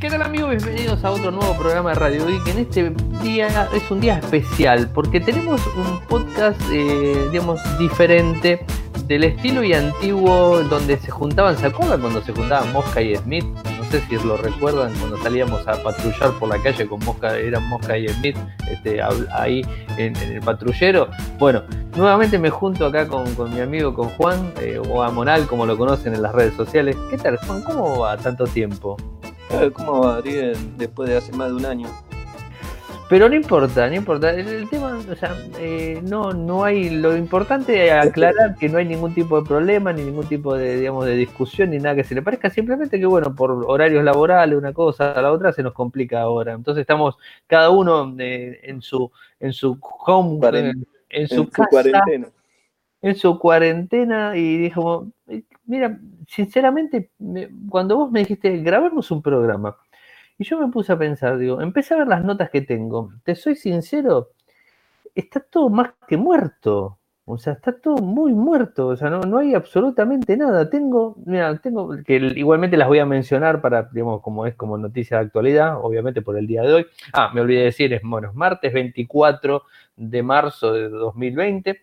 ¿Qué 0.00 0.08
tal 0.08 0.22
amigos? 0.22 0.48
Bienvenidos 0.48 1.04
a 1.04 1.10
otro 1.10 1.30
nuevo 1.30 1.54
programa 1.58 1.90
de 1.90 1.96
Radio 1.96 2.26
Geek. 2.26 2.46
En 2.46 2.58
este 2.60 2.90
día 3.22 3.68
es 3.74 3.90
un 3.90 4.00
día 4.00 4.16
especial 4.16 4.88
porque 4.94 5.20
tenemos 5.20 5.60
un 5.76 6.00
podcast, 6.08 6.58
eh, 6.72 7.28
digamos, 7.30 7.60
diferente 7.78 8.64
del 9.06 9.24
estilo 9.24 9.62
y 9.62 9.74
antiguo 9.74 10.62
donde 10.70 10.96
se 10.96 11.10
juntaban, 11.10 11.58
¿se 11.58 11.66
acuerdan 11.66 12.00
cuando 12.00 12.22
se 12.22 12.32
juntaban 12.32 12.72
Mosca 12.72 13.02
y 13.02 13.14
Smith? 13.14 13.44
No 13.76 13.84
sé 13.90 14.00
si 14.08 14.16
lo 14.26 14.38
recuerdan 14.38 14.90
cuando 15.00 15.18
salíamos 15.18 15.68
a 15.68 15.74
patrullar 15.82 16.32
por 16.38 16.48
la 16.48 16.56
calle 16.62 16.86
con 16.86 17.04
Mosca, 17.04 17.36
eran 17.36 17.68
Mosca 17.68 17.98
y 17.98 18.08
Smith, 18.08 18.38
este, 18.70 19.02
ahí 19.02 19.60
en, 19.98 20.16
el 20.16 20.40
patrullero. 20.40 21.10
Bueno, 21.38 21.62
nuevamente 21.94 22.38
me 22.38 22.48
junto 22.48 22.86
acá 22.86 23.06
con, 23.06 23.28
mi 23.52 23.60
amigo, 23.60 23.92
con 23.92 24.08
Juan, 24.08 24.50
eh, 24.62 24.80
o 24.88 25.02
Amonal, 25.02 25.46
como 25.46 25.66
lo 25.66 25.76
conocen 25.76 26.14
en 26.14 26.22
las 26.22 26.32
redes 26.32 26.54
sociales. 26.54 26.96
¿Qué 27.10 27.18
tal, 27.18 27.36
Juan? 27.36 27.60
¿Cómo 27.60 27.98
va 27.98 28.16
tanto 28.16 28.44
tiempo? 28.44 28.96
¿Cómo 29.72 30.00
va, 30.00 30.16
Ariel, 30.16 30.56
después 30.76 31.08
de 31.08 31.16
hace 31.16 31.32
más 31.32 31.48
de 31.48 31.54
un 31.56 31.66
año? 31.66 31.88
Pero 33.10 33.28
no 33.28 33.34
importa, 33.34 33.88
no 33.88 33.96
importa. 33.96 34.30
El, 34.32 34.68
tema, 34.70 34.96
o 34.96 35.16
sea, 35.16 35.36
eh, 35.58 36.00
no, 36.04 36.32
no 36.32 36.62
hay. 36.62 36.90
Lo 36.90 37.16
importante 37.16 37.86
es 37.86 37.92
aclarar 37.92 38.54
que 38.54 38.68
no 38.68 38.78
hay 38.78 38.84
ningún 38.84 39.12
tipo 39.12 39.40
de 39.40 39.48
problema, 39.48 39.92
ni 39.92 40.04
ningún 40.04 40.26
tipo 40.26 40.54
de, 40.54 40.76
digamos, 40.76 41.06
de 41.06 41.16
discusión, 41.16 41.70
ni 41.70 41.78
nada 41.78 41.96
que 41.96 42.04
se 42.04 42.14
le 42.14 42.22
parezca. 42.22 42.50
Simplemente 42.50 43.00
que, 43.00 43.06
bueno, 43.06 43.34
por 43.34 43.50
horarios 43.66 44.04
laborales, 44.04 44.56
una 44.56 44.72
cosa 44.72 45.10
a 45.10 45.22
la 45.22 45.32
otra, 45.32 45.52
se 45.52 45.64
nos 45.64 45.72
complica 45.72 46.20
ahora. 46.20 46.52
Entonces 46.52 46.82
estamos 46.82 47.16
cada 47.48 47.70
uno 47.70 48.14
eh, 48.20 48.60
en 48.62 48.80
su 48.80 49.10
en 49.40 49.52
su 49.54 49.76
home, 49.80 50.38
en, 51.08 51.28
su, 51.28 51.50
cuarentena. 51.50 52.28
En 53.02 53.16
su 53.16 53.38
cuarentena 53.40 54.36
y 54.36 54.56
dijo, 54.56 55.08
mira, 55.70 55.98
sinceramente, 56.26 57.12
cuando 57.68 57.96
vos 57.96 58.10
me 58.10 58.20
dijiste, 58.20 58.58
grabemos 58.58 59.10
un 59.10 59.22
programa, 59.22 59.76
y 60.36 60.44
yo 60.44 60.58
me 60.58 60.68
puse 60.68 60.92
a 60.92 60.98
pensar, 60.98 61.38
digo, 61.38 61.60
empecé 61.60 61.94
a 61.94 61.98
ver 61.98 62.08
las 62.08 62.24
notas 62.24 62.50
que 62.50 62.60
tengo, 62.62 63.12
te 63.24 63.34
soy 63.36 63.54
sincero, 63.54 64.30
está 65.14 65.40
todo 65.40 65.70
más 65.70 65.92
que 66.08 66.16
muerto. 66.16 66.96
O 67.26 67.38
sea, 67.38 67.52
está 67.52 67.70
todo 67.78 67.98
muy 67.98 68.32
muerto, 68.32 68.88
o 68.88 68.96
sea, 68.96 69.08
no, 69.08 69.38
hay 69.38 69.54
absolutamente 69.54 70.36
nada. 70.36 70.68
Tengo, 70.68 71.14
mira, 71.24 71.56
tengo, 71.58 71.96
que 72.04 72.16
igualmente 72.16 72.76
las 72.76 72.88
voy 72.88 72.98
a 72.98 73.06
mencionar 73.06 73.60
para, 73.60 73.88
digamos, 73.92 74.20
como 74.20 74.46
es 74.46 74.56
como 74.56 74.76
noticia 74.76 75.18
de 75.18 75.26
actualidad, 75.26 75.76
obviamente 75.80 76.22
por 76.22 76.36
el 76.36 76.48
día 76.48 76.62
de 76.62 76.72
hoy. 76.72 76.86
Ah, 77.12 77.30
me 77.32 77.40
olvidé 77.40 77.60
de 77.60 77.64
decir, 77.66 77.92
es, 77.92 78.02
bueno, 78.02 78.32
martes 78.34 78.72
24 78.72 79.62
de 79.94 80.22
marzo 80.24 80.72
de 80.72 80.88
2020. 80.88 81.80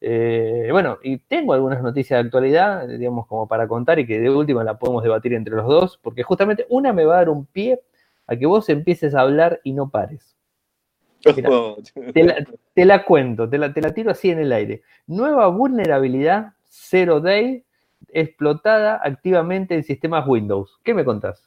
Eh, 0.00 0.68
bueno, 0.70 0.98
y 1.02 1.18
tengo 1.18 1.54
algunas 1.54 1.82
noticias 1.82 2.18
de 2.18 2.26
actualidad, 2.26 2.86
digamos, 2.86 3.26
como 3.26 3.48
para 3.48 3.66
contar 3.66 3.98
y 3.98 4.06
que 4.06 4.20
de 4.20 4.30
última 4.30 4.62
la 4.64 4.78
podemos 4.78 5.02
debatir 5.02 5.32
entre 5.32 5.54
los 5.54 5.66
dos, 5.66 5.98
porque 6.02 6.22
justamente 6.22 6.66
una 6.68 6.92
me 6.92 7.04
va 7.04 7.14
a 7.14 7.18
dar 7.18 7.28
un 7.30 7.46
pie 7.46 7.80
a 8.26 8.36
que 8.36 8.46
vos 8.46 8.68
empieces 8.68 9.14
a 9.14 9.20
hablar 9.20 9.60
y 9.64 9.72
no 9.72 9.90
pares. 9.90 10.36
te, 12.74 12.84
la, 12.84 13.04
cuento, 13.04 13.48
te 13.48 13.56
la, 13.56 13.72
te 13.72 13.80
la 13.80 13.94
tiro 13.94 14.10
así 14.10 14.30
en 14.30 14.40
el 14.40 14.52
aire. 14.52 14.82
Nueva 15.06 15.48
vulnerabilidad, 15.48 16.52
Zero 16.68 17.20
Day, 17.20 17.64
explotada 18.08 19.00
activamente 19.02 19.74
en 19.74 19.84
sistemas 19.84 20.26
Windows. 20.28 20.78
¿Qué 20.84 20.92
me 20.92 21.04
contás? 21.04 21.42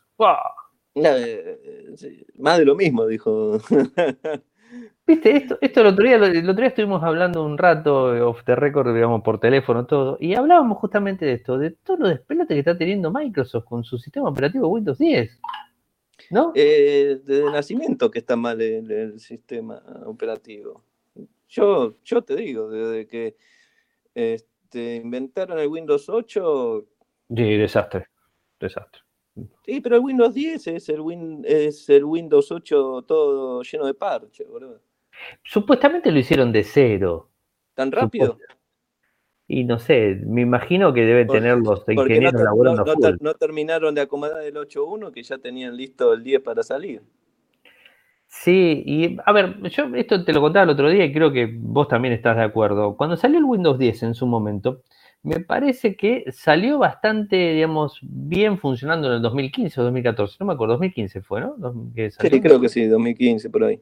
Más 2.39 2.57
de 2.57 2.65
lo 2.65 2.75
mismo, 2.75 3.05
dijo. 3.05 3.59
Viste, 5.05 5.37
esto, 5.37 5.57
esto 5.61 5.81
el 5.81 5.87
otro 5.87 6.03
día, 6.03 6.15
el 6.15 6.49
otro 6.49 6.61
día 6.61 6.67
estuvimos 6.67 7.01
hablando 7.01 7.45
un 7.45 7.57
rato 7.57 8.07
off 8.27 8.43
the 8.43 8.55
record, 8.55 8.93
digamos, 8.93 9.21
por 9.21 9.39
teléfono, 9.39 9.85
todo, 9.85 10.17
y 10.19 10.35
hablábamos 10.35 10.77
justamente 10.79 11.25
de 11.25 11.33
esto, 11.33 11.57
de 11.57 11.71
todo 11.71 11.97
lo 11.97 12.07
despelote 12.09 12.53
que 12.53 12.59
está 12.59 12.77
teniendo 12.77 13.11
Microsoft 13.11 13.65
con 13.65 13.83
su 13.83 13.97
sistema 13.97 14.29
operativo 14.29 14.67
Windows 14.67 14.97
10. 14.97 15.39
¿No? 16.31 16.51
Eh, 16.55 17.21
desde 17.23 17.51
nacimiento 17.51 18.11
que 18.11 18.19
está 18.19 18.35
mal 18.35 18.59
el, 18.61 19.19
sistema 19.19 19.81
operativo. 20.05 20.83
Yo, 21.47 21.95
yo 22.03 22.21
te 22.23 22.35
digo, 22.35 22.69
desde 22.69 23.07
que 23.07 23.37
este, 24.13 24.95
inventaron 24.95 25.57
el 25.59 25.67
Windows 25.67 26.09
8. 26.09 26.85
Sí, 27.29 27.57
desastre. 27.57 28.07
Desastre. 28.59 29.01
Sí, 29.63 29.81
pero 29.81 29.97
el 29.97 30.01
Windows 30.01 30.33
10 30.33 30.67
es 30.67 30.89
el, 30.89 30.99
Win, 30.99 31.43
es 31.45 31.87
el 31.89 32.03
Windows 32.03 32.51
8 32.51 33.03
todo 33.07 33.61
lleno 33.61 33.85
de 33.85 33.93
parches, 33.93 34.47
boludo. 34.47 34.81
Supuestamente 35.43 36.11
lo 36.11 36.19
hicieron 36.19 36.51
de 36.51 36.63
cero. 36.63 37.29
¿Tan 37.73 37.91
rápido? 37.91 38.37
Y 39.47 39.63
no 39.63 39.79
sé, 39.79 40.19
me 40.25 40.41
imagino 40.41 40.93
que 40.93 41.05
deben 41.05 41.27
tener 41.27 41.57
los 41.57 41.83
ingenieros 41.87 42.33
no, 42.33 42.43
laborando. 42.43 42.83
No, 42.83 43.15
no, 43.21 43.33
terminaron 43.35 43.95
de 43.95 44.01
acomodar 44.01 44.43
el 44.43 44.55
8.1 44.55 45.11
que 45.13 45.23
ya 45.23 45.37
tenían 45.37 45.77
listo 45.77 46.11
el 46.13 46.21
10 46.21 46.41
para 46.41 46.63
salir. 46.63 47.01
Sí, 48.27 48.83
y 48.85 49.17
a 49.25 49.31
ver, 49.31 49.61
yo 49.69 49.85
esto 49.95 50.25
te 50.25 50.33
lo 50.33 50.41
contaba 50.41 50.63
el 50.63 50.71
otro 50.71 50.89
día 50.89 51.05
y 51.05 51.13
creo 51.13 51.31
que 51.31 51.49
vos 51.57 51.87
también 51.87 52.13
estás 52.13 52.35
de 52.35 52.43
acuerdo. 52.43 52.97
Cuando 52.97 53.15
salió 53.15 53.39
el 53.39 53.45
Windows 53.45 53.79
10 53.79 54.03
en 54.03 54.15
su 54.15 54.27
momento, 54.27 54.81
me 55.23 55.39
parece 55.39 55.95
que 55.95 56.25
salió 56.33 56.77
bastante, 56.77 57.53
digamos, 57.53 57.99
bien 58.01 58.57
funcionando 58.57 59.07
en 59.07 59.13
el 59.13 59.21
2015 59.21 59.79
o 59.79 59.83
2014. 59.85 60.35
No 60.41 60.45
me 60.45 60.53
acuerdo, 60.53 60.73
2015 60.73 61.21
fue, 61.21 61.39
¿no? 61.39 61.55
sí, 61.95 62.41
creo 62.41 62.59
que 62.59 62.67
sí, 62.67 62.85
2015 62.85 63.49
por 63.49 63.63
ahí 63.63 63.81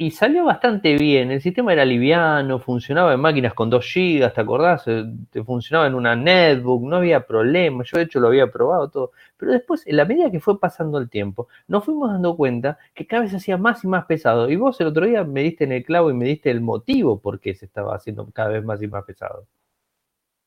y 0.00 0.12
salió 0.12 0.44
bastante 0.44 0.96
bien. 0.96 1.32
El 1.32 1.42
sistema 1.42 1.72
era 1.72 1.84
liviano, 1.84 2.60
funcionaba 2.60 3.12
en 3.14 3.20
máquinas 3.20 3.52
con 3.52 3.68
2 3.68 3.84
GB, 3.94 4.32
¿te 4.32 4.40
acordás? 4.40 4.84
Eh, 4.86 5.04
funcionaba 5.44 5.88
en 5.88 5.96
una 5.96 6.14
netbook, 6.14 6.84
no 6.84 6.96
había 6.96 7.26
problema. 7.26 7.82
Yo, 7.84 7.98
de 7.98 8.04
hecho, 8.04 8.20
lo 8.20 8.28
había 8.28 8.46
probado 8.46 8.88
todo. 8.90 9.12
Pero 9.36 9.50
después, 9.52 9.84
en 9.88 9.96
la 9.96 10.04
medida 10.04 10.30
que 10.30 10.38
fue 10.38 10.60
pasando 10.60 10.98
el 10.98 11.10
tiempo, 11.10 11.48
nos 11.66 11.84
fuimos 11.84 12.12
dando 12.12 12.36
cuenta 12.36 12.78
que 12.94 13.08
cada 13.08 13.22
vez 13.22 13.32
se 13.32 13.38
hacía 13.38 13.56
más 13.56 13.82
y 13.82 13.88
más 13.88 14.06
pesado. 14.06 14.48
Y 14.48 14.54
vos 14.54 14.80
el 14.80 14.86
otro 14.86 15.04
día 15.04 15.24
me 15.24 15.42
diste 15.42 15.64
en 15.64 15.72
el 15.72 15.84
clavo 15.84 16.10
y 16.12 16.14
me 16.14 16.26
diste 16.26 16.50
el 16.52 16.60
motivo 16.60 17.18
por 17.20 17.40
qué 17.40 17.54
se 17.56 17.64
estaba 17.66 17.96
haciendo 17.96 18.24
cada 18.32 18.50
vez 18.50 18.64
más 18.64 18.80
y 18.80 18.86
más 18.86 19.04
pesado. 19.04 19.46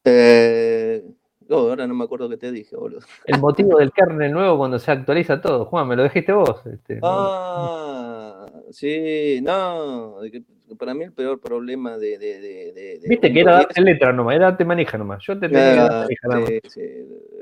Eh, 0.05 1.03
ahora 1.57 1.87
no 1.87 1.93
me 1.93 2.03
acuerdo 2.03 2.29
qué 2.29 2.37
te 2.37 2.51
dije, 2.51 2.75
boludo. 2.75 3.01
El 3.25 3.39
motivo 3.39 3.77
del 3.77 3.91
kernel 3.91 4.31
nuevo 4.31 4.57
cuando 4.57 4.79
se 4.79 4.91
actualiza 4.91 5.41
todo. 5.41 5.65
Juan, 5.65 5.87
me 5.87 5.95
lo 5.95 6.03
dijiste 6.03 6.31
vos. 6.31 6.65
Este, 6.65 6.99
ah, 7.03 8.45
sí, 8.71 9.39
no. 9.41 10.17
Para 10.77 10.93
mí 10.93 11.03
el 11.03 11.13
peor 11.13 11.39
problema 11.39 11.97
de. 11.97 12.17
de, 12.17 12.99
Viste 13.07 13.33
que 13.33 13.41
era 13.41 13.53
darte 13.53 13.81
letra 13.81 14.13
nomás, 14.13 14.35
era 14.35 14.45
darte 14.45 14.65
manija 14.65 14.97
nomás. 14.97 15.23
Yo 15.25 15.37
te 15.37 15.49
tenía 15.49 16.07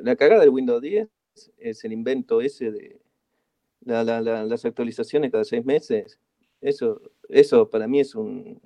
La 0.02 0.16
cagada 0.16 0.42
del 0.42 0.50
Windows 0.50 0.82
10 0.82 1.08
es 1.58 1.84
el 1.84 1.94
invento 1.94 2.42
ese 2.42 2.72
de 2.72 3.00
las 3.82 4.66
actualizaciones 4.66 5.32
cada 5.32 5.44
seis 5.44 5.66
meses. 5.66 6.20
Eso, 6.62 7.02
eso 7.30 7.70
para 7.70 7.88
mí 7.88 8.02
es 8.02 8.16
un, 8.16 8.60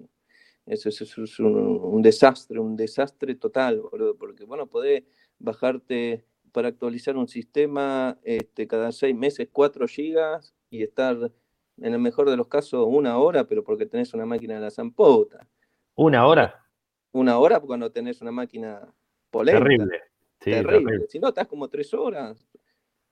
eso, 0.66 0.90
es 0.90 1.40
un, 1.40 1.48
un, 1.48 2.02
desastre, 2.02 2.60
un 2.60 2.76
desastre 2.76 3.36
total, 3.36 3.82
boludo, 3.82 4.16
porque 4.16 4.46
bueno, 4.46 4.66
podés 4.68 5.04
bajarte 5.40 6.26
para 6.52 6.68
actualizar 6.68 7.18
un 7.18 7.28
sistema 7.28 8.18
este, 8.24 8.68
cada 8.68 8.92
seis 8.92 9.16
meses 9.16 9.50
4 9.52 9.88
gigas 9.88 10.54
y 10.70 10.84
estar 10.84 11.32
en 11.78 11.94
el 11.94 12.00
mejor 12.00 12.30
de 12.30 12.38
los 12.38 12.48
casos 12.48 12.86
una 12.88 13.18
hora, 13.18 13.46
pero 13.46 13.64
porque 13.64 13.86
tenés 13.86 14.14
una 14.14 14.26
máquina 14.26 14.56
de 14.56 14.62
la 14.62 14.72
zampota. 14.72 15.48
¿Una 15.96 16.26
hora? 16.28 16.68
Una 17.12 17.38
hora 17.40 17.60
cuando 17.60 17.92
tenés 17.92 18.22
una 18.22 18.32
máquina 18.32 18.88
polenta. 19.30 19.60
Terrible. 19.60 20.02
terrible. 20.40 21.08
Si 21.10 21.20
no, 21.20 21.30
estás 21.30 21.48
como 21.48 21.68
tres 21.68 21.94
horas. 21.94 22.48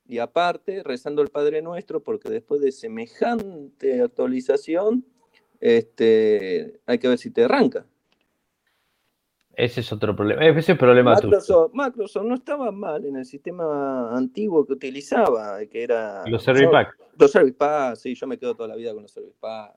Y 0.06 0.20
aparte, 0.20 0.84
rezando 0.84 1.22
el 1.22 1.30
Padre 1.30 1.62
Nuestro, 1.62 2.04
porque 2.04 2.30
después 2.30 2.62
de 2.62 2.72
semejante 2.72 4.02
actualización, 4.02 5.06
este, 5.60 6.80
hay 6.86 6.98
que 6.98 7.08
ver 7.08 7.18
si 7.18 7.32
te 7.32 7.44
arranca. 7.44 7.86
Ese 9.56 9.82
es 9.82 9.92
otro 9.92 10.16
problema. 10.16 10.46
Ese 10.46 10.60
es 10.60 10.70
el 10.70 10.78
problema 10.78 11.16
Microsoft, 11.16 11.72
Microsoft 11.74 12.26
no 12.26 12.36
estaba 12.36 12.72
mal 12.72 13.06
en 13.06 13.18
el 13.18 13.26
sistema 13.26 14.16
antiguo 14.16 14.66
que 14.66 14.74
utilizaba, 14.74 15.60
que 15.66 15.84
era. 15.84 16.24
Los 16.28 16.44
Service 16.44 16.70
Pack. 16.70 16.98
Los 17.18 17.32
Service 17.32 17.58
Pack, 17.58 17.96
sí, 17.96 18.16
yo 18.16 18.28
me 18.28 18.38
quedo 18.38 18.56
toda 18.56 18.70
la 18.70 18.76
vida 18.76 18.94
con 18.94 19.04
los 19.04 19.12
Service 19.12 19.36
Pack. 19.40 19.76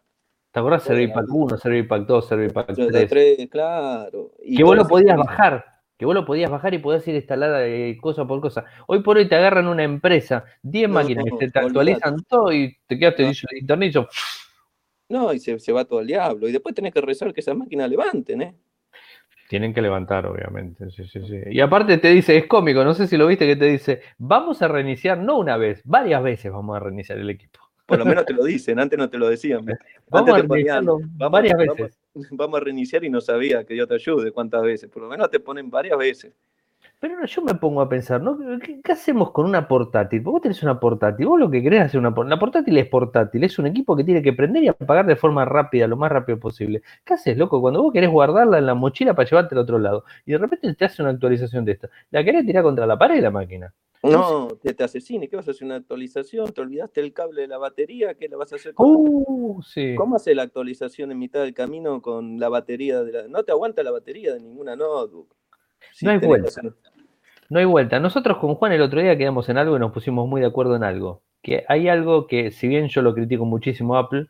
¿Te 0.53 0.61
acuerdas? 0.61 0.85
Service 0.85 1.13
Pack 1.13 1.27
1, 1.29 1.59
Service 1.59 1.89
Pack 1.89 2.07
2, 2.07 2.29
Service 2.29 2.55
Pack 2.55 2.75
3. 2.75 3.09
3 3.09 3.49
claro. 3.51 4.31
que 4.41 4.63
vos 4.63 4.77
lo 4.77 4.87
podías 4.87 5.17
bajar. 5.17 5.65
Que 5.97 6.07
vos 6.07 6.15
lo 6.15 6.25
podías 6.25 6.51
bajar 6.51 6.75
y 6.75 6.79
podías 6.79 7.07
ir 7.07 7.15
instalada 7.15 7.67
eh, 7.67 7.97
cosa 8.01 8.27
por 8.27 8.41
cosa. 8.41 8.65
Hoy 8.87 9.03
por 9.03 9.17
hoy 9.17 9.29
te 9.29 9.37
agarran 9.37 9.69
una 9.69 9.85
empresa, 9.85 10.45
10 10.63 10.89
máquinas 10.89 11.25
que 11.39 11.51
te 11.51 11.59
actualizan 11.59 12.23
todo 12.25 12.53
y 12.53 12.77
te 12.87 12.99
quedaste 12.99 13.25
en 13.25 13.33
internet 13.61 13.95
y 13.95 15.13
No, 15.13 15.33
y 15.33 15.39
se, 15.39 15.59
se, 15.61 15.73
va 15.73 15.85
todo 15.85 16.01
el 16.01 16.09
diablo. 16.09 16.49
Y 16.49 16.53
después 16.53 16.75
tenés 16.75 16.93
que 16.93 17.01
rezar 17.01 17.33
que 17.33 17.41
esas 17.41 17.57
máquinas 17.57 17.89
levanten, 17.89 18.43
¿eh? 18.43 18.55
Tienen 19.49 19.75
que 19.75 19.83
levantar, 19.83 20.27
obviamente. 20.27 20.91
Sí, 20.91 21.05
sí, 21.05 21.21
sí. 21.27 21.41
Y 21.51 21.61
aparte 21.61 21.99
te 21.99 22.09
dice, 22.09 22.37
es 22.37 22.47
cómico, 22.47 22.83
no 22.85 22.95
sé 22.95 23.07
si 23.07 23.17
lo 23.17 23.27
viste 23.27 23.47
que 23.47 23.57
te 23.57 23.67
dice, 23.67 24.01
vamos 24.19 24.63
a 24.63 24.69
reiniciar, 24.69 25.19
no 25.19 25.39
una 25.39 25.57
vez, 25.57 25.83
varias 25.85 26.23
veces 26.23 26.51
vamos 26.51 26.77
a 26.77 26.81
reiniciar 26.81 27.19
el 27.19 27.29
equipo. 27.31 27.61
Por 27.87 27.99
lo 27.99 28.07
menos 28.07 28.25
te 28.25 28.33
lo 28.33 28.45
dicen, 28.45 28.79
antes 28.79 28.99
no 28.99 29.11
te 29.11 29.19
lo 29.19 29.29
decían. 29.29 29.65
Vamos 30.09 30.31
a 30.31 30.39
reiniciarlo 30.39 31.01
varias 31.31 31.57
veces. 31.57 31.99
Vamos, 32.31 32.61
a 32.61 32.65
reiniciar 32.65 33.05
y 33.05 33.11
no 33.11 33.21
sabía 33.21 33.65
que 33.65 33.77
yo 33.77 33.87
te 33.87 33.95
ayude 33.95 34.33
cuántas 34.33 34.63
veces. 34.63 34.89
Por 34.89 35.03
lo 35.03 35.09
menos 35.09 35.31
te 35.31 35.41
ponen 35.41 35.71
varias 35.71 35.99
veces. 35.99 36.33
Pero 37.07 37.27
yo 37.27 37.43
me 37.43 37.55
pongo 37.55 37.83
a 37.83 37.89
pensar, 37.91 38.23
¿no? 38.23 38.39
¿Qué, 38.59 38.81
hacemos 38.91 39.31
con 39.31 39.45
una 39.45 39.69
portátil? 39.69 40.23
Vos 40.23 40.41
tenés 40.41 40.63
una 40.63 40.81
portátil, 40.81 41.27
vos 41.27 41.39
lo 41.39 41.51
que 41.51 41.63
querés 41.63 41.83
hacer 41.83 42.01
una 42.01 42.15
portátil. 42.15 42.31
La 42.31 42.39
portátil 42.39 42.79
es 42.79 42.87
portátil, 42.87 43.45
es 43.45 43.59
un 43.59 43.67
equipo 43.67 43.95
que 43.95 44.05
tiene 44.05 44.23
que 44.23 44.33
prender 44.33 44.65
y 44.65 44.69
apagar 44.69 45.05
de 45.05 45.15
forma 45.15 45.45
rápida, 45.45 45.87
lo 45.87 45.99
más 45.99 46.11
rápido 46.11 46.41
posible. 46.41 46.81
¿Qué 47.05 47.13
haces, 47.13 47.37
loco? 47.37 47.61
Cuando 47.61 47.83
vos 47.83 47.93
querés 47.93 48.09
guardarla 48.09 48.57
en 48.57 48.65
la 48.65 48.73
mochila 48.73 49.13
para 49.13 49.29
llevarte 49.29 49.55
al 49.55 49.59
otro 49.59 49.79
lado 49.79 50.07
y 50.25 50.33
de 50.33 50.39
repente 50.39 50.73
te 50.73 50.85
hace 50.87 51.03
una 51.03 51.11
actualización 51.11 51.67
de 51.67 51.73
esta, 51.73 51.91
la 52.11 52.25
querés 52.25 52.47
tirar 52.47 52.63
contra 52.63 52.87
la 52.87 52.97
pared 52.97 53.21
la 53.21 53.31
máquina. 53.31 53.75
No, 54.03 54.49
te, 54.63 54.73
te 54.73 54.85
asesine, 54.85 55.29
¿qué 55.29 55.37
vas 55.37 55.47
a 55.47 55.51
hacer? 55.51 55.67
¿Una 55.67 55.77
actualización? 55.77 56.55
¿Te 56.55 56.63
olvidaste 56.63 57.03
el 57.03 57.13
cable 57.13 57.43
de 57.43 57.49
la 57.49 57.59
batería? 57.59 58.15
¿Qué 58.15 58.31
la 58.31 58.39
vas 58.39 58.51
a 58.55 58.57
hacer? 58.57 58.73
Uh, 58.79 59.61
¿Cómo 59.99 60.17
hace 60.17 60.35
la 60.35 60.45
actualización 60.45 61.13
en 61.13 61.19
mitad 61.19 61.43
del 61.43 61.53
camino 61.53 62.01
con 62.01 62.41
la 62.41 62.49
batería 62.49 63.03
de 63.03 63.13
la... 63.13 63.29
No 63.29 63.43
te 63.43 63.53
aguanta 63.53 63.83
la 63.83 63.91
batería 63.91 64.33
de 64.33 64.41
ninguna 64.41 64.75
notebook. 64.75 65.37
no 66.01 66.11
hay 66.11 66.19
vuelta. 66.19 66.63
No 67.49 67.59
hay 67.59 67.65
vuelta. 67.65 68.01
Nosotros 68.01 68.39
con 68.39 68.55
Juan 68.55 68.73
el 68.73 68.83
otro 68.83 69.01
día 69.01 69.17
quedamos 69.17 69.49
en 69.49 69.59
algo 69.59 69.77
y 69.77 69.81
nos 69.81 69.93
pusimos 69.93 70.29
muy 70.29 70.41
de 70.41 70.47
acuerdo 70.47 70.77
en 70.77 70.85
algo. 70.85 71.23
Que 71.43 71.65
hay 71.69 71.89
algo 71.89 72.27
que, 72.27 72.51
si 72.51 72.69
bien 72.69 72.89
yo 72.89 73.03
lo 73.03 73.15
critico 73.15 73.45
muchísimo 73.45 73.97
a 73.97 74.01
Apple, 74.01 74.29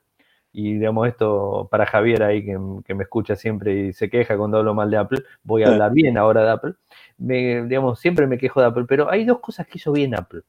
y 0.53 0.75
digamos 0.75 1.09
esto 1.09 1.69
para 1.71 1.87
Javier 1.87 2.23
ahí 2.23 2.45
que, 2.45 2.59
me 2.95 3.03
escucha 3.03 3.35
siempre 3.35 3.89
y 3.89 3.93
se 3.93 4.09
queja 4.09 4.37
cuando 4.37 4.59
hablo 4.59 4.75
mal 4.75 4.91
de 4.91 4.97
Apple, 4.97 5.23
voy 5.43 5.65
a 5.65 5.69
hablar 5.69 5.93
bien 5.93 6.17
ahora 6.17 6.45
de 6.45 6.51
Apple, 6.51 6.75
me, 7.19 7.63
digamos, 7.65 7.99
siempre 7.99 8.27
me 8.27 8.39
quejo 8.39 8.61
de 8.61 8.67
Apple, 8.67 8.85
pero 8.89 9.11
hay 9.11 9.25
dos 9.25 9.41
cosas 9.41 9.67
que 9.67 9.79
hizo 9.79 9.93
bien 9.93 10.15
Apple. 10.15 10.43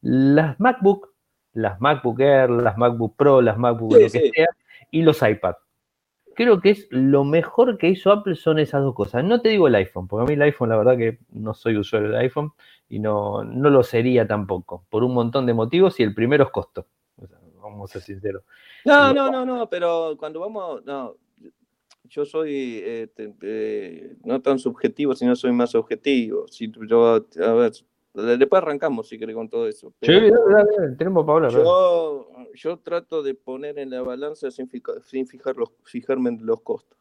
Las 0.00 0.58
MacBook, 0.60 1.12
las 1.54 1.80
MacBook 1.80 2.20
Air, 2.20 2.50
las 2.50 2.76
MacBook 2.78 3.16
Pro, 3.16 3.42
las 3.42 3.58
MacBook 3.58 3.92
lo 3.92 3.98
que 3.98 4.10
sea, 4.10 4.46
y 4.90 5.02
los 5.02 5.22
iPad 5.22 5.54
creo 6.34 6.60
que 6.60 6.70
es 6.70 6.86
lo 6.90 7.24
mejor 7.24 7.78
que 7.78 7.88
hizo 7.88 8.10
Apple 8.12 8.34
son 8.34 8.58
esas 8.58 8.82
dos 8.82 8.94
cosas. 8.94 9.24
No 9.24 9.40
te 9.40 9.50
digo 9.50 9.68
el 9.68 9.74
iPhone, 9.74 10.08
porque 10.08 10.24
a 10.24 10.26
mí 10.26 10.34
el 10.34 10.42
iPhone, 10.42 10.70
la 10.70 10.76
verdad 10.76 10.96
que 10.96 11.18
no 11.30 11.54
soy 11.54 11.76
usuario 11.76 12.10
del 12.10 12.20
iPhone 12.20 12.52
y 12.88 12.98
no, 12.98 13.44
no 13.44 13.70
lo 13.70 13.82
sería 13.82 14.26
tampoco, 14.26 14.84
por 14.90 15.04
un 15.04 15.14
montón 15.14 15.46
de 15.46 15.54
motivos 15.54 15.98
y 16.00 16.02
el 16.02 16.14
primero 16.14 16.44
es 16.44 16.50
costo. 16.50 16.86
vamos 17.60 17.90
a 17.90 17.92
ser 17.94 18.02
sinceros. 18.02 18.42
No, 18.84 19.12
no, 19.12 19.30
no, 19.30 19.44
no, 19.44 19.68
pero 19.68 20.16
cuando 20.18 20.40
vamos, 20.40 20.84
no, 20.84 21.16
yo 22.04 22.24
soy 22.24 22.82
este, 22.84 23.34
eh, 23.42 24.16
no 24.24 24.42
tan 24.42 24.58
subjetivo, 24.58 25.14
sino 25.14 25.34
soy 25.34 25.52
más 25.52 25.74
objetivo. 25.74 26.46
Si 26.48 26.70
yo, 26.88 27.14
a 27.16 27.52
ver, 27.52 27.72
Después 28.14 28.62
arrancamos, 28.62 29.08
si 29.08 29.18
querés, 29.18 29.34
con 29.34 29.48
todo 29.48 29.66
eso. 29.66 29.94
sí, 30.02 30.12
tenemos 30.98 31.24
para 31.24 31.46
hablar. 31.46 31.52
Yo, 31.52 32.28
yo, 32.54 32.78
trato 32.78 33.22
de 33.22 33.34
poner 33.34 33.78
en 33.78 33.90
la 33.90 34.02
balanza 34.02 34.50
sin, 34.50 34.70
sin 35.04 35.26
fijar 35.26 35.56
los, 35.56 35.70
fijarme 35.84 36.30
en 36.30 36.44
los 36.44 36.60
costos. 36.60 36.98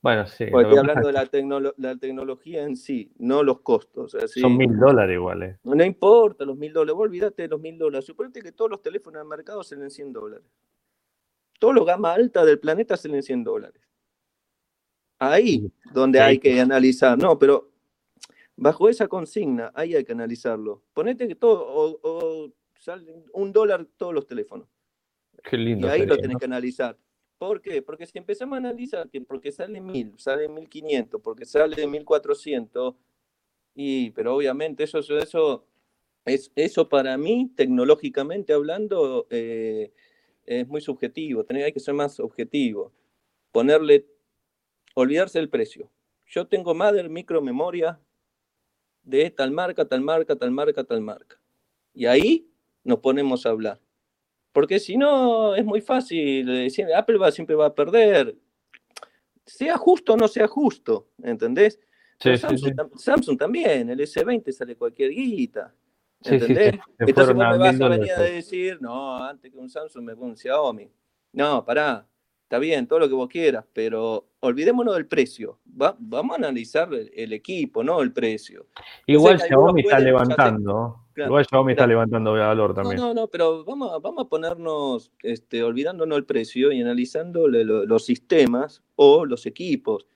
Bueno, 0.00 0.26
sí. 0.26 0.44
estoy 0.44 0.76
hablando 0.76 1.08
de 1.08 1.12
la, 1.12 1.74
la, 1.76 1.96
tecnología 1.96 2.62
en 2.62 2.76
sí, 2.76 3.12
no 3.18 3.42
los 3.42 3.60
costos. 3.60 4.16
Son 4.26 4.56
mil 4.56 4.78
dólares 4.78 5.14
iguales. 5.14 5.56
Eh. 5.56 5.58
No 5.64 5.84
importa 5.84 6.44
los 6.44 6.56
mil 6.56 6.72
dólares, 6.72 7.00
olvídate 7.00 7.42
de 7.42 7.48
los 7.48 7.60
mil 7.60 7.76
dólares. 7.76 8.04
Suponete 8.06 8.40
que 8.40 8.52
todos 8.52 8.70
los 8.70 8.80
teléfonos 8.80 9.20
del 9.20 9.28
mercado 9.28 9.62
salen 9.64 9.90
100 9.90 10.12
dólares. 10.12 10.46
Todos 11.58 11.74
los 11.74 11.84
gama 11.84 12.12
alta 12.12 12.44
del 12.44 12.60
planeta 12.60 12.96
salen 12.96 13.22
100 13.22 13.42
dólares. 13.42 13.82
Ahí 15.18 15.72
donde 15.92 16.20
hay 16.20 16.38
que 16.38 16.60
analizar. 16.60 17.18
No, 17.18 17.36
pero 17.36 17.72
Bajo 18.60 18.88
esa 18.88 19.06
consigna, 19.06 19.70
ahí 19.72 19.94
hay 19.94 20.04
que 20.04 20.10
analizarlo. 20.10 20.82
Ponete 20.92 21.28
que 21.28 21.36
todo, 21.36 21.64
o, 22.02 22.52
salen 22.74 23.24
un 23.32 23.52
dólar 23.52 23.86
todos 23.96 24.12
los 24.12 24.26
teléfonos. 24.26 24.66
Qué 25.44 25.56
lindo. 25.56 25.86
Y 25.86 25.90
ahí 25.90 26.04
lo 26.04 26.16
tenés 26.16 26.38
que 26.38 26.46
analizar. 26.46 26.98
¿Por 27.38 27.60
qué? 27.60 27.82
Porque 27.82 28.04
si 28.04 28.18
empezamos 28.18 28.56
a 28.56 28.58
analizar 28.58 29.08
que 29.10 29.20
porque 29.20 29.52
sale 29.52 29.80
mil, 29.80 30.12
sale 30.18 30.48
mil 30.48 30.68
quinientos, 30.68 31.20
porque 31.22 31.44
sale 31.44 31.86
mil 31.86 32.04
cuatrocientos, 32.04 32.96
y, 33.76 34.10
pero 34.10 34.34
obviamente 34.34 34.82
eso, 34.82 34.98
eso, 34.98 35.64
es, 36.24 36.50
eso 36.56 36.88
para 36.88 37.16
mí, 37.16 37.52
tecnológicamente 37.54 38.52
hablando, 38.52 39.28
eh, 39.30 39.92
es 40.44 40.66
muy 40.66 40.80
subjetivo. 40.80 41.46
hay 41.48 41.72
que 41.72 41.78
ser 41.78 41.94
más 41.94 42.18
objetivo. 42.18 42.92
Ponerle, 43.52 44.04
olvidarse 44.94 45.38
del 45.38 45.48
precio. 45.48 45.88
Yo 46.26 46.48
tengo 46.48 46.74
Mother, 46.74 47.08
micro 47.08 47.40
memoria, 47.40 48.00
de 49.08 49.30
tal 49.30 49.50
marca, 49.50 49.84
tal 49.86 50.02
marca, 50.02 50.36
tal 50.36 50.50
marca, 50.50 50.84
tal 50.84 51.00
marca. 51.00 51.40
Y 51.94 52.06
ahí 52.06 52.46
nos 52.84 52.98
ponemos 52.98 53.46
a 53.46 53.50
hablar. 53.50 53.80
Porque 54.52 54.78
si 54.78 54.96
no, 54.96 55.54
es 55.54 55.64
muy 55.64 55.80
fácil 55.80 56.46
decir, 56.46 56.86
Apple 56.94 57.18
va, 57.18 57.32
siempre 57.32 57.56
va 57.56 57.66
a 57.66 57.74
perder. 57.74 58.36
Sea 59.46 59.78
justo 59.78 60.12
o 60.12 60.16
no 60.16 60.28
sea 60.28 60.46
justo, 60.46 61.08
¿entendés? 61.22 61.80
Samsung, 62.96 63.38
también, 63.38 63.88
el 63.88 64.00
S20 64.00 64.52
sale 64.52 64.76
cualquier 64.76 65.10
guita. 65.10 65.74
¿Entendés? 66.24 66.74
Entonces 66.98 67.34
vos 67.34 67.48
me 67.48 67.58
vas 67.58 67.80
a 67.80 67.88
venir 67.88 68.12
a 68.12 68.22
decir, 68.22 68.78
no, 68.80 69.22
antes 69.22 69.50
que 69.50 69.56
un 69.56 69.70
Samsung 69.70 70.04
me 70.04 70.14
pongo 70.14 70.28
un 70.28 70.36
Xiaomi. 70.36 70.90
No, 71.32 71.64
pará 71.64 72.06
está 72.48 72.58
bien, 72.58 72.86
todo 72.86 73.00
lo 73.00 73.08
que 73.10 73.14
vos 73.14 73.28
quieras, 73.28 73.66
pero 73.74 74.30
olvidémonos 74.40 74.94
del 74.94 75.06
precio. 75.06 75.58
vamos 75.66 76.32
a 76.32 76.36
analizar 76.36 76.88
el, 76.94 77.32
equipo, 77.34 77.84
no 77.84 78.00
el 78.00 78.10
precio. 78.10 78.68
Igual 79.06 79.38
Xiaomi 79.38 79.82
está 79.82 79.98
levantando. 79.98 81.04
Igual 81.14 81.44
Xiaomi 81.44 81.72
está 81.72 81.86
levantando 81.86 82.32
valor 82.32 82.72
también. 82.72 82.96
No, 82.96 83.08
no, 83.08 83.14
no, 83.14 83.28
pero 83.28 83.66
vamos, 83.66 84.00
vamos 84.00 84.24
a 84.24 84.28
ponernos, 84.30 85.12
este, 85.22 85.62
olvidándonos 85.62 86.16
el 86.16 86.24
precio 86.24 86.72
y 86.72 86.80
analizando 86.80 87.48
los 87.48 88.06
sistemas 88.06 88.82
o 88.96 89.26
los 89.26 89.44
equipos. 89.44 90.06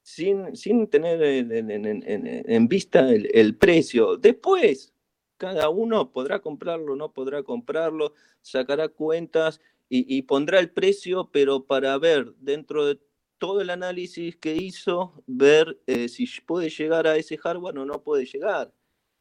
Sin, 0.00 0.56
sin 0.56 0.88
tener 0.88 1.22
en, 1.22 2.68
vista 2.68 3.10
el, 3.10 3.28
el 3.34 3.54
precio. 3.56 4.16
Después, 4.16 4.94
cada 5.36 5.68
uno 5.68 6.10
podrá 6.10 6.38
comprarlo, 6.38 6.96
no 6.96 7.12
podrá 7.12 7.42
comprarlo, 7.42 8.14
sacará 8.40 8.88
cuentas 8.88 9.60
y, 9.94 10.22
pondrá 10.22 10.58
el 10.58 10.70
precio, 10.70 11.28
pero 11.30 11.66
para 11.66 11.98
ver 11.98 12.32
dentro 12.38 12.86
de 12.86 12.98
todo 13.36 13.60
el 13.60 13.68
análisis 13.68 14.36
que 14.36 14.54
hizo, 14.54 15.22
ver 15.26 15.78
eh, 15.86 16.08
si 16.08 16.26
puede 16.46 16.70
llegar 16.70 17.06
a 17.06 17.16
ese 17.16 17.36
hardware 17.36 17.76
o 17.78 17.84
no 17.84 18.02
puede 18.02 18.24
llegar. 18.24 18.72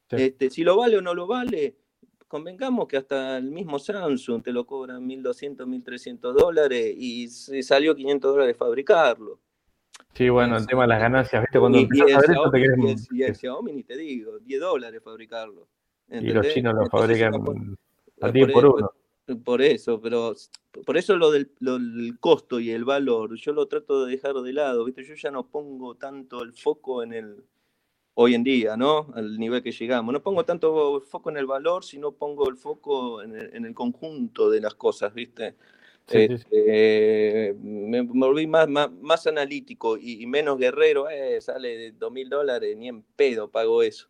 Este, 0.09 0.49
si 0.49 0.63
lo 0.63 0.77
vale 0.77 0.97
o 0.97 1.01
no 1.01 1.13
lo 1.13 1.27
vale, 1.27 1.75
convengamos 2.27 2.87
que 2.87 2.95
hasta 2.95 3.37
el 3.37 3.51
mismo 3.51 3.79
Samsung 3.79 4.43
te 4.43 4.53
lo 4.53 4.65
cobran 4.65 5.05
1.200, 5.05 5.65
1.300 5.65 6.33
dólares 6.33 6.95
y 6.97 7.27
se 7.27 7.63
salió 7.63 7.93
500 7.93 8.31
dólares 8.31 8.55
fabricarlo. 8.55 9.41
Sí, 10.13 10.29
bueno, 10.29 10.55
el 10.55 10.65
tema 10.67 10.83
de 10.83 10.87
las 10.87 11.01
ganancias, 11.01 11.41
¿viste? 11.41 11.59
Cuando 11.59 11.79
y, 11.79 11.87
y, 11.91 12.11
a 12.13 12.21
Xiaomi, 12.21 12.51
te 12.51 12.59
y, 13.11 13.23
el, 13.23 13.35
Xiaomi 13.35 13.73
ni 13.73 13.83
te 13.83 13.97
digo, 13.97 14.39
10 14.39 14.61
dólares 14.61 15.01
fabricarlo. 15.03 15.67
Y 16.09 16.31
los 16.31 16.47
chinos 16.47 16.73
lo 16.75 16.85
fabrican 16.85 17.33
a 18.21 18.31
10 18.31 18.51
por 18.53 18.65
uno. 18.65 18.91
Por 19.35 19.61
eso, 19.61 20.01
pero 20.01 20.35
por 20.85 20.97
eso 20.97 21.15
lo 21.15 21.31
del, 21.31 21.49
costo 22.19 22.59
y 22.59 22.71
el 22.71 22.85
valor, 22.85 23.35
yo 23.35 23.53
lo 23.53 23.67
trato 23.67 24.05
de 24.05 24.11
dejar 24.11 24.35
de 24.35 24.53
lado, 24.53 24.85
¿viste? 24.85 25.03
Yo 25.03 25.15
ya 25.15 25.31
no 25.31 25.47
pongo 25.47 25.95
tanto 25.95 26.41
el 26.43 26.53
foco 26.53 27.03
en 27.03 27.13
el, 27.13 27.43
hoy 28.13 28.35
en 28.35 28.43
día, 28.43 28.77
¿no? 28.77 29.11
Al 29.13 29.37
nivel 29.37 29.61
que 29.61 29.71
llegamos. 29.71 30.13
No 30.13 30.21
pongo 30.21 30.45
tanto 30.45 31.01
foco 31.01 31.29
en 31.29 31.37
el 31.37 31.45
valor, 31.45 31.83
sino 31.83 32.13
pongo 32.13 32.49
el 32.49 32.55
foco 32.57 33.21
en 33.21 33.35
el, 33.65 33.73
conjunto 33.73 34.49
de 34.49 34.61
las 34.61 34.75
cosas, 34.75 35.13
¿viste? 35.13 35.55
Este, 36.09 37.55
me, 37.61 38.01
volví 38.01 38.47
más, 38.47 38.67
más, 38.67 39.27
analítico 39.27 39.97
y, 39.97 40.25
menos 40.25 40.57
guerrero, 40.57 41.09
eh, 41.09 41.39
sale 41.39 41.77
de 41.77 41.91
dos 41.91 42.11
mil 42.11 42.29
dólares, 42.29 42.75
ni 42.75 42.89
en 42.89 43.03
pedo 43.03 43.49
pago 43.49 43.83
eso. 43.83 44.07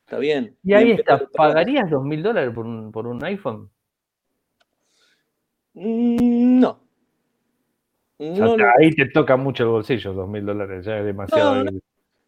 Está 0.00 0.18
bien. 0.18 0.56
Y 0.64 0.74
ahí 0.74 0.92
está, 0.92 1.24
¿pagarías 1.28 1.88
dos 1.88 2.04
mil 2.04 2.22
dólares 2.22 2.52
por 2.52 2.66
un, 2.66 2.90
por 2.90 3.06
un 3.06 3.22
iPhone? 3.24 3.70
Mm, 5.74 6.60
no. 6.60 6.78
ahí 8.78 8.90
te 8.90 9.06
toca 9.06 9.36
mucho 9.36 9.64
el 9.64 9.70
bolsillo, 9.70 10.12
dos 10.12 10.28
mil 10.28 10.44
dólares, 10.44 10.84
ya 10.84 10.98
es 10.98 11.04
demasiado. 11.04 11.64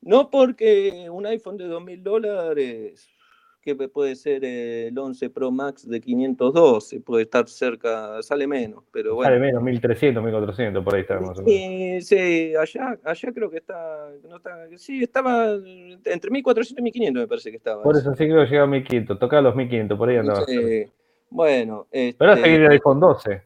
No, 0.01 0.31
porque 0.31 1.09
un 1.11 1.27
iPhone 1.27 1.57
de 1.57 1.67
dos 1.67 1.85
mil 1.85 2.03
dólares, 2.03 3.09
que 3.61 3.77
puede 3.77 4.17
ser 4.17 4.45
el 4.45 4.99
11 4.99 5.31
Pro 5.31 5.53
Max 5.53 5.89
de 5.89 6.01
512, 6.01 7.01
puede 7.01 7.23
estar 7.23 7.49
cerca, 7.49 8.21
sale 8.21 8.49
menos, 8.49 8.83
pero 8.91 9.15
bueno. 9.15 9.31
Sale 9.31 9.41
menos, 9.41 9.63
1300, 9.63 10.25
1400, 10.25 10.85
por 10.85 10.95
ahí 10.95 11.03
está 11.03 11.21
más 11.21 11.39
o 11.39 11.43
menos. 11.43 12.05
Sí, 12.05 12.55
allá, 12.57 12.99
allá 13.05 13.33
creo 13.33 13.51
que 13.51 13.59
está, 13.59 14.11
sí, 14.77 15.05
estaba 15.05 15.53
entre 16.05 16.31
1400 16.31 16.81
y 16.81 16.83
1500 16.83 17.23
me 17.23 17.29
parece 17.29 17.51
que 17.51 17.57
estaba. 17.59 17.83
Por 17.85 17.97
eso, 17.97 18.13
sí 18.15 18.25
creo 18.25 18.43
que 18.43 18.51
llegaba 18.51 18.67
a 18.67 18.71
1500, 18.71 19.19
toca 19.21 19.41
los 19.41 19.55
1500, 19.55 19.99
por 19.99 20.09
ahí 20.09 20.17
andaba. 20.17 20.45
Sí. 20.45 20.87
Bueno. 21.33 21.87
Este... 21.91 22.19
Pero 22.19 22.31
ahora 22.31 22.43
seguir 22.43 22.61
el 22.61 22.71
iPhone 22.73 23.01
12. 23.01 23.43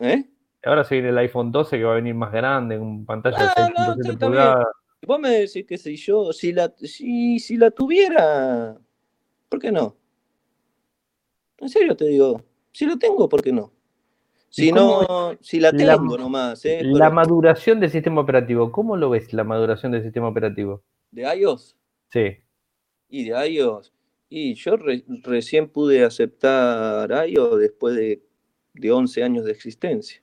¿Eh? 0.00 0.24
Ahora 0.64 0.84
seguir 0.84 1.06
el 1.06 1.18
iPhone 1.18 1.52
12 1.52 1.76
que 1.76 1.84
va 1.84 1.92
a 1.92 1.96
venir 1.96 2.14
más 2.14 2.32
grande, 2.32 2.78
con 2.78 3.04
pantalla 3.04 3.38
de 3.38 3.46
6.7 3.46 4.18
pulgadas. 4.18 4.66
Vos 5.06 5.18
me 5.20 5.30
decís 5.30 5.64
que 5.66 5.78
si 5.78 5.96
yo, 5.96 6.32
si 6.32 6.52
la, 6.52 6.72
si, 6.76 7.38
si 7.38 7.56
la 7.56 7.70
tuviera, 7.70 8.76
¿por 9.48 9.58
qué 9.58 9.72
no? 9.72 9.96
En 11.58 11.68
serio 11.68 11.96
te 11.96 12.06
digo, 12.06 12.42
si 12.72 12.86
lo 12.86 12.98
tengo, 12.98 13.28
¿por 13.28 13.42
qué 13.42 13.52
no? 13.52 13.72
Si 14.48 14.72
no, 14.72 15.36
si 15.40 15.60
la 15.60 15.72
tengo 15.72 16.18
nomás. 16.18 16.64
¿eh? 16.64 16.80
La 16.82 17.10
maduración 17.10 17.78
del 17.78 17.90
sistema 17.90 18.20
operativo, 18.20 18.72
¿cómo 18.72 18.96
lo 18.96 19.10
ves 19.10 19.32
la 19.32 19.44
maduración 19.44 19.92
del 19.92 20.02
sistema 20.02 20.28
operativo? 20.28 20.82
¿De 21.10 21.22
iOS? 21.36 21.76
Sí. 22.08 22.38
Y 23.08 23.28
de 23.28 23.48
iOS. 23.48 23.92
Y 24.32 24.54
yo 24.54 24.76
recién 25.24 25.68
pude 25.68 26.04
aceptar 26.04 27.10
iOS 27.28 27.58
después 27.58 27.96
de, 27.96 28.22
de 28.74 28.92
11 28.92 29.24
años 29.24 29.44
de 29.44 29.50
existencia. 29.50 30.22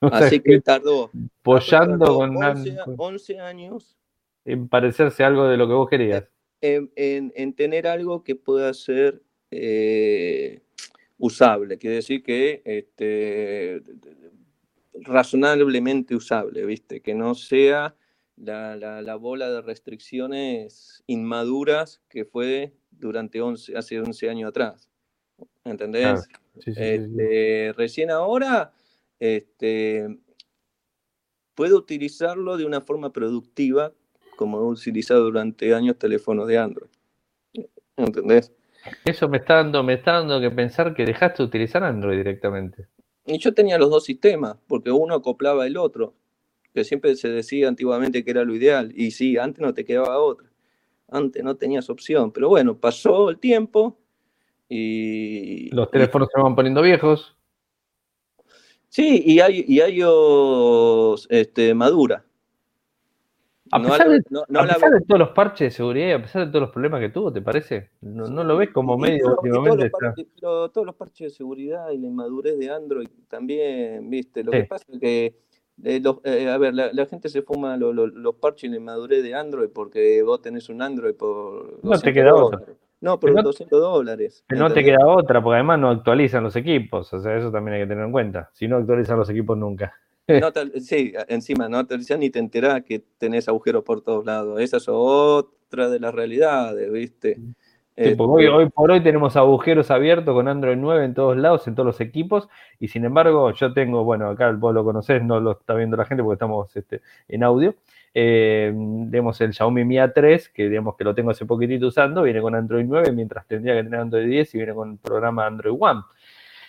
Así 0.00 0.40
que 0.40 0.60
tardó. 0.60 1.10
Pollando 1.42 2.16
con 2.16 2.36
11, 2.98 3.38
años. 3.38 3.96
En 4.44 4.68
parecerse 4.68 5.22
algo 5.22 5.46
de 5.46 5.56
lo 5.56 5.68
que 5.68 5.74
vos 5.74 5.88
querías. 5.88 6.24
En, 6.60 6.90
en, 6.96 7.52
tener 7.54 7.86
algo 7.86 8.24
que 8.24 8.34
pueda 8.34 8.74
ser 8.74 9.22
eh, 9.52 10.60
usable. 11.18 11.78
Quiere 11.78 11.96
decir 11.96 12.24
que 12.24 12.62
este, 12.64 13.80
razonablemente 14.94 16.16
usable, 16.16 16.66
¿viste? 16.66 17.00
Que 17.00 17.14
no 17.14 17.36
sea 17.36 17.94
la, 18.40 18.76
la, 19.02 19.14
bola 19.16 19.50
de 19.50 19.62
restricciones 19.62 21.02
inmaduras 21.06 22.00
que 22.08 22.24
fue 22.24 22.72
durante 22.90 23.40
11, 23.40 23.76
hace 23.76 24.00
11 24.00 24.30
años 24.30 24.48
atrás. 24.50 24.88
¿Entendés? 25.64 26.28
Este, 26.64 27.72
recién 27.76 28.10
ahora 28.10 28.72
este, 29.20 30.18
puedo 31.54 31.76
utilizarlo 31.76 32.56
de 32.56 32.64
una 32.64 32.80
forma 32.80 33.12
productiva 33.12 33.92
como 34.36 34.60
he 34.60 34.64
utilizado 34.64 35.24
durante 35.24 35.74
años 35.74 35.98
teléfonos 35.98 36.46
de 36.46 36.58
Android. 36.58 36.90
¿Entendés? 37.96 38.52
Eso 39.04 39.28
me 39.28 39.38
está 39.38 39.56
dando, 39.56 39.82
me 39.82 39.94
está 39.94 40.12
dando 40.12 40.40
que 40.40 40.50
pensar 40.50 40.94
que 40.94 41.04
dejaste 41.04 41.42
de 41.42 41.48
utilizar 41.48 41.82
Android 41.82 42.16
directamente. 42.16 42.86
Y 43.26 43.38
yo 43.38 43.52
tenía 43.52 43.76
los 43.76 43.90
dos 43.90 44.04
sistemas, 44.04 44.56
porque 44.68 44.90
uno 44.90 45.16
acoplaba 45.16 45.66
el 45.66 45.76
otro, 45.76 46.14
que 46.74 46.84
siempre 46.84 47.14
se 47.16 47.28
decía 47.28 47.68
antiguamente 47.68 48.24
que 48.24 48.30
era 48.30 48.44
lo 48.44 48.54
ideal. 48.54 48.92
Y 48.94 49.10
sí, 49.10 49.36
antes 49.36 49.60
no 49.60 49.74
te 49.74 49.84
quedaba 49.84 50.18
otra. 50.18 50.48
Antes 51.08 51.42
no 51.42 51.56
tenías 51.56 51.88
opción. 51.90 52.32
Pero 52.32 52.48
bueno, 52.48 52.76
pasó 52.76 53.30
el 53.30 53.38
tiempo 53.38 53.98
y. 54.68 55.70
Los 55.74 55.90
teléfonos 55.90 56.28
se 56.34 56.40
van 56.40 56.54
poniendo 56.54 56.82
viejos. 56.82 57.36
Sí, 58.88 59.22
y 59.26 59.40
hay, 59.40 59.64
y 59.66 59.80
hay 59.80 60.00
este, 61.28 61.74
madura. 61.74 62.24
A 63.70 63.82
pesar, 63.82 64.08
de, 64.08 64.22
todos 64.22 65.18
los 65.18 65.30
parches 65.30 65.66
de 65.66 65.70
seguridad 65.70 66.08
y 66.08 66.12
a 66.12 66.22
pesar 66.22 66.46
de 66.46 66.50
todos 66.50 66.62
los 66.62 66.70
problemas 66.70 67.00
que 67.00 67.10
tuvo, 67.10 67.30
¿te 67.32 67.42
parece? 67.42 67.90
¿No, 68.00 68.42
lo 68.42 68.56
ves 68.56 68.70
como 68.70 68.96
medio 68.96 69.36
últimamente? 69.36 69.90
Todos 70.40 70.72
todos 70.72 70.86
los 70.86 70.94
parches 70.94 71.32
de 71.32 71.36
seguridad 71.36 71.90
y 71.90 71.98
la 71.98 72.06
inmadurez 72.06 72.58
de 72.58 72.70
Android 72.70 73.08
también, 73.28 74.08
¿viste? 74.08 74.42
Lo 74.42 74.52
que 74.52 74.64
pasa 74.64 74.86
es 74.90 74.98
que, 74.98 75.34
eh, 75.84 76.02
eh, 76.24 76.48
a 76.48 76.58
ver, 76.58 76.74
la, 76.74 77.06
gente 77.06 77.28
se 77.28 77.42
fuma 77.42 77.76
los 77.76 78.34
parches 78.36 78.64
y 78.64 78.68
la 78.68 78.76
inmadurez 78.76 79.22
de 79.22 79.34
Android 79.34 79.68
porque 79.72 80.22
vos 80.22 80.42
tenés 80.42 80.68
un 80.68 80.82
Android 80.82 81.14
por. 81.14 81.78
No 81.82 81.98
te 81.98 82.12
queda 82.12 82.34
otra. 82.34 82.60
No, 83.00 83.20
por 83.20 83.42
200 83.42 83.80
dólares. 83.80 84.44
no 84.48 84.72
te 84.72 84.82
queda 84.82 85.06
otra, 85.06 85.40
porque 85.40 85.56
además 85.56 85.78
no 85.78 85.90
actualizan 85.90 86.42
los 86.42 86.56
equipos. 86.56 87.12
O 87.12 87.20
sea, 87.20 87.36
eso 87.36 87.52
también 87.52 87.76
hay 87.76 87.82
que 87.82 87.88
tener 87.88 88.04
en 88.04 88.12
cuenta. 88.12 88.50
Si 88.54 88.66
no 88.66 88.76
actualizan 88.76 89.18
los 89.18 89.30
equipos 89.30 89.56
nunca. 89.56 89.94
No, 90.26 90.50
sí, 90.80 91.12
encima 91.28 91.68
no 91.68 91.86
te 91.86 91.96
ni 92.18 92.30
te 92.30 92.40
enterás 92.40 92.82
que 92.82 93.04
tenés 93.18 93.48
agujeros 93.48 93.84
por 93.84 94.02
todos 94.02 94.24
lados. 94.26 94.60
Esa 94.60 94.78
es 94.78 94.88
otra 94.88 95.88
de 95.88 96.00
las 96.00 96.12
realidades, 96.12 96.90
¿viste? 96.90 97.38
Este 97.98 98.16
hoy, 98.20 98.68
por 98.68 98.92
hoy 98.92 99.00
tenemos 99.00 99.34
agujeros 99.34 99.90
abiertos 99.90 100.32
con 100.32 100.46
Android 100.46 100.76
9 100.76 101.04
en 101.04 101.14
todos 101.14 101.36
lados, 101.36 101.66
en 101.66 101.74
todos 101.74 101.84
los 101.84 102.00
equipos, 102.00 102.48
y 102.78 102.86
sin 102.86 103.04
embargo 103.04 103.50
yo 103.50 103.72
tengo, 103.72 104.04
bueno, 104.04 104.28
acá 104.28 104.52
vos 104.52 104.72
lo 104.72 104.84
conocés, 104.84 105.20
no 105.24 105.40
lo 105.40 105.50
está 105.52 105.74
viendo 105.74 105.96
la 105.96 106.04
gente 106.04 106.22
porque 106.22 106.34
estamos 106.34 106.76
este, 106.76 107.00
en 107.26 107.42
audio, 107.42 107.74
eh, 108.14 108.72
tenemos 109.10 109.40
el 109.40 109.52
Xiaomi 109.52 109.84
Mi 109.84 109.96
A3, 109.96 110.52
que 110.52 110.68
digamos 110.68 110.96
que 110.96 111.02
lo 111.02 111.12
tengo 111.12 111.32
hace 111.32 111.44
poquitito 111.44 111.88
usando, 111.88 112.22
viene 112.22 112.40
con 112.40 112.54
Android 112.54 112.84
9, 112.86 113.10
mientras 113.10 113.44
tendría 113.48 113.74
que 113.74 113.82
tener 113.82 113.98
Android 113.98 114.28
10 114.28 114.54
y 114.54 114.58
viene 114.58 114.74
con 114.74 114.92
el 114.92 114.98
programa 114.98 115.46
Android 115.46 115.76
One. 115.76 116.02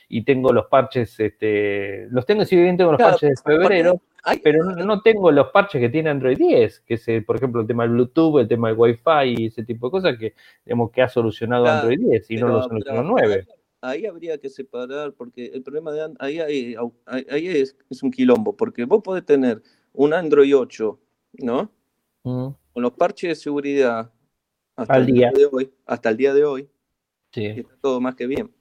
Y 0.07 0.23
tengo 0.23 0.51
los 0.51 0.65
parches, 0.65 1.19
este, 1.19 2.07
los 2.09 2.25
tengo, 2.25 2.43
si 2.43 2.55
bien 2.55 2.75
tengo 2.75 2.91
los 2.91 2.99
parches 2.99 3.29
de 3.29 3.51
febrero, 3.51 4.01
pero 4.43 4.63
no, 4.63 5.01
tengo 5.01 5.31
los 5.31 5.47
parches 5.51 5.79
que 5.79 5.89
tiene 5.89 6.09
Android 6.09 6.37
10, 6.37 6.81
que 6.81 6.93
es, 6.95 7.23
por 7.25 7.35
ejemplo, 7.35 7.61
el 7.61 7.67
tema 7.67 7.83
del 7.83 7.93
Bluetooth, 7.93 8.39
el 8.39 8.47
tema 8.47 8.69
del 8.69 8.77
Wi-Fi 8.77 9.35
y 9.37 9.45
ese 9.47 9.63
tipo 9.63 9.87
de 9.87 9.91
cosas 9.91 10.17
que, 10.17 10.33
digamos, 10.65 10.91
que 10.91 11.01
ha 11.01 11.09
solucionado 11.09 11.65
Android 11.65 11.99
10 11.99 12.31
y 12.31 12.37
no 12.37 12.49
lo 12.49 12.63
solucionó 12.63 13.03
9. 13.03 13.47
Ahí, 13.81 14.05
habría 14.05 14.37
que 14.37 14.49
separar, 14.49 15.13
porque 15.13 15.45
el 15.53 15.63
problema 15.63 15.91
de 15.91 16.13
ahí, 16.19 16.39
ahí 16.39 17.47
es, 17.47 17.75
un 18.01 18.11
quilombo, 18.11 18.55
porque 18.55 18.85
vos 18.85 19.01
podés 19.01 19.25
tener 19.25 19.61
un 19.93 20.13
Android 20.13 20.55
8, 20.55 20.99
¿no? 21.39 21.71
Mm. 22.23 22.47
Con 22.73 22.83
los 22.83 22.91
parches 22.91 23.29
de 23.29 23.35
seguridad 23.35 24.11
hasta 24.75 24.97
el 24.97 25.05
día. 25.05 25.31
de 25.33 25.47
hoy, 25.49 25.71
hasta 25.85 26.09
el 26.09 26.17
día 26.17 26.33
de 26.33 26.43
hoy, 26.43 26.69
sí. 27.31 27.45
está 27.45 27.75
todo 27.81 28.01
más 28.01 28.15
que 28.15 28.27
bien. 28.27 28.53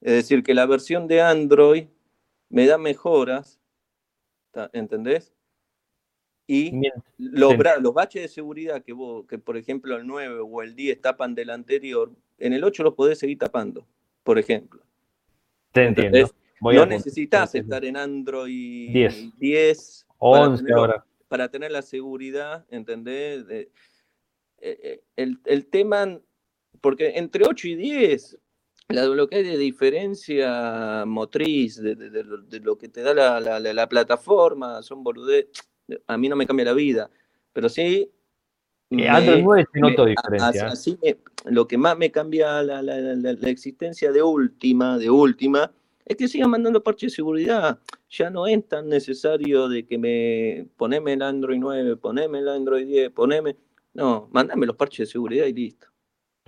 Es 0.00 0.12
decir, 0.12 0.42
que 0.42 0.54
la 0.54 0.66
versión 0.66 1.08
de 1.08 1.22
Android 1.22 1.86
me 2.50 2.66
da 2.66 2.78
mejoras, 2.78 3.60
¿entendés? 4.72 5.32
Y 6.46 6.72
los, 7.18 7.54
los, 7.80 7.94
baches 7.94 8.22
de 8.22 8.28
seguridad 8.28 8.82
que, 8.82 8.94
vos, 8.94 9.26
que, 9.26 9.38
por 9.38 9.58
ejemplo, 9.58 9.96
el 9.96 10.06
9 10.06 10.40
o 10.40 10.62
el 10.62 10.74
10 10.74 11.02
tapan 11.02 11.34
del 11.34 11.50
anterior, 11.50 12.10
en 12.38 12.54
el 12.54 12.64
8 12.64 12.84
los 12.84 12.94
podés 12.94 13.18
seguir 13.18 13.38
tapando, 13.38 13.86
por 14.22 14.38
ejemplo. 14.38 14.82
Te 15.72 15.84
entiendo. 15.84 16.30
no 16.62 16.86
necesitas 16.86 17.54
estar 17.54 17.84
en 17.84 17.98
Android 17.98 18.90
10, 18.92 19.38
10 19.38 20.06
11 20.16 20.64
para 20.64 20.76
ahora. 20.76 21.04
Para 21.28 21.50
tener 21.50 21.70
la 21.70 21.82
seguridad, 21.82 22.64
¿entendés? 22.70 23.44
Eh, 23.50 23.70
eh, 24.60 25.02
el, 25.16 25.38
el 25.44 25.66
tema, 25.66 26.18
porque 26.80 27.18
entre 27.18 27.44
8 27.44 27.68
y 27.68 27.74
10 27.74 28.38
lo 28.88 29.28
que 29.28 29.36
hay 29.36 29.42
de 29.42 29.58
diferencia 29.58 31.04
motriz 31.06 31.76
de, 31.76 32.60
lo, 32.62 32.78
que 32.78 32.88
te 32.88 33.02
da 33.02 33.12
la, 33.14 33.88
plataforma, 33.88 34.82
son 34.82 35.04
boludez, 35.04 35.48
a 36.06 36.16
mí 36.16 36.28
no 36.28 36.36
me 36.36 36.46
cambia 36.46 36.66
la 36.66 36.72
vida, 36.72 37.10
pero 37.52 37.68
sí... 37.68 38.10
Android 38.90 39.42
9 39.42 39.66
se 39.70 39.80
noto 39.80 40.06
diferencia. 40.06 40.68
Así 40.68 40.98
lo 41.44 41.68
que 41.68 41.76
más 41.76 41.98
me 41.98 42.10
cambia 42.10 42.62
la, 42.62 43.50
existencia 43.50 44.10
de 44.10 44.22
última, 44.22 44.96
de 44.96 45.10
última, 45.10 45.70
es 46.06 46.16
que 46.16 46.26
sigan 46.26 46.48
mandando 46.48 46.82
parches 46.82 47.12
de 47.12 47.16
seguridad. 47.16 47.78
Ya 48.08 48.30
no 48.30 48.46
es 48.46 48.66
tan 48.66 48.88
necesario 48.88 49.68
de 49.68 49.84
que 49.84 49.98
me 49.98 50.66
poneme 50.78 51.12
el 51.12 51.20
Android 51.20 51.58
9, 51.58 51.96
poneme 51.98 52.38
el 52.38 52.48
Android 52.48 52.86
10, 52.86 53.10
poneme... 53.10 53.56
No, 53.92 54.30
mandame 54.32 54.64
los 54.64 54.76
parches 54.76 55.00
de 55.00 55.12
seguridad 55.12 55.44
y 55.44 55.52
listo. 55.52 55.88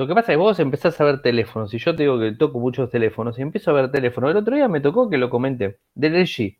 Lo 0.00 0.07
que 0.07 0.14
pasa 0.14 0.33
es 0.33 0.38
que 0.38 0.42
vos 0.42 0.59
empezás 0.61 0.99
a 0.99 1.04
ver 1.04 1.21
teléfonos, 1.21 1.75
y 1.75 1.78
yo 1.78 1.95
te 1.95 2.04
digo 2.04 2.19
que 2.19 2.33
toco 2.33 2.59
muchos 2.59 2.88
teléfonos, 2.88 3.38
y 3.38 3.42
empiezo 3.42 3.71
a 3.71 3.75
ver 3.75 3.90
teléfonos. 3.90 4.30
El 4.30 4.38
otro 4.38 4.57
día 4.57 4.66
me 4.66 4.80
tocó 4.80 5.11
que 5.11 5.19
lo 5.19 5.28
comenté, 5.28 5.76
del 5.95 6.14
LG. 6.23 6.57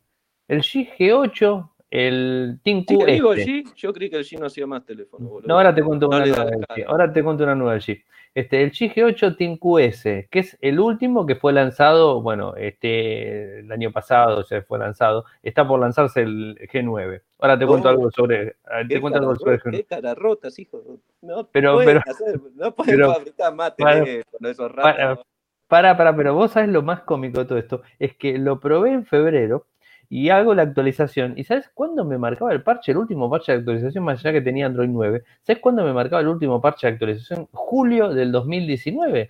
El 0.47 0.61
G 0.61 0.87
G8, 0.99 1.71
el 1.91 2.61
Team 2.63 2.85
Q. 2.85 3.07
Este. 3.07 3.65
yo 3.77 3.95
creí 3.95 4.11
que 4.11 4.17
el 4.17 4.25
G 4.25 4.39
no 4.39 4.45
hacía 4.45 4.67
más 4.67 4.85
teléfono. 4.85 5.41
No, 5.43 5.55
ahora 5.55 5.75
te 5.75 5.83
cuento 5.83 6.09
una 6.09 6.19
nueva 6.19 6.51
Ahora 6.87 7.11
te 7.11 7.23
cuento 7.23 7.45
una 7.45 7.55
nueva 7.55 7.73
del 7.73 7.81
G. 7.81 8.05
Este, 8.33 8.63
el 8.63 8.71
GG8 8.71 9.37
Team 9.37 9.59
QS, 9.59 10.29
que 10.31 10.39
es 10.39 10.57
el 10.61 10.79
último 10.79 11.27
que 11.27 11.35
fue 11.35 11.53
lanzado, 11.53 12.23
bueno, 12.23 12.55
este, 12.55 13.59
el 13.59 13.73
año 13.73 13.91
pasado 13.91 14.45
se 14.45 14.63
fue 14.63 14.79
lanzado, 14.79 15.25
está 15.43 15.67
por 15.67 15.81
lanzarse 15.81 16.23
el 16.23 16.57
G9. 16.73 17.23
Ahora 17.41 17.59
te 17.59 17.67
cuento 17.67 17.89
algo 17.89 18.09
sobre, 18.13 18.57
te 18.89 19.01
cuento 19.01 19.19
algo 19.19 19.35
sobre 19.35 19.55
el 19.55 19.61
G9. 19.61 19.71
Qué 19.73 19.85
cara 19.85 20.15
rotas, 20.15 20.57
hijo. 20.61 20.81
No 21.23 21.49
pero, 21.49 21.79
pero, 21.79 22.01
hacer, 22.07 22.41
no 22.55 22.73
pueden 22.73 23.01
fabricar 23.01 23.55
más 23.55 23.75
teléfonos, 23.75 24.51
esos 24.51 24.71
ratos. 24.71 25.25
Para, 25.67 25.97
para, 25.97 26.15
pero 26.15 26.35
vos 26.35 26.53
sabes 26.53 26.69
lo 26.69 26.83
más 26.83 27.03
cómico 27.03 27.41
de 27.41 27.47
todo 27.47 27.59
esto, 27.59 27.83
es 27.99 28.17
que 28.17 28.39
lo 28.39 28.61
probé 28.61 28.93
en 28.93 29.07
febrero 29.07 29.67
y 30.11 30.29
hago 30.31 30.55
la 30.55 30.63
actualización. 30.63 31.35
¿Y 31.39 31.45
sabes 31.45 31.71
cuándo 31.73 32.05
me 32.05 32.19
marcaba 32.19 32.53
el 32.53 32.63
parche, 32.65 32.91
el 32.93 32.99
último 32.99 33.31
parche 33.31 33.53
de 33.53 33.59
actualización, 33.59 34.05
más 34.05 34.19
allá 34.19 34.33
que 34.33 34.43
tenía 34.43 34.67
Android 34.67 34.89
9? 34.91 35.23
¿Sabes 35.43 35.63
cuándo 35.63 35.85
me 35.85 35.93
marcaba 35.93 36.21
el 36.21 36.29
último 36.29 36.61
parche 36.61 36.89
de 36.89 36.93
actualización? 36.95 37.49
Julio 37.53 38.11
del 38.11 38.33
2019. 38.33 39.29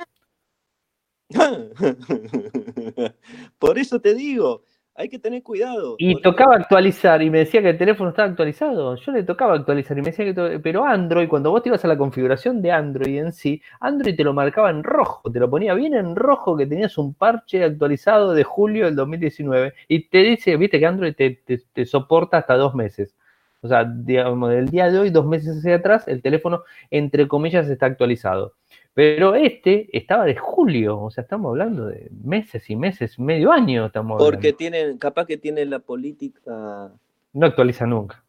Por 3.58 3.78
eso 3.78 4.00
te 4.00 4.14
digo, 4.14 4.64
hay 5.00 5.09
que 5.09 5.19
tener 5.19 5.42
cuidado. 5.42 5.97
Y 5.99 6.21
tocaba 6.21 6.57
actualizar 6.57 7.23
y 7.23 7.30
me 7.30 7.38
decía 7.38 7.62
que 7.62 7.71
el 7.71 7.78
teléfono 7.78 8.11
estaba 8.11 8.28
actualizado. 8.28 8.97
Yo 8.97 9.12
le 9.12 9.23
tocaba 9.23 9.54
actualizar 9.54 9.97
y 9.97 10.02
me 10.02 10.11
decía 10.11 10.26
que. 10.26 10.61
Pero 10.61 10.85
Android, 10.85 11.28
cuando 11.28 11.50
vos 11.50 11.62
te 11.62 11.71
ibas 11.71 11.85
a 11.85 11.88
la 11.88 11.97
configuración 11.97 12.61
de 12.61 12.71
Android 12.71 13.19
en 13.19 13.33
sí, 13.33 13.62
Android 13.80 14.14
te 14.14 14.25
lo 14.25 14.35
marcaba 14.35 14.71
en 14.71 14.85
rojo, 14.85 15.30
te 15.30 15.40
lo 15.40 15.49
ponía 15.49 15.75
bien 15.75 15.95
en 15.95 16.14
rojo 16.16 16.57
que 16.57 16.66
tenías 16.66 16.99
un 16.99 17.14
parche 17.14 17.64
actualizado 17.64 18.35
de 18.35 18.45
julio 18.45 18.85
del 18.85 18.97
2019 18.97 19.73
y 19.88 20.09
te 20.09 20.19
dice, 20.19 20.57
viste 20.57 20.78
que 20.78 20.87
Android 20.87 21.14
te, 21.14 21.40
te 21.73 21.87
soporta 21.87 22.38
hasta 22.38 22.57
dos 22.57 22.75
meses. 22.75 23.14
O 23.62 23.69
sea, 23.69 23.85
digamos, 23.85 24.50
del 24.50 24.69
día 24.69 24.90
de 24.90 24.99
hoy, 24.99 25.11
dos 25.11 25.26
meses 25.26 25.59
hacia 25.59 25.76
atrás, 25.76 26.09
el 26.09 26.23
teléfono, 26.23 26.62
entre 26.90 27.28
comillas, 27.28 27.69
está 27.69 27.87
actualizado. 27.87 28.54
Pero 28.94 29.35
este 29.35 29.88
estaba 29.97 30.25
de 30.25 30.37
julio, 30.37 31.00
o 31.00 31.11
sea, 31.11 31.23
estamos 31.23 31.50
hablando 31.50 31.87
de 31.87 32.09
meses 32.11 32.68
y 32.70 32.76
meses, 32.76 33.18
medio 33.18 33.52
año 33.52 33.87
estamos 33.87 34.20
Porque 34.20 34.52
tienen, 34.52 34.99
capaz 34.99 35.26
que 35.26 35.37
tienen 35.37 35.70
la 35.70 35.78
política. 35.78 36.92
No 37.32 37.47
actualiza 37.47 37.87
nunca. 37.87 38.25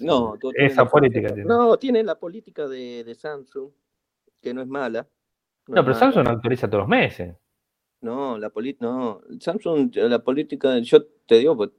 no, 0.00 0.38
esa 0.54 0.86
política 0.86 1.28
tiene. 1.28 1.44
No, 1.44 1.76
tiene 1.76 2.02
la 2.02 2.18
política 2.18 2.66
de, 2.66 3.14
Samsung, 3.14 3.70
que 4.40 4.54
no 4.54 4.62
es 4.62 4.68
mala. 4.68 5.06
No, 5.66 5.84
pero 5.84 5.94
Samsung 5.94 6.26
actualiza 6.28 6.68
todos 6.68 6.82
los 6.82 6.88
meses. 6.88 7.34
No, 8.00 8.38
la 8.38 8.48
política, 8.50 8.86
no, 8.86 9.20
Samsung, 9.38 9.94
la 9.96 10.20
política, 10.20 10.78
yo 10.78 11.04
te 11.26 11.36
digo, 11.38 11.56
pues, 11.56 11.70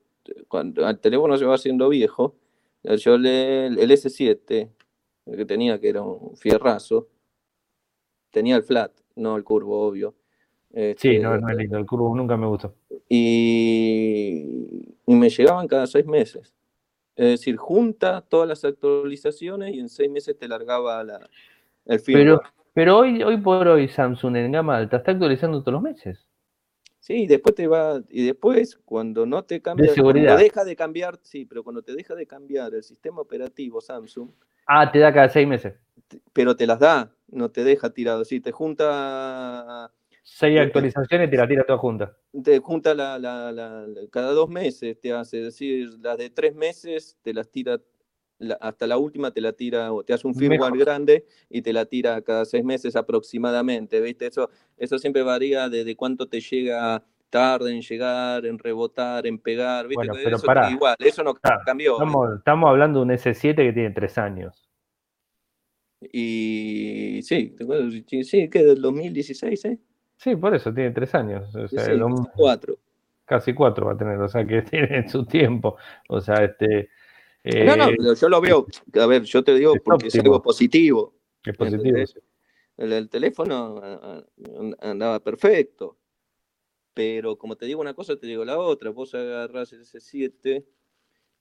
cuando 0.48 0.88
el 0.88 1.00
teléfono 1.00 1.38
se 1.38 1.46
va 1.46 1.56
haciendo 1.56 1.90
viejo, 1.90 2.36
yo 2.84 3.18
le, 3.18 3.68
el 3.68 3.92
S7, 3.92 4.70
el 5.26 5.38
que 5.38 5.46
tenía, 5.46 5.80
que 5.80 5.90
era 5.90 6.02
un 6.02 6.36
fierrazo, 6.38 7.08
tenía 8.38 8.56
el 8.56 8.62
flat, 8.62 8.92
no 9.16 9.36
el 9.36 9.44
curvo, 9.44 9.88
obvio. 9.88 10.14
sí, 10.72 10.80
este, 10.80 11.20
no, 11.20 11.40
no 11.40 11.50
es 11.50 11.58
lindo, 11.58 11.76
el 11.80 11.88
curvo 11.88 12.16
nunca 12.16 12.38
me 12.38 12.46
gustó. 12.46 12.76
Y, 13.10 14.96
y 15.08 15.16
me 15.16 15.30
llegaban 15.30 15.68
cada 15.68 15.88
seis 15.88 16.06
meses. 16.06 16.54
Es 17.16 17.30
decir, 17.30 17.58
junta 17.58 18.22
todas 18.22 18.48
las 18.48 18.64
actualizaciones 18.64 19.74
y 19.74 19.80
en 19.80 19.90
seis 19.90 20.12
meses 20.12 20.38
te 20.38 20.48
largaba 20.48 21.04
la, 21.04 21.28
el 21.86 22.00
firmware. 22.00 22.26
Pero, 22.26 22.42
pero 22.76 22.98
hoy, 23.00 23.24
hoy 23.24 23.38
por 23.38 23.68
hoy 23.68 23.88
Samsung 23.88 24.36
en 24.36 24.52
gama 24.52 24.78
alta 24.78 24.98
está 24.98 25.14
actualizando 25.14 25.62
todos 25.62 25.74
los 25.74 25.82
meses. 25.82 26.30
Sí, 27.00 27.26
después 27.26 27.56
te 27.56 27.66
va, 27.66 28.04
y 28.08 28.24
después 28.24 28.80
cuando 28.86 29.26
no 29.26 29.46
te 29.46 29.64
cambia, 29.64 29.92
cuando 29.96 30.36
deja 30.36 30.64
de 30.64 30.76
cambiar, 30.76 31.18
sí, 31.24 31.46
pero 31.46 31.64
cuando 31.64 31.82
te 31.82 31.96
deja 31.96 32.14
de 32.14 32.28
cambiar 32.28 32.76
el 32.76 32.84
sistema 32.84 33.22
operativo 33.22 33.82
Samsung. 33.82 34.30
Ah, 34.68 34.92
te 34.92 35.00
da 35.00 35.12
cada 35.12 35.30
seis 35.30 35.48
meses. 35.48 35.74
Pero 36.34 36.56
te 36.56 36.68
las 36.68 36.80
da, 36.80 37.12
no 37.28 37.52
te 37.52 37.64
deja 37.64 37.90
tirado. 37.92 38.26
Si 38.26 38.40
te 38.40 38.52
junta 38.52 39.92
Seis 40.30 40.60
actualizaciones 40.60 41.30
y 41.30 41.32
te 41.32 41.38
la 41.38 41.48
tira 41.48 41.64
toda 41.64 41.80
junta. 41.80 42.18
Te 42.44 42.60
junta 42.60 42.94
la, 42.94 43.18
la, 43.18 43.86
cada 44.12 44.34
dos 44.34 44.50
meses, 44.50 45.00
te 45.00 45.14
hace, 45.14 45.38
decir, 45.38 45.90
las 46.02 46.18
de 46.18 46.30
tres 46.30 46.54
meses 46.54 47.18
te 47.22 47.34
las 47.34 47.50
tira, 47.50 47.80
hasta 48.60 48.88
la 48.88 48.98
última 48.98 49.32
te 49.32 49.40
la 49.40 49.54
tira, 49.54 49.94
o 49.94 50.04
te 50.04 50.14
hace 50.14 50.28
un 50.28 50.36
firmware 50.36 50.78
grande 50.78 51.26
y 51.50 51.62
te 51.62 51.72
la 51.72 51.86
tira 51.86 52.22
cada 52.22 52.44
seis 52.44 52.64
meses 52.66 52.98
aproximadamente, 52.98 54.02
¿viste? 54.02 54.28
Eso, 54.28 54.50
eso 54.76 55.00
siempre 55.00 55.24
varía 55.24 55.70
de, 55.70 55.96
cuánto 55.96 56.28
te 56.28 56.42
llega 56.42 57.02
tarde 57.30 57.72
en 57.74 57.82
llegar, 57.82 58.46
en 58.46 58.60
rebotar, 58.60 59.26
en 59.26 59.40
pegar, 59.40 59.88
¿viste? 59.88 60.10
pero 60.24 60.36
eso 60.36 60.70
igual, 60.70 60.98
eso 61.00 61.24
no 61.24 61.36
cambió. 61.66 61.94
Estamos, 61.94 62.36
estamos, 62.38 62.70
hablando 62.70 63.00
de 63.00 63.06
un 63.06 63.12
S7 63.12 63.56
que 63.56 63.74
tiene 63.74 63.92
tres 63.92 64.18
años. 64.18 64.67
Y 66.02 67.22
sí, 67.24 67.56
sí, 68.24 68.50
que 68.50 68.64
del 68.64 68.82
2016, 68.82 69.66
¿eh? 69.66 69.80
Sí, 70.18 70.36
por 70.36 70.56
eso 70.56 70.74
tiene 70.74 70.92
tres 70.92 71.14
años. 71.16 71.54
O 71.56 71.68
sea, 71.68 71.86
casi 71.86 72.00
cuatro. 72.36 72.78
Casi 73.26 73.54
cuatro 73.54 73.88
va 73.88 73.94
a 73.94 73.98
tener, 73.98 74.20
o 74.20 74.28
sea 74.28 74.46
que 74.46 74.62
tiene 74.70 75.08
su 75.10 75.26
tiempo. 75.26 75.78
O 76.10 76.22
sea, 76.22 76.44
este. 76.44 76.90
no, 77.44 77.76
no, 77.76 77.90
eh, 77.90 78.16
yo 78.20 78.30
lo 78.30 78.42
veo. 78.42 78.68
A 78.94 79.06
ver, 79.06 79.24
yo 79.24 79.44
te 79.44 79.56
digo 79.56 79.74
porque 79.84 80.08
es 80.08 80.16
algo 80.16 80.42
positivo. 80.42 81.16
Es 81.44 81.56
positivo. 81.56 81.98
El, 82.78 83.10
teléfono 83.10 83.82
andaba 84.80 85.20
perfecto. 85.20 85.98
Pero 86.94 87.38
como 87.38 87.56
te 87.56 87.68
digo 87.68 87.80
una 87.80 87.94
cosa, 87.94 88.16
te 88.18 88.26
digo 88.26 88.44
la 88.44 88.58
otra. 88.58 88.90
Vos 88.90 89.14
agarrás 89.14 89.72
el 89.74 89.82
S7 89.82 90.66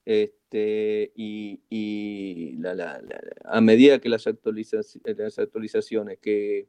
este, 0.06 1.12
y, 1.16 1.60
y 1.68 2.52
la, 2.58 3.02
a 3.44 3.60
medida 3.60 3.98
que 3.98 4.08
las, 4.08 4.25
las 4.25 5.38
actualizaciones 5.38 6.18
que 6.20 6.68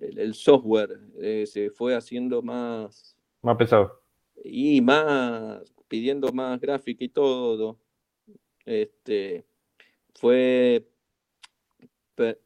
el, 0.00 0.34
software 0.34 0.98
eh, 1.20 1.44
se 1.46 1.70
fue 1.70 1.94
haciendo 1.94 2.40
más... 2.40 3.14
Más 3.42 3.56
pesado. 3.56 4.02
Y 4.42 4.80
más, 4.80 5.62
pidiendo 5.86 6.32
más 6.32 6.58
gráfica 6.58 7.04
y 7.04 7.10
todo. 7.10 7.78
Este, 8.64 9.44
fue 10.14 10.88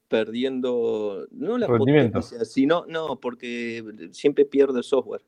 perdiendo, 0.09 1.29
no 1.31 1.57
la 1.57 1.69
potencia, 1.69 2.45
sino, 2.45 2.85
no, 2.88 3.21
porque 3.21 4.11
siempre 4.11 4.45
pierde 4.45 4.79
el 4.79 4.85
software. 4.85 5.23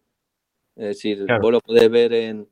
Es 0.74 0.86
decir, 0.86 1.24
vos 1.40 1.52
lo 1.52 1.60
podés 1.60 1.88
ver 1.88 2.12
en, 2.12 2.48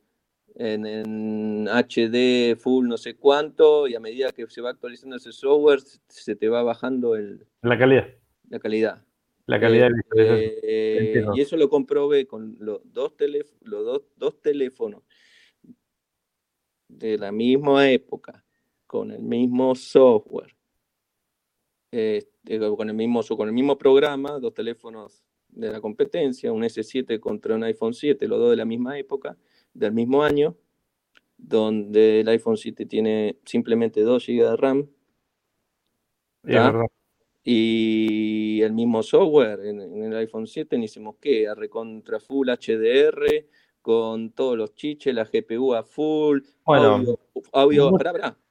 en, 0.55 0.85
en, 0.85 1.67
HD, 1.67 2.55
full, 2.57 2.87
no 2.87 2.97
sé 2.97 3.15
cuánto, 3.15 3.87
y 3.87 3.95
a 3.95 3.99
medida 3.99 4.31
que 4.31 4.47
se 4.47 4.61
va 4.61 4.71
actualizando 4.71 5.15
ese 5.15 5.31
software, 5.31 5.79
se 6.07 6.35
te 6.35 6.49
va 6.49 6.63
bajando 6.63 7.15
el, 7.15 7.45
la 7.61 7.77
calidad. 7.77 8.07
La 8.49 8.59
calidad. 8.59 9.05
La 9.45 9.59
calidad 9.59 9.89
eh, 10.15 11.25
Y 11.33 11.41
eso 11.41 11.57
lo 11.57 11.69
comprobé 11.69 12.25
con 12.25 12.55
los 12.59 12.81
dos, 12.85 13.13
los 13.61 14.01
dos, 14.15 14.41
teléfonos 14.41 15.03
de 16.87 17.17
la 17.17 17.31
misma 17.31 17.89
época, 17.89 18.45
con 18.85 19.11
el 19.11 19.21
mismo 19.21 19.75
software, 19.75 20.55
este, 21.91 22.59
con, 22.59 22.89
el 22.89 22.95
mismo, 22.95 23.21
con 23.23 23.47
el 23.47 23.53
mismo 23.53 23.77
programa, 23.77 24.39
dos 24.39 24.53
teléfonos 24.53 25.23
de 25.49 25.71
la 25.71 25.81
competencia, 25.81 26.51
un 26.51 26.63
S7 26.63 27.19
contra 27.19 27.55
un 27.55 27.63
iPhone 27.63 27.93
7, 27.93 28.27
los 28.27 28.39
dos 28.39 28.51
de 28.51 28.57
la 28.57 28.65
misma 28.65 28.97
época, 28.97 29.37
del 29.73 29.93
mismo 29.93 30.23
año, 30.23 30.55
donde 31.37 32.21
el 32.21 32.27
iPhone 32.29 32.57
7 32.57 32.85
tiene 32.85 33.39
simplemente 33.45 34.01
2 34.01 34.25
GB 34.25 34.49
de 34.49 34.57
RAM 34.57 34.89
y 37.43 38.61
el 38.61 38.73
mismo 38.73 39.01
software 39.01 39.65
en, 39.65 40.03
el 40.03 40.15
iPhone 40.15 40.47
7 40.47 40.77
ni 40.77 40.87
se 40.87 40.99
mosquea, 40.99 41.55
recontra 41.55 42.19
full 42.19 42.49
HDR, 42.49 43.47
con 43.81 44.31
todos 44.31 44.57
los 44.57 44.75
chiches, 44.75 45.13
la 45.13 45.25
GPU 45.25 45.73
a 45.73 45.83
full, 45.83 46.41
audio, 46.65 47.19
audio, 47.51 47.91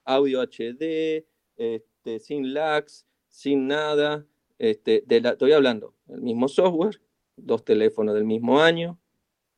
audio 0.03 0.41
HD, 0.41 1.25
este, 1.55 2.19
sin 2.19 2.53
lags, 2.53 3.07
sin 3.29 3.67
nada. 3.67 4.25
Este, 4.59 5.03
de 5.07 5.21
la, 5.21 5.31
estoy 5.31 5.53
hablando, 5.53 5.95
el 6.09 6.21
mismo 6.21 6.47
software, 6.47 7.01
dos 7.35 7.63
teléfonos 7.63 8.13
del 8.13 8.25
mismo 8.25 8.59
año. 8.59 8.99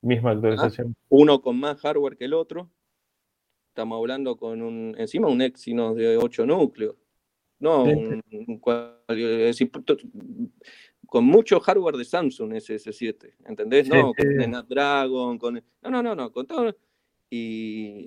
Misma 0.04 0.32
actualización. 0.32 0.96
uno 1.08 1.42
con 1.42 1.58
más 1.58 1.80
hardware 1.80 2.18
que 2.18 2.26
el 2.26 2.34
otro. 2.34 2.70
Estamos 3.70 3.98
hablando 3.98 4.36
con 4.36 4.62
un, 4.62 4.96
encima 5.00 5.30
un 5.30 5.42
Exynos 5.42 5.96
de 5.96 6.18
8 6.18 6.46
núcleos. 6.46 6.96
No, 7.60 7.86
con 11.08 11.26
mucho 11.26 11.60
hardware 11.62 11.96
de 11.96 12.04
Samsung 12.04 12.54
ese 12.54 12.76
S7, 12.76 13.34
¿entendés? 13.46 13.88
no, 13.88 14.12
con 14.14 14.44
Snapdragon, 14.44 15.38
con... 15.38 15.54
No, 15.82 15.90
no, 15.90 16.04
no, 16.04 16.16
no, 16.16 16.32
con 16.32 16.46
todo... 16.46 16.76
Y... 17.30 18.06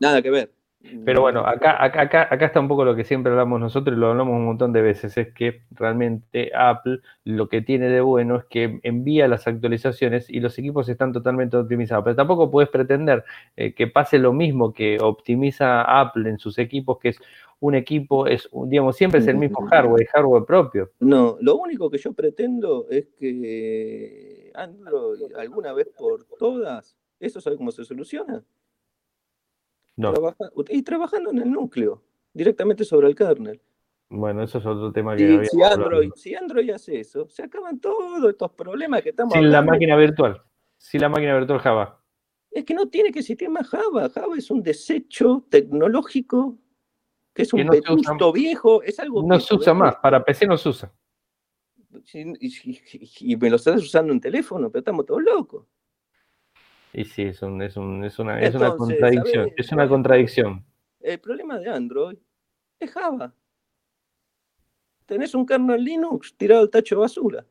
Nada 0.00 0.20
que 0.20 0.30
ver. 0.30 0.57
Pero 1.04 1.22
bueno, 1.22 1.40
acá, 1.40 1.82
acá, 1.82 2.28
acá, 2.30 2.46
está 2.46 2.60
un 2.60 2.68
poco 2.68 2.84
lo 2.84 2.94
que 2.94 3.04
siempre 3.04 3.32
hablamos 3.32 3.60
nosotros 3.60 3.96
y 3.96 4.00
lo 4.00 4.08
hablamos 4.08 4.34
un 4.34 4.46
montón 4.46 4.72
de 4.72 4.82
veces, 4.82 5.16
es 5.16 5.32
que 5.32 5.62
realmente 5.70 6.50
Apple 6.54 7.00
lo 7.24 7.48
que 7.48 7.62
tiene 7.62 7.88
de 7.88 8.00
bueno 8.00 8.36
es 8.36 8.44
que 8.44 8.80
envía 8.82 9.28
las 9.28 9.46
actualizaciones 9.46 10.28
y 10.30 10.40
los 10.40 10.58
equipos 10.58 10.88
están 10.88 11.12
totalmente 11.12 11.56
optimizados, 11.56 12.04
pero 12.04 12.16
tampoco 12.16 12.50
puedes 12.50 12.70
pretender 12.70 13.24
eh, 13.56 13.74
que 13.74 13.86
pase 13.86 14.18
lo 14.18 14.32
mismo 14.32 14.72
que 14.72 14.98
optimiza 15.00 15.82
Apple 16.00 16.28
en 16.28 16.38
sus 16.38 16.58
equipos, 16.58 16.98
que 16.98 17.10
es 17.10 17.20
un 17.60 17.74
equipo, 17.74 18.26
es 18.26 18.48
digamos, 18.66 18.96
siempre 18.96 19.20
es 19.20 19.26
el 19.26 19.36
mismo 19.36 19.66
hardware, 19.66 20.06
hardware 20.06 20.44
propio. 20.44 20.92
No, 21.00 21.36
lo 21.40 21.56
único 21.56 21.90
que 21.90 21.98
yo 21.98 22.12
pretendo 22.12 22.86
es 22.88 23.08
que 23.18 24.52
Android 24.54 25.34
alguna 25.36 25.72
vez 25.72 25.88
por 25.98 26.24
todas, 26.38 26.96
¿eso 27.18 27.40
sabe 27.40 27.56
cómo 27.56 27.72
se 27.72 27.84
soluciona? 27.84 28.44
Y 30.68 30.82
trabajando 30.82 31.30
en 31.30 31.38
el 31.38 31.50
núcleo, 31.50 32.02
directamente 32.32 32.84
sobre 32.84 33.08
el 33.08 33.14
kernel. 33.14 33.60
Bueno, 34.10 34.42
eso 34.42 34.58
es 34.58 34.66
otro 34.66 34.90
tema 34.90 35.14
que 35.14 35.44
si 35.44 35.62
Android, 35.62 36.10
si 36.14 36.34
Android 36.34 36.70
hace 36.70 37.00
eso, 37.00 37.28
se 37.28 37.42
acaban 37.42 37.78
todos 37.78 38.30
estos 38.30 38.52
problemas 38.52 39.02
que 39.02 39.10
estamos 39.10 39.34
Sin 39.34 39.50
la 39.50 39.60
máquina 39.60 39.96
virtual. 39.96 40.42
Sin 40.78 41.02
la 41.02 41.08
máquina 41.10 41.36
virtual 41.36 41.58
Java. 41.58 42.02
Es 42.50 42.64
que 42.64 42.72
no 42.72 42.88
tiene 42.88 43.12
que 43.12 43.18
existir 43.18 43.50
más 43.50 43.68
Java. 43.68 44.08
Java 44.08 44.38
es 44.38 44.50
un 44.50 44.62
desecho 44.62 45.44
tecnológico 45.50 46.56
que 47.34 47.42
es 47.42 47.52
un 47.52 47.66
no 48.18 48.32
viejo, 48.32 48.82
es 48.82 48.98
algo 48.98 49.22
No 49.22 49.38
se 49.38 49.54
usa 49.54 49.72
más, 49.72 49.96
para 49.96 50.24
PC 50.24 50.46
no 50.46 50.56
se 50.56 50.70
usa. 50.70 50.92
Y, 52.12 53.36
me 53.36 53.50
lo 53.50 53.56
estás 53.56 53.80
usando 53.80 54.12
en 54.12 54.20
teléfono, 54.20 54.70
pero 54.70 54.80
estamos 54.80 55.06
todos 55.06 55.22
locos. 55.22 55.64
Y 56.92 57.04
sí, 57.04 57.22
es, 57.22 57.42
un, 57.42 57.60
es, 57.62 57.76
un, 57.76 58.04
es, 58.04 58.18
una, 58.18 58.40
es 58.40 58.54
una 58.54 58.74
contradicción. 58.76 59.52
Es 59.56 59.72
una 59.72 59.88
contradicción. 59.88 60.64
El 61.00 61.20
problema 61.20 61.58
de 61.58 61.68
Android 61.68 62.16
es 62.80 62.90
Java. 62.90 63.34
Tenés 65.06 65.34
un 65.34 65.46
kernel 65.46 65.82
Linux 65.82 66.34
tirado 66.36 66.62
al 66.62 66.70
tacho 66.70 66.96
de 66.96 67.00
basura. 67.00 67.46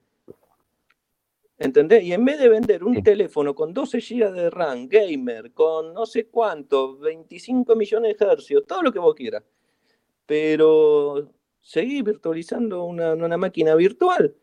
¿Entendés? 1.59 2.03
Y 2.03 2.13
en 2.13 2.23
vez 2.23 2.39
de 2.39 2.49
vender 2.49 2.83
un 2.83 3.01
teléfono 3.01 3.55
con 3.55 3.73
12 3.73 3.99
GB 3.99 4.31
de 4.31 4.49
RAM, 4.51 4.87
gamer, 4.87 5.51
con 5.53 5.91
no 5.91 6.05
sé 6.05 6.27
cuánto, 6.27 6.97
25 6.99 7.75
millones 7.75 8.15
de 8.17 8.25
hercios, 8.25 8.63
todo 8.67 8.83
lo 8.83 8.91
que 8.91 8.99
vos 8.99 9.15
quieras, 9.15 9.43
pero 10.27 11.31
seguir 11.59 12.03
virtualizando 12.03 12.83
una, 12.83 13.13
una 13.13 13.37
máquina 13.37 13.73
virtual 13.73 14.35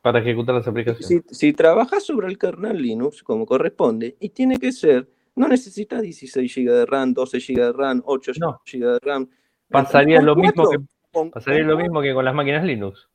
para 0.00 0.20
ejecutar 0.20 0.54
las 0.54 0.66
aplicaciones. 0.66 1.06
Si, 1.06 1.34
si 1.34 1.52
trabajas 1.52 2.04
sobre 2.04 2.28
el 2.28 2.38
kernel 2.38 2.80
Linux 2.80 3.22
como 3.22 3.46
corresponde, 3.46 4.16
y 4.20 4.30
tiene 4.30 4.58
que 4.58 4.72
ser 4.72 5.08
No 5.38 5.46
necesitas 5.46 6.02
16 6.02 6.52
GB 6.52 6.72
de 6.72 6.84
RAM, 6.86 7.14
12 7.14 7.38
GB 7.38 7.56
de 7.66 7.72
RAM, 7.72 8.02
8 8.04 8.32
GB 8.66 8.92
de 8.94 8.98
RAM. 9.00 9.30
Pasaría, 9.70 10.20
lo, 10.20 10.34
mismo 10.34 10.68
que, 10.68 10.78
pasaría 11.30 11.62
lo 11.62 11.76
mismo 11.76 12.02
que 12.02 12.12
con 12.12 12.24
las 12.24 12.34
máquinas 12.34 12.64
Linux. 12.64 13.08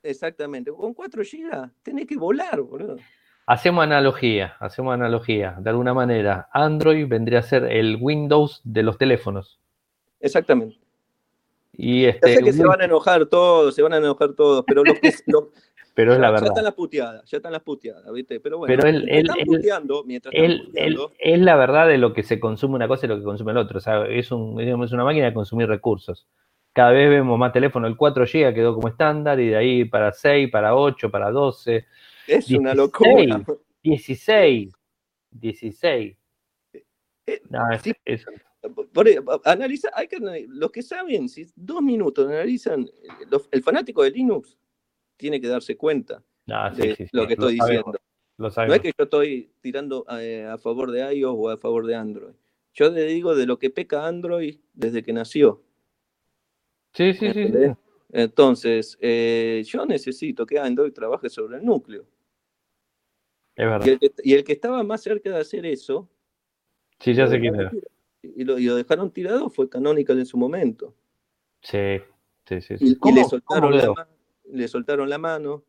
Exactamente. 0.00 0.70
Con 0.70 0.94
4 0.94 1.22
GB 1.24 1.70
tenés 1.82 2.06
que 2.06 2.16
volar, 2.16 2.60
boludo. 2.60 2.98
Hacemos 3.46 3.82
analogía, 3.82 4.54
hacemos 4.60 4.94
analogía. 4.94 5.56
De 5.58 5.70
alguna 5.70 5.92
manera, 5.92 6.48
Android 6.52 7.08
vendría 7.08 7.40
a 7.40 7.42
ser 7.42 7.64
el 7.64 7.98
Windows 8.00 8.60
de 8.62 8.84
los 8.84 8.96
teléfonos. 8.96 9.58
Exactamente. 10.20 10.78
Y 11.72 12.04
este, 12.04 12.30
ya 12.30 12.36
sé 12.36 12.44
que 12.44 12.52
se 12.52 12.64
van 12.64 12.80
a 12.80 12.84
enojar 12.84 13.26
todos, 13.26 13.74
se 13.74 13.82
van 13.82 13.92
a 13.92 13.98
enojar 13.98 14.34
todos, 14.34 14.64
pero 14.66 14.84
lo 14.84 14.94
que, 14.94 15.12
pero 15.96 16.12
es 16.12 16.18
la 16.18 16.30
verdad. 16.30 16.48
Ya 16.48 16.50
están 16.50 16.64
las 16.64 16.74
puteadas, 16.74 17.24
ya 17.24 17.36
están 17.38 17.52
las 17.52 17.62
puteadas, 17.62 18.12
¿viste? 18.12 18.38
Pero 18.38 18.58
bueno, 18.58 18.74
pero 18.76 18.86
él, 18.86 19.08
él, 19.08 19.26
puteando, 19.46 20.04
mientras 20.04 20.34
es 20.34 21.40
la 21.40 21.56
verdad 21.56 21.88
de 21.88 21.96
lo 21.96 22.12
que 22.12 22.22
se 22.22 22.38
consume 22.38 22.74
una 22.74 22.86
cosa 22.86 23.06
y 23.06 23.08
lo 23.08 23.16
que 23.16 23.22
consume 23.22 23.52
el 23.52 23.56
otro. 23.56 23.78
O 23.78 23.80
sea, 23.80 24.04
es, 24.06 24.30
un, 24.30 24.60
es 24.60 24.92
una 24.92 25.04
máquina 25.04 25.24
de 25.24 25.32
consumir 25.32 25.66
recursos. 25.66 26.28
Cada 26.74 26.90
vez 26.90 27.08
vemos 27.08 27.38
más 27.38 27.50
teléfono, 27.50 27.86
el 27.86 27.96
4 27.96 28.26
GB 28.26 28.52
quedó 28.52 28.74
como 28.74 28.88
estándar 28.88 29.40
y 29.40 29.48
de 29.48 29.56
ahí 29.56 29.84
para 29.86 30.12
6, 30.12 30.50
para 30.50 30.76
8, 30.76 31.10
para 31.10 31.30
12. 31.30 31.86
Es 32.26 32.50
una 32.50 32.74
locura. 32.74 33.42
16, 33.82 34.74
16. 35.30 36.16
Eh, 37.26 37.42
no, 37.48 37.72
es, 37.72 38.26
por, 38.92 39.08
analiza, 39.44 39.88
hay 39.94 40.08
que, 40.08 40.18
los 40.46 40.70
que 40.70 40.82
saben, 40.82 41.30
si 41.30 41.46
dos 41.56 41.80
minutos 41.80 42.28
analizan, 42.28 42.86
el 43.50 43.62
fanático 43.62 44.02
de 44.02 44.10
Linux 44.10 44.58
tiene 45.16 45.40
que 45.40 45.48
darse 45.48 45.76
cuenta 45.76 46.22
de 46.46 47.08
lo 47.12 47.26
que 47.26 47.34
estoy 47.34 47.54
diciendo. 47.54 47.92
no 48.38 48.48
es 48.48 48.80
que 48.80 48.92
yo 48.96 49.04
estoy 49.04 49.50
tirando 49.60 50.04
eh, 50.18 50.44
a, 50.44 50.58
favor 50.58 50.90
de 50.90 51.14
iOS 51.14 51.34
o 51.36 51.50
a 51.50 51.56
favor 51.56 51.86
de 51.86 51.94
Android. 51.94 52.34
Yo 52.74 52.90
le 52.90 53.04
digo 53.04 53.34
de 53.34 53.46
lo 53.46 53.58
que 53.58 53.70
peca 53.70 54.06
Android 54.06 54.58
desde 54.74 55.02
que 55.02 55.12
nació. 55.12 55.62
Sí, 56.92 57.14
sí, 57.14 57.32
sí. 57.32 57.52
Entonces, 58.12 58.96
eh, 59.00 59.62
yo 59.66 59.84
necesito 59.86 60.46
que 60.46 60.58
Android 60.58 60.92
trabaje 60.92 61.28
sobre 61.28 61.58
el 61.58 61.64
núcleo. 61.64 62.06
Es 63.54 63.66
verdad. 63.66 63.86
Y 64.22 64.34
el, 64.34 64.44
que, 64.44 64.52
estaba 64.52 64.82
más 64.82 65.02
cerca 65.02 65.30
de 65.30 65.38
hacer 65.38 65.66
eso. 65.66 66.08
Sí, 67.00 67.14
ya 67.14 67.26
sé 67.26 67.40
quién 67.40 67.54
era. 67.54 67.72
Y 68.22 68.44
lo, 68.44 68.56
dejaron 68.56 69.10
tirado 69.10 69.50
fue 69.50 69.68
Canonical 69.68 70.18
en 70.18 70.26
su 70.26 70.36
momento. 70.36 70.94
Sí, 71.62 71.98
sí, 72.46 72.60
sí. 72.60 72.74
Y, 72.80 73.12
le, 73.12 73.24
soltaron 73.24 73.76
la, 73.76 74.08
le 74.52 74.68
soltaron 74.68 75.08
la 75.08 75.18
mano. 75.18 75.64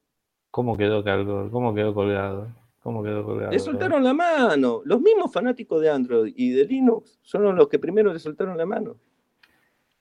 ¿Cómo 0.52 0.78
quedó, 0.78 1.04
¿Cómo 1.52 1.74
quedó 1.74 1.94
colgado? 1.94 2.48
¿Cómo 2.82 3.04
quedó 3.04 3.24
colgado? 3.26 3.52
Le 3.52 3.60
soltaron 3.60 4.04
la 4.04 4.14
mano. 4.14 4.82
Los 4.86 5.02
mismos 5.02 5.32
fanáticos 5.32 5.82
de 5.82 5.90
Android 5.90 6.34
y 6.36 6.52
de 6.52 6.66
Linux 6.66 7.20
son 7.22 7.56
los 7.56 7.68
que 7.68 7.80
primero 7.80 8.14
le 8.14 8.20
soltaron 8.20 8.58
la 8.58 8.66
mano. 8.66 8.96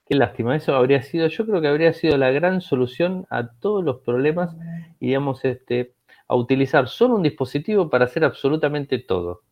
Qué 0.06 0.14
lástima, 0.14 0.54
eso 0.54 0.72
habría 0.74 1.02
sido, 1.02 1.26
yo 1.26 1.44
creo 1.44 1.60
que 1.60 1.66
habría 1.66 1.92
sido 1.92 2.16
la 2.16 2.30
gran 2.30 2.60
solución 2.60 3.26
a 3.28 3.48
todos 3.48 3.84
los 3.84 4.02
problemas 4.02 4.54
y 5.00 5.08
digamos, 5.08 5.44
este, 5.44 5.94
a 6.28 6.36
utilizar 6.36 6.88
solo 6.88 7.16
un 7.16 7.24
dispositivo 7.24 7.90
para 7.90 8.04
hacer 8.04 8.24
absolutamente 8.24 9.00
todo. 9.00 9.42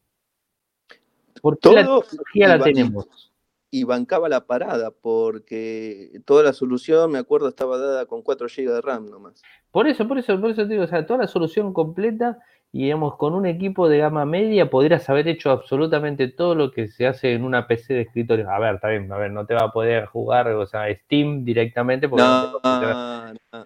Porque 1.42 1.72
la 1.72 1.80
tecnología 1.80 2.48
la 2.48 2.58
tenemos 2.60 3.33
y 3.74 3.82
bancaba 3.82 4.28
la 4.28 4.46
parada, 4.46 4.92
porque 4.92 6.20
toda 6.24 6.44
la 6.44 6.52
solución, 6.52 7.10
me 7.10 7.18
acuerdo, 7.18 7.48
estaba 7.48 7.76
dada 7.76 8.06
con 8.06 8.22
4 8.22 8.46
GB 8.46 8.72
de 8.72 8.80
RAM 8.80 9.10
nomás. 9.10 9.42
Por 9.72 9.88
eso, 9.88 10.06
por 10.06 10.16
eso, 10.16 10.40
por 10.40 10.50
eso 10.50 10.64
digo, 10.64 10.84
o 10.84 10.86
sea, 10.86 11.04
toda 11.04 11.18
la 11.18 11.26
solución 11.26 11.72
completa 11.72 12.38
y 12.70 12.84
digamos, 12.84 13.16
con 13.16 13.34
un 13.34 13.46
equipo 13.46 13.88
de 13.88 13.98
gama 13.98 14.26
media 14.26 14.70
podrías 14.70 15.10
haber 15.10 15.26
hecho 15.26 15.50
absolutamente 15.50 16.28
todo 16.28 16.54
lo 16.54 16.70
que 16.70 16.86
se 16.86 17.08
hace 17.08 17.32
en 17.32 17.42
una 17.42 17.66
PC 17.66 17.94
de 17.94 18.00
escritorio. 18.02 18.48
A 18.48 18.60
ver, 18.60 18.76
está 18.76 18.88
bien, 18.90 19.10
a 19.12 19.16
ver, 19.16 19.32
no 19.32 19.44
te 19.44 19.54
va 19.54 19.64
a 19.64 19.72
poder 19.72 20.06
jugar, 20.06 20.46
o 20.50 20.66
sea, 20.66 20.84
Steam 20.94 21.44
directamente 21.44 22.08
porque 22.08 22.22
no, 22.22 22.60
no, 22.60 23.64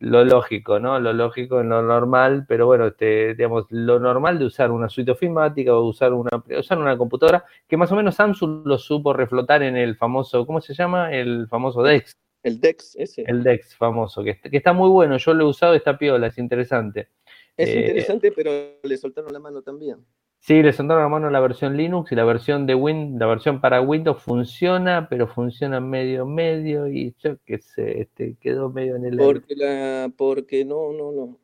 lo 0.00 0.24
lógico, 0.24 0.80
¿no? 0.80 0.98
Lo 0.98 1.12
lógico, 1.12 1.62
lo 1.62 1.82
normal, 1.82 2.44
pero 2.48 2.66
bueno, 2.66 2.86
este, 2.86 3.34
digamos, 3.34 3.66
lo 3.70 4.00
normal 4.00 4.38
de 4.38 4.46
usar 4.46 4.70
una 4.70 4.88
suite 4.88 5.12
ofimática 5.12 5.74
o 5.74 5.84
usar 5.84 6.12
una, 6.12 6.30
usar 6.58 6.78
una 6.78 6.96
computadora, 6.98 7.44
que 7.68 7.76
más 7.76 7.90
o 7.92 7.96
menos 7.96 8.16
Samsung 8.16 8.66
lo 8.66 8.78
supo 8.78 9.12
reflotar 9.12 9.62
en 9.62 9.76
el 9.76 9.96
famoso, 9.96 10.46
¿cómo 10.46 10.60
se 10.60 10.74
llama? 10.74 11.12
El 11.12 11.46
famoso 11.48 11.82
DeX. 11.82 12.16
El 12.42 12.60
DeX, 12.60 12.96
ese. 12.96 13.24
El 13.26 13.42
DeX 13.42 13.76
famoso, 13.76 14.22
que, 14.22 14.38
que 14.38 14.56
está 14.56 14.72
muy 14.72 14.90
bueno, 14.90 15.16
yo 15.16 15.32
lo 15.32 15.44
he 15.44 15.48
usado, 15.48 15.74
está 15.74 15.96
piola, 15.96 16.26
es 16.26 16.38
interesante. 16.38 17.08
Es 17.56 17.68
eh, 17.68 17.80
interesante, 17.80 18.32
pero 18.32 18.50
le 18.82 18.96
soltaron 18.96 19.32
la 19.32 19.38
mano 19.38 19.62
también. 19.62 20.04
Sí, 20.46 20.62
le 20.62 20.74
soltaron 20.74 21.02
la 21.02 21.08
mano 21.08 21.30
la 21.30 21.40
versión 21.40 21.74
Linux 21.74 22.12
y 22.12 22.14
la 22.14 22.24
versión 22.24 22.66
de 22.66 22.74
Win, 22.74 23.18
la 23.18 23.24
versión 23.24 23.62
para 23.62 23.80
Windows 23.80 24.22
funciona, 24.22 25.08
pero 25.08 25.26
funciona 25.26 25.80
medio 25.80 26.26
medio 26.26 26.86
y 26.86 27.14
yo 27.18 27.38
qué 27.46 27.56
sé, 27.56 28.02
este, 28.02 28.36
quedó 28.42 28.68
medio 28.68 28.96
en 28.96 29.06
el 29.06 29.16
porque 29.16 29.56
la, 29.56 30.12
porque 30.14 30.66
no, 30.66 30.92
no, 30.92 31.12
no. 31.12 31.38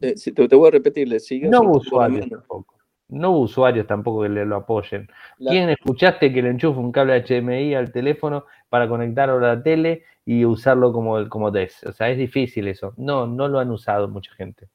Eh, 0.00 0.16
te, 0.16 0.56
voy 0.56 0.66
a 0.66 0.70
repetir, 0.72 1.06
le 1.06 1.20
sigue. 1.20 1.48
No 1.48 1.60
hubo 1.60 1.76
usuarios 1.76 2.28
tampoco. 2.28 2.74
No 3.06 3.30
hubo 3.30 3.40
usuarios 3.42 3.86
tampoco 3.86 4.22
que 4.22 4.30
le 4.30 4.46
lo 4.46 4.56
apoyen. 4.56 5.08
¿Quién 5.38 5.70
escuchaste 5.70 6.32
que 6.32 6.42
le 6.42 6.50
enchufa 6.50 6.80
un 6.80 6.90
cable 6.90 7.22
HDMI 7.24 7.76
al 7.76 7.92
teléfono 7.92 8.46
para 8.68 8.88
conectarlo 8.88 9.36
a 9.36 9.54
la 9.54 9.62
tele 9.62 10.02
y 10.24 10.44
usarlo 10.44 10.92
como, 10.92 11.28
como 11.28 11.52
DES? 11.52 11.84
O 11.84 11.92
sea, 11.92 12.10
es 12.10 12.18
difícil 12.18 12.66
eso. 12.66 12.94
No, 12.96 13.28
no 13.28 13.46
lo 13.46 13.60
han 13.60 13.70
usado 13.70 14.08
mucha 14.08 14.34
gente. 14.34 14.66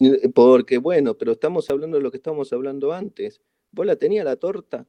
Eh, 0.00 0.28
porque, 0.34 0.78
bueno, 0.78 1.14
pero 1.14 1.32
estamos 1.32 1.70
hablando 1.70 1.96
de 1.96 2.02
lo 2.02 2.10
que 2.10 2.16
estábamos 2.18 2.52
hablando 2.52 2.92
antes. 2.92 3.40
Vos 3.70 3.86
la 3.86 3.96
tenías 3.96 4.24
la 4.24 4.36
torta. 4.36 4.86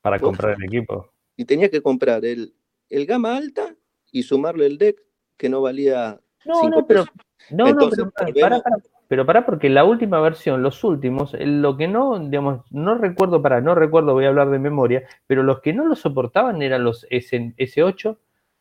Para 0.00 0.18
comprar 0.18 0.56
el 0.58 0.64
equipo. 0.64 1.12
Y 1.36 1.44
tenías 1.44 1.70
que 1.70 1.82
comprar 1.82 2.24
el, 2.24 2.54
el 2.90 3.06
gama 3.06 3.36
alta 3.36 3.74
y 4.10 4.22
sumarle 4.22 4.66
el 4.66 4.78
deck 4.78 5.02
que 5.36 5.48
no 5.48 5.62
valía. 5.62 6.20
No, 6.44 6.68
no, 6.68 6.86
pero. 6.86 7.04
No, 7.50 7.72
no, 7.72 7.90
pero 7.90 8.10
para, 8.10 8.62
pero 9.08 9.26
para, 9.26 9.44
porque 9.44 9.68
la 9.68 9.84
última 9.84 10.20
versión, 10.20 10.62
los 10.62 10.82
últimos, 10.82 11.34
lo 11.38 11.76
que 11.76 11.88
no, 11.88 12.18
digamos, 12.18 12.64
no 12.70 12.96
recuerdo 12.96 13.42
para, 13.42 13.60
no 13.60 13.74
recuerdo, 13.74 14.14
voy 14.14 14.24
a 14.24 14.28
hablar 14.28 14.50
de 14.50 14.58
memoria, 14.58 15.06
pero 15.26 15.42
los 15.42 15.60
que 15.60 15.74
no 15.74 15.84
lo 15.84 15.94
soportaban 15.94 16.62
eran 16.62 16.84
los 16.84 17.06
S, 17.10 17.54
S8 17.58 18.16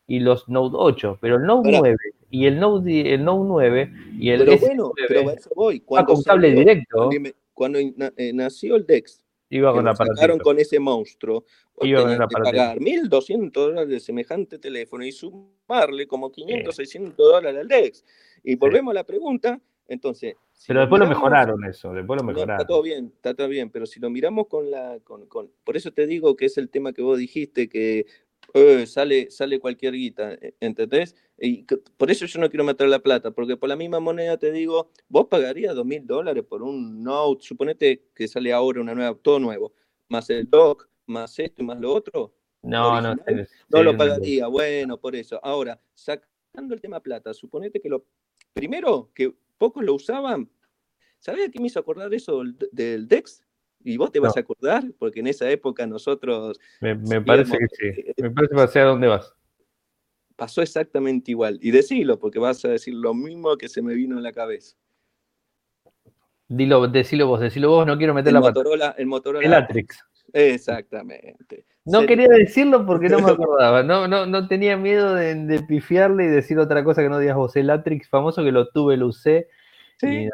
y 0.08 0.20
los 0.20 0.50
Note 0.50 0.76
8, 0.78 1.18
pero 1.22 1.38
el 1.38 1.44
Note 1.44 1.72
9 1.72 1.96
y 2.34 2.48
el 2.48 2.60
Note, 2.60 3.14
el 3.14 3.24
Note 3.24 3.46
9 3.48 3.94
y 4.18 4.32
el 4.32 4.40
Pero 4.40 4.58
bueno, 4.58 4.92
pero 5.08 5.30
a 5.30 5.34
eso 5.34 5.52
voy. 5.56 5.82
Cuando 5.82 6.16
con 6.16 6.24
cable 6.24 6.52
directo. 6.52 7.12
Cuando 7.54 7.78
eh, 7.78 8.32
nació 8.34 8.76
el 8.76 8.88
Dex, 8.88 9.24
iba 9.50 9.72
con 9.72 9.86
la 9.86 9.96
sacaron 9.96 10.40
con 10.40 10.58
ese 10.58 10.80
monstruo, 10.80 11.46
iba 11.82 12.02
con 12.02 12.18
que 12.18 12.34
pagar 12.34 12.80
1.200 12.80 13.52
dólares 13.52 13.90
de 13.90 14.00
semejante 14.00 14.58
teléfono 14.58 15.06
y 15.06 15.12
sumarle 15.12 16.08
como 16.08 16.32
500, 16.32 16.76
600 16.76 17.16
dólares 17.16 17.62
al 17.62 17.68
Dex. 17.68 18.04
Y 18.44 18.56
volvemos 18.56 18.94
a 18.94 18.96
la 18.96 19.04
pregunta, 19.04 19.62
entonces... 19.88 20.34
pero 20.68 20.80
después 20.80 21.00
lo 21.00 21.08
mejoraron 21.08 21.64
eso, 21.66 21.94
después 21.94 22.20
lo 22.20 22.26
mejoraron. 22.26 22.56
está 22.56 22.66
todo 22.66 22.82
bien, 22.82 23.12
está 23.16 23.36
todo 23.36 23.48
bien, 23.48 23.70
pero 23.70 23.86
si 23.86 24.00
lo 24.00 24.10
miramos 24.10 24.48
con 24.48 24.72
la... 24.72 24.98
Con, 25.04 25.28
con, 25.28 25.52
por 25.64 25.78
eso 25.78 25.92
te 25.92 26.08
digo 26.08 26.36
que 26.36 26.46
es 26.46 26.58
el 26.58 26.72
tema 26.72 26.94
que 26.94 27.04
vos 27.04 27.20
dijiste, 27.20 27.70
que 27.70 28.08
eh, 28.54 28.86
sale, 28.86 29.32
sale 29.32 29.60
cualquier 29.60 29.94
guita, 29.94 30.34
e, 30.34 30.56
¿entendés? 30.60 31.16
Y 31.40 31.64
por 31.98 32.12
eso 32.12 32.26
yo 32.26 32.40
no 32.40 32.50
quiero 32.50 32.64
meter 32.64 32.88
la 32.88 33.00
plata, 33.00 33.32
porque 33.32 33.58
por 33.58 33.70
la 33.70 33.76
misma 33.76 34.00
moneda 34.00 34.38
te 34.38 34.52
digo, 34.52 34.92
vos 35.10 35.28
pagarías 35.28 35.76
dos 35.76 35.86
mil 35.86 36.06
dólares 36.06 36.44
por 36.48 36.62
un 36.62 37.04
Note, 37.04 37.44
suponete 37.44 38.10
que 38.14 38.28
sale 38.28 38.54
ahora 38.54 38.82
una 38.82 38.94
nueva, 38.94 39.18
todo 39.22 39.40
nuevo, 39.40 39.74
más 40.10 40.30
el 40.30 40.50
dock, 40.50 40.88
más 41.08 41.38
esto 41.40 41.62
y 41.62 41.66
más 41.66 41.80
lo 41.80 41.94
otro. 41.94 42.34
No, 42.62 43.02
no, 43.02 43.16
no 43.70 43.84
lo 43.84 43.98
pagaría, 43.98 44.48
bueno, 44.48 44.98
por 44.98 45.16
eso. 45.16 45.40
Ahora, 45.44 45.82
sacando 45.94 46.74
el 46.74 46.80
tema 46.80 47.02
plata, 47.02 47.34
suponete 47.34 47.82
que 47.82 47.90
lo, 47.90 48.06
primero, 48.54 49.12
que 49.14 49.34
pocos 49.58 49.84
lo 49.84 49.96
usaban, 49.96 50.50
¿sabés 51.20 51.50
qué 51.52 51.60
me 51.60 51.68
hizo 51.68 51.80
acordar 51.80 52.14
eso 52.14 52.42
del 52.72 53.08
DEX? 53.08 53.44
Y 53.84 53.98
vos 53.98 54.12
te 54.12 54.20
vas 54.20 54.36
a 54.38 54.42
acordar, 54.42 54.84
porque 54.98 55.20
en 55.20 55.28
esa 55.28 55.50
época 55.50 55.86
nosotros... 55.86 56.60
Me, 56.82 56.96
parece 57.22 57.58
que 57.58 57.68
sí. 57.68 58.02
Eh, 58.06 58.14
me 58.22 58.32
parece 58.32 58.56
que 58.74 58.80
a 58.80 58.86
dónde 58.86 59.08
vas. 59.08 59.34
Pasó 60.36 60.62
exactamente 60.62 61.32
igual. 61.32 61.60
Y 61.62 61.72
decilo, 61.72 62.20
porque 62.20 62.40
vas 62.40 62.64
a 62.66 62.70
decir 62.70 62.94
lo 62.94 63.14
mismo 63.14 63.56
que 63.58 63.70
se 63.70 63.82
me 63.82 63.94
vino 63.94 64.18
en 64.18 64.24
la 64.24 64.32
cabeza. 64.32 64.76
Dilo, 66.48 66.88
decilo 66.88 67.28
vos, 67.28 67.40
decilo 67.40 67.70
vos, 67.70 67.88
no 67.88 67.98
quiero 67.98 68.14
meter 68.14 68.30
el 68.30 68.36
la 68.36 68.42
Motorola, 68.42 68.96
El 68.98 69.08
Motorola. 69.08 69.46
El 69.46 69.54
Atrix. 69.54 70.04
Exactamente. 70.34 71.66
No 71.86 72.06
quería 72.06 72.28
decirlo 72.28 72.86
porque 72.86 73.10
no 73.10 73.20
me 73.20 73.32
acordaba. 73.32 73.84
No, 73.84 74.08
no, 74.08 74.26
no 74.26 74.48
tenía 74.48 74.78
miedo 74.78 75.14
de, 75.16 75.64
pifiarle 75.68 76.26
y 76.26 76.28
decir 76.28 76.58
otra 76.60 76.84
cosa 76.84 77.02
que 77.02 77.10
no 77.10 77.20
digas 77.20 77.36
vos. 77.36 77.56
El 77.56 77.70
Atrix 77.70 78.08
famoso 78.10 78.44
que 78.44 78.52
lo 78.52 78.70
tuve, 78.70 78.98
lo 78.98 79.08
usé. 79.08 79.48
Sí. 79.98 80.28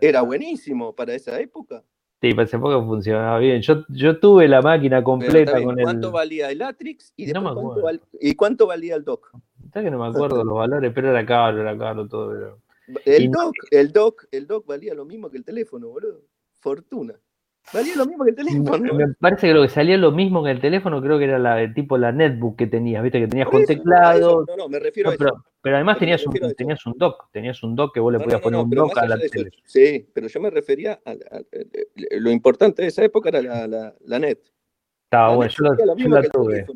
Era 0.00 0.22
buenísimo 0.22 0.94
para 0.94 1.14
esa 1.14 1.38
época. 1.40 1.82
Sí, 2.26 2.34
pensé 2.34 2.56
que 2.56 2.62
funcionaba 2.62 3.38
bien. 3.38 3.62
Yo, 3.62 3.84
yo 3.88 4.18
tuve 4.18 4.48
la 4.48 4.60
máquina 4.60 5.02
completa 5.02 5.62
con 5.62 5.78
el. 5.78 5.84
¿Cuánto 5.84 6.10
valía 6.10 6.50
el 6.50 6.60
Atrix 6.62 7.12
y, 7.16 7.32
cuánto, 8.34 8.66
valía 8.66 8.96
el 8.96 9.04
dock? 9.04 9.30
Está 9.64 9.82
que 9.82 9.90
no 9.90 9.98
me 9.98 10.08
acuerdo 10.08 10.42
los 10.42 10.56
valores, 10.56 10.92
pero 10.94 11.10
era 11.10 11.24
caro, 11.24 11.60
era 11.60 11.78
caro 11.78 12.08
todo. 12.08 12.58
El, 13.04 13.30
dock, 13.30 13.54
el, 13.70 13.92
dock, 13.92 14.24
el 14.32 14.46
dock 14.46 14.66
valía 14.66 14.94
lo 14.94 15.04
mismo 15.04 15.30
que 15.30 15.36
el 15.36 15.44
teléfono, 15.44 15.88
boludo. 15.88 16.22
Fortuna. 16.60 17.14
Valía 17.72 17.96
lo 17.96 18.06
mismo 18.06 18.24
que 18.24 18.30
el 18.30 18.36
teléfono. 18.36 18.94
Me, 18.94 19.14
parece 19.14 19.48
que 19.48 19.54
lo 19.54 19.62
que 19.62 19.68
salía 19.68 19.96
lo 19.96 20.12
mismo 20.12 20.44
que 20.44 20.50
el 20.50 20.60
teléfono, 20.60 21.02
creo 21.02 21.18
que 21.18 21.24
era 21.24 21.38
la 21.38 21.72
tipo 21.74 21.98
la 21.98 22.12
netbook 22.12 22.56
que 22.56 22.66
tenías, 22.66 23.02
viste, 23.02 23.20
que 23.20 23.26
tenías 23.26 23.48
con 23.48 23.64
teclado. 23.64 24.44
no, 24.46 24.56
no, 24.56 24.68
me 24.68 24.78
refiero 24.78 25.10
a 25.10 25.14
pero, 25.16 25.30
eso. 25.30 25.44
Pero 25.60 25.76
además 25.76 25.98
tenías 25.98 26.24
un, 26.26 26.34
tenías 26.56 26.86
un 26.86 26.94
dock, 26.96 27.28
tenías 27.32 27.60
un 27.64 27.74
dock 27.74 27.92
que 27.92 28.00
vos 28.00 28.12
le 28.12 28.20
podías 28.20 28.40
poner 28.40 28.60
un 28.60 28.70
dock 28.70 28.96
a 28.98 29.06
la 29.06 29.18
tele. 29.18 29.50
Sí, 29.64 30.08
pero 30.12 30.28
yo 30.28 30.40
me 30.40 30.50
refería 30.50 31.00
a, 31.04 31.14
lo 32.18 32.30
importante 32.30 32.82
de 32.82 32.88
esa 32.88 33.02
época 33.02 33.30
era 33.30 33.42
la, 33.42 33.66
la, 33.66 33.94
la 34.04 34.18
net. 34.18 34.38
Estaba 35.04 35.34
bueno, 35.34 35.52
yo, 35.52 35.64
la, 35.64 36.22
tuve. 36.22 36.66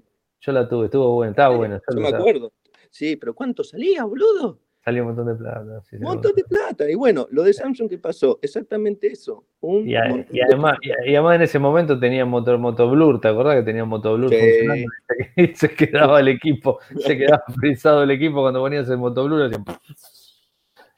Yo 0.41 0.53
la 0.53 0.69
tuve, 0.69 0.87
estuvo 0.87 1.15
buena, 1.15 1.31
estaba 1.31 1.57
buena. 1.57 1.81
Yo, 1.93 2.01
me 2.01 2.09
acuerdo. 2.09 2.53
Sí, 2.91 3.17
pero 3.17 3.35
¿cuánto 3.35 3.63
salía, 3.63 4.05
boludo? 4.05 4.59
Salía 4.83 5.03
un 5.03 5.09
montón 5.09 5.27
de 5.27 5.35
plata. 5.35 5.83
un 5.93 6.01
montón 6.01 6.33
de 6.35 6.45
plata. 6.45 6.91
Y 6.91 6.95
bueno, 6.95 7.27
lo 7.31 7.43
de 7.43 7.53
Samsung, 7.53 7.89
¿qué 7.89 7.99
pasó? 7.99 8.39
Exactamente 8.41 9.09
eso. 9.09 9.45
y, 9.61 9.95
además, 9.95 10.79
y, 10.81 10.91
además 11.15 11.37
en 11.37 11.43
ese 11.43 11.59
momento 11.59 12.01
tenía 12.01 12.25
motor 12.25 12.59
motoblur, 12.59 13.21
¿te 13.21 13.29
acordás 13.29 13.57
que 13.57 13.63
tenía 13.63 13.85
motoblur 13.85 14.31
sí. 14.31 14.37
funcionando? 14.39 14.93
Y 15.37 15.55
se 15.55 15.75
quedaba 15.75 16.21
el 16.21 16.29
equipo, 16.29 16.79
se 16.99 17.17
quedaba 17.19 17.45
frisado 17.61 18.03
el 18.03 18.11
equipo 18.11 18.41
cuando 18.41 18.61
ponías 18.61 18.89
el 18.89 18.97
motoblur. 18.97 19.51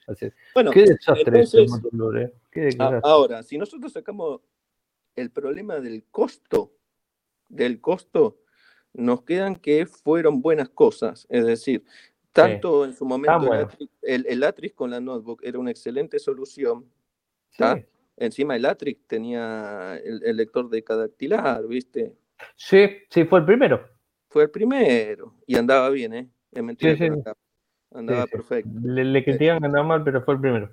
Así. 0.06 0.30
Bueno, 0.54 0.70
qué 0.70 0.82
desastre 0.82 1.24
entonces, 1.26 1.54
ese 1.54 1.68
motoblur, 1.68 2.18
¿eh? 2.20 2.32
Qué 2.52 2.70
ahora, 3.02 3.42
si 3.42 3.58
nosotros 3.58 3.92
sacamos 3.92 4.42
el 5.16 5.30
problema 5.30 5.80
del 5.80 6.04
costo, 6.10 6.72
del 7.48 7.80
costo, 7.80 8.38
nos 8.94 9.22
quedan 9.22 9.56
que 9.56 9.86
fueron 9.86 10.40
buenas 10.40 10.68
cosas. 10.68 11.26
Es 11.30 11.46
decir, 11.46 11.84
tanto 12.32 12.84
en 12.84 12.94
su 12.94 13.04
momento 13.04 13.52
el, 14.02 14.26
el, 14.26 14.42
Atrix 14.42 14.74
con 14.74 14.90
la 14.90 15.00
notebook 15.00 15.40
era 15.44 15.58
una 15.58 15.70
excelente 15.70 16.18
solución. 16.18 16.86
Encima 18.16 18.56
el 18.56 18.64
Atrix 18.64 19.06
tenía 19.06 19.98
el, 20.02 20.36
lector 20.36 20.68
de 20.68 20.82
cadactilar, 20.82 21.66
¿viste? 21.66 22.16
Sí, 22.56 22.88
sí, 23.08 23.24
fue 23.24 23.40
el 23.40 23.44
primero. 23.44 23.88
Fue 24.28 24.44
el 24.44 24.50
primero. 24.50 25.34
Y 25.46 25.56
andaba 25.56 25.90
bien, 25.90 26.14
¿eh? 26.14 26.28
Es 26.50 26.62
mentira 26.62 26.96
andaba, 27.94 28.26
perfecto. 28.26 28.70
Le, 28.82 29.04
le 29.04 29.24
critican 29.24 29.60
que 29.60 29.66
andaba 29.66 29.86
mal, 29.86 30.02
pero 30.02 30.22
fue 30.22 30.34
el 30.34 30.40
primero. 30.40 30.70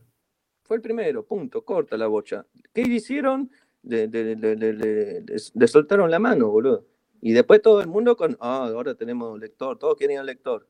Fue 0.64 0.78
el 0.78 0.82
primero, 0.82 1.26
punto, 1.26 1.66
corta 1.66 1.98
la 1.98 2.08
bocha. 2.08 2.46
¿Qué 2.74 2.82
hicieron? 2.82 3.50
Le, 3.84 4.08
le 4.08 5.68
soltaron 5.68 6.12
la 6.12 6.20
mano, 6.20 6.50
boludo. 6.50 6.86
Y 7.22 7.34
después 7.34 7.62
todo 7.62 7.82
el 7.82 7.88
mundo 7.88 8.16
con, 8.16 8.38
ah, 8.40 8.70
ahora 8.74 8.96
tenemos 8.96 9.38
lector, 9.40 9.78
todos 9.78 9.98
querían 9.98 10.26
lector. 10.26 10.68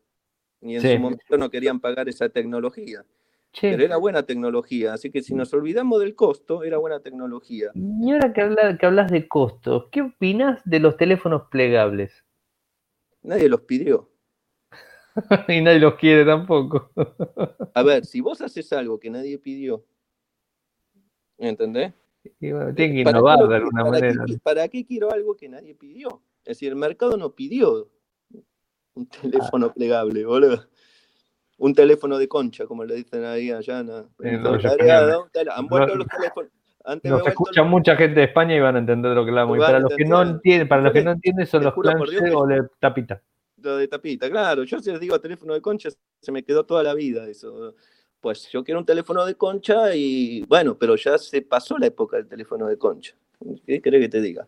Y 0.62 0.76
en 0.76 0.82
su 0.82 1.00
momento 1.00 1.38
no 1.38 1.50
querían 1.50 1.80
pagar 1.80 2.10
esa 2.10 2.30
tecnología. 2.30 3.06
Pero 3.60 3.84
era 3.84 3.98
buena 3.98 4.24
tecnología, 4.24 4.94
así 4.94 5.10
que 5.10 5.24
si 5.24 5.34
nos 5.34 5.54
olvidamos 5.54 6.00
del 6.00 6.16
costo, 6.16 6.64
era 6.64 6.78
buena 6.78 7.00
tecnología. 7.00 7.72
Y 7.74 8.12
ahora 8.12 8.32
que, 8.32 8.78
que 8.80 8.86
hablas 8.86 9.12
de 9.12 9.28
costos, 9.28 9.88
¿qué 9.92 10.04
opinas 10.04 10.62
de 10.66 10.80
los 10.80 10.98
teléfonos 10.98 11.44
plegables? 11.50 12.24
Nadie 13.24 13.50
los 13.50 13.62
pidió. 13.62 14.10
y 15.48 15.62
nadie 15.62 15.80
los 15.80 15.96
quiere 15.96 16.26
tampoco. 16.26 16.92
A 17.74 17.84
ver, 17.84 18.06
si 18.06 18.22
vos 18.22 18.40
haces 18.42 18.72
algo 18.72 19.00
que 19.00 19.10
nadie 19.10 19.40
pidió, 19.40 19.84
¿entendés? 21.38 21.94
tiene 22.40 22.76
que 22.76 23.02
innovar 23.02 23.48
de 23.48 23.56
alguna 23.56 23.84
manera. 23.86 24.26
¿Para 24.44 24.68
qué 24.68 24.86
quiero 24.86 25.12
algo 25.12 25.36
que 25.36 25.50
nadie 25.50 25.74
pidió? 25.74 26.22
Es 26.44 26.58
decir, 26.58 26.70
el 26.70 26.76
mercado 26.76 27.18
no 27.18 27.34
pidió 27.34 27.90
un 28.96 29.08
teléfono 29.08 29.68
ah. 29.68 29.74
plegable, 29.74 30.26
boludo. 30.26 30.66
Un 31.58 31.74
teléfono 31.74 32.18
de 32.18 32.28
concha, 32.28 32.66
como 32.66 32.86
le 32.86 32.96
dicen 32.96 33.26
ahí 33.26 33.52
allá. 33.52 33.84
No, 33.84 34.08
han 34.18 35.68
vuelto 35.68 35.96
los 35.96 36.08
teléfonos. 36.08 36.52
Antes 36.86 37.12
Nos 37.12 37.28
escucha 37.28 37.64
mucha 37.64 37.96
gente 37.98 38.22
de 38.22 38.26
España 38.28 38.56
y 38.56 38.60
van 38.60 38.78
a 38.78 38.80
entender 38.80 39.12
lo 39.12 39.26
que 39.26 39.32
hablamos. 39.32 39.58
Y 39.58 39.60
para 39.60 39.80
los 39.80 39.94
que 39.94 40.06
no 40.06 40.22
entienden, 40.22 40.68
para 40.68 40.82
los 40.82 40.94
que 40.94 41.04
no 41.04 41.12
entienden 41.12 41.46
son 41.46 41.64
los 41.66 41.74
planches 41.74 42.34
o 42.34 42.48
de 42.48 42.64
tapita. 42.80 43.22
Lo 43.58 43.76
de 43.76 43.88
tapita, 43.90 44.30
claro. 44.30 44.64
Yo 44.64 44.80
si 44.80 44.90
les 44.90 45.00
digo 45.00 45.20
teléfono 45.20 45.54
de 45.54 45.62
concha, 45.62 45.90
se 46.22 46.32
me 46.32 46.44
quedó 46.44 46.66
toda 46.66 46.82
la 46.82 46.94
vida 46.94 47.28
eso. 47.28 47.76
Pues 48.22 48.50
yo 48.50 48.64
quiero 48.64 48.80
un 48.80 48.86
teléfono 48.86 49.26
de 49.26 49.36
concha 49.36 49.94
y 49.94 50.44
bueno, 50.48 50.78
pero 50.78 50.96
ya 50.96 51.18
se 51.18 51.42
pasó 51.42 51.78
la 51.78 51.88
época 51.88 52.18
del 52.18 52.28
teléfono 52.28 52.68
de 52.68 52.78
concha. 52.78 53.16
¿Qué 53.66 53.82
crees 53.82 54.04
que 54.04 54.10
te 54.10 54.22
diga? 54.22 54.48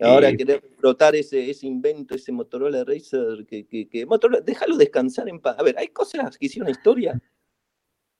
Ahora 0.00 0.34
querer 0.34 0.62
explotar 0.64 1.14
ese, 1.14 1.50
ese 1.50 1.66
invento, 1.66 2.14
ese 2.14 2.32
Motorola 2.32 2.82
Racer, 2.84 3.44
que, 3.46 3.66
que, 3.66 3.88
que 3.88 4.06
Motorola, 4.06 4.40
déjalo 4.40 4.76
descansar 4.76 5.28
en 5.28 5.38
paz. 5.38 5.56
A 5.58 5.62
ver, 5.62 5.76
hay 5.78 5.88
cosas 5.88 6.38
que 6.38 6.46
hicieron 6.46 6.70
historia. 6.70 7.20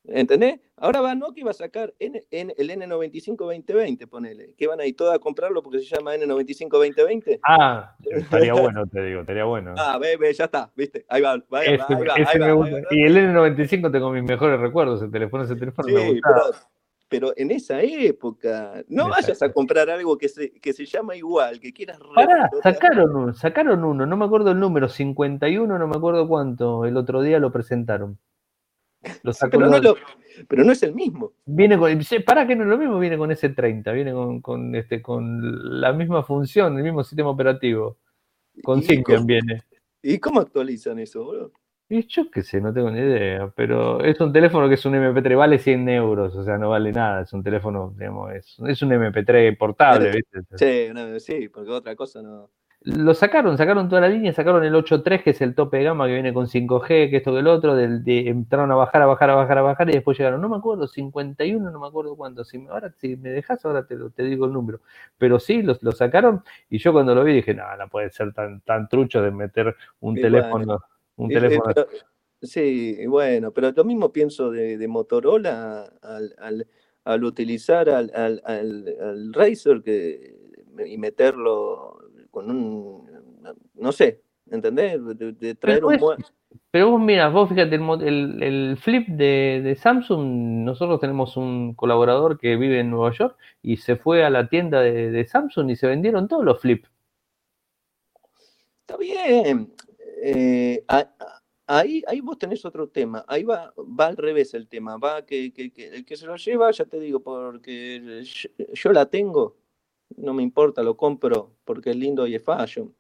¿Entendés? 0.05 0.59
Ahora 0.77 1.01
va 1.01 1.15
Nokia 1.15 1.45
va 1.45 1.53
a 1.53 1.55
sacar 1.55 1.95
N, 2.01 2.21
N, 2.31 2.55
el 2.59 2.71
N95-2020, 2.71 4.09
ponele. 4.09 4.55
Que 4.59 4.67
van 4.67 4.81
a 4.81 4.85
ir 4.85 4.97
todos 4.97 5.15
a 5.15 5.21
comprarlo 5.21 5.63
porque 5.63 5.79
se 5.79 5.95
llama 5.95 6.17
N95-2020. 6.17 7.39
Ah, 7.47 7.95
estaría 8.11 8.53
bueno, 8.53 8.85
te 8.89 9.01
digo, 9.05 9.21
estaría 9.21 9.45
bueno. 9.45 9.75
Ah, 9.79 9.99
ve, 9.99 10.17
ve, 10.17 10.33
ya 10.33 10.47
está, 10.47 10.73
viste. 10.75 11.07
Ahí 11.09 11.23
va, 11.23 11.37
va, 11.37 11.61
ahí 11.61 11.77
va, 11.77 11.87
ahí 11.89 12.39
va, 12.39 12.81
Y 12.91 13.03
el 13.05 13.17
N95 13.17 13.93
tengo 13.93 14.11
mis 14.11 14.25
mejores 14.25 14.59
recuerdos, 14.59 15.03
el 15.03 15.13
teléfono, 15.13 15.45
ese 15.45 15.55
teléfono 15.55 15.89
sí, 15.89 15.95
me 15.95 16.13
gustaba. 16.15 16.43
Pero, 16.51 16.59
pero 17.13 17.35
en 17.37 17.51
esa 17.51 17.83
época, 17.83 18.83
no 18.89 19.11
vayas 19.11 19.43
a 19.43 19.53
comprar 19.53 19.91
algo 19.91 20.17
que 20.17 20.31
se, 20.31 20.51
que 20.51 20.73
se 20.73 20.87
llama 20.87 21.15
igual, 21.15 21.61
que 21.61 21.71
quieras... 21.71 21.99
Pará, 22.15 22.49
sacaron 22.63 23.15
uno, 23.15 23.35
sacaron 23.35 23.85
uno, 23.85 24.07
no 24.07 24.17
me 24.17 24.25
acuerdo 24.25 24.53
el 24.53 24.59
número, 24.59 24.89
51, 24.89 25.79
no 25.79 25.87
me 25.87 25.95
acuerdo 25.95 26.27
cuánto, 26.27 26.87
el 26.87 26.97
otro 26.97 27.21
día 27.21 27.39
lo 27.39 27.53
presentaron. 27.53 28.19
Lo 29.25 29.33
pero, 29.51 29.69
no 29.69 29.79
lo, 29.79 29.97
pero, 30.49 30.65
no 30.65 30.73
es 30.73 30.83
el 30.83 30.95
mismo. 30.95 31.35
Viene 31.45 31.77
con, 31.77 32.01
para 32.25 32.47
que 32.47 32.57
no 32.57 32.63
es 32.63 32.71
lo 32.71 32.79
mismo, 32.79 32.99
viene 32.99 33.19
con 33.19 33.31
ese 33.31 33.51
30, 33.51 33.93
viene 33.93 34.15
con, 34.15 34.41
con, 34.41 34.75
este, 34.75 35.03
con 35.03 35.81
la 35.83 35.93
misma 35.93 36.23
función, 36.23 36.79
el 36.79 36.83
mismo 36.83 37.05
sistema 37.05 37.29
operativo. 37.29 37.99
Con 38.65 38.83
Symbian 38.83 39.27
viene. 39.27 39.65
¿Y 40.03 40.19
cómo 40.19 40.41
actualizan 40.41 40.99
eso, 40.99 41.25
boludo? 41.25 41.53
Y 41.95 42.07
yo 42.07 42.31
qué 42.31 42.43
sé, 42.43 42.59
no 42.59 42.73
tengo 42.73 42.91
ni 42.91 43.01
idea, 43.01 43.53
pero 43.55 44.03
es 44.03 44.19
un 44.19 44.33
teléfono 44.33 44.67
que 44.67 44.77
es 44.77 44.87
un 44.87 44.95
MP3, 44.95 45.37
vale 45.37 45.59
100 45.59 45.91
euros, 45.91 46.35
o 46.35 46.43
sea, 46.43 46.57
no 46.57 46.71
vale 46.71 46.91
nada, 46.91 47.21
es 47.21 47.35
un 47.35 47.43
teléfono, 47.43 47.93
digamos, 47.99 48.33
es, 48.33 48.57
es 48.67 48.81
un 48.81 48.93
MP3 48.93 49.59
portable, 49.59 50.11
¿viste? 50.11 50.41
Sí, 50.57 51.21
sí, 51.21 51.49
porque 51.51 51.71
otra 51.71 51.95
cosa 51.95 52.23
no... 52.23 52.49
Lo 52.81 53.13
sacaron, 53.13 53.59
sacaron 53.59 53.91
toda 53.91 54.01
la 54.01 54.09
línea, 54.09 54.33
sacaron 54.33 54.65
el 54.65 54.75
8.3, 54.75 55.23
que 55.23 55.31
es 55.31 55.43
el 55.43 55.55
tope 55.55 55.77
de 55.77 55.85
gama 55.85 56.07
que 56.07 56.15
viene 56.15 56.33
con 56.33 56.47
5G, 56.47 57.11
que 57.11 57.17
esto 57.19 57.35
que 57.35 57.41
el 57.41 57.47
otro, 57.47 57.77
del, 57.77 58.03
de, 58.03 58.27
entraron 58.31 58.73
a 58.73 58.75
bajar, 58.75 59.03
a 59.03 59.07
bajar, 59.07 59.29
a 59.29 59.35
bajar, 59.35 59.59
a 59.59 59.63
bajar, 59.63 59.91
y 59.91 59.93
después 59.93 60.17
llegaron, 60.17 60.41
no 60.41 60.49
me 60.49 60.57
acuerdo, 60.57 60.89
51, 60.89 61.71
no 61.71 61.79
me 61.79 61.87
acuerdo 61.87 62.17
cuánto, 62.17 62.43
si 62.43 62.67
ahora 62.71 62.91
si 62.97 63.17
me 63.17 63.29
dejas, 63.29 63.63
ahora 63.67 63.87
te, 63.87 63.99
te 64.17 64.23
digo 64.23 64.47
el 64.47 64.55
número, 64.55 64.81
pero 65.19 65.39
sí, 65.39 65.61
lo, 65.61 65.77
lo, 65.83 65.93
sacaron, 65.93 66.43
y 66.71 66.79
yo 66.79 66.91
cuando 66.91 67.15
lo 67.15 67.23
vi 67.23 67.35
dije, 67.35 67.53
no, 67.53 67.65
no 67.77 67.87
puede 67.89 68.09
ser 68.09 68.33
tan, 68.33 68.63
tan 68.63 68.89
trucho 68.89 69.21
de 69.21 69.31
meter 69.31 69.77
un 70.01 70.15
teléfono... 70.15 70.81
Un 71.23 71.29
teléfono. 71.29 71.75
sí, 72.41 73.07
bueno, 73.07 73.53
pero 73.53 73.73
lo 73.73 73.85
mismo 73.85 74.13
pienso 74.13 74.51
de, 74.51 74.89
Motorola 74.89 75.93
al, 76.03 76.67
al, 77.05 77.25
utilizar 77.25 77.89
al, 77.89 78.11
al, 78.15 79.33
Razer 79.33 79.83
que, 79.83 80.37
y 80.87 80.99
meterlo 80.99 81.99
con 82.31 82.51
un, 82.51 83.09
no 83.75 83.93
sé, 83.93 84.23
¿entendés? 84.51 85.01
De, 85.17 85.55
traer 85.55 85.85
un 85.85 85.97
buen... 85.97 86.19
Pero 86.71 86.91
vos 86.91 87.01
mira, 87.01 87.29
vos 87.29 87.49
fíjate, 87.49 87.77
el, 87.77 88.43
el, 88.43 88.77
flip 88.79 89.09
de, 89.09 89.61
de, 89.63 89.75
Samsung, 89.75 90.65
nosotros 90.65 91.01
tenemos 91.01 91.37
un 91.37 91.75
colaborador 91.75 92.39
que 92.39 92.57
vive 92.57 92.81
en 92.81 92.91
Nueva 92.91 93.13
York 93.13 93.37
y 93.63 93.77
se 93.77 93.97
fue 93.97 94.25
a 94.25 94.31
la 94.31 94.49
tienda 94.49 94.81
de, 94.81 95.11
de 95.11 95.25
Samsung 95.27 95.71
y 95.71 95.77
se 95.77 95.87
vendieron 95.87 96.29
todos 96.29 96.45
los 96.45 96.61
flips. 96.61 96.91
Está 98.81 98.97
bien, 98.97 99.73
eh, 100.25 100.85
ahí, 101.67 102.05
ahí 102.07 102.21
vos 102.21 102.39
tenés 102.39 102.65
otro 102.65 102.89
tema, 102.89 103.25
ahí 103.27 103.43
va, 103.43 103.75
va 103.77 104.07
al 104.07 104.17
revés 104.17 104.55
el 104.55 104.69
tema, 104.69 104.97
va 104.97 105.27
que, 105.27 105.53
el 105.57 106.05
que 106.05 106.17
se 106.17 106.27
lo 106.27 106.37
lleva, 106.37 106.71
ya 106.71 106.85
te 106.85 107.01
digo, 107.01 107.21
porque 107.21 108.23
yo, 108.73 108.93
la 108.93 109.07
tengo, 109.07 109.57
no 110.17 110.33
me 110.33 110.45
importa, 110.45 110.85
lo 110.85 110.97
compro 110.97 111.57
porque 111.65 111.91
es 111.91 111.97
lindo 111.97 112.25
y 112.29 112.37
es 112.37 112.43
fashion. 112.43 112.95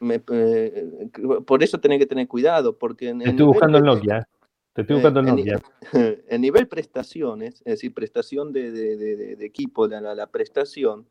Eh, 0.00 1.08
por 1.46 1.62
eso 1.62 1.80
tenés 1.80 1.98
que 2.00 2.06
tener 2.06 2.28
cuidado, 2.28 2.76
porque... 2.76 3.08
En, 3.08 3.20
te 3.20 3.30
estoy 3.30 3.46
buscando 3.46 3.78
el 3.78 3.84
Nokia. 3.84 4.28
Te 4.74 4.82
estoy 4.82 4.96
buscando 4.96 5.20
el 5.20 5.26
Nokia. 5.26 5.58
En, 6.28 6.42
nivel 6.42 6.68
prestaciones, 6.68 7.62
es 7.64 7.64
decir, 7.64 7.94
prestación 7.94 8.52
de, 8.52 8.70
de, 8.70 9.46
equipo, 9.46 9.86
la, 9.86 10.14
la, 10.14 10.26
prestación, 10.26 11.08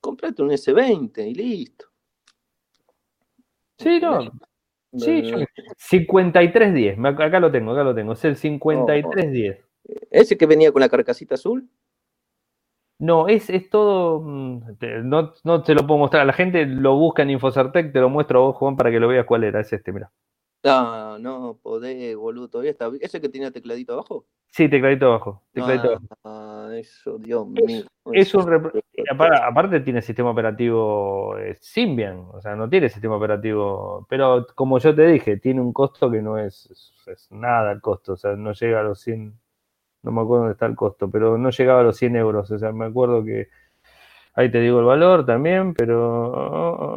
comprate 0.00 0.42
un 0.42 0.50
S20 0.50 1.30
y 1.30 1.34
listo. 1.34 1.89
Sí, 3.82 4.00
no. 4.00 4.20
Sí, 4.96 5.22
yo, 5.22 5.38
5310, 5.76 6.98
acá 6.98 7.38
lo 7.38 7.52
tengo, 7.52 7.72
acá 7.72 7.84
lo 7.84 7.94
tengo, 7.94 8.12
es 8.12 8.24
el 8.24 8.36
5310. 8.36 9.58
¿Ese 10.10 10.36
que 10.36 10.46
venía 10.46 10.72
con 10.72 10.80
la 10.80 10.88
carcasita 10.88 11.36
azul? 11.36 11.68
No, 12.98 13.28
es, 13.28 13.48
es 13.48 13.70
todo, 13.70 14.20
mm, 14.20 14.62
no, 15.04 15.32
no 15.44 15.62
te 15.62 15.74
lo 15.74 15.86
puedo 15.86 15.98
mostrar 15.98 16.26
la 16.26 16.32
gente, 16.32 16.66
lo 16.66 16.96
busca 16.96 17.22
en 17.22 17.30
Infocertec, 17.30 17.92
te 17.92 18.00
lo 18.00 18.10
muestro 18.10 18.40
a 18.40 18.46
vos, 18.46 18.56
Juan, 18.56 18.76
para 18.76 18.90
que 18.90 19.00
lo 19.00 19.08
veas 19.08 19.26
cuál 19.26 19.44
era, 19.44 19.60
es 19.60 19.72
este, 19.72 19.92
mira. 19.92 20.10
No, 20.62 21.18
no 21.18 21.58
podés, 21.62 22.16
boludo. 22.16 22.48
Todavía 22.48 22.72
está. 22.72 22.90
¿Ese 23.00 23.20
que 23.20 23.28
tenía 23.28 23.50
tecladito 23.50 23.94
abajo? 23.94 24.26
Sí, 24.50 24.68
tecladito 24.68 25.06
abajo. 25.06 25.42
Tecladito 25.52 26.00
ah, 26.24 26.68
eso, 26.74 27.18
Dios 27.18 27.46
mío. 27.46 27.84
Es, 28.12 28.34
un 28.34 28.72
aparte, 29.46 29.80
tiene 29.80 30.02
sistema 30.02 30.30
operativo 30.30 31.38
eh, 31.38 31.56
Symbian, 31.60 32.26
o 32.32 32.40
sea, 32.40 32.56
no 32.56 32.68
tiene 32.68 32.88
sistema 32.88 33.16
operativo, 33.16 34.06
pero 34.08 34.46
como 34.54 34.78
yo 34.78 34.94
te 34.94 35.06
dije, 35.06 35.36
tiene 35.36 35.60
un 35.60 35.72
costo 35.72 36.10
que 36.10 36.20
no 36.20 36.36
es, 36.36 36.92
es, 37.06 37.28
nada 37.30 37.70
el 37.70 37.80
costo, 37.80 38.14
o 38.14 38.16
sea, 38.16 38.34
no 38.34 38.52
llega 38.52 38.80
a 38.80 38.82
los 38.82 39.00
100, 39.00 39.32
no 40.02 40.12
me 40.12 40.20
acuerdo 40.22 40.42
dónde 40.42 40.54
está 40.54 40.66
el 40.66 40.74
costo, 40.74 41.08
pero 41.10 41.38
no 41.38 41.50
llegaba 41.50 41.80
a 41.80 41.84
los 41.84 41.96
100 41.96 42.16
euros, 42.16 42.50
o 42.50 42.58
sea, 42.58 42.72
me 42.72 42.86
acuerdo 42.86 43.24
que 43.24 43.48
ahí 44.34 44.50
te 44.50 44.60
digo 44.60 44.80
el 44.80 44.86
valor 44.86 45.24
también, 45.24 45.74
pero 45.74 46.90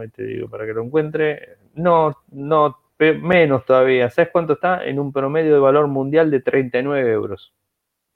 ahí 0.00 0.08
te 0.08 0.24
digo 0.24 0.48
para 0.48 0.64
que 0.64 0.72
lo 0.72 0.82
encuentre, 0.84 1.58
no, 1.74 2.16
no 2.30 2.78
menos 3.00 3.64
todavía. 3.64 4.10
¿Sabes 4.10 4.30
cuánto 4.32 4.54
está? 4.54 4.84
En 4.84 4.98
un 4.98 5.12
promedio 5.12 5.54
de 5.54 5.60
valor 5.60 5.86
mundial 5.88 6.30
de 6.30 6.40
39 6.40 7.10
euros. 7.10 7.54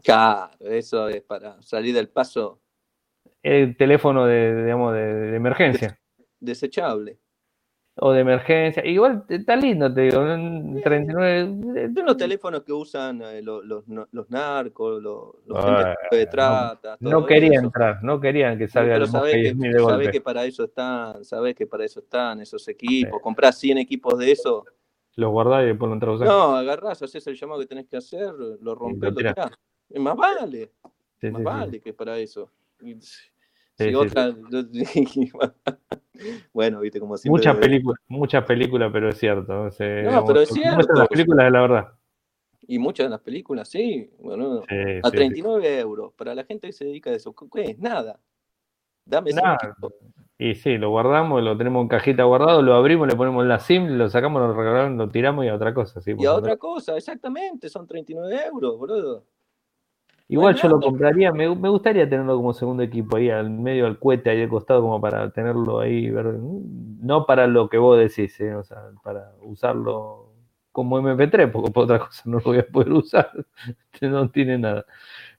Claro, 0.03 0.51
eso 0.61 1.09
es 1.09 1.23
para 1.23 1.61
salir 1.63 1.95
del 1.95 2.09
paso. 2.09 2.61
El 3.43 3.77
teléfono 3.77 4.27
de, 4.27 4.65
digamos, 4.65 4.93
de, 4.93 5.35
emergencia. 5.35 5.99
Desechable. 6.41 7.19
O 7.97 8.13
de 8.13 8.21
emergencia. 8.21 8.85
Igual 8.85 9.25
está 9.29 9.55
lindo, 9.55 9.93
te 9.93 10.01
digo. 10.03 10.21
39. 10.83 11.93
Son 11.95 12.07
los 12.07 12.17
teléfonos 12.17 12.63
que 12.63 12.73
usan 12.73 13.23
eh, 13.23 13.41
los, 13.41 13.65
los, 13.65 13.85
los, 13.87 14.31
narcos, 14.31 15.01
los, 15.01 15.37
los 15.47 15.65
de 16.11 16.27
trata. 16.27 16.97
No, 16.99 17.25
querían 17.25 17.67
entrar, 17.67 18.03
no 18.03 18.21
querían 18.21 18.59
que 18.59 18.67
salga 18.67 18.95
Pero 18.95 19.07
sabés 19.07 19.53
que, 19.53 20.11
que 20.11 20.21
para 20.21 20.45
eso 20.45 20.65
están, 20.65 21.25
sabés 21.25 21.55
que 21.55 21.67
para 21.67 21.85
eso 21.85 22.01
están 22.01 22.41
esos 22.41 22.67
equipos. 22.67 23.21
Comprás 23.23 23.59
100 23.59 23.79
equipos 23.79 24.19
de 24.19 24.33
eso 24.33 24.65
lo 25.17 25.31
guardás 25.31 25.63
y 25.63 25.67
después 25.67 25.89
lo 25.89 25.95
entras 25.95 26.21
a. 26.21 26.25
No, 26.25 26.57
agarrás, 26.57 27.03
haces 27.03 27.27
el 27.27 27.37
llamado 27.37 27.61
que 27.61 27.67
tenés 27.67 27.87
que 27.87 27.97
hacer, 27.97 28.33
lo 28.35 28.75
rompes, 28.75 29.11
lo 29.11 29.17
tirás. 29.17 29.51
Más 29.97 30.17
vale. 30.17 30.73
más 31.31 31.43
vale 31.43 31.81
que 31.81 31.93
para 31.93 32.19
eso. 32.19 32.51
Si 33.77 33.95
otra... 33.95 34.35
bueno, 36.53 36.81
viste 36.81 37.01
como 37.01 37.17
siempre. 37.17 37.39
Muchas 37.39 37.57
películas, 37.57 38.01
muchas 38.09 38.45
películas, 38.45 38.91
pero 38.93 39.09
es 39.09 39.19
cierto. 39.19 39.53
no, 39.53 40.25
pero 40.27 40.41
es 40.41 40.49
cierto. 40.49 40.93
Las 40.95 41.09
películas 41.09 41.45
de 41.47 41.51
la 41.51 41.61
verdad. 41.61 41.93
Y 42.67 42.79
muchas 42.79 43.07
de 43.07 43.11
las 43.11 43.21
películas, 43.21 43.69
sí. 43.69 44.11
Bueno, 44.19 44.63
a 45.03 45.11
39 45.11 45.79
euros. 45.81 46.13
Para 46.15 46.35
la 46.35 46.45
gente 46.45 46.69
que 46.69 46.73
se 46.73 46.87
dedica 46.87 47.11
a 47.11 47.15
eso, 47.15 47.35
¿qué 47.53 47.63
es? 47.63 47.79
Nada. 47.79 48.19
Dame 49.05 49.31
ese 49.31 49.41
y 50.37 50.55
sí, 50.57 50.79
lo 50.79 50.91
guardamos, 50.91 51.43
lo 51.43 51.57
tenemos 51.57 51.83
en 51.83 51.89
cajita 51.89 52.25
guardado, 52.25 52.61
lo 52.61 52.75
abrimos, 52.75 53.07
le 53.07 53.15
ponemos 53.15 53.47
la 53.47 53.61
SIM, 53.61 53.97
lo 53.97 54.11
sacamos, 54.11 54.43
lo 54.43 54.53
regalamos, 54.53 54.99
lo 54.99 55.09
tiramos 55.09 55.45
y 55.45 55.49
a 55.49 55.55
otra 55.55 55.73
cosa. 55.73 56.01
¿sí? 56.01 56.13
Y 56.19 56.27
a 56.27 56.35
otra 56.35 56.57
cosa, 56.57 56.97
exactamente, 56.97 57.69
son 57.69 57.87
39 57.87 58.41
euros, 58.53 58.77
boludo. 58.77 59.25
Igual 60.35 60.57
yo 60.57 60.69
lo 60.69 60.81
compraría, 60.81 61.31
me, 61.33 61.47
gustaría 61.47 62.09
tenerlo 62.09 62.37
como 62.37 62.53
segundo 62.53 62.83
equipo 62.83 63.17
ahí 63.17 63.31
al 63.31 63.51
medio 63.51 63.85
del 63.85 64.01
cohete, 64.01 64.31
ahí 64.31 64.43
al 64.43 64.49
costado, 64.49 64.83
como 64.83 65.01
para 65.01 65.31
tenerlo 65.31 65.79
ahí, 65.79 66.13
no 67.01 67.25
para 67.25 67.47
lo 67.47 67.69
que 67.69 67.79
vos 67.79 67.97
decís, 67.97 68.41
¿eh? 68.41 68.53
o 68.55 68.65
sea, 68.65 68.79
para 69.05 69.31
usarlo 69.43 70.33
como 70.73 70.99
MP3, 70.99 71.53
porque 71.53 71.71
por 71.71 71.85
otra 71.85 72.01
cosa 72.01 72.23
no 72.25 72.39
lo 72.39 72.45
voy 72.45 72.59
a 72.59 72.67
poder 72.67 72.93
usar, 72.93 73.31
no 74.01 74.29
tiene 74.29 74.59
nada. 74.59 74.85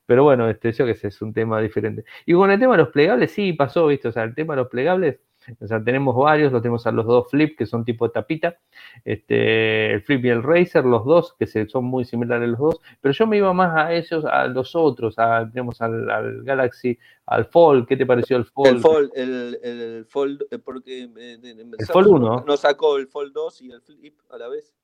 Pero 0.05 0.23
bueno, 0.23 0.49
este, 0.49 0.71
yo 0.71 0.85
qué 0.85 0.95
sé, 0.95 1.09
es 1.09 1.21
un 1.21 1.33
tema 1.33 1.59
diferente. 1.59 2.05
Y 2.25 2.33
con 2.33 2.49
el 2.49 2.57
tema 2.59 2.77
de 2.77 2.83
los 2.83 2.89
plegables, 2.93 3.31
sí 3.31 3.51
pasó, 3.51 3.87
¿viste? 3.87 4.07
O 4.07 4.11
sea, 4.13 4.23
el 4.23 4.33
tema 4.33 4.55
de 4.55 4.61
los 4.61 4.69
plegables, 4.69 5.19
o 5.61 5.67
sea, 5.67 5.83
tenemos 5.83 6.15
varios, 6.15 6.51
los 6.51 6.61
tenemos 6.61 6.85
a 6.87 6.91
los 6.91 7.05
dos 7.05 7.29
flip, 7.29 7.57
que 7.57 7.65
son 7.65 7.85
tipo 7.85 8.07
de 8.07 8.13
tapita, 8.13 8.57
este, 9.03 9.93
el 9.93 10.01
flip 10.01 10.25
y 10.25 10.29
el 10.29 10.43
racer, 10.43 10.85
los 10.85 11.05
dos, 11.05 11.33
que 11.37 11.47
se, 11.47 11.67
son 11.67 11.85
muy 11.85 12.05
similares 12.05 12.49
los 12.49 12.59
dos, 12.59 12.81
pero 13.01 13.13
yo 13.13 13.27
me 13.27 13.37
iba 13.37 13.53
más 13.53 13.75
a 13.75 13.93
esos, 13.93 14.25
a 14.25 14.47
los 14.47 14.75
otros, 14.75 15.17
a, 15.17 15.49
tenemos 15.49 15.81
al, 15.81 16.43
Galaxy, 16.43 16.97
al 17.25 17.45
Fold, 17.45 17.87
¿qué 17.87 17.97
te 17.97 18.05
pareció 18.05 18.37
el 18.37 18.45
Fold? 18.45 18.75
El 18.75 18.79
Fold, 18.79 19.11
el, 19.15 19.59
el 19.63 20.05
Fold, 20.05 20.43
eh, 20.51 20.59
porque... 20.59 21.09
Eh, 21.17 21.39
el 21.43 21.85
Fold 21.87 22.07
1. 22.07 22.43
No 22.45 22.57
sacó 22.57 22.97
el 22.97 23.07
Fold 23.07 23.33
2 23.33 23.61
y 23.61 23.71
el 23.71 23.81
flip 23.81 24.19
a 24.29 24.37
la 24.37 24.47
vez. 24.47 24.75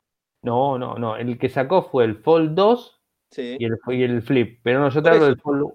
No, 0.43 0.77
no, 0.79 0.95
no, 0.95 1.17
el 1.17 1.37
que 1.37 1.49
sacó 1.49 1.83
fue 1.83 2.03
el 2.05 2.15
Fold 2.15 2.55
2 2.55 3.00
y, 3.37 3.65
el, 3.65 3.77
y 3.87 4.03
el 4.03 4.21
flip. 4.21 4.59
Pero 4.63 4.79
no, 4.79 4.89
yo 4.89 5.01
te 5.01 5.09
hablo 5.09 5.25
del 5.25 5.39
fold, 5.39 5.71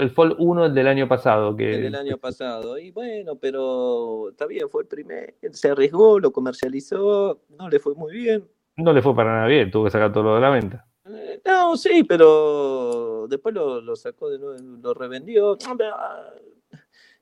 el, 0.00 0.10
fold 0.10 0.36
1 0.38 0.70
del 0.70 0.86
año 0.88 1.08
pasado. 1.08 1.54
Que... 1.54 1.74
El 1.74 1.82
del 1.82 1.94
año 1.94 2.16
pasado. 2.16 2.78
Y 2.78 2.90
bueno, 2.90 3.36
pero 3.36 4.30
está 4.30 4.46
bien, 4.46 4.68
fue 4.68 4.82
el 4.82 4.88
primer. 4.88 5.34
Se 5.52 5.70
arriesgó, 5.70 6.18
lo 6.18 6.32
comercializó, 6.32 7.42
no 7.58 7.68
le 7.68 7.78
fue 7.78 7.94
muy 7.94 8.12
bien. 8.12 8.48
No 8.76 8.92
le 8.92 9.02
fue 9.02 9.14
para 9.14 9.32
nada 9.32 9.46
bien, 9.46 9.70
tuvo 9.70 9.84
que 9.84 9.90
sacar 9.90 10.12
todo 10.12 10.24
lo 10.24 10.34
de 10.34 10.40
la 10.40 10.50
venta. 10.50 10.86
Eh, 11.08 11.40
no, 11.44 11.76
sí, 11.76 12.04
pero 12.04 13.26
después 13.28 13.54
lo, 13.54 13.80
lo 13.80 13.96
sacó 13.96 14.28
de 14.28 14.38
nuevo, 14.38 14.56
lo 14.82 14.92
revendió. 14.92 15.56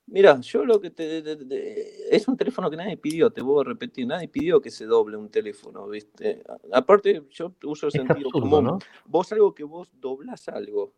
Mira, 0.06 0.38
yo 0.40 0.64
lo 0.64 0.80
que 0.80 0.90
te, 0.90 2.14
es 2.14 2.28
un 2.28 2.36
teléfono 2.36 2.70
que 2.70 2.76
nadie 2.76 2.96
pidió, 2.96 3.30
te 3.30 3.40
voy 3.40 3.62
a 3.62 3.68
repetir, 3.68 4.06
nadie 4.06 4.28
pidió 4.28 4.60
que 4.60 4.70
se 4.70 4.84
doble 4.84 5.16
un 5.16 5.30
teléfono, 5.30 5.88
¿viste? 5.88 6.42
Aparte, 6.72 7.22
yo 7.30 7.54
uso 7.64 7.86
el 7.86 7.92
sentido 7.92 8.30
común. 8.30 8.78
Vos 9.06 9.32
algo 9.32 9.54
que 9.54 9.64
vos 9.64 9.88
doblas 9.98 10.48
algo, 10.48 10.92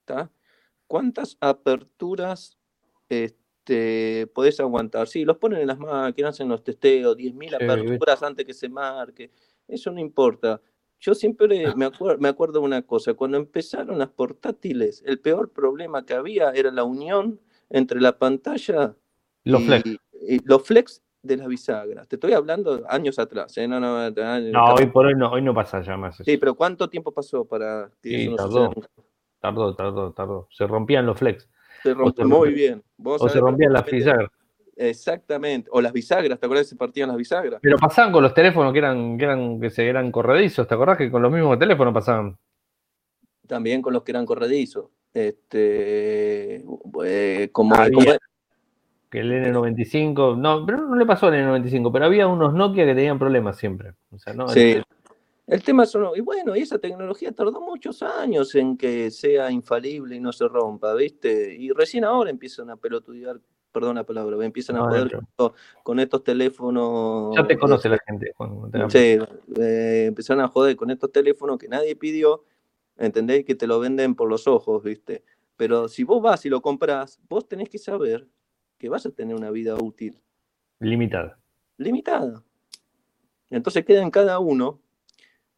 ¿está? 0.00 0.30
¿Cuántas 0.88 1.36
aperturas 1.40 2.58
este, 3.08 4.26
podés 4.34 4.58
aguantar? 4.58 5.06
Sí, 5.06 5.24
los 5.24 5.36
ponen 5.38 5.60
en 5.60 5.68
las 5.68 5.78
máquinas, 5.78 6.40
en 6.40 6.48
los 6.48 6.64
testeos, 6.64 7.16
10.000 7.16 7.54
aperturas 7.54 8.22
antes 8.24 8.44
que 8.44 8.54
se 8.54 8.68
marque, 8.68 9.30
eso 9.68 9.92
no 9.92 10.00
importa. 10.00 10.60
Yo 10.98 11.14
siempre 11.14 11.64
ah. 11.66 11.74
me, 11.76 11.90
me 12.18 12.28
acuerdo 12.28 12.58
de 12.58 12.66
una 12.66 12.82
cosa, 12.82 13.14
cuando 13.14 13.36
empezaron 13.36 14.00
las 14.00 14.10
portátiles, 14.10 15.00
el 15.06 15.20
peor 15.20 15.52
problema 15.52 16.04
que 16.04 16.14
había 16.14 16.50
era 16.50 16.72
la 16.72 16.82
unión 16.82 17.40
entre 17.72 18.00
la 18.00 18.16
pantalla 18.18 18.94
los 19.44 19.62
y, 19.62 19.66
flex. 19.66 19.98
los 20.44 20.62
flex 20.62 21.02
de 21.22 21.36
las 21.36 21.48
bisagras. 21.48 22.06
Te 22.06 22.16
estoy 22.16 22.34
hablando 22.34 22.82
años 22.88 23.18
atrás. 23.18 23.56
¿eh? 23.56 23.66
No, 23.66 23.80
no, 23.80 24.10
no, 24.10 24.74
hoy 24.74 24.86
por 24.86 25.06
hoy 25.06 25.14
no, 25.16 25.32
hoy 25.32 25.42
no 25.42 25.54
pasa 25.54 25.80
ya 25.80 25.96
más. 25.96 26.16
Sí, 26.16 26.36
pero 26.36 26.54
¿cuánto 26.54 26.88
tiempo 26.88 27.12
pasó 27.12 27.44
para 27.44 27.90
que 28.02 28.10
sí, 28.10 28.36
tardó, 28.36 28.72
tardó, 29.40 29.74
tardó, 29.74 30.12
tardó. 30.12 30.48
Se 30.50 30.66
rompían 30.66 31.06
los 31.06 31.18
flex. 31.18 31.48
Se 31.82 31.94
rompió 31.94 32.26
muy 32.28 32.52
bien. 32.52 32.82
o 33.02 33.28
se 33.28 33.40
rompían 33.40 33.72
las 33.72 33.84
bisagras. 33.86 34.30
Exactamente. 34.76 35.68
O 35.72 35.80
las 35.80 35.92
bisagras, 35.92 36.38
¿te 36.38 36.46
acuerdas 36.46 36.66
que 36.66 36.70
se 36.70 36.76
partían 36.76 37.08
las 37.08 37.16
bisagras? 37.16 37.60
Pero 37.62 37.78
pasaban 37.78 38.12
con 38.12 38.22
los 38.22 38.34
teléfonos 38.34 38.72
que 38.72 38.78
eran, 38.78 39.16
que 39.16 39.24
eran, 39.24 39.60
que 39.60 39.70
se 39.70 39.88
eran 39.88 40.10
corredizos, 40.10 40.66
¿te 40.66 40.74
acordás 40.74 40.98
que 40.98 41.10
con 41.10 41.22
los 41.22 41.32
mismos 41.32 41.58
teléfonos 41.58 41.94
pasaban? 41.94 42.36
También 43.46 43.82
con 43.82 43.92
los 43.92 44.02
que 44.02 44.12
eran 44.12 44.26
corredizos. 44.26 44.86
Este, 45.14 46.64
eh, 47.04 47.48
como, 47.52 47.74
que 49.12 49.20
el 49.20 49.30
N95, 49.30 50.38
no, 50.38 50.64
pero 50.64 50.86
no 50.86 50.96
le 50.96 51.04
pasó 51.04 51.26
al 51.26 51.34
N95, 51.34 51.92
pero 51.92 52.06
había 52.06 52.26
unos 52.26 52.54
Nokia 52.54 52.86
que 52.86 52.94
tenían 52.94 53.18
problemas 53.18 53.58
siempre. 53.58 53.92
sí. 54.48 54.80
El, 55.46 55.62
tema 55.62 55.84
son, 55.84 56.16
y 56.16 56.20
bueno, 56.20 56.56
y 56.56 56.60
esa 56.60 56.78
tecnología 56.78 57.30
tardó 57.32 57.60
muchos 57.60 58.02
años 58.02 58.54
en 58.54 58.78
que 58.78 59.10
sea 59.10 59.50
infalible 59.50 60.16
y 60.16 60.20
no 60.20 60.32
se 60.32 60.48
rompa, 60.48 60.94
¿viste? 60.94 61.54
Y 61.54 61.72
recién 61.72 62.04
ahora 62.04 62.30
empiezan 62.30 62.70
a 62.70 62.76
pelotudear, 62.76 63.38
perdón 63.70 63.96
la 63.96 64.04
palabra, 64.04 64.42
empiezan 64.46 64.76
a 64.76 64.88
poder 64.88 65.18
con, 65.82 66.00
estos 66.00 66.24
teléfonos. 66.24 67.34
Ya 67.36 67.46
te 67.46 67.58
conoce 67.58 67.90
la 67.90 67.98
gente. 68.06 68.32
sí, 68.88 69.18
eh, 69.60 70.04
empezaron 70.06 70.42
a 70.42 70.48
joder 70.48 70.74
con 70.74 70.90
estos 70.90 71.12
teléfonos 71.12 71.58
que 71.58 71.68
nadie 71.68 71.96
pidió 71.96 72.44
¿entendés? 73.06 73.44
Que 73.44 73.54
te 73.54 73.66
lo 73.66 73.80
venden 73.80 74.14
por 74.14 74.28
los 74.28 74.46
ojos, 74.46 74.82
¿viste? 74.82 75.24
Pero 75.56 75.88
si 75.88 76.04
vos 76.04 76.22
vas 76.22 76.44
y 76.46 76.48
lo 76.48 76.62
compras, 76.62 77.20
vos 77.28 77.48
tenés 77.48 77.68
que 77.68 77.78
saber 77.78 78.28
que 78.78 78.88
vas 78.88 79.04
a 79.06 79.10
tener 79.10 79.34
una 79.34 79.50
vida 79.50 79.74
útil. 79.76 80.20
Limitada. 80.78 81.38
Limitada. 81.76 82.42
Entonces 83.50 83.84
queda 83.84 84.02
en 84.02 84.10
cada 84.10 84.38
uno 84.38 84.80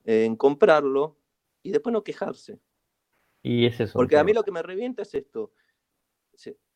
en 0.04 0.36
comprarlo 0.36 1.16
y 1.62 1.70
después 1.70 1.92
no 1.92 2.02
quejarse. 2.02 2.58
Y 3.42 3.66
es 3.66 3.78
eso. 3.80 3.92
Porque 3.94 4.16
a 4.16 4.24
mí 4.24 4.32
lo 4.32 4.42
que 4.42 4.50
me 4.50 4.62
revienta 4.62 5.02
es 5.02 5.14
esto. 5.14 5.52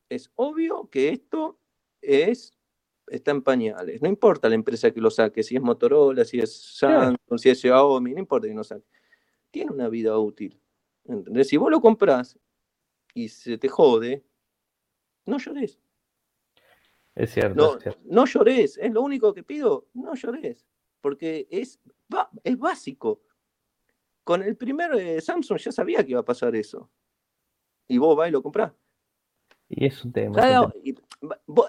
Es 0.09 0.31
obvio 0.37 0.89
que 0.91 1.09
esto 1.11 1.59
es 2.01 2.55
está 3.07 3.31
en 3.31 3.43
pañales. 3.43 4.03
No 4.03 4.09
importa 4.09 4.51
la 4.51 4.55
empresa 4.55 4.91
que 4.91 5.01
lo 5.01 5.11
saque, 5.11 5.43
si 5.43 5.57
es 5.57 5.63
Motorola, 5.63 6.27
si 6.27 6.39
es 6.39 6.77
Samsung, 6.77 7.39
si 7.39 7.49
es 7.49 7.61
Xiaomi, 7.61 8.13
no 8.13 8.21
importa 8.21 8.47
que 8.47 8.55
no 8.55 8.65
saque 8.65 8.85
tiene 9.51 9.73
una 9.73 9.89
vida 9.89 10.19
útil. 10.19 10.61
¿Entendés? 11.05 11.49
Si 11.49 11.57
vos 11.57 11.71
lo 11.71 11.81
compras 11.81 12.39
y 13.15 13.29
se 13.29 13.59
te 13.59 13.69
jode, 13.69 14.25
no 15.27 15.39
llores. 15.39 15.81
Es 17.15 17.33
cierto. 17.33 17.55
No, 17.57 17.79
es 17.79 17.97
no 18.05 18.27
llores, 18.27 18.79
es 18.79 18.93
lo 18.93 19.03
único 19.03 19.35
que 19.35 19.43
pido, 19.43 19.89
no 19.95 20.15
llores, 20.15 20.67
porque 21.01 21.49
es, 21.51 21.81
es 22.45 22.59
básico. 22.59 23.23
Con 24.23 24.43
el 24.43 24.57
primer 24.57 24.95
eh, 24.95 25.21
Samsung 25.21 25.59
ya 25.59 25.73
sabía 25.73 26.05
que 26.05 26.11
iba 26.13 26.21
a 26.21 26.25
pasar 26.25 26.55
eso. 26.55 26.91
Y 27.89 27.99
vos 27.99 28.17
vas 28.17 28.29
y 28.29 28.33
lo 28.33 28.43
comprás. 28.43 28.73
Y 29.69 29.87
es 29.87 30.05
un 30.05 30.13
tema. 30.13 30.41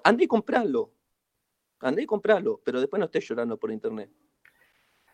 andé 0.04 0.24
y 0.24 0.28
comprarlo. 0.28 0.94
Andé 1.80 2.04
y 2.04 2.06
comprarlo, 2.06 2.62
pero 2.64 2.80
después 2.80 3.00
no 3.00 3.06
estés 3.06 3.28
llorando 3.28 3.58
por 3.58 3.72
internet. 3.72 4.12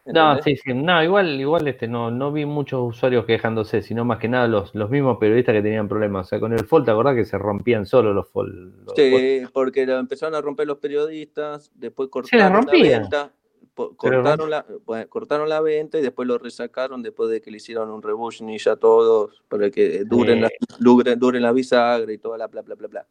No, 0.05 0.39
sí, 0.43 0.55
sí, 0.55 0.71
no, 0.71 1.03
igual, 1.03 1.39
igual 1.39 1.67
este, 1.67 1.87
no, 1.87 2.11
no 2.11 2.31
vi 2.31 2.45
muchos 2.45 2.95
usuarios 2.95 3.25
quejándose, 3.25 3.81
sino 3.81 4.05
más 4.05 4.19
que 4.19 4.27
nada 4.27 4.47
los, 4.47 4.75
los 4.75 4.89
mismos 4.91 5.17
periodistas 5.17 5.53
que 5.53 5.63
tenían 5.63 5.87
problemas. 5.87 6.27
O 6.27 6.29
sea, 6.29 6.39
con 6.39 6.53
el 6.53 6.63
Fold, 6.65 6.85
¿te 6.85 6.91
acordás 6.91 7.15
que 7.15 7.25
se 7.25 7.39
rompían 7.39 7.87
solo 7.87 8.13
los 8.13 8.29
Fold? 8.29 8.91
sí, 8.95 9.43
porque 9.51 9.81
empezaron 9.81 10.35
a 10.35 10.41
romper 10.41 10.67
los 10.67 10.77
periodistas, 10.77 11.71
después 11.73 12.09
cortaron 12.09 12.65
la 12.67 12.71
venta, 12.71 13.33
cortaron 13.73 14.49
la, 14.49 14.65
cortaron 15.09 15.49
la 15.49 15.61
venta 15.61 15.97
y 15.97 16.03
después 16.03 16.27
lo 16.27 16.37
resacaron 16.37 17.01
después 17.01 17.31
de 17.31 17.41
que 17.41 17.49
le 17.49 17.57
hicieron 17.57 17.89
un 17.89 18.03
ni 18.41 18.59
ya 18.59 18.75
todos 18.75 19.43
para 19.47 19.71
que 19.71 20.03
duren, 20.05 20.41
la, 20.41 20.49
duren, 20.79 21.41
la 21.41 21.51
bisagra 21.51 22.13
y 22.13 22.19
toda 22.19 22.37
la 22.37 22.45
bla 22.45 22.61
bla 22.61 22.75
bla 22.75 22.87
bla. 22.87 23.07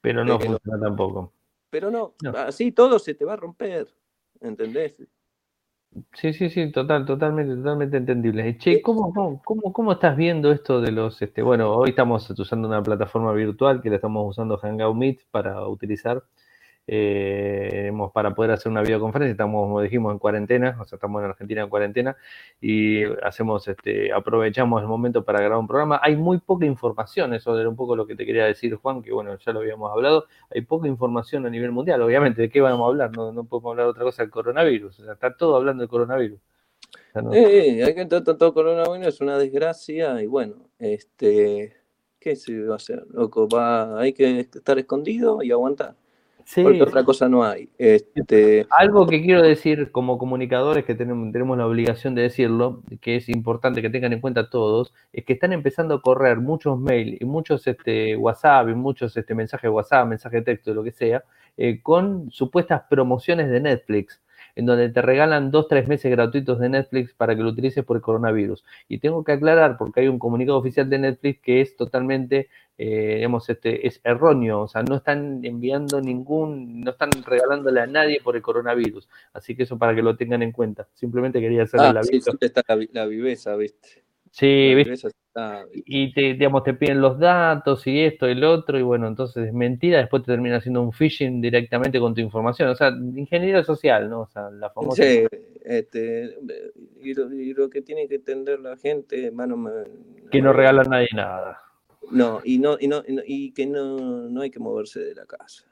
Pero 0.00 0.24
no 0.24 0.40
funciona 0.40 0.80
tampoco. 0.80 1.30
Pero 1.68 1.90
no, 1.90 2.14
así 2.38 2.72
todo 2.72 2.98
se 2.98 3.12
te 3.12 3.26
va 3.26 3.34
a 3.34 3.36
romper, 3.36 3.86
¿entendés? 4.40 4.96
Sí, 6.14 6.32
sí, 6.32 6.48
sí, 6.48 6.72
total, 6.72 7.04
totalmente, 7.04 7.54
totalmente 7.54 7.98
entendible. 7.98 8.56
Che, 8.56 8.80
¿cómo, 8.80 9.12
cómo, 9.44 9.72
cómo, 9.72 9.92
estás 9.92 10.16
viendo 10.16 10.50
esto 10.50 10.80
de 10.80 10.90
los, 10.90 11.20
este, 11.20 11.42
bueno, 11.42 11.70
hoy 11.70 11.90
estamos 11.90 12.30
usando 12.30 12.66
una 12.66 12.82
plataforma 12.82 13.32
virtual 13.32 13.82
que 13.82 13.90
la 13.90 13.96
estamos 13.96 14.26
usando 14.30 14.56
Hangout 14.56 14.96
Meet 14.96 15.20
para 15.30 15.68
utilizar 15.68 16.22
eh, 16.86 17.92
para 18.12 18.34
poder 18.34 18.50
hacer 18.52 18.70
una 18.70 18.82
videoconferencia. 18.82 19.32
Estamos, 19.32 19.62
como 19.64 19.80
dijimos, 19.80 20.12
en 20.12 20.18
cuarentena, 20.18 20.76
o 20.80 20.84
sea, 20.84 20.96
estamos 20.96 21.22
en 21.22 21.30
Argentina 21.30 21.62
en 21.62 21.68
cuarentena 21.68 22.16
y 22.60 23.04
hacemos, 23.22 23.66
este, 23.68 24.12
aprovechamos 24.12 24.82
el 24.82 24.88
momento 24.88 25.24
para 25.24 25.40
grabar 25.40 25.58
un 25.58 25.66
programa. 25.66 26.00
Hay 26.02 26.16
muy 26.16 26.38
poca 26.38 26.66
información, 26.66 27.34
eso 27.34 27.58
era 27.58 27.68
un 27.68 27.76
poco 27.76 27.96
lo 27.96 28.06
que 28.06 28.16
te 28.16 28.26
quería 28.26 28.46
decir, 28.46 28.74
Juan, 28.76 29.02
que 29.02 29.12
bueno, 29.12 29.36
ya 29.38 29.52
lo 29.52 29.60
habíamos 29.60 29.90
hablado. 29.92 30.26
Hay 30.50 30.62
poca 30.62 30.88
información 30.88 31.46
a 31.46 31.50
nivel 31.50 31.72
mundial, 31.72 32.02
obviamente, 32.02 32.42
¿de 32.42 32.50
qué 32.50 32.60
vamos 32.60 32.84
a 32.84 32.88
hablar? 32.88 33.16
No, 33.16 33.32
no 33.32 33.44
podemos 33.44 33.72
hablar 33.72 33.86
de 33.86 33.90
otra 33.90 34.04
cosa 34.04 34.22
del 34.22 34.30
coronavirus, 34.30 35.00
o 35.00 35.04
sea, 35.04 35.14
está 35.14 35.36
todo 35.36 35.56
hablando 35.56 35.82
del 35.82 35.88
coronavirus. 35.88 36.40
Eh, 37.32 37.82
hay 37.84 37.94
que 37.94 38.00
entrar 38.02 38.22
todo 38.24 38.52
coronavirus, 38.52 39.06
es 39.06 39.20
una 39.20 39.38
desgracia 39.38 40.20
y 40.22 40.26
bueno, 40.26 40.68
este, 40.78 41.74
¿qué 42.18 42.36
se 42.36 42.64
va 42.64 42.74
a 42.74 42.76
hacer? 42.76 43.04
Loco, 43.10 43.48
va, 43.48 44.00
hay 44.00 44.12
que 44.12 44.40
estar 44.40 44.78
escondido 44.78 45.42
y 45.42 45.52
aguantar. 45.52 45.96
Porque 46.62 46.82
otra 46.82 47.04
cosa 47.04 47.28
no 47.28 47.44
hay. 47.44 47.68
Este... 47.78 48.66
Algo 48.70 49.06
que 49.06 49.22
quiero 49.22 49.42
decir 49.42 49.90
como 49.92 50.18
comunicadores, 50.18 50.84
que 50.84 50.94
tenemos, 50.94 51.32
tenemos 51.32 51.58
la 51.58 51.66
obligación 51.66 52.14
de 52.14 52.22
decirlo, 52.22 52.82
que 53.00 53.16
es 53.16 53.28
importante 53.28 53.82
que 53.82 53.90
tengan 53.90 54.12
en 54.12 54.20
cuenta 54.20 54.50
todos, 54.50 54.94
es 55.12 55.24
que 55.24 55.34
están 55.34 55.52
empezando 55.52 55.94
a 55.94 56.02
correr 56.02 56.38
muchos 56.38 56.78
mails 56.78 57.20
y 57.20 57.24
muchos 57.24 57.66
este, 57.66 58.16
WhatsApp 58.16 58.68
y 58.68 58.74
muchos 58.74 59.16
este, 59.16 59.34
mensajes 59.34 59.64
de 59.64 59.74
WhatsApp, 59.74 60.06
mensajes 60.08 60.44
de 60.44 60.52
texto, 60.52 60.74
lo 60.74 60.82
que 60.82 60.92
sea, 60.92 61.24
eh, 61.56 61.80
con 61.82 62.30
supuestas 62.30 62.82
promociones 62.88 63.50
de 63.50 63.60
Netflix 63.60 64.20
en 64.54 64.66
donde 64.66 64.88
te 64.90 65.02
regalan 65.02 65.50
dos, 65.50 65.68
tres 65.68 65.88
meses 65.88 66.10
gratuitos 66.10 66.58
de 66.58 66.68
Netflix 66.68 67.14
para 67.14 67.34
que 67.34 67.42
lo 67.42 67.50
utilices 67.50 67.84
por 67.84 67.96
el 67.96 68.02
coronavirus. 68.02 68.64
Y 68.88 68.98
tengo 68.98 69.24
que 69.24 69.32
aclarar, 69.32 69.76
porque 69.78 70.00
hay 70.00 70.08
un 70.08 70.18
comunicado 70.18 70.58
oficial 70.58 70.88
de 70.90 70.98
Netflix 70.98 71.40
que 71.40 71.60
es 71.60 71.76
totalmente, 71.76 72.48
eh, 72.78 73.16
digamos, 73.16 73.48
este, 73.48 73.86
es 73.86 74.00
erróneo, 74.04 74.62
o 74.62 74.68
sea, 74.68 74.82
no 74.82 74.96
están 74.96 75.44
enviando 75.44 76.00
ningún, 76.00 76.80
no 76.80 76.90
están 76.90 77.10
regalándole 77.24 77.80
a 77.80 77.86
nadie 77.86 78.20
por 78.22 78.36
el 78.36 78.42
coronavirus. 78.42 79.08
Así 79.32 79.56
que 79.56 79.64
eso 79.64 79.78
para 79.78 79.94
que 79.94 80.02
lo 80.02 80.16
tengan 80.16 80.42
en 80.42 80.52
cuenta. 80.52 80.88
Simplemente 80.94 81.40
quería 81.40 81.64
hacerle 81.64 81.86
ah, 81.86 81.92
la 81.94 82.02
sí, 82.02 82.20
está 82.40 82.62
la, 82.68 82.86
la 82.92 83.06
viveza, 83.06 83.56
¿viste? 83.56 84.02
Sí, 84.32 84.74
y 85.84 86.12
te, 86.14 86.20
digamos, 86.32 86.64
te 86.64 86.72
piden 86.72 87.02
los 87.02 87.18
datos 87.18 87.86
y 87.86 88.00
esto 88.00 88.26
y 88.26 88.32
el 88.32 88.44
otro, 88.44 88.78
y 88.78 88.82
bueno, 88.82 89.06
entonces 89.06 89.48
es 89.48 89.52
mentira, 89.52 89.98
después 89.98 90.22
te 90.22 90.32
termina 90.32 90.56
haciendo 90.56 90.80
un 90.80 90.90
phishing 90.90 91.42
directamente 91.42 92.00
con 92.00 92.14
tu 92.14 92.22
información, 92.22 92.70
o 92.70 92.74
sea, 92.74 92.88
ingeniería 92.88 93.62
social, 93.62 94.08
¿no? 94.08 94.22
O 94.22 94.26
sea, 94.28 94.48
la 94.50 94.70
famosa... 94.70 95.02
Sí, 95.02 95.26
este, 95.64 96.34
y, 97.02 97.12
lo, 97.52 97.68
que 97.68 97.82
tiene 97.82 98.08
que 98.08 98.14
entender 98.14 98.60
la 98.60 98.78
gente, 98.78 99.26
hermano... 99.26 99.70
Que 100.30 100.40
no 100.40 100.54
regala 100.54 100.80
a 100.80 100.84
nadie 100.86 101.08
nada. 101.14 101.60
No, 102.10 102.40
y, 102.42 102.58
no, 102.58 102.78
y, 102.80 102.88
no, 102.88 103.02
y 103.06 103.52
que 103.52 103.66
no, 103.66 104.30
no 104.30 104.40
hay 104.40 104.50
que 104.50 104.60
moverse 104.60 105.00
de 105.00 105.14
la 105.14 105.26
casa. 105.26 105.66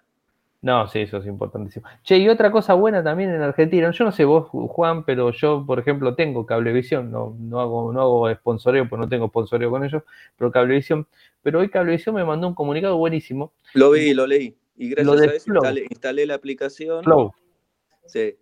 No, 0.62 0.86
sí, 0.88 1.00
eso 1.00 1.16
es 1.16 1.26
importantísimo. 1.26 1.86
Che, 2.02 2.18
y 2.18 2.28
otra 2.28 2.50
cosa 2.50 2.74
buena 2.74 3.02
también 3.02 3.30
en 3.30 3.40
Argentina, 3.40 3.90
yo 3.92 4.04
no 4.04 4.12
sé 4.12 4.26
vos, 4.26 4.48
Juan, 4.50 5.04
pero 5.04 5.30
yo, 5.30 5.64
por 5.66 5.78
ejemplo, 5.78 6.14
tengo 6.14 6.44
Cablevisión, 6.44 7.10
no, 7.10 7.34
no 7.38 7.60
hago, 7.60 7.92
no 7.92 8.00
hago 8.02 8.34
sponsoreo, 8.34 8.86
pues 8.86 9.00
no 9.00 9.08
tengo 9.08 9.28
sponsoreo 9.28 9.70
con 9.70 9.84
ellos, 9.84 10.02
pero 10.36 10.52
Cablevisión, 10.52 11.06
pero 11.42 11.60
hoy 11.60 11.70
Cablevisión 11.70 12.14
me 12.14 12.24
mandó 12.24 12.46
un 12.46 12.54
comunicado 12.54 12.98
buenísimo. 12.98 13.54
Lo 13.72 13.92
vi, 13.92 14.12
lo 14.12 14.26
leí, 14.26 14.54
y 14.76 14.90
gracias 14.90 15.20
a 15.20 15.34
eso 15.34 15.78
instalé, 15.88 16.26
la 16.26 16.34
aplicación. 16.34 17.04
Flow. 17.04 17.32
Sí. 18.04 18.36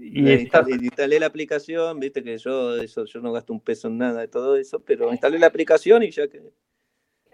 Y 0.00 0.30
instalé, 0.30 1.20
la 1.20 1.26
aplicación, 1.26 2.00
viste 2.00 2.22
que 2.22 2.38
yo 2.38 2.76
eso, 2.76 3.04
yo 3.04 3.20
no 3.20 3.32
gasto 3.32 3.52
un 3.52 3.60
peso 3.60 3.88
en 3.88 3.98
nada 3.98 4.20
de 4.20 4.28
todo 4.28 4.56
eso, 4.56 4.80
pero 4.80 5.12
instalé 5.12 5.38
la 5.38 5.48
aplicación 5.48 6.02
y 6.04 6.10
ya 6.10 6.26
que 6.28 6.40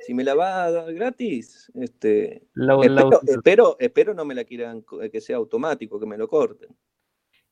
si 0.05 0.15
me 0.15 0.25
la 0.25 0.35
va 0.35 0.65
a 0.65 0.71
dar 0.71 0.93
gratis, 0.93 1.71
este, 1.75 2.47
espero, 3.27 3.77
espero, 3.79 4.15
no 4.15 4.25
me 4.25 4.35
la 4.35 4.45
quieran 4.45 4.85
que 5.11 5.21
sea 5.21 5.37
automático, 5.37 5.99
que 5.99 6.07
me 6.07 6.19
lo 6.19 6.29
corten. 6.29 6.69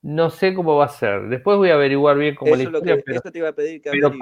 No 0.02 0.30
sé 0.30 0.52
cómo 0.52 0.76
va 0.76 0.86
a 0.86 0.88
ser. 0.88 1.28
Después 1.28 1.56
voy 1.56 1.70
a 1.70 1.74
averiguar 1.74 2.18
bien 2.18 2.34
cómo 2.34 2.54
es 2.54 2.58
la 2.58 2.64
historia. 2.64 2.98
pero, 3.06 3.20
te 3.20 3.38
iba 3.38 3.48
a 3.48 3.52
pedir 3.52 3.80
que 3.80 3.90
pero 3.90 4.12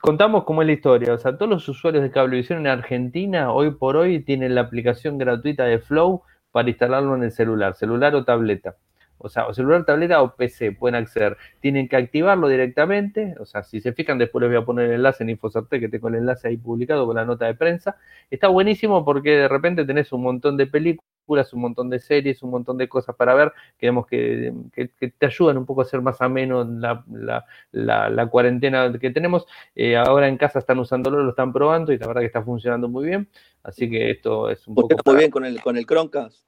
contamos 0.00 0.42
cómo 0.42 0.62
es 0.62 0.66
la 0.66 0.72
historia. 0.72 1.14
O 1.14 1.18
sea, 1.18 1.38
todos 1.38 1.48
los 1.48 1.68
usuarios 1.68 2.02
de 2.02 2.10
Cablevisión 2.10 2.58
en 2.58 2.66
Argentina, 2.66 3.52
hoy 3.52 3.70
por 3.70 3.96
hoy, 3.96 4.24
tienen 4.24 4.56
la 4.56 4.62
aplicación 4.62 5.16
gratuita 5.16 5.66
de 5.66 5.78
Flow 5.78 6.22
para 6.50 6.68
instalarlo 6.68 7.14
en 7.14 7.22
el 7.22 7.30
celular, 7.30 7.74
celular 7.74 8.14
o 8.16 8.24
tableta 8.24 8.76
o 9.24 9.28
sea, 9.30 9.46
o 9.46 9.54
celular, 9.54 9.86
tableta 9.86 10.20
o 10.22 10.36
PC 10.36 10.72
pueden 10.72 10.96
acceder. 10.96 11.38
Tienen 11.60 11.88
que 11.88 11.96
activarlo 11.96 12.46
directamente, 12.46 13.34
o 13.40 13.46
sea, 13.46 13.62
si 13.62 13.80
se 13.80 13.94
fijan, 13.94 14.18
después 14.18 14.42
les 14.42 14.50
voy 14.50 14.62
a 14.62 14.66
poner 14.66 14.86
el 14.86 14.96
enlace 14.96 15.24
en 15.24 15.30
Infosarte, 15.30 15.80
que 15.80 15.88
tengo 15.88 16.08
el 16.08 16.16
enlace 16.16 16.48
ahí 16.48 16.58
publicado 16.58 17.06
con 17.06 17.16
la 17.16 17.24
nota 17.24 17.46
de 17.46 17.54
prensa. 17.54 17.96
Está 18.30 18.48
buenísimo 18.48 19.02
porque 19.02 19.30
de 19.30 19.48
repente 19.48 19.86
tenés 19.86 20.12
un 20.12 20.22
montón 20.22 20.58
de 20.58 20.66
películas, 20.66 21.54
un 21.54 21.62
montón 21.62 21.88
de 21.88 22.00
series, 22.00 22.42
un 22.42 22.50
montón 22.50 22.76
de 22.76 22.86
cosas 22.86 23.16
para 23.16 23.34
ver, 23.34 23.52
queremos 23.78 24.06
que, 24.06 24.52
que, 24.74 24.88
te 25.08 25.26
ayudan 25.26 25.56
un 25.56 25.64
poco 25.64 25.80
a 25.80 25.84
hacer 25.84 26.02
más 26.02 26.20
ameno 26.20 26.64
la, 26.64 27.02
la, 27.72 28.10
la, 28.10 28.26
cuarentena 28.26 28.92
que 28.98 29.10
tenemos. 29.10 29.46
Eh, 29.74 29.96
ahora 29.96 30.28
en 30.28 30.36
casa 30.36 30.58
están 30.58 30.78
usándolo, 30.78 31.22
lo 31.22 31.30
están 31.30 31.50
probando 31.50 31.94
y 31.94 31.98
la 31.98 32.06
verdad 32.06 32.20
que 32.20 32.26
está 32.26 32.42
funcionando 32.42 32.90
muy 32.90 33.06
bien. 33.06 33.28
Así 33.62 33.88
que 33.88 34.10
esto 34.10 34.50
es 34.50 34.68
un 34.68 34.74
poco... 34.74 34.96
Muy 35.06 35.16
bien 35.16 35.30
con 35.30 35.46
el, 35.46 35.62
con 35.62 35.78
el 35.78 35.86
Chromecast. 35.86 36.44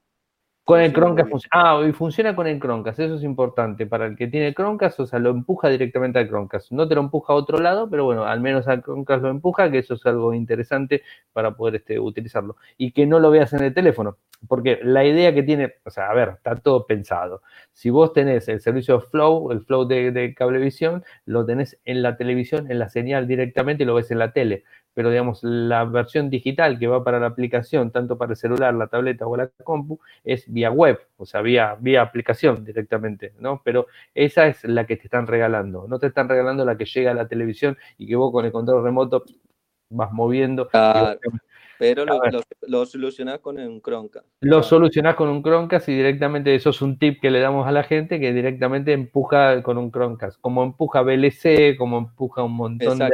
Con 0.67 0.81
el 0.81 0.93
Chromecast 0.93 1.31
funciona. 1.31 1.51
Ah, 1.53 1.81
y 1.89 1.93
funciona 1.93 2.35
con 2.35 2.49
el 2.49 2.59
Chromecast, 2.59 2.99
eso 2.99 3.15
es 3.15 3.23
importante. 3.23 3.87
Para 3.87 4.07
el 4.07 4.17
que 4.17 4.27
tiene 4.27 4.53
Chromecast, 4.53 4.99
o 4.99 5.07
sea, 5.07 5.21
lo 5.21 5.31
empuja 5.31 5.69
directamente 5.69 6.19
al 6.19 6.27
Chromecast. 6.27 6.73
No 6.73 6.89
te 6.89 6.97
lo 6.97 7.03
empuja 7.03 7.35
a 7.35 7.37
otro 7.37 7.59
lado, 7.59 7.89
pero 7.89 8.05
bueno, 8.05 8.25
al 8.25 8.41
menos 8.41 8.67
al 8.67 8.83
Chromecast 8.83 9.23
lo 9.23 9.31
empuja, 9.31 9.71
que 9.71 9.79
eso 9.79 9.95
es 9.95 10.05
algo 10.07 10.35
interesante 10.35 11.05
para 11.33 11.55
poder 11.55 11.77
este, 11.77 12.01
utilizarlo. 12.01 12.57
Y 12.77 12.91
que 12.91 13.07
no 13.07 13.21
lo 13.21 13.31
veas 13.31 13.53
en 13.53 13.63
el 13.63 13.75
teléfono, 13.75 14.19
porque 14.49 14.81
la 14.83 15.05
idea 15.05 15.33
que 15.33 15.45
tiene, 15.45 15.75
o 15.85 15.91
sea, 15.91 16.11
a 16.11 16.15
ver, 16.15 16.31
está 16.31 16.57
todo 16.57 16.85
pensado. 16.85 17.43
Si 17.73 17.89
vos 17.89 18.13
tenés 18.13 18.49
el 18.49 18.61
servicio 18.61 19.01
Flow, 19.01 19.53
el 19.53 19.61
Flow 19.61 19.87
de, 19.87 20.11
de 20.11 20.35
cablevisión, 20.35 21.05
lo 21.27 21.47
tenés 21.47 21.79
en 21.85 22.03
la 22.03 22.17
televisión, 22.17 22.69
en 22.73 22.81
la 22.81 22.89
señal 22.89 23.29
directamente 23.29 23.85
y 23.85 23.87
lo 23.87 23.95
ves 23.95 24.11
en 24.11 24.19
la 24.19 24.33
tele 24.33 24.65
pero 24.97 25.11
digamos, 25.11 25.41
la 25.43 25.85
versión 25.85 26.31
digital 26.31 26.79
que 26.79 26.87
va 26.87 27.05
para 27.05 27.21
la 27.21 27.27
aplicación, 27.27 27.91
tanto 27.91 28.17
para 28.17 28.33
el 28.33 28.39
celular, 28.39 28.73
la 28.73 28.87
tableta 28.87 29.27
o 29.27 29.37
la 29.37 29.49
compu, 29.63 30.01
es 30.25 30.51
vía 30.51 30.71
web, 30.71 30.99
o 31.19 31.27
sea, 31.27 31.43
vía, 31.43 31.77
vía 31.79 32.01
aplicación 32.01 32.65
directamente, 32.65 33.35
¿no? 33.39 33.61
Pero 33.63 33.89
esa 34.15 34.47
es 34.47 34.65
la 34.65 34.87
que 34.87 34.97
te 34.97 35.05
están 35.05 35.27
regalando, 35.27 35.87
no 35.87 35.99
te 35.99 36.07
están 36.07 36.31
regalando 36.31 36.65
la 36.65 36.79
que 36.79 36.87
llega 36.87 37.11
a 37.11 37.15
la 37.15 37.29
televisión 37.29 37.77
y 37.99 38.07
que 38.07 38.17
vos 38.17 38.33
con 38.33 38.47
el 38.47 38.53
control 38.53 38.83
remoto 38.83 39.27
vas 39.91 40.11
moviendo. 40.13 40.67
Pero 41.79 42.05
lo, 42.05 42.21
lo, 42.69 42.87
solucionás 42.87 43.41
con 43.41 43.59
un 43.59 43.81
Chromecast. 43.81 44.27
Lo 44.41 44.63
solucionás 44.63 45.15
con 45.15 45.29
un 45.29 45.43
Chromecast 45.43 45.89
y 45.89 45.95
directamente 45.95 46.55
eso 46.55 46.71
es 46.71 46.81
un 46.83 46.99
tip 46.99 47.21
que 47.21 47.31
le 47.31 47.41
damos 47.41 47.67
a 47.67 47.73
la 47.73 47.83
gente 47.83 48.19
que 48.19 48.33
directamente 48.33 48.93
empuja 48.93 49.63
con 49.63 49.79
un 49.79 49.91
Chromecast. 49.91 50.41
Como 50.41 50.63
empuja 50.63 51.03
VLC, 51.03 51.77
como 51.77 51.99
empuja 51.99 52.43
un 52.43 52.53
montón 52.53 52.99
de 52.99 53.11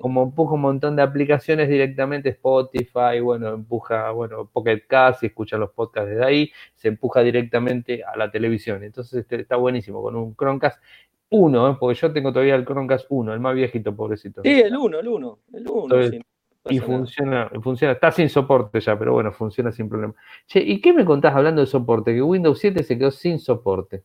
como 0.00 0.22
empuja 0.22 0.54
un 0.54 0.60
montón 0.60 0.96
de 0.96 1.02
aplicaciones 1.02 1.68
directamente 1.68 2.30
Spotify, 2.30 3.20
bueno, 3.22 3.48
empuja, 3.48 4.10
bueno, 4.10 4.48
Pocket 4.52 4.82
Cast, 4.86 5.22
y 5.22 5.26
escuchan 5.26 5.60
los 5.60 5.70
podcasts 5.70 6.10
desde 6.10 6.24
ahí, 6.24 6.52
se 6.74 6.88
empuja 6.88 7.22
directamente 7.22 8.02
a 8.04 8.16
la 8.16 8.30
televisión. 8.30 8.82
Entonces 8.82 9.20
este, 9.20 9.40
está 9.40 9.56
buenísimo 9.56 10.02
con 10.02 10.16
un 10.16 10.34
Chromecast. 10.34 10.82
Uno, 11.30 11.70
¿eh? 11.70 11.76
porque 11.78 12.00
yo 12.00 12.12
tengo 12.12 12.32
todavía 12.32 12.54
el 12.54 12.64
Chromecast 12.64 13.06
1, 13.08 13.34
el 13.34 13.40
más 13.40 13.54
viejito, 13.54 13.94
pobrecito. 13.94 14.42
Sí, 14.42 14.60
el 14.60 14.74
1, 14.74 15.00
el 15.00 15.08
1, 15.08 15.38
el 15.52 15.68
1 15.68 16.24
y 16.68 16.78
funciona, 16.78 17.50
funciona, 17.62 17.92
está 17.92 18.10
sin 18.12 18.28
soporte 18.28 18.80
ya, 18.80 18.98
pero 18.98 19.12
bueno, 19.12 19.32
funciona 19.32 19.72
sin 19.72 19.88
problema. 19.88 20.14
Che, 20.46 20.60
¿y 20.60 20.80
qué 20.80 20.92
me 20.92 21.04
contás 21.04 21.34
hablando 21.34 21.60
de 21.60 21.66
soporte? 21.66 22.14
Que 22.14 22.22
Windows 22.22 22.58
7 22.58 22.82
se 22.82 22.98
quedó 22.98 23.10
sin 23.10 23.38
soporte. 23.38 24.04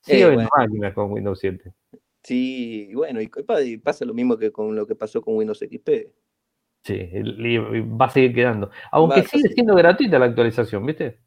Sí, 0.00 0.20
eh, 0.20 0.26
bueno. 0.26 0.48
máquinas 0.56 0.94
con 0.94 1.12
Windows 1.12 1.38
7. 1.38 1.72
Sí, 2.22 2.90
bueno, 2.94 3.20
y 3.20 3.76
pasa 3.78 4.04
lo 4.04 4.14
mismo 4.14 4.36
que 4.38 4.50
con 4.50 4.74
lo 4.74 4.86
que 4.86 4.94
pasó 4.94 5.22
con 5.22 5.36
Windows 5.36 5.58
XP. 5.58 6.10
Sí, 6.82 7.10
va 7.98 8.06
a 8.06 8.10
seguir 8.10 8.34
quedando. 8.34 8.70
Aunque 8.92 9.22
sigue 9.22 9.48
siendo 9.48 9.74
gratuita 9.74 10.18
la 10.18 10.26
actualización, 10.26 10.84
¿viste? 10.84 11.18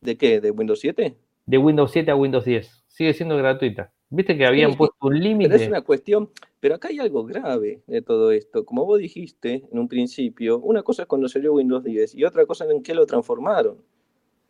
¿De 0.00 0.16
qué? 0.16 0.40
¿De 0.40 0.50
Windows 0.50 0.80
7? 0.80 1.16
De 1.46 1.58
Windows 1.58 1.92
7 1.92 2.10
a 2.10 2.16
Windows 2.16 2.44
10. 2.44 2.84
Sigue 2.88 3.14
siendo 3.14 3.36
gratuita. 3.36 3.92
Viste 4.14 4.36
que 4.36 4.46
habían 4.46 4.74
puesto 4.74 4.96
un 5.00 5.18
límite. 5.18 5.56
Es 5.56 5.66
una 5.66 5.82
cuestión, 5.82 6.30
pero 6.60 6.76
acá 6.76 6.88
hay 6.88 7.00
algo 7.00 7.24
grave 7.24 7.82
de 7.86 8.00
todo 8.00 8.30
esto. 8.30 8.64
Como 8.64 8.84
vos 8.84 8.98
dijiste 8.98 9.66
en 9.70 9.78
un 9.78 9.88
principio, 9.88 10.60
una 10.60 10.82
cosa 10.82 11.02
es 11.02 11.08
cuando 11.08 11.28
salió 11.28 11.54
Windows 11.54 11.82
10 11.82 12.14
y 12.14 12.24
otra 12.24 12.46
cosa 12.46 12.64
en 12.70 12.82
qué 12.82 12.94
lo 12.94 13.06
transformaron. 13.06 13.82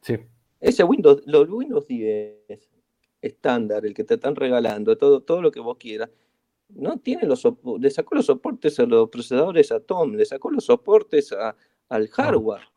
Sí. 0.03 0.19
Ese 0.61 0.85
Windows, 0.85 1.23
los 1.27 1.49
Windows 1.49 1.87
10 1.87 2.71
estándar, 3.23 3.87
el 3.87 3.95
que 3.95 4.05
te 4.05 4.15
están 4.15 4.37
regalando, 4.37 4.99
todo, 4.99 5.23
todo 5.23 5.41
lo 5.41 5.51
que 5.51 5.61
vos 5.61 5.79
quieras, 5.79 6.11
no 6.69 6.99
tiene 6.99 7.27
los 7.27 7.43
le 7.79 7.91
sacó 7.91 8.17
los 8.17 8.27
soportes 8.27 8.79
a 8.81 8.85
los 8.85 9.09
procesadores 9.09 9.73
Atom, 9.73 10.15
le 10.15 10.27
sacó 10.27 10.51
los 10.51 10.67
soportes 10.67 11.35
al 11.89 12.09
hardware. 12.09 12.69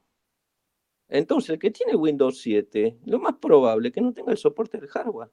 Entonces, 1.10 1.52
el 1.52 1.60
que 1.60 1.72
tiene 1.72 1.96
Windows 1.96 2.40
7, 2.40 2.98
lo 3.06 3.20
más 3.20 3.36
probable 3.36 3.90
es 3.90 3.94
que 3.94 4.02
no 4.02 4.14
tenga 4.14 4.32
el 4.32 4.38
soporte 4.38 4.78
del 4.78 4.88
hardware. 4.88 5.30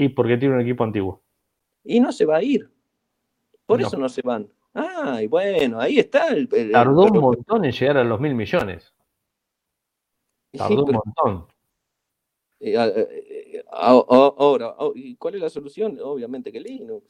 Y 0.00 0.08
porque 0.08 0.38
tiene 0.38 0.54
un 0.54 0.62
equipo 0.62 0.82
antiguo. 0.82 1.22
Y 1.84 2.00
no 2.00 2.10
se 2.10 2.24
va 2.24 2.38
a 2.38 2.42
ir. 2.42 2.70
Por 3.66 3.82
eso 3.82 3.98
no 3.98 4.08
se 4.08 4.22
van. 4.22 4.50
Ay, 4.72 5.26
bueno, 5.26 5.78
ahí 5.78 5.98
está 5.98 6.28
el. 6.28 6.48
Tardó 6.72 7.02
un 7.02 7.18
montón 7.18 7.66
en 7.66 7.72
llegar 7.72 7.98
a 7.98 8.04
los 8.04 8.18
mil 8.18 8.34
millones. 8.34 8.94
Tardó 10.56 10.84
un 10.84 10.92
montón. 10.92 11.46
Eh, 12.60 12.74
eh, 12.76 13.64
ahora, 13.70 14.74
¿y 14.94 15.16
cuál 15.16 15.34
es 15.34 15.42
la 15.42 15.50
solución? 15.50 15.98
Obviamente 16.02 16.50
que 16.50 16.60
Linux. 16.60 17.04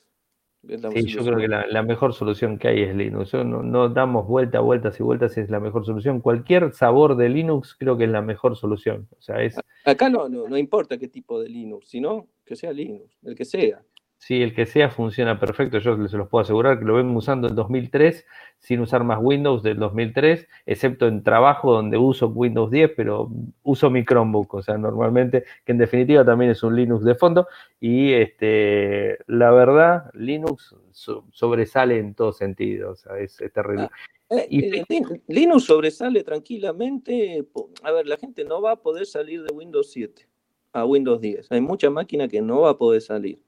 Sí, 0.93 1.07
yo 1.07 1.25
creo 1.25 1.39
que 1.39 1.49
la, 1.49 1.83
mejor 1.85 2.13
solución 2.13 2.59
que 2.59 2.69
hay 2.69 2.83
es 2.83 2.95
Linux. 2.95 3.33
no, 3.33 3.89
damos 3.89 4.27
vuelta, 4.27 4.61
vueltas 4.61 4.99
y 4.99 5.03
vueltas, 5.05 5.39
es 5.39 5.49
la 5.49 5.61
mejor 5.61 5.87
solución. 5.87 6.21
Cualquier 6.21 6.73
sabor 6.73 7.17
de 7.17 7.29
Linux 7.29 7.77
creo 7.79 7.97
que 7.97 8.05
es 8.05 8.11
la 8.11 8.21
mejor 8.21 8.57
solución. 8.57 9.09
O 9.17 9.23
sea, 9.23 9.43
es... 9.43 9.59
Acá 9.87 10.11
no, 10.11 10.29
no, 10.29 10.49
no 10.49 10.59
importa 10.59 10.99
qué 10.99 11.09
tipo 11.09 11.41
de 11.41 11.49
Linux, 11.49 11.89
sino 11.89 12.27
que 12.51 12.57
sea 12.57 12.73
Linux, 12.73 13.17
el 13.23 13.37
que 13.37 13.45
sea. 13.45 13.81
Sí, 14.19 14.43
el 14.43 14.53
que 14.55 14.67
sea 14.67 14.91
funciona 14.91 15.39
perfecto. 15.39 15.79
Yo 15.79 15.97
se 16.09 16.17
los 16.17 16.29
puedo 16.29 16.43
asegurar 16.43 16.81
que 16.81 16.85
lo 16.85 16.97
ven 16.97 17.09
usando 17.17 17.47
en 17.47 17.55
2003 17.55 18.27
sin 18.59 18.81
usar 18.81 19.05
más 19.05 19.21
Windows 19.23 19.63
del 19.63 19.79
2003, 19.79 20.49
excepto 20.67 21.07
en 21.07 21.23
trabajo 21.23 21.73
donde 21.73 21.97
uso 21.97 22.27
Windows 22.27 22.73
10, 22.73 22.91
pero 22.97 23.31
uso 23.63 23.89
mi 23.89 24.05
Chromebook, 24.05 24.53
o 24.53 24.63
sea, 24.63 24.77
normalmente, 24.77 25.45
que 25.65 25.73
en 25.73 25.79
definitiva 25.79 26.25
también 26.25 26.51
es 26.51 26.63
un 26.65 26.75
Linux 26.75 27.05
de 27.05 27.15
fondo. 27.15 27.47
Y 27.79 28.13
este, 28.13 29.19
la 29.29 29.53
verdad, 29.53 30.11
Linux 30.13 30.75
sobresale 30.91 31.99
en 31.99 32.15
todo 32.15 32.33
sentido, 32.33 32.91
o 32.91 32.97
sea, 32.97 33.17
es, 33.17 33.37
terrible. 33.55 33.89
Ah, 34.29 34.37
eh, 34.51 34.85
eh, 34.89 35.21
Linux 35.29 35.65
sobresale 35.65 36.25
tranquilamente. 36.25 37.47
A 37.85 37.93
ver, 37.93 38.09
la 38.09 38.17
gente 38.17 38.45
no 38.45 38.61
va 38.61 38.73
a 38.73 38.83
poder 38.83 39.07
salir 39.07 39.45
de 39.45 39.55
Windows 39.55 39.93
7 39.93 40.30
a 40.73 40.85
Windows 40.85 41.21
10. 41.21 41.51
Hay 41.53 41.61
mucha 41.61 41.91
máquina 41.91 42.29
que 42.29 42.41
no 42.41 42.61
va 42.63 42.71
a 42.71 42.79
poder 42.79 43.01
salir. 43.01 43.41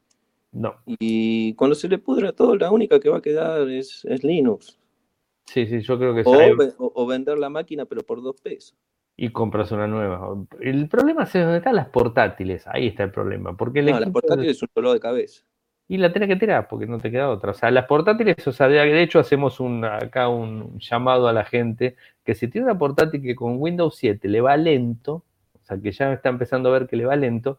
No. 0.52 0.76
Y 0.86 1.54
cuando 1.54 1.74
se 1.74 1.88
le 1.88 1.98
pudra 1.98 2.32
todo, 2.32 2.56
la 2.56 2.70
única 2.70 3.00
que 3.00 3.08
va 3.08 3.18
a 3.18 3.22
quedar 3.22 3.68
es, 3.68 4.04
Linux. 4.22 4.78
Sí, 5.46 5.66
sí, 5.66 5.80
yo 5.80 5.98
creo 5.98 6.14
que 6.14 6.22
o, 6.24 6.92
o, 6.94 7.06
vender 7.06 7.38
la 7.38 7.48
máquina, 7.48 7.84
pero 7.84 8.02
por 8.02 8.22
dos 8.22 8.40
pesos. 8.40 8.76
Y 9.16 9.30
compras 9.30 9.72
una 9.72 9.86
nueva. 9.86 10.36
El 10.60 10.88
problema 10.88 11.24
es 11.24 11.32
dónde 11.32 11.58
están 11.58 11.76
las 11.76 11.88
portátiles. 11.88 12.66
Ahí 12.66 12.88
está 12.88 13.04
el 13.04 13.10
problema. 13.10 13.56
Porque 13.56 13.82
no, 13.82 13.98
las 13.98 14.10
portátiles 14.10 14.56
es 14.56 14.62
un 14.62 14.68
dolor 14.74 14.94
de 14.94 15.00
cabeza. 15.00 15.44
Y 15.88 15.98
la 15.98 16.12
tenés 16.12 16.28
que 16.28 16.36
tirar 16.36 16.68
porque 16.68 16.86
no 16.86 16.98
te 16.98 17.10
queda 17.10 17.28
otra. 17.28 17.50
O 17.50 17.54
sea, 17.54 17.70
las 17.70 17.86
portátiles, 17.86 18.46
o 18.46 18.52
sea, 18.52 18.68
de 18.68 19.02
hecho 19.02 19.18
hacemos 19.18 19.60
un, 19.60 19.84
acá 19.84 20.28
un 20.28 20.78
llamado 20.78 21.28
a 21.28 21.32
la 21.32 21.44
gente 21.44 21.96
que 22.24 22.34
si 22.34 22.48
tiene 22.48 22.66
una 22.66 22.78
portátil 22.78 23.20
que 23.20 23.34
con 23.34 23.56
Windows 23.58 23.96
7 23.96 24.26
le 24.28 24.40
va 24.40 24.56
lento, 24.56 25.24
o 25.62 25.64
sea, 25.64 25.78
que 25.78 25.92
ya 25.92 26.12
está 26.12 26.28
empezando 26.28 26.68
a 26.68 26.72
ver 26.72 26.88
que 26.88 26.96
le 26.96 27.04
va 27.04 27.16
lento, 27.16 27.58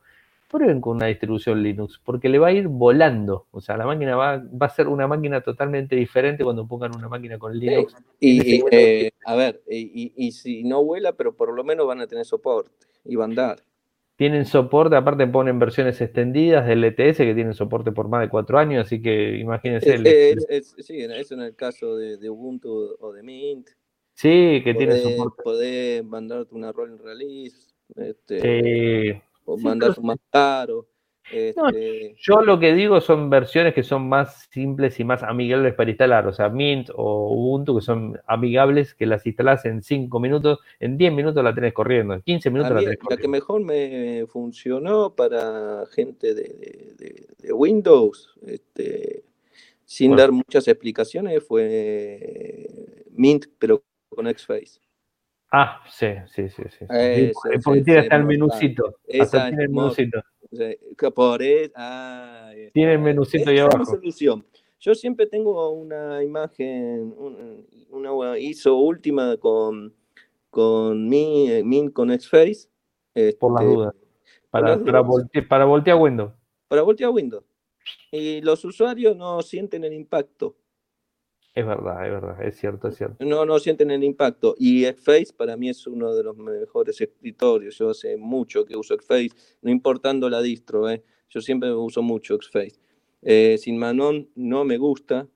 prueben 0.54 0.82
con 0.82 0.98
una 0.98 1.08
distribución 1.08 1.64
Linux, 1.64 2.00
porque 2.04 2.30
le 2.30 2.38
va 2.38 2.50
a 2.50 2.52
ir 2.52 2.68
volando. 2.68 3.48
O 3.50 3.60
sea, 3.60 3.76
la 3.76 3.88
máquina 3.88 4.16
va, 4.16 4.38
va 4.38 4.68
a 4.68 4.70
ser 4.70 4.88
una 4.88 5.08
máquina 5.08 5.42
totalmente 5.42 5.96
diferente 5.96 6.44
cuando 6.44 6.68
pongan 6.68 6.96
una 6.96 7.10
máquina 7.10 7.40
con 7.40 7.58
Linux. 7.58 7.96
y, 8.20 8.64
eh, 8.72 9.12
a 9.26 9.36
ver, 9.36 9.64
y, 9.68 10.32
si 10.32 10.64
no 10.64 10.84
vuela, 10.84 11.14
pero 11.14 11.36
por 11.36 11.52
lo 11.54 11.64
menos 11.64 11.88
van 11.88 12.02
a 12.02 12.08
tener 12.08 12.24
soporte 12.26 12.86
y 13.04 13.16
van 13.16 13.32
a 13.32 13.32
andar. 13.32 13.64
Tienen 14.16 14.46
soporte, 14.46 14.96
aparte 14.96 15.26
ponen 15.26 15.58
versiones 15.58 16.00
extendidas 16.00 16.68
del 16.68 16.84
ETS 16.84 17.18
que 17.18 17.34
tienen 17.34 17.56
soporte 17.56 17.92
por 17.92 18.08
más 18.08 18.22
de 18.22 18.30
cuatro 18.30 18.60
años, 18.60 18.86
así 18.86 19.02
que 19.02 19.38
imagínense. 19.40 19.98
sí, 20.62 21.00
eso 21.02 21.34
en 21.34 21.42
el 21.42 21.56
caso 21.56 21.98
de, 21.98 22.30
Ubuntu 22.30 22.96
o 23.00 23.12
de 23.12 23.24
Mint. 23.24 23.70
Sí, 24.14 24.62
que 24.64 24.76
tiene 24.76 25.00
soporte. 25.00 25.42
Poder 25.42 26.04
mandarte 26.04 26.54
una 26.54 26.72
rolling 26.72 27.00
release. 27.00 27.73
Este, 27.96 29.22
o 29.46 29.58
mandar 29.58 30.00
más 30.02 30.18
caro. 30.30 30.88
Este... 31.32 32.16
yo 32.18 32.42
lo 32.42 32.60
que 32.60 32.74
digo 32.74 33.00
son 33.00 33.30
versiones 33.30 33.74
que 33.74 33.84
son 33.84 34.10
más 34.10 34.50
simples 34.52 35.00
y 35.00 35.06
más 35.06 35.24
amigables 35.24 35.74
para 35.74 35.90
instalar, 35.90 36.28
o 36.28 36.34
sea, 36.34 36.50
Mint 36.50 36.90
o 36.94 37.34
Ubuntu 37.34 37.78
que 37.78 37.82
son 37.82 38.20
amigables, 38.28 38.94
que 38.94 39.06
las 39.06 39.26
instalas 39.26 39.64
en 39.64 39.82
5 39.82 40.20
minutos, 40.20 40.60
en 40.82 40.98
10 40.98 41.14
minutos 41.14 41.42
la 41.42 41.56
tenés 41.56 41.74
corriendo, 41.74 42.14
en 42.14 42.22
15 42.22 42.50
minutos 42.52 42.74
la 42.74 42.80
tenés 42.82 42.98
corriendo. 42.98 43.16
La 43.16 43.22
que 43.22 43.28
mejor 43.30 43.62
me 43.62 44.26
funcionó 44.28 45.16
para 45.16 45.86
gente 45.92 46.36
de, 46.36 47.28
Windows, 47.54 48.34
este, 48.46 49.24
sin 49.86 50.16
dar 50.18 50.32
muchas 50.34 50.68
explicaciones, 50.68 51.42
fue 51.42 52.68
Mint, 53.12 53.46
pero 53.58 53.82
con 54.10 54.28
Xface. 54.28 54.83
Ah, 55.56 55.84
sí, 55.88 56.08
sí, 56.26 56.50
sí, 56.50 56.64
sí. 56.68 56.86
porque 57.64 57.84
tiene 57.84 58.00
hasta 58.00 58.16
el 58.16 58.26
menucito. 58.26 58.96
Hasta 59.22 59.50
tiene 59.50 59.64
el 59.66 59.70
menucito. 59.70 60.24
Por 61.14 61.38
tiene 61.38 62.94
el 62.94 63.00
menucito 63.00 63.52
ahí 63.52 63.60
abajo. 63.60 63.86
solución. 63.86 64.44
Yo 64.80 64.96
siempre 64.96 65.28
tengo 65.28 65.70
una 65.70 66.24
imagen, 66.24 67.14
una 67.92 68.40
ISO 68.40 68.78
última 68.78 69.38
con, 69.38 69.94
con 70.50 71.08
mi, 71.08 71.62
min 71.64 71.92
con 71.92 72.10
Xface. 72.10 72.68
Por 73.40 73.54
las 73.54 73.64
este, 73.64 73.76
dudas. 73.76 73.96
Para, 74.50 74.84
para, 74.84 75.02
voltear, 75.02 75.48
para 75.48 75.66
voltear 75.66 75.98
Windows. 75.98 76.34
Para 76.68 76.82
voltear 76.82 77.12
Windows. 77.12 77.44
Y 78.12 78.42
los 78.42 78.66
usuarios 78.66 79.16
no 79.16 79.40
sienten 79.44 79.84
el 79.84 79.94
impacto. 79.94 80.56
Es 81.56 81.68
verdad, 81.68 82.06
es 82.06 82.12
verdad, 82.12 82.42
es 82.44 82.58
cierto, 82.58 82.88
es 82.88 82.96
cierto. 82.96 83.24
No, 83.24 83.46
no 83.46 83.60
sienten 83.60 83.92
el 83.92 84.04
impacto. 84.04 84.56
Y 84.58 84.86
Xface 84.86 85.34
para 85.38 85.56
mí 85.56 85.70
es 85.70 85.86
uno 85.86 86.14
de 86.16 86.24
los 86.24 86.36
mejores 86.36 87.00
escritorios. 87.00 87.78
Yo 87.78 87.92
hace 87.92 88.18
mucho 88.18 88.66
que 88.66 88.76
uso 88.76 88.96
Xface, 88.96 89.30
no 89.62 89.70
importando 89.70 90.30
la 90.30 90.42
distro, 90.42 90.90
¿eh? 90.90 91.04
yo 91.30 91.42
siempre 91.42 91.72
uso 91.72 92.02
mucho 92.02 92.38
Xface. 92.42 92.80
Eh, 93.22 93.58
Sin 93.60 93.78
Manon 93.78 94.30
no 94.36 94.66
me 94.66 94.78
gusta. 94.78 95.28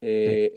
Eh, 0.00 0.54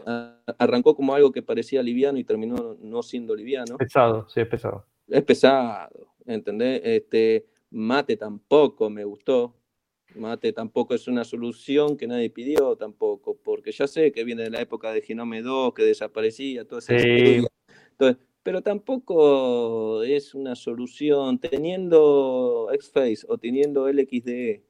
arrancó 0.60 0.96
como 0.96 1.16
algo 1.16 1.32
que 1.32 1.42
parecía 1.42 1.82
liviano 1.82 2.20
y 2.20 2.24
terminó 2.24 2.78
no 2.80 3.02
siendo 3.02 3.36
liviano. 3.36 3.78
Pesado, 3.78 4.28
sí, 4.30 4.42
es 4.42 4.48
pesado. 4.48 4.86
Es 5.08 5.24
pesado, 5.24 6.14
¿entendés? 6.26 6.82
Este, 6.84 7.48
Mate 7.72 8.18
tampoco 8.18 8.90
me 8.90 9.04
gustó. 9.04 9.56
Mate 10.16 10.54
tampoco 10.54 10.96
es 10.96 11.08
una 11.08 11.24
solución 11.24 11.98
que 11.98 12.08
nadie 12.08 12.30
pidió 12.30 12.76
tampoco, 12.76 13.38
porque 13.44 13.72
ya 13.72 13.88
sé 13.88 14.12
que 14.12 14.24
viene 14.24 14.44
de 14.44 14.50
la 14.50 14.62
época 14.62 14.92
de 14.92 15.02
Genome 15.02 15.42
2, 15.42 15.74
que 15.74 15.84
desaparecía, 15.84 16.66
todo 16.66 16.80
ese 16.80 17.44
Entonces, 17.92 18.18
pero 18.42 18.62
tampoco 18.62 20.02
es 20.04 20.34
una 20.34 20.56
solución 20.56 21.40
teniendo 21.40 22.70
Xface 22.80 23.26
o 23.28 23.38
teniendo 23.38 23.88
LXDE, 23.88 24.64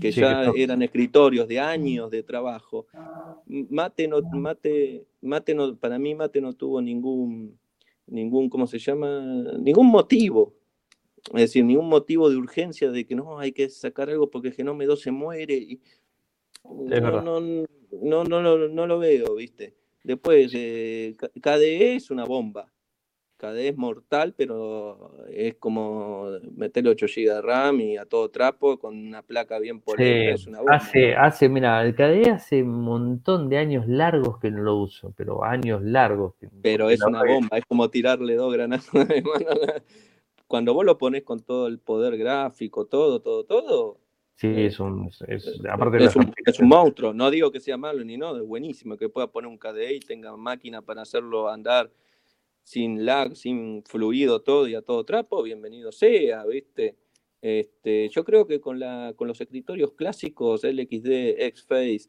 que 0.00 0.10
ya 0.12 0.52
eran 0.54 0.82
escritorios 0.82 1.48
de 1.48 1.58
años 1.58 2.10
de 2.10 2.22
trabajo. 2.22 2.86
Mate 3.46 4.06
no, 4.06 4.20
Mate, 4.32 5.06
Mate 5.22 5.54
no, 5.54 5.76
para 5.76 5.98
mí 5.98 6.14
Mate 6.14 6.40
no 6.40 6.52
tuvo 6.52 6.80
ningún, 6.80 7.58
ningún, 8.06 8.48
¿cómo 8.48 8.66
se 8.66 8.78
llama? 8.78 9.20
Ningún 9.58 9.86
motivo 9.86 10.57
es 11.34 11.40
decir, 11.40 11.64
ningún 11.64 11.88
motivo 11.88 12.30
de 12.30 12.36
urgencia 12.36 12.90
de 12.90 13.06
que 13.06 13.14
no 13.14 13.38
hay 13.38 13.52
que 13.52 13.68
sacar 13.68 14.10
algo 14.10 14.30
porque 14.30 14.52
genome 14.52 14.86
2 14.86 15.00
se 15.00 15.10
muere. 15.10 15.54
Y, 15.54 15.80
no, 16.64 17.00
no, 17.00 18.24
no, 18.24 18.24
no, 18.24 18.68
no, 18.68 18.86
lo 18.86 18.98
veo, 18.98 19.34
¿viste? 19.34 19.74
Después, 20.02 20.52
eh, 20.54 21.16
KDE 21.40 21.96
es 21.96 22.10
una 22.10 22.24
bomba. 22.24 22.70
KDE 23.36 23.68
es 23.68 23.76
mortal, 23.76 24.34
pero 24.36 25.24
es 25.30 25.54
como 25.56 26.28
meterle 26.56 26.90
8 26.90 27.06
GB 27.06 27.34
de 27.34 27.42
RAM 27.42 27.80
y 27.80 27.96
a 27.96 28.04
todo 28.04 28.30
trapo 28.30 28.78
con 28.78 28.96
una 28.96 29.22
placa 29.22 29.60
bien 29.60 29.80
polida. 29.80 30.34
es 30.34 30.46
una 30.46 30.58
bomba. 30.58 30.74
Hace, 30.74 31.14
hace, 31.14 31.48
mira, 31.48 31.82
el 31.84 31.94
KDE 31.94 32.30
hace 32.30 32.62
un 32.62 32.82
montón 32.82 33.48
de 33.48 33.58
años 33.58 33.86
largos 33.86 34.38
que 34.40 34.50
no 34.50 34.62
lo 34.62 34.76
uso, 34.76 35.12
pero 35.16 35.44
años 35.44 35.82
largos. 35.82 36.34
pero 36.62 36.90
es 36.90 37.00
una 37.02 37.22
bomba, 37.22 37.58
es 37.58 37.64
como 37.64 37.88
tirarle 37.90 38.34
dos 38.34 38.52
granadas 38.52 38.90
de 38.92 39.22
mano 39.22 39.50
cuando 40.48 40.74
vos 40.74 40.84
lo 40.84 40.98
pones 40.98 41.22
con 41.22 41.40
todo 41.40 41.68
el 41.68 41.78
poder 41.78 42.16
gráfico, 42.16 42.86
todo, 42.86 43.20
todo, 43.20 43.44
todo. 43.44 44.00
Sí, 44.34 44.46
eh, 44.46 44.66
es 44.66 44.80
un, 44.80 45.10
es, 45.28 45.60
aparte 45.70 46.02
es, 46.02 46.16
un, 46.16 46.32
es 46.44 46.58
un 46.58 46.68
monstruo. 46.68 47.12
No 47.12 47.30
digo 47.30 47.52
que 47.52 47.60
sea 47.60 47.76
malo 47.76 48.02
ni 48.02 48.16
no, 48.16 48.36
es 48.36 48.42
buenísimo 48.42 48.96
que 48.96 49.08
pueda 49.08 49.30
poner 49.30 49.48
un 49.48 49.58
KDE 49.58 49.94
y 49.94 50.00
tenga 50.00 50.36
máquina 50.36 50.80
para 50.82 51.02
hacerlo 51.02 51.48
andar 51.48 51.92
sin 52.62 53.04
lag, 53.04 53.36
sin 53.36 53.82
fluido 53.84 54.40
todo 54.40 54.66
y 54.68 54.74
a 54.74 54.82
todo 54.82 55.04
trapo, 55.04 55.42
bienvenido 55.42 55.92
sea, 55.92 56.44
¿viste? 56.44 56.96
Este, 57.40 58.08
yo 58.08 58.24
creo 58.24 58.46
que 58.46 58.60
con, 58.60 58.78
la, 58.78 59.12
con 59.16 59.28
los 59.28 59.40
escritorios 59.40 59.92
clásicos, 59.92 60.64
LXD, 60.64 61.54
XFace 61.54 62.08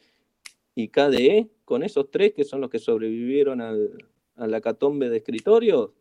y 0.76 0.88
KDE, 0.90 1.50
con 1.66 1.84
esos 1.84 2.10
tres 2.10 2.34
que 2.34 2.44
son 2.44 2.62
los 2.62 2.70
que 2.70 2.80
sobrevivieron 2.80 3.62
al, 3.62 4.06
a 4.36 4.48
la 4.48 4.62
catombe 4.62 5.10
de 5.10 5.18
escritorios, 5.18 5.92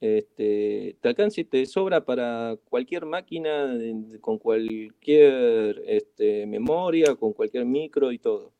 este, 0.00 0.96
te 1.00 1.08
alcanza 1.08 1.42
y 1.42 1.44
te 1.44 1.66
sobra 1.66 2.04
para 2.04 2.56
cualquier 2.68 3.04
máquina 3.04 3.78
con 4.20 4.38
cualquier 4.38 5.82
este, 5.86 6.46
memoria, 6.46 7.14
con 7.16 7.32
cualquier 7.32 7.66
micro 7.66 8.10
y 8.10 8.18
todo. 8.18 8.52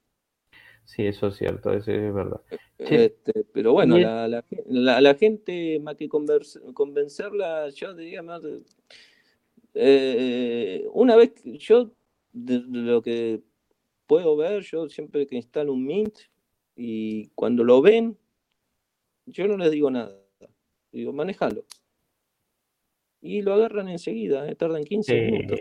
Sí, 0.84 1.06
eso 1.06 1.28
es 1.28 1.36
cierto, 1.36 1.72
eso 1.72 1.92
es 1.92 2.12
verdad. 2.12 2.40
Este, 2.78 3.44
pero 3.52 3.72
bueno, 3.72 3.96
la, 3.96 4.26
la, 4.66 5.14
gente, 5.14 5.78
más 5.80 5.96
que 5.96 6.08
convencerla, 6.08 7.68
yo 7.70 7.94
diría 7.94 8.22
más, 8.22 8.42
eh, 9.74 10.84
una 10.92 11.16
vez, 11.16 11.32
yo 11.44 11.92
de, 12.32 12.62
lo 12.66 13.02
que 13.02 13.40
puedo 14.06 14.36
ver, 14.36 14.62
yo 14.62 14.88
siempre 14.88 15.26
que 15.26 15.36
instalo 15.36 15.72
un 15.72 15.86
Mint 15.86 16.18
y 16.74 17.28
cuando 17.36 17.62
lo 17.62 17.80
ven, 17.82 18.18
yo 19.26 19.46
no 19.46 19.56
les 19.56 19.70
digo 19.70 19.90
nada. 19.90 20.19
Digo, 20.92 21.12
manejalo. 21.12 21.64
Y 23.22 23.42
lo 23.42 23.52
agarran 23.52 23.88
enseguida, 23.88 24.48
eh, 24.48 24.54
tardan 24.54 24.82
15 24.82 25.20
minutos. 25.20 25.60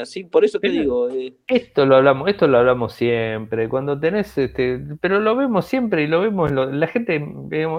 Así, 0.00 0.24
por 0.24 0.44
eso 0.44 0.60
te 0.60 0.68
digo. 0.68 1.10
Eh, 1.10 1.34
esto 1.48 1.84
lo 1.84 1.96
hablamos, 1.96 2.28
esto 2.28 2.46
lo 2.46 2.58
hablamos 2.58 2.92
siempre. 2.92 3.68
Cuando 3.68 3.98
tenés, 3.98 4.38
este, 4.38 4.80
pero 5.00 5.18
lo 5.18 5.34
vemos 5.34 5.66
siempre 5.66 6.04
y 6.04 6.06
lo 6.06 6.20
vemos. 6.20 6.52
la 6.52 6.86
gente, 6.86 7.20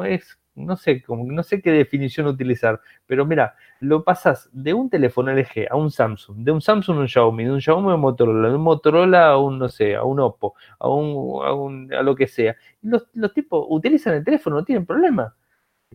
es 0.06 0.38
no 0.56 0.78
sé, 0.78 1.02
como, 1.02 1.26
no 1.32 1.44
sé 1.44 1.62
qué 1.62 1.72
definición 1.72 2.28
utilizar, 2.28 2.80
pero 3.08 3.26
mira, 3.26 3.56
lo 3.80 4.04
pasas 4.04 4.50
de 4.52 4.74
un 4.74 4.90
teléfono 4.90 5.32
LG 5.32 5.68
a 5.70 5.76
un 5.76 5.90
Samsung, 5.90 6.38
de 6.44 6.52
un 6.52 6.62
Samsung 6.62 6.98
a 6.98 7.00
un 7.02 7.08
Xiaomi, 7.08 7.46
de 7.46 7.52
un 7.52 7.62
Xiaomi 7.62 7.92
a 7.92 7.96
un 7.96 8.02
Motorola, 8.02 8.50
de 8.50 8.56
un 8.56 8.62
Motorola 8.62 9.28
a 9.30 9.38
un, 9.38 9.58
no 9.58 9.70
sé, 9.70 9.96
a 9.96 10.04
un 10.04 10.20
Oppo, 10.20 10.54
a 10.80 10.90
un, 10.90 11.44
a, 11.46 11.54
un, 11.54 11.94
a 11.94 12.04
lo 12.04 12.16
que 12.16 12.28
sea. 12.28 12.56
Los, 12.82 13.08
los 13.14 13.34
tipos 13.34 13.66
utilizan 13.70 14.14
el 14.16 14.24
teléfono, 14.24 14.58
no 14.58 14.64
tienen 14.64 14.86
problema 14.86 15.36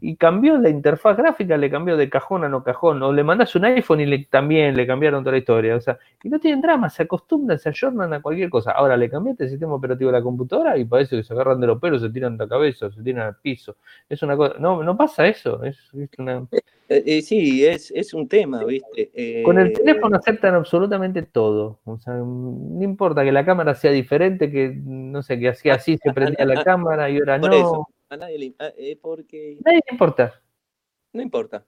y 0.01 0.16
cambió 0.16 0.59
la 0.59 0.68
interfaz 0.68 1.16
gráfica, 1.16 1.57
le 1.57 1.70
cambió 1.70 1.96
de 1.96 2.09
cajón 2.09 2.44
a 2.44 2.49
no 2.49 2.62
cajón, 2.62 3.03
o 3.03 3.12
le 3.12 3.24
mandas 3.24 3.55
un 3.57 3.64
iPhone 3.64 4.01
y 4.01 4.07
le, 4.07 4.24
también 4.24 4.76
le 4.76 4.86
cambiaron 4.86 5.22
toda 5.22 5.32
la 5.32 5.38
historia, 5.38 5.76
o 5.76 5.80
sea, 5.80 5.99
y 6.22 6.28
no 6.28 6.38
tienen 6.38 6.61
drama, 6.61 6.90
se 6.90 7.05
acostumbran, 7.05 7.59
se 7.59 7.68
ayornan 7.68 8.12
a 8.12 8.22
cualquier 8.22 8.51
cosa. 8.51 8.72
Ahora 8.72 8.96
le 8.96 9.11
cambiaste 9.11 9.44
el 9.44 9.51
sistema 9.51 9.74
operativo 9.74 10.11
de 10.11 10.18
la 10.18 10.22
computadora 10.22 10.76
y 10.76 10.84
parece 10.84 11.16
que 11.16 11.22
se 11.22 11.32
agarran 11.32 11.61
de 11.61 11.66
los 11.66 11.80
pelos, 11.80 12.03
se 12.03 12.11
tiran 12.11 12.36
de 12.36 12.44
la 12.44 12.49
cabeza, 12.49 12.90
se 12.90 13.03
tiran 13.03 13.26
al 13.26 13.36
piso. 13.36 13.76
Es 14.09 14.22
una 14.22 14.36
cosa, 14.36 14.55
no, 14.59 14.82
no 14.82 14.96
pasa 14.96 15.26
eso, 15.26 15.62
es, 15.64 15.78
una... 16.18 16.46
Eh, 16.90 17.03
eh, 17.05 17.22
sí, 17.22 17.66
es, 17.66 17.90
es, 17.94 18.14
un 18.14 18.28
tema, 18.28 18.64
¿viste? 18.64 19.42
Con 19.44 19.59
el 19.59 19.74
teléfono 19.74 20.16
aceptan 20.16 20.55
absolutamente 20.55 21.22
todo, 21.22 21.80
o 21.84 21.99
sea, 21.99 22.14
no 22.14 22.82
importa 22.82 23.24
que 23.24 23.32
la 23.32 23.44
cámara 23.44 23.74
sea 23.74 23.90
diferente, 23.90 24.51
que 24.51 24.72
no 24.74 25.22
sé, 25.22 25.38
que 25.38 25.51
hacía 25.51 25.74
así 25.74 25.99
se 25.99 26.12
prendía 26.14 26.46
la 26.46 26.64
cámara 26.64 27.11
y 27.11 27.18
ahora 27.18 27.38
no. 27.38 27.88
A 28.11 28.16
nadie 28.16 28.38
le 28.38 28.54
eh, 28.76 28.98
porque... 29.00 29.59
Nadie 29.64 29.80
le 29.86 29.92
importa. 29.92 30.40
No 31.12 31.22
importa. 31.22 31.64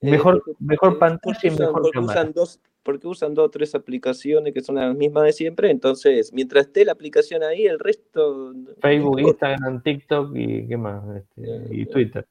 Eh, 0.00 0.10
mejor, 0.10 0.42
mejor 0.58 0.98
pantalla 0.98 1.38
y 1.42 1.50
mejor 1.50 1.82
porque 1.82 1.98
Usan 1.98 2.32
dos, 2.32 2.60
porque 2.82 3.06
usan 3.06 3.34
dos 3.34 3.46
o 3.46 3.50
tres 3.50 3.74
aplicaciones 3.74 4.52
que 4.52 4.60
son 4.60 4.76
las 4.76 4.94
mismas 4.96 5.24
de 5.24 5.32
siempre, 5.32 5.70
entonces 5.70 6.32
mientras 6.32 6.66
esté 6.66 6.84
la 6.84 6.92
aplicación 6.92 7.42
ahí, 7.42 7.66
el 7.66 7.78
resto... 7.78 8.52
Facebook, 8.80 9.20
Instagram, 9.20 9.82
TikTok 9.82 10.34
y 10.34 10.66
qué 10.66 10.76
más, 10.76 11.04
este, 11.16 11.66
y 11.70 11.86
Twitter. 11.86 12.26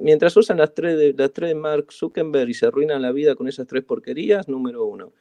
Mientras 0.00 0.36
usan 0.36 0.58
las 0.58 0.72
tres, 0.72 0.96
de, 0.96 1.12
las 1.12 1.32
tres 1.32 1.50
de 1.50 1.54
Mark 1.56 1.92
Zuckerberg 1.92 2.48
y 2.48 2.54
se 2.54 2.66
arruinan 2.66 3.02
la 3.02 3.12
vida 3.12 3.34
con 3.34 3.48
esas 3.48 3.66
tres 3.66 3.82
porquerías, 3.84 4.48
número 4.48 4.84
uno. 4.84 5.12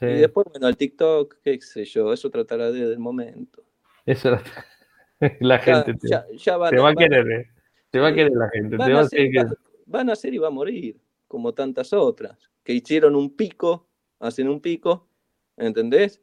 Y 0.00 0.06
después, 0.06 0.46
bueno, 0.50 0.68
el 0.68 0.76
TikTok, 0.76 1.36
qué 1.42 1.60
sé 1.60 1.84
yo, 1.84 2.12
eso 2.12 2.30
tratará 2.30 2.70
de, 2.70 2.88
del 2.88 2.98
momento. 2.98 3.64
Eso 4.04 4.30
la 5.40 5.58
gente 5.58 5.94
te, 5.94 6.08
va 6.10 6.90
a 6.90 6.94
querer, 6.94 7.48
te 7.90 7.98
va 7.98 8.08
a 8.08 8.14
querer 8.14 8.32
la 8.32 8.48
gente. 8.50 8.76
Van, 8.76 10.10
a 10.10 10.16
ser, 10.16 10.34
y 10.34 10.38
va 10.38 10.48
a 10.48 10.50
morir, 10.50 11.00
como 11.26 11.54
tantas 11.54 11.92
otras, 11.92 12.50
que 12.62 12.74
hicieron 12.74 13.16
un 13.16 13.34
pico, 13.34 13.88
hacen 14.20 14.48
un 14.48 14.60
pico, 14.60 15.08
¿entendés? 15.56 16.22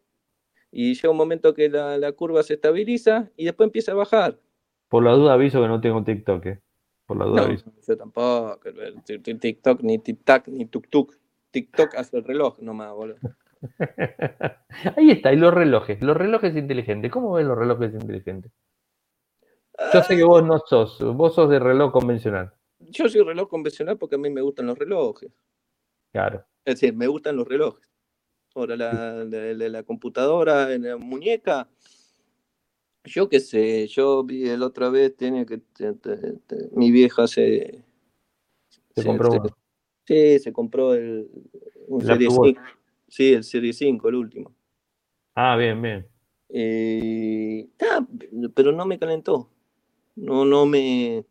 Y 0.71 0.93
llega 0.93 1.09
un 1.09 1.17
momento 1.17 1.53
que 1.53 1.69
la, 1.69 2.11
curva 2.13 2.43
se 2.43 2.53
estabiliza 2.55 3.29
y 3.35 3.45
después 3.45 3.67
empieza 3.67 3.93
a 3.93 3.95
bajar. 3.95 4.39
Por 4.87 5.03
la 5.03 5.11
duda 5.11 5.33
aviso 5.33 5.61
que 5.61 5.67
no 5.67 5.81
tengo 5.81 6.03
TikTok, 6.03 6.45
¿eh? 6.45 6.61
Por 7.05 7.17
la 7.17 7.25
duda 7.25 7.43
aviso. 7.43 7.71
Yo 7.87 7.97
tampoco, 7.97 8.59
TikTok, 9.03 9.81
ni 9.81 9.99
TikTok, 9.99 10.47
ni 10.47 10.65
TukTuk. 10.65 11.15
TikTok 11.51 11.95
hace 11.95 12.17
el 12.17 12.23
reloj 12.23 12.59
nomás, 12.59 12.93
boludo. 12.93 13.17
Ahí 14.97 15.11
está, 15.11 15.33
y 15.33 15.37
los 15.37 15.53
relojes, 15.53 16.01
los 16.01 16.15
relojes 16.15 16.55
inteligentes. 16.55 17.11
¿Cómo 17.11 17.33
ven 17.33 17.47
los 17.47 17.57
relojes 17.57 17.93
inteligentes? 17.93 18.51
Yo 19.93 20.03
sé 20.03 20.15
que 20.15 20.23
vos 20.23 20.43
no 20.43 20.59
sos, 20.59 20.99
vos 21.15 21.36
sos 21.36 21.49
de 21.49 21.59
reloj 21.59 21.91
convencional. 21.91 22.53
Yo 22.80 23.09
soy 23.09 23.23
reloj 23.23 23.49
convencional 23.49 23.97
porque 23.97 24.15
a 24.15 24.17
mí 24.17 24.30
me 24.30 24.41
gustan 24.41 24.67
los 24.67 24.78
relojes. 24.78 25.32
Claro. 26.11 26.45
Es 26.63 26.76
decir, 26.76 26.95
me 26.95 27.07
gustan 27.07 27.36
los 27.36 27.47
relojes. 27.47 27.89
Ahora, 28.53 28.78
la, 28.78 29.26
la, 29.26 29.84
computadora, 29.84 30.69
la 30.78 30.95
muñeca, 30.95 31.67
yo 33.03 33.28
qué 33.28 33.41
sé, 33.41 33.86
yo 33.88 34.23
vi 34.23 34.47
el 34.47 34.63
otra 34.63 34.89
vez, 34.89 35.15
tiene 35.17 35.45
que, 35.45 35.61
mi 36.71 36.89
vieja 36.89 37.28
se... 37.28 37.84
Se, 38.95 39.03
compró 39.03 39.32
uno. 39.32 39.57
Sí, 40.05 40.39
se 40.39 40.53
compró 40.53 40.93
el, 40.93 41.30
un 41.88 42.01
Serie 42.01 42.30
5. 42.30 42.61
Sí, 43.09 43.34
el 43.34 43.43
Serie 43.43 43.73
5, 43.73 44.07
el 44.07 44.15
último. 44.15 44.55
Ah, 45.36 45.57
bien, 45.57 45.82
bien. 45.82 46.07
Eh, 46.47 47.67
pero 48.53 48.71
no 48.71 48.86
me 48.86 48.97
calentó 48.97 49.49
no, 50.16 50.45
no 50.45 50.66
me. 50.66 51.26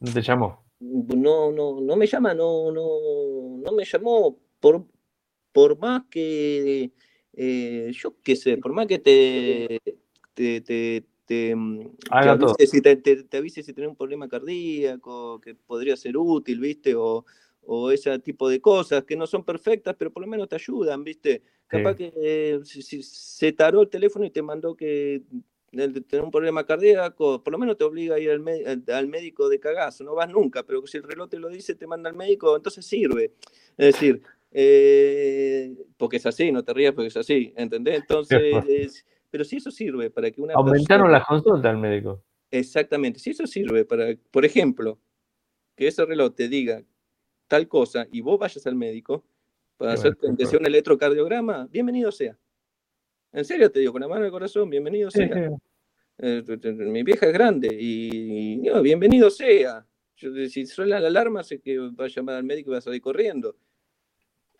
¿No 0.00 0.12
te 0.12 0.22
llamó? 0.22 0.64
No, 0.78 1.50
no, 1.52 1.80
no 1.80 1.96
me 1.96 2.06
llama, 2.06 2.34
no, 2.34 2.70
no, 2.70 3.58
no 3.62 3.72
me 3.72 3.84
llamó 3.84 4.38
por, 4.60 4.86
por 5.52 5.78
más 5.78 6.02
que, 6.10 6.92
eh, 7.32 7.90
yo 7.94 8.14
qué 8.22 8.36
sé, 8.36 8.58
por 8.58 8.72
más 8.74 8.86
que 8.86 8.98
te, 8.98 9.80
te, 10.34 10.60
te, 10.60 11.04
te, 11.24 11.56
mm, 11.56 11.96
avise 12.10 12.66
si, 12.66 12.82
te, 12.82 12.96
te, 12.96 13.36
avise 13.38 13.62
si 13.62 13.72
tenés 13.72 13.88
un 13.88 13.96
problema 13.96 14.28
cardíaco, 14.28 15.40
que 15.40 15.54
podría 15.54 15.96
ser 15.96 16.16
útil, 16.18 16.60
¿viste? 16.60 16.94
O, 16.94 17.24
o 17.62 17.90
ese 17.90 18.18
tipo 18.18 18.48
de 18.48 18.60
cosas 18.60 19.04
que 19.04 19.16
no 19.16 19.26
son 19.26 19.44
perfectas, 19.44 19.96
pero 19.98 20.12
por 20.12 20.22
lo 20.22 20.28
menos 20.28 20.48
te 20.48 20.56
ayudan, 20.56 21.02
¿viste? 21.02 21.42
Capaz 21.66 21.96
que 21.96 22.12
eh, 22.16 22.60
si, 22.64 23.02
se 23.02 23.52
taró 23.52 23.82
el 23.82 23.88
teléfono 23.88 24.24
y 24.24 24.30
te 24.30 24.42
mandó 24.42 24.76
que 24.76 25.22
de 25.72 26.00
tener 26.00 26.24
un 26.24 26.30
problema 26.30 26.64
cardíaco, 26.64 27.42
por 27.42 27.52
lo 27.52 27.58
menos 27.58 27.76
te 27.76 27.84
obliga 27.84 28.16
a 28.16 28.18
ir 28.18 28.30
al, 28.30 29.08
médico 29.08 29.48
de 29.48 29.60
cagazo, 29.60 30.04
no 30.04 30.14
vas 30.14 30.28
nunca, 30.28 30.62
pero 30.62 30.86
si 30.86 30.98
el 30.98 31.02
reloj 31.02 31.28
te 31.28 31.38
lo 31.38 31.48
dice, 31.48 31.74
te 31.74 31.86
manda 31.86 32.08
al 32.08 32.16
médico, 32.16 32.56
entonces 32.56 32.86
sirve. 32.86 33.32
Es 33.76 33.94
decir, 33.94 34.22
eh, 34.52 35.74
porque 35.96 36.16
es 36.16 36.26
así, 36.26 36.52
no 36.52 36.64
te 36.64 36.72
rías 36.72 36.94
porque 36.94 37.08
es 37.08 37.16
así, 37.16 37.52
¿entendés? 37.56 37.96
Entonces, 37.96 39.04
pero 39.30 39.44
si 39.44 39.56
eso 39.56 39.70
sirve 39.70 40.10
para 40.10 40.30
que 40.30 40.40
una 40.40 40.54
Aumentaron 40.54 41.10
las 41.10 41.26
consultas 41.26 41.70
al 41.70 41.78
médico. 41.78 42.22
Exactamente, 42.50 43.18
si 43.18 43.30
eso 43.30 43.46
sirve 43.46 43.84
para, 43.84 44.14
por 44.30 44.44
ejemplo, 44.44 44.98
que 45.74 45.88
ese 45.88 46.04
reloj 46.04 46.34
te 46.34 46.48
diga 46.48 46.82
tal 47.48 47.68
cosa 47.68 48.06
y 48.10 48.20
vos 48.20 48.38
vayas 48.38 48.66
al 48.66 48.76
médico 48.76 49.24
para 49.76 49.92
hacer 49.92 50.16
un 50.22 50.66
electrocardiograma, 50.66 51.68
bienvenido 51.70 52.10
sea. 52.10 52.38
En 53.36 53.44
serio 53.44 53.70
te 53.70 53.80
digo, 53.80 53.92
con 53.92 54.00
la 54.00 54.08
mano 54.08 54.22
en 54.22 54.26
el 54.26 54.32
corazón, 54.32 54.70
bienvenido 54.70 55.10
sea. 55.10 55.50
Eh, 56.18 56.42
mi 56.78 57.02
vieja 57.02 57.26
es 57.26 57.32
grande 57.34 57.68
y, 57.70 58.62
bienvenido 58.80 59.28
sea. 59.28 59.84
si 60.14 60.64
suena 60.64 60.98
la 60.98 61.08
alarma, 61.08 61.42
sé 61.42 61.60
que 61.60 61.78
va 61.78 62.06
a 62.06 62.08
llamar 62.08 62.36
al 62.36 62.44
médico 62.44 62.70
y 62.70 62.72
va 62.72 62.78
a 62.78 62.80
salir 62.80 63.02
corriendo. 63.02 63.54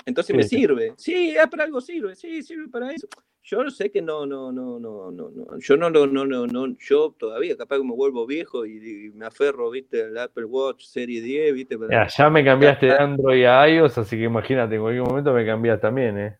Entonces 0.05 0.37
me 0.37 0.43
sirve. 0.43 0.93
Sí, 0.99 1.35
es 1.35 1.49
para 1.49 1.65
algo 1.65 1.81
sirve. 1.81 2.15
Sí, 2.15 2.43
sirve 2.43 2.69
para 2.69 2.93
eso. 2.93 3.09
Yo 3.45 3.71
sé 3.71 3.91
que 3.91 4.03
no, 4.03 4.27
no, 4.27 4.53
no, 4.53 4.79
no, 4.79 5.11
no, 5.11 5.31
no. 5.31 5.59
Yo 5.59 5.79
no, 5.79 5.89
no, 5.89 6.07
no, 6.07 6.27
no, 6.27 6.47
no, 6.47 6.77
yo 6.79 7.15
todavía 7.19 7.57
capaz 7.57 7.79
que 7.79 7.85
me 7.85 7.95
vuelvo 7.95 8.27
viejo 8.27 8.67
y, 8.67 9.11
me 9.15 9.25
aferro, 9.25 9.71
viste, 9.71 10.03
al 10.03 10.19
Apple 10.19 10.45
Watch 10.45 10.85
Serie 10.85 11.23
10, 11.23 11.55
viste. 11.55 11.79
ya, 12.15 12.29
me 12.29 12.45
cambiaste 12.45 12.87
de 12.89 12.93
Android 12.93 13.47
a 13.47 13.71
iOS, 13.71 13.97
así 13.97 14.19
que 14.19 14.25
imagínate, 14.25 14.75
en 14.75 14.83
cualquier 14.83 15.05
momento 15.05 15.33
me 15.33 15.47
cambias 15.47 15.81
también, 15.81 16.19
eh. 16.19 16.37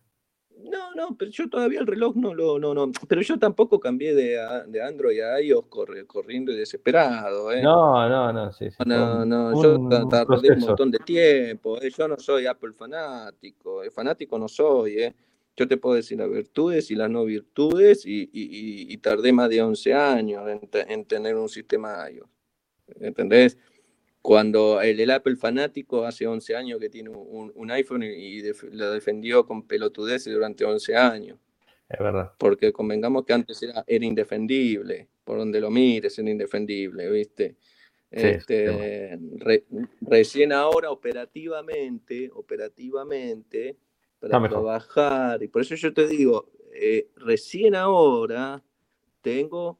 No, 0.69 0.93
no, 0.95 1.15
pero 1.17 1.31
yo 1.31 1.49
todavía 1.49 1.79
el 1.79 1.87
reloj 1.87 2.15
no 2.15 2.33
lo, 2.33 2.59
no, 2.59 2.73
no. 2.73 2.91
Pero 3.07 3.21
yo 3.21 3.39
tampoco 3.39 3.79
cambié 3.79 4.13
de, 4.13 4.39
de 4.67 4.81
Android 4.81 5.21
a 5.21 5.41
iOS 5.41 5.65
corriendo 5.67 6.51
y 6.51 6.57
desesperado, 6.57 7.51
¿eh? 7.51 7.61
No, 7.61 8.07
no, 8.09 8.33
no, 8.33 8.51
sí, 8.51 8.67
No, 8.85 9.25
no, 9.25 9.61
yo 9.61 10.07
tardé 10.09 10.53
un 10.53 10.59
montón 10.59 10.91
de 10.91 10.99
tiempo, 10.99 11.81
¿eh? 11.81 11.89
yo 11.89 12.07
no 12.07 12.17
soy 12.17 12.45
Apple 12.45 12.73
fanático, 12.73 13.83
el 13.83 13.91
fanático 13.91 14.37
no 14.37 14.47
soy, 14.47 14.99
¿eh? 14.99 15.15
Yo 15.55 15.67
te 15.67 15.77
puedo 15.77 15.95
decir 15.95 16.19
las 16.19 16.29
virtudes 16.29 16.91
y 16.91 16.95
las 16.95 17.09
no 17.09 17.25
virtudes 17.25 18.05
y, 18.05 18.29
y, 18.31 18.95
tardé 18.97 19.33
más 19.33 19.49
de 19.49 19.61
11 19.61 19.93
años 19.93 20.43
en, 20.47 20.69
en, 20.87 21.05
tener 21.05 21.35
un 21.35 21.49
sistema 21.49 22.09
iOS, 22.11 22.29
¿entendés? 22.99 23.57
Cuando 24.27 24.81
el, 24.81 25.09
Apple 25.09 25.37
fanático 25.37 26.03
hace 26.03 26.27
11 26.27 26.53
años 26.53 26.81
que 26.81 26.89
tiene 26.89 27.11
un, 27.11 27.71
iPhone 27.71 28.03
y, 28.03 28.41
lo 28.73 28.91
defendió 28.91 29.45
con 29.45 29.65
pelotudeces 29.65 30.33
durante 30.33 30.65
11 30.65 30.97
años. 30.97 31.39
Es 31.87 31.97
verdad. 31.97 32.33
Porque 32.37 32.73
convengamos 32.73 33.23
que 33.23 33.31
antes 33.31 33.63
era, 33.63 33.85
era 33.87 34.05
indefendible, 34.05 35.07
por 35.23 35.37
donde 35.37 35.61
lo 35.61 35.71
mires 35.71 36.19
era 36.19 36.29
indefendible, 36.29 37.09
¿viste? 37.09 37.55
este, 38.11 39.17
recién 40.01 40.51
ahora 40.51 40.91
operativamente, 40.91 42.29
operativamente, 42.33 43.77
para 44.19 44.45
trabajar, 44.49 45.41
y 45.41 45.47
por 45.47 45.61
eso 45.61 45.75
yo 45.75 45.93
te 45.93 46.05
digo, 46.05 46.51
eh, 46.73 47.07
recién 47.15 47.75
ahora 47.75 48.61
tengo 49.21 49.79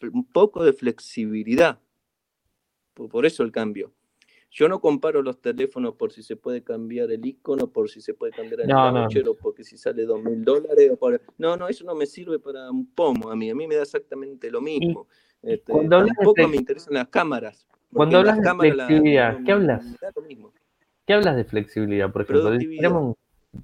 un 0.00 0.24
poco 0.32 0.64
de 0.64 0.72
flexibilidad, 0.72 1.78
por, 2.96 3.26
eso 3.26 3.42
el 3.42 3.52
cambio. 3.52 3.92
Yo 4.50 4.68
no 4.68 4.80
comparo 4.80 5.20
los 5.22 5.40
teléfonos 5.40 5.94
por 5.94 6.12
si 6.12 6.22
se 6.22 6.36
puede 6.36 6.62
cambiar 6.62 7.10
el 7.10 7.24
icono, 7.26 7.66
por 7.70 7.90
si 7.90 8.00
se 8.00 8.14
puede 8.14 8.32
cambiar 8.32 8.62
el 8.62 8.68
no, 8.68 9.34
porque 9.40 9.64
si 9.64 9.76
sale 9.76 10.04
dos 10.04 10.22
mil 10.22 10.42
dólares. 10.42 10.92
No, 11.36 11.56
no, 11.56 11.68
eso 11.68 11.84
no 11.84 11.94
me 11.94 12.06
sirve 12.06 12.38
para 12.38 12.70
un 12.70 12.86
pomo 12.86 13.30
a 13.30 13.36
mí. 13.36 13.50
A 13.50 13.54
mí 13.54 13.66
me 13.66 13.76
da 13.76 13.82
exactamente 13.82 14.50
lo 14.50 14.62
mismo. 14.62 15.08
Este, 15.42 15.72
tampoco 15.88 16.48
me 16.48 16.56
interesan 16.56 16.94
las 16.94 17.08
cámaras. 17.08 17.66
Cuando 17.92 18.18
hablas 18.18 18.40
de 18.40 18.54
flexibilidad, 18.54 19.38
¿qué 19.44 19.52
hablas? 19.52 19.84
¿Qué 21.06 21.12
hablas 21.12 21.36
de 21.36 21.44
flexibilidad, 21.44 22.10
por 22.10 22.22
ejemplo? 22.22 22.56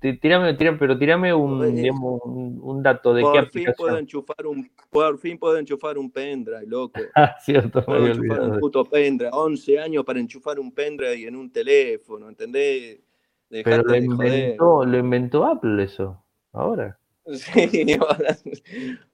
Tirame, 0.00 0.54
pero 0.54 0.98
tirame 0.98 1.34
un, 1.34 1.74
digamos, 1.74 2.20
un, 2.24 2.82
dato 2.82 3.14
de 3.14 3.22
por 3.22 3.32
qué 3.32 3.38
aplicación. 3.38 3.74
Fin 3.74 3.84
puedo 3.84 3.98
enchufar 3.98 4.46
un, 4.46 4.70
por 4.90 5.18
fin 5.18 5.38
puedo 5.38 5.58
enchufar 5.58 5.98
un 5.98 6.10
pendrive, 6.10 6.66
loco. 6.66 7.00
Ah, 7.14 7.36
cierto, 7.40 7.84
puedo 7.84 8.06
enchufar 8.06 8.40
un 8.40 8.58
puto 8.58 8.84
pendrive. 8.84 9.30
11 9.32 9.78
años 9.78 10.04
para 10.04 10.20
enchufar 10.20 10.58
un 10.58 10.72
pendrive 10.72 11.26
en 11.26 11.36
un 11.36 11.50
teléfono, 11.50 12.28
¿entendés? 12.28 13.00
pero 13.48 13.82
lo 13.82 13.96
inventó, 13.96 14.84
lo 14.84 14.98
inventó 14.98 15.44
Apple 15.44 15.82
eso, 15.82 16.24
ahora. 16.52 16.98
Sí, 17.34 17.86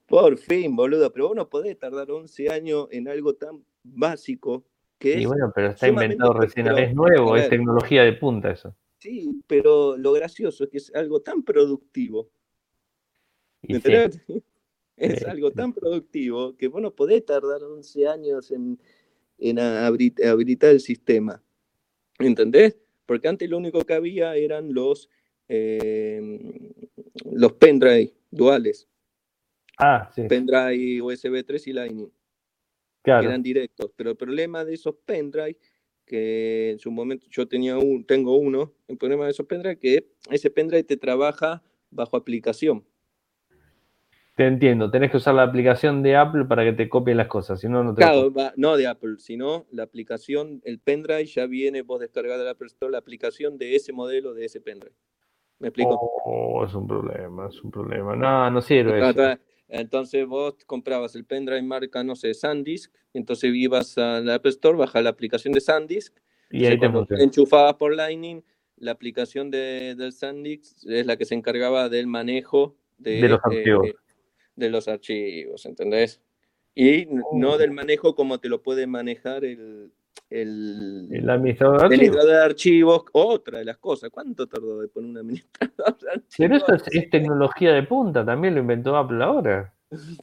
por 0.07 0.37
fin, 0.37 0.75
boludo. 0.75 1.11
Pero 1.11 1.27
vos 1.27 1.35
no 1.35 1.49
podés 1.49 1.77
tardar 1.77 2.09
11 2.09 2.49
años 2.49 2.87
en 2.91 3.07
algo 3.07 3.35
tan 3.35 3.63
básico 3.83 4.63
que 4.97 5.19
y 5.19 5.25
bueno, 5.25 5.51
pero 5.53 5.69
está 5.69 5.87
inventado 5.87 6.33
recién, 6.33 6.67
es 6.67 6.93
nuevo, 6.93 7.37
es 7.37 7.49
tecnología 7.49 8.03
de 8.03 8.13
punta 8.13 8.51
eso. 8.51 8.75
Sí, 8.99 9.41
pero 9.47 9.97
lo 9.97 10.11
gracioso 10.11 10.65
es 10.65 10.69
que 10.69 10.77
es 10.77 10.93
algo 10.93 11.21
tan 11.21 11.43
productivo. 11.43 12.29
¿Entendés? 13.63 14.21
Es 14.99 15.25
algo 15.25 15.49
tan 15.51 15.71
productivo 15.71 16.57
que 16.57 16.67
vos 16.67 16.81
no 16.81 16.93
podés 16.93 17.25
tardar 17.25 17.63
11 17.63 18.05
años 18.05 18.51
en, 18.51 18.77
habilitar 19.57 20.71
el 20.71 20.81
sistema. 20.81 21.41
¿Entendés? 22.19 22.77
Porque 23.05 23.29
antes 23.29 23.49
lo 23.49 23.57
único 23.59 23.79
que 23.85 23.93
había 23.93 24.35
eran 24.35 24.73
los, 24.73 25.09
eh, 25.47 26.19
los 27.31 27.53
pendrive 27.53 28.13
duales. 28.29 28.89
Ah, 29.77 30.11
sí. 30.13 30.23
Pendrive 30.27 31.01
USB 31.01 31.45
3 31.45 31.67
y 31.67 31.71
Lightning. 31.71 32.11
Claro. 33.01 33.21
Que 33.21 33.27
eran 33.27 33.41
directos. 33.41 33.91
Pero 33.95 34.09
el 34.09 34.17
problema 34.17 34.65
de 34.65 34.73
esos 34.73 34.95
pendrive 35.05 35.57
que 36.09 36.71
en 36.71 36.79
su 36.79 36.91
momento 36.91 37.27
yo 37.29 37.47
tenía 37.47 37.77
un, 37.77 38.03
tengo 38.03 38.35
uno, 38.35 38.73
el 38.87 38.97
problema 38.97 39.25
de 39.25 39.31
esos 39.31 39.45
pendrive, 39.45 39.77
que 39.77 40.09
ese 40.31 40.49
pendrive 40.49 40.83
te 40.83 40.97
trabaja 40.97 41.61
bajo 41.91 42.17
aplicación. 42.17 42.83
Te 44.35 44.47
entiendo, 44.47 44.89
tenés 44.89 45.11
que 45.11 45.17
usar 45.17 45.35
la 45.35 45.43
aplicación 45.43 46.01
de 46.01 46.15
Apple 46.15 46.45
para 46.45 46.63
que 46.63 46.73
te 46.73 46.89
copien 46.89 47.17
las 47.17 47.27
cosas, 47.27 47.59
si 47.59 47.67
no, 47.67 47.83
no 47.83 47.93
te 47.93 48.01
Claro, 48.01 48.33
no 48.55 48.75
de 48.75 48.87
Apple, 48.87 49.15
sino 49.19 49.67
la 49.71 49.83
aplicación, 49.83 50.61
el 50.63 50.79
pendrive 50.79 51.25
ya 51.25 51.45
viene, 51.45 51.83
vos 51.83 51.99
descargás 51.99 52.39
de 52.39 52.45
la 52.45 52.51
Apple 52.51 52.67
Store 52.67 52.91
la 52.91 52.97
aplicación 52.97 53.57
de 53.57 53.75
ese 53.75 53.93
modelo, 53.93 54.33
de 54.33 54.45
ese 54.45 54.61
pendrive. 54.61 54.95
¿Me 55.59 55.67
explico? 55.67 55.99
Oh, 56.25 56.65
es 56.65 56.73
un 56.73 56.87
problema, 56.87 57.49
es 57.49 57.61
un 57.61 57.69
problema. 57.69 58.15
No, 58.15 58.49
no 58.49 58.61
sirve. 58.61 59.09
Eso. 59.09 59.37
Entonces 59.69 60.25
vos 60.25 60.55
comprabas 60.65 61.15
el 61.15 61.25
pendrive 61.25 61.61
marca, 61.61 62.03
no 62.03 62.15
sé, 62.15 62.33
SanDisk, 62.33 62.91
entonces 63.13 63.51
ibas 63.53 63.97
a 63.97 64.19
la 64.19 64.35
Apple 64.35 64.51
Store, 64.51 64.77
bajas 64.77 65.03
la 65.03 65.11
aplicación 65.11 65.53
de 65.53 65.61
SanDisk, 65.61 66.15
y 66.49 66.65
ahí 66.65 66.79
te 66.79 66.89
enchufabas 67.23 67.75
por 67.75 67.95
Lightning, 67.95 68.43
la 68.77 68.91
aplicación 68.91 69.51
de, 69.51 69.95
del 69.95 70.11
SanDisk 70.11 70.87
es 70.87 71.05
la 71.05 71.17
que 71.17 71.25
se 71.25 71.35
encargaba 71.35 71.89
del 71.89 72.07
manejo 72.07 72.75
de, 72.97 73.29
los 73.29 73.39
archivos. 73.43 73.87
Eh, 73.87 73.95
de 74.55 74.69
los 74.69 74.87
archivos, 74.87 75.65
¿entendés? 75.65 76.21
Y 76.73 77.07
no 77.33 77.57
del 77.57 77.71
manejo 77.71 78.15
como 78.15 78.39
te 78.39 78.49
lo 78.49 78.63
puede 78.63 78.87
manejar 78.87 79.43
el, 79.45 79.91
el, 80.29 81.27
administrador, 81.27 81.89
de 81.89 82.37
archivos, 82.37 83.03
otra 83.13 83.59
de 83.59 83.65
las 83.65 83.77
cosas. 83.77 84.09
¿Cuánto 84.11 84.47
tardó 84.47 84.79
de 84.79 84.87
poner 84.87 85.09
un 85.09 85.17
administrador 85.17 85.97
de 85.97 86.09
archivos? 86.11 86.35
Pero 86.37 86.55
eso 86.55 86.73
es, 86.91 87.09
tecnología 87.09 87.73
de 87.73 87.83
punta, 87.83 88.25
también 88.25 88.53
lo 88.55 88.61
inventó 88.61 88.95
Apple 88.95 89.23
ahora. 89.23 89.73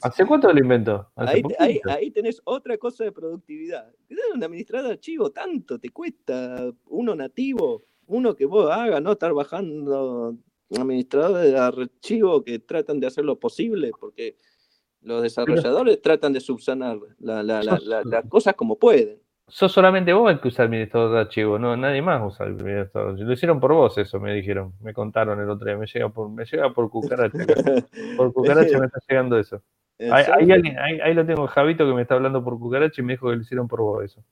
¿Hace 0.01 0.25
cuánto 0.25 0.51
lo 0.53 0.59
inventó? 0.59 1.11
Ahí, 1.17 1.41
ahí, 1.89 2.11
tenés 2.11 2.41
otra 2.45 2.77
cosa 2.77 3.03
de 3.03 3.11
productividad. 3.11 3.91
Un 4.33 4.41
administrador 4.41 4.87
de 4.87 4.93
archivos, 4.93 5.33
tanto 5.33 5.77
te 5.77 5.89
cuesta 5.89 6.71
uno 6.85 7.15
nativo, 7.15 7.83
uno 8.05 8.33
que 8.33 8.45
vos 8.45 8.71
hagas, 8.71 9.01
no 9.01 9.11
estar 9.11 9.33
bajando 9.33 10.37
administradores 10.77 11.51
de 11.51 11.59
archivos 11.59 12.43
que 12.43 12.59
tratan 12.59 13.01
de 13.01 13.07
hacer 13.07 13.25
lo 13.25 13.37
posible, 13.37 13.91
porque 13.99 14.37
los 15.01 15.21
desarrolladores 15.21 16.01
tratan 16.01 16.31
de 16.31 16.39
subsanar 16.39 16.97
las 17.19 18.25
cosas 18.29 18.55
como 18.55 18.79
pueden 18.79 19.19
sos 19.47 19.71
solamente 19.71 20.13
vos 20.13 20.31
el 20.31 20.39
que 20.39 20.49
usa 20.49 20.65
administrador 20.65 21.13
de 21.13 21.19
archivos, 21.21 21.59
no, 21.59 21.77
nadie 21.77 22.01
más 22.01 22.21
usa 22.25 22.45
el 22.45 22.53
administrador 22.53 23.07
de 23.07 23.11
archivos. 23.11 23.27
Lo 23.27 23.33
hicieron 23.33 23.59
por 23.59 23.73
vos 23.73 23.97
eso, 23.97 24.19
me 24.19 24.33
dijeron, 24.33 24.73
me 24.81 24.93
contaron 24.93 25.39
el 25.39 25.49
otro 25.49 25.65
día, 25.65 25.77
me 25.77 25.87
llega 25.87 26.09
por, 26.09 26.29
me 26.29 26.45
llega 26.45 26.73
por 26.73 26.89
cucaracha. 26.89 27.37
por 28.17 28.33
cucaracha 28.33 28.77
me 28.77 28.87
está 28.87 28.99
llegando 29.07 29.39
eso. 29.39 29.61
Ahí, 29.99 30.51
ahí, 31.03 31.13
lo 31.15 31.25
tengo, 31.25 31.47
Javito, 31.47 31.87
que 31.87 31.93
me 31.93 32.03
está 32.03 32.13
hablando 32.13 32.43
por 32.43 32.59
cucaracha 32.59 33.01
y 33.01 33.05
me 33.05 33.13
dijo 33.13 33.29
que 33.29 33.35
lo 33.35 33.41
hicieron 33.41 33.67
por 33.67 33.81
vos 33.81 34.03
eso. 34.03 34.23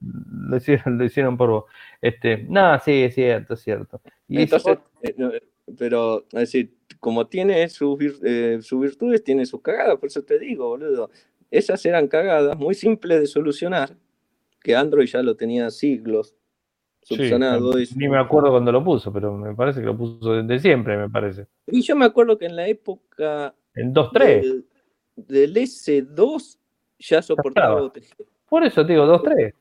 lo, 0.00 0.56
hicieron, 0.56 0.98
lo 0.98 1.04
hicieron 1.04 1.36
por 1.36 1.50
vos. 1.50 1.64
Este, 2.00 2.44
nada, 2.48 2.78
sí, 2.80 3.04
es 3.04 3.14
cierto, 3.14 3.54
es 3.54 3.60
cierto. 3.60 4.02
Y 4.28 4.42
Entonces, 4.42 4.78
eh, 5.02 5.40
pero, 5.78 6.24
es 6.32 6.40
decir, 6.40 6.76
como 7.00 7.26
tiene 7.26 7.68
sus, 7.68 7.98
eh, 8.22 8.58
sus 8.60 8.80
virtudes, 8.80 9.24
tiene 9.24 9.46
sus 9.46 9.62
cagadas, 9.62 9.98
por 9.98 10.08
eso 10.08 10.22
te 10.22 10.38
digo, 10.38 10.68
boludo. 10.68 11.10
Esas 11.52 11.84
eran 11.84 12.08
cagadas 12.08 12.56
muy 12.56 12.74
simples 12.74 13.20
de 13.20 13.26
solucionar, 13.26 13.94
que 14.62 14.74
Android 14.74 15.06
ya 15.06 15.22
lo 15.22 15.36
tenía 15.36 15.70
siglos 15.70 16.34
subsanado. 17.02 17.74
ni 17.94 18.08
me 18.08 18.18
acuerdo 18.18 18.50
cuando 18.50 18.72
lo 18.72 18.82
puso, 18.82 19.12
pero 19.12 19.36
me 19.36 19.54
parece 19.54 19.80
que 19.80 19.86
lo 19.86 19.96
puso 19.96 20.32
desde 20.32 20.58
siempre, 20.60 20.96
me 20.96 21.10
parece. 21.10 21.46
Y 21.66 21.82
yo 21.82 21.94
me 21.94 22.06
acuerdo 22.06 22.38
que 22.38 22.46
en 22.46 22.56
la 22.56 22.66
época... 22.66 23.54
En 23.74 23.92
2.3. 23.92 24.64
Del, 25.14 25.54
S2 25.54 26.56
ya 26.98 27.20
soportaba 27.20 27.82
OTG. 27.82 28.24
Por 28.48 28.64
eso 28.64 28.86
te 28.86 28.94
digo, 28.94 29.04
2.3. 29.04 29.52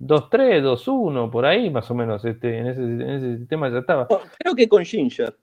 2.3, 0.00 0.60
2.1, 0.60 1.30
por 1.30 1.46
ahí 1.46 1.70
más 1.70 1.88
o 1.88 1.94
menos, 1.94 2.24
este, 2.24 2.58
en, 2.58 2.66
ese, 2.66 2.82
en 2.82 3.00
ese 3.02 3.36
sistema 3.38 3.70
ya 3.70 3.78
estaba. 3.78 4.08
creo 4.38 4.56
que 4.56 4.68
con 4.68 4.84
Ginger. 4.84 5.36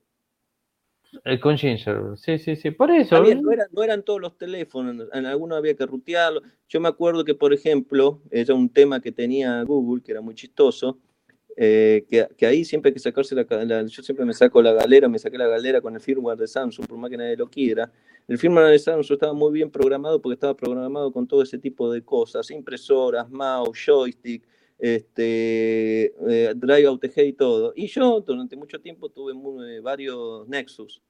El 1.23 1.39
con 1.39 1.57
Ginger, 1.57 2.17
sí, 2.17 2.37
sí, 2.37 2.55
sí, 2.55 2.71
por 2.71 2.91
eso. 2.91 3.21
no, 3.21 3.83
eran, 3.83 4.03
todos 4.03 4.19
los 4.19 4.37
teléfonos, 4.37 5.07
en 5.13 5.25
algunos 5.25 5.57
había 5.57 5.75
que 5.75 5.85
rutearlo. 5.85 6.41
Yo 6.67 6.81
me 6.81 6.89
acuerdo 6.89 7.23
que, 7.23 7.35
por 7.35 7.53
ejemplo, 7.53 8.21
era 8.31 8.53
un 8.53 8.69
tema 8.69 8.99
que 8.99 9.11
tenía 9.11 9.61
Google, 9.63 10.01
que 10.03 10.11
era 10.11 10.21
muy 10.21 10.35
chistoso, 10.35 10.97
eh, 11.55 12.05
que, 12.09 12.45
ahí 12.45 12.65
siempre 12.65 12.89
hay 12.89 12.93
que 12.93 12.99
sacarse 12.99 13.35
la, 13.35 13.83
Yo 13.83 14.01
siempre 14.01 14.25
me 14.25 14.33
saco 14.33 14.61
la 14.61 14.73
galera, 14.73 15.07
me 15.07 15.19
saqué 15.19 15.37
la 15.37 15.47
galera 15.47 15.81
con 15.81 15.93
el 15.93 16.01
firmware 16.01 16.37
de 16.37 16.47
Samsung, 16.47 16.87
por 16.87 16.97
más 16.97 17.09
que 17.09 17.17
nadie 17.17 17.37
lo 17.37 17.47
quiera. 17.47 17.91
El 18.27 18.37
firmware 18.37 18.71
de 18.71 18.79
Samsung 18.79 19.13
estaba 19.13 19.33
muy 19.33 19.51
bien 19.51 19.69
programado 19.69 20.21
porque 20.21 20.33
estaba 20.33 20.55
programado 20.55 21.11
con 21.11 21.27
todo 21.27 21.43
ese 21.43 21.57
tipo 21.59 21.91
de 21.91 22.01
cosas, 22.03 22.49
impresoras, 22.49 23.29
mouse, 23.29 23.77
joystick, 23.85 24.43
este, 24.79 26.05
eh, 26.05 26.53
Drive 26.55 26.87
AUTG 26.87 27.19
y 27.19 27.33
todo. 27.33 27.73
Y 27.75 27.87
yo 27.87 28.21
durante 28.21 28.55
mucho 28.55 28.81
tiempo 28.81 29.09
tuve 29.09 29.33
eh, 29.67 29.79
varios 29.79 30.47
Nexus. 30.47 31.01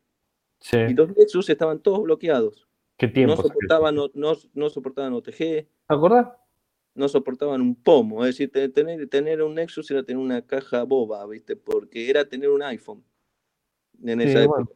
Y 0.71 0.93
los 0.93 1.15
Nexus 1.15 1.49
estaban 1.49 1.79
todos 1.79 2.03
bloqueados. 2.03 2.67
¿Qué 2.97 3.07
tiempo? 3.07 3.35
No 3.35 3.41
soportaban, 3.41 3.95
no, 3.95 4.09
no, 4.53 4.69
soportaban 4.69 5.13
OTG. 5.13 5.37
¿Te 5.37 5.67
acuerdas? 5.87 6.29
No 6.95 7.07
soportaban 7.09 7.59
un 7.59 7.75
pomo. 7.75 8.23
Es 8.23 8.37
decir, 8.37 8.71
tener, 8.71 9.07
tener 9.09 9.41
un 9.41 9.55
Nexus 9.55 9.89
era 9.91 10.03
tener 10.03 10.21
una 10.23 10.41
caja 10.45 10.83
boba, 10.83 11.25
¿viste? 11.27 11.55
Porque 11.55 12.09
era 12.09 12.23
tener 12.25 12.49
un 12.49 12.61
iPhone 12.61 13.03
en 14.03 14.21
esa 14.21 14.43
época. 14.43 14.71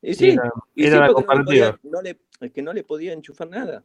Y 0.00 0.14
sí, 0.14 0.36
era, 0.76 1.00
la 1.08 1.12
comparativa. 1.12 1.78
es 2.40 2.52
que 2.52 2.62
no 2.62 2.72
le 2.72 2.84
podía 2.84 3.12
enchufar 3.12 3.48
nada. 3.48 3.84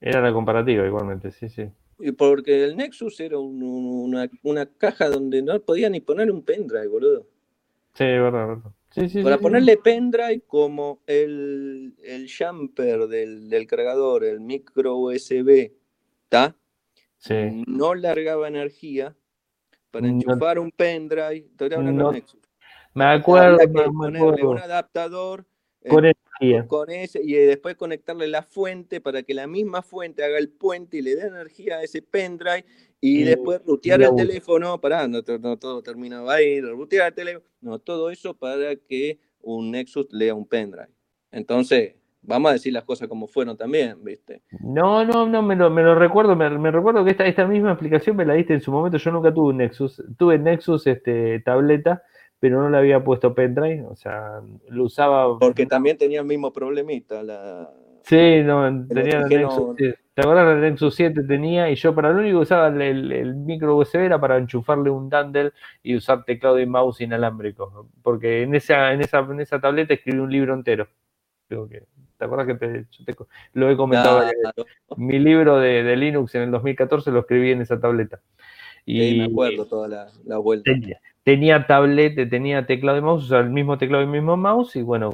Era 0.00 0.20
la 0.20 0.32
comparativa 0.32 0.86
igualmente, 0.86 1.30
sí, 1.30 1.48
sí. 1.48 1.70
Porque 2.16 2.64
el 2.64 2.76
Nexus 2.76 3.20
era 3.20 3.38
una, 3.38 4.66
caja 4.78 5.08
donde 5.08 5.42
no 5.42 5.58
podía 5.60 5.88
ni 5.88 6.00
poner 6.00 6.30
un 6.30 6.42
pendrive, 6.42 6.88
boludo. 6.88 7.26
Sí, 7.94 8.04
verdad, 8.04 8.48
verdad. 8.48 8.72
Para 9.24 9.38
ponerle 9.38 9.76
pendrive 9.76 10.42
como 10.46 11.00
el, 11.06 11.94
el 12.02 12.28
jumper 12.30 13.08
del, 13.08 13.66
cargador, 13.66 14.24
el 14.24 14.40
micro 14.40 14.96
USB, 14.96 15.72
¿está? 16.24 16.56
no 17.66 17.94
largaba 17.94 18.48
energía 18.48 19.16
para 19.90 20.06
enchufar 20.08 20.58
un 20.58 20.70
pendrive. 20.70 21.48
Me 22.94 23.04
acuerdo, 23.04 23.58
ponerle 23.92 24.44
un 24.44 24.58
adaptador 24.58 25.46
con 25.88 26.04
eh, 26.04 26.14
Con 26.66 26.90
ese, 26.90 27.20
y 27.22 27.32
después 27.34 27.76
conectarle 27.76 28.26
la 28.26 28.42
fuente 28.42 29.00
para 29.00 29.22
que 29.22 29.34
la 29.34 29.46
misma 29.46 29.82
fuente 29.82 30.24
haga 30.24 30.38
el 30.38 30.48
puente 30.48 30.98
y 30.98 31.02
le 31.02 31.14
dé 31.14 31.26
energía 31.26 31.76
a 31.76 31.82
ese 31.82 32.02
pendrive 32.02 32.64
y, 33.00 33.22
después 33.22 33.60
rutear 33.66 34.02
el 34.02 34.14
teléfono, 34.14 34.80
para 34.80 35.06
no, 35.06 35.22
todo 35.22 35.82
terminaba 35.82 36.34
ahí, 36.34 36.60
rutear 36.60 37.08
el 37.08 37.14
teléfono, 37.14 37.46
no, 37.60 37.78
todo 37.78 38.10
eso 38.10 38.34
para 38.34 38.74
que 38.76 39.20
un 39.42 39.70
Nexus 39.70 40.08
lea 40.10 40.34
un 40.34 40.48
pendrive. 40.48 40.88
Entonces, 41.30 41.96
vamos 42.22 42.50
a 42.50 42.52
decir 42.54 42.72
las 42.72 42.84
cosas 42.84 43.08
como 43.08 43.26
fueron 43.26 43.56
también, 43.56 44.02
¿viste? 44.02 44.42
No, 44.60 45.04
no, 45.04 45.26
no, 45.26 45.42
me 45.42 45.54
lo, 45.54 45.68
me 45.70 45.82
lo 45.82 45.94
recuerdo, 45.94 46.34
me, 46.34 46.70
recuerdo 46.70 47.04
que 47.04 47.10
esta, 47.10 47.26
esta 47.26 47.46
misma 47.46 47.72
explicación 47.72 48.16
me 48.16 48.24
la 48.24 48.34
diste 48.34 48.54
en 48.54 48.60
su 48.60 48.72
momento, 48.72 48.96
yo 48.96 49.10
nunca 49.10 49.32
tuve 49.32 49.50
un 49.50 49.58
Nexus, 49.58 50.02
tuve 50.16 50.38
Nexus 50.38 50.86
este, 50.86 51.40
tableta, 51.40 52.02
pero 52.40 52.60
no 52.60 52.68
le 52.68 52.78
había 52.78 53.02
puesto 53.02 53.34
pendrive, 53.34 53.84
o 53.86 53.96
sea, 53.96 54.40
lo 54.68 54.84
usaba... 54.84 55.38
Porque 55.38 55.66
también 55.66 55.96
tenía 55.96 56.20
el 56.20 56.26
mismo 56.26 56.52
problemita, 56.52 57.22
la... 57.22 57.70
Sí, 58.02 58.42
no, 58.42 58.86
tenía 58.86 59.20
el 59.20 59.28
Nexus, 59.28 59.76
¿Te 59.76 60.20
acuerdas? 60.20 60.54
El 60.54 60.60
Nexus 60.60 60.94
7 60.94 61.22
tenía, 61.26 61.70
y 61.70 61.74
yo 61.74 61.94
para 61.94 62.12
lo 62.12 62.20
único 62.20 62.38
que 62.38 62.42
usaba 62.42 62.68
el, 62.68 63.34
micro 63.34 63.76
USB 63.76 63.96
era 64.00 64.20
para 64.20 64.36
enchufarle 64.36 64.90
un 64.90 65.08
Dandel 65.08 65.54
y 65.82 65.96
usar 65.96 66.24
teclado 66.24 66.60
y 66.60 66.66
mouse 66.66 67.00
inalámbrico, 67.00 67.88
porque 68.02 68.42
en 68.42 68.54
esa, 68.54 68.92
en 68.92 69.00
esa, 69.00 69.20
en 69.20 69.40
esa 69.40 69.58
tableta 69.58 69.94
escribí 69.94 70.18
un 70.18 70.30
libro 70.30 70.52
entero. 70.52 70.86
Creo 71.48 71.66
que, 71.66 71.84
¿Te 72.18 72.24
acuerdas 72.26 72.46
que 72.46 72.54
te, 72.54 72.86
lo 73.54 73.70
he 73.70 73.76
comentado? 73.76 74.22
Mi 74.96 75.18
libro 75.18 75.58
de, 75.58 75.96
Linux 75.96 76.34
en 76.34 76.42
el 76.42 76.50
2014 76.50 77.10
lo 77.10 77.20
escribí 77.20 77.52
en 77.52 77.62
esa 77.62 77.80
tableta. 77.80 78.20
Y 78.86 79.18
me 79.18 79.24
acuerdo 79.24 79.66
toda 79.66 79.88
la, 79.88 80.06
la 80.26 80.38
vuelta 80.38 80.70
tenía 80.70 81.00
tablet, 81.66 82.28
tenía 82.28 82.66
teclado 82.66 82.98
y 82.98 83.00
mouse, 83.00 83.24
o 83.24 83.28
sea, 83.28 83.40
el 83.40 83.50
mismo 83.50 83.78
teclado 83.78 84.02
y 84.02 84.06
el 84.06 84.12
mismo 84.12 84.36
mouse, 84.36 84.76
y 84.76 84.82
bueno, 84.82 85.10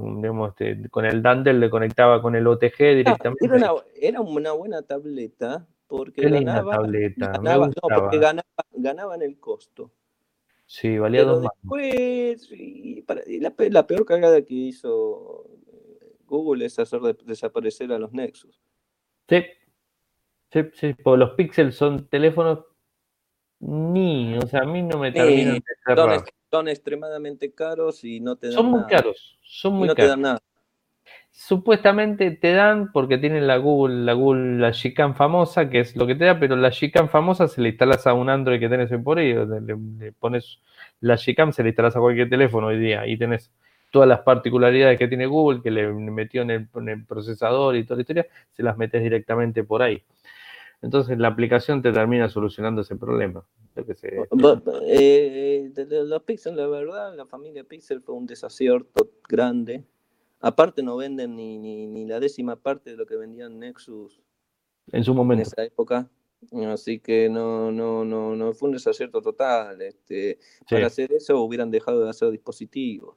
este, 0.49 0.89
con 0.89 1.05
el 1.05 1.23
Dandel 1.23 1.61
le 1.61 1.71
conectaba 1.71 2.21
con 2.21 2.35
el 2.35 2.47
OTG 2.47 2.77
directamente. 2.79 3.47
Era 3.95 4.21
una, 4.21 4.53
buena 4.53 4.83
tableta, 4.83 5.69
porque 5.87 6.29
ganaba, 6.29 6.73
tableta, 6.73 7.33
ganaba, 7.33 7.69
no, 7.69 8.01
porque 8.01 8.19
ganaba, 8.19 9.15
en 9.15 9.23
el 9.23 9.39
costo. 9.39 9.93
Sí, 10.67 10.99
valía 10.99 11.25
dos 11.25 11.43
más. 11.43 11.53
Después, 11.63 12.51
y 12.53 13.05
la, 13.41 13.87
peor 13.87 14.05
cagada 14.05 14.43
que 14.43 14.55
hizo 14.55 15.45
eh, 15.67 16.17
Google 16.27 16.65
es 16.65 16.79
hacer 16.79 17.01
desaparecer 17.25 17.93
a 17.93 17.99
los 17.99 18.13
Nexus. 18.13 18.61
Sí, 19.29 19.45
sí, 20.53 20.61
sí, 20.75 20.95
porque 20.95 21.19
los 21.19 21.31
Pixels 21.33 21.75
son 21.77 22.09
teléfonos 22.09 22.70
ni, 23.61 24.37
o 24.39 24.47
sea, 24.47 24.63
a 24.63 24.65
mí 24.65 24.83
no 24.83 24.99
me 24.99 25.13
terminan 25.13 25.57
de 25.57 25.63
cerrar. 25.85 26.25
Son, 26.51 26.67
extremadamente 26.67 27.53
caros 27.53 28.03
y 28.03 28.19
no 28.19 28.35
te 28.35 28.49
dan 28.49 28.57
Son 28.57 28.67
muy 28.67 28.85
caros, 28.87 29.39
son 29.43 29.75
muy 29.75 29.87
no 29.87 29.95
caros. 29.95 30.07
te 30.07 30.11
dan 30.11 30.21
nada. 30.23 30.39
Supuestamente 31.31 32.33
te 32.33 32.53
dan 32.53 32.91
porque 32.91 33.19
tienen 33.19 33.47
la 33.47 33.57
Google, 33.59 34.05
la 34.05 34.15
Google, 34.15 34.59
la 34.59 34.73
Gcam 34.73 35.15
famosa, 35.15 35.71
que 35.71 35.81
es 35.81 35.95
lo 35.95 36.07
que 36.07 36.17
te 36.17 36.25
da, 36.25 36.41
pero 36.41 36.57
la 36.57 36.71
Gcam 36.71 37.09
famosa 37.09 37.47
se 37.47 37.61
le 37.61 37.69
instalas 37.69 38.07
a 38.07 38.15
un 38.15 38.29
Android 38.29 38.59
que 38.59 38.69
tenés 38.69 38.91
por 39.03 39.19
ahí, 39.19 39.33
le, 39.33 40.13
pones 40.13 40.59
la 41.01 41.17
Gcam, 41.17 41.53
se 41.53 41.63
le 41.63 41.69
instalas 41.69 41.95
a 41.95 42.01
cualquier 42.01 42.29
teléfono 42.29 42.69
hoy 42.69 42.79
día 42.79 43.07
y 43.07 43.17
tenés 43.17 43.53
todas 43.93 44.09
las 44.09 44.21
particularidades 44.21 44.99
que 44.99 45.09
tiene 45.09 45.27
Google, 45.27 45.63
que 45.63 45.71
le 45.71 45.87
metió 45.93 46.43
en 46.43 46.51
el, 46.51 46.69
en 46.75 46.89
el 46.89 47.05
procesador 47.05 47.77
y 47.77 47.85
toda 47.85 47.97
la 47.97 48.03
historia, 48.03 48.27
se 48.53 48.63
las 48.63 48.77
metes 48.77 49.03
directamente 49.03 49.63
por 49.63 49.83
ahí. 49.83 50.03
Entonces 50.83 51.18
la 51.18 51.28
aplicación 51.28 51.83
te 51.83 51.93
termina 51.93 52.28
solucionando 52.28 52.81
ese 52.81 52.97
problema. 52.97 53.45
Eh, 54.87 55.72
los 55.74 56.22
Pixel, 56.22 56.57
la 56.57 56.66
verdad, 56.66 57.14
la 57.14 57.26
familia 57.26 57.64
Pixel 57.64 58.01
fue 58.01 58.14
un 58.14 58.26
desacierto 58.26 59.11
grande. 59.28 59.85
Aparte 60.41 60.83
no 60.83 60.97
venden 60.97 61.37
ni, 61.37 61.59
ni, 61.59 62.07
la 62.07 62.18
décima 62.18 62.57
parte 62.57 62.91
de 62.91 62.97
lo 62.97 63.05
que 63.05 63.16
vendían 63.16 63.59
Nexus 63.59 64.22
en 64.91 65.05
su 65.05 65.14
momento. 65.14 65.43
En 65.43 65.47
esa 65.47 65.64
época. 65.64 66.11
Así 66.68 66.99
que 66.99 67.28
no, 67.28 67.70
no, 67.70 68.05
no, 68.05 68.35
no 68.35 68.53
fue 68.55 68.70
un 68.70 68.74
desacierto 68.74 69.20
total. 69.20 69.83
Este, 69.83 70.39
Para 70.68 70.87
hacer 70.87 71.12
eso 71.12 71.43
hubieran 71.43 71.70
dejado 71.70 72.03
de 72.03 72.11
hacer 72.11 72.31
dispositivos. 72.31 73.16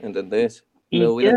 ¿Entendés? 0.00 0.66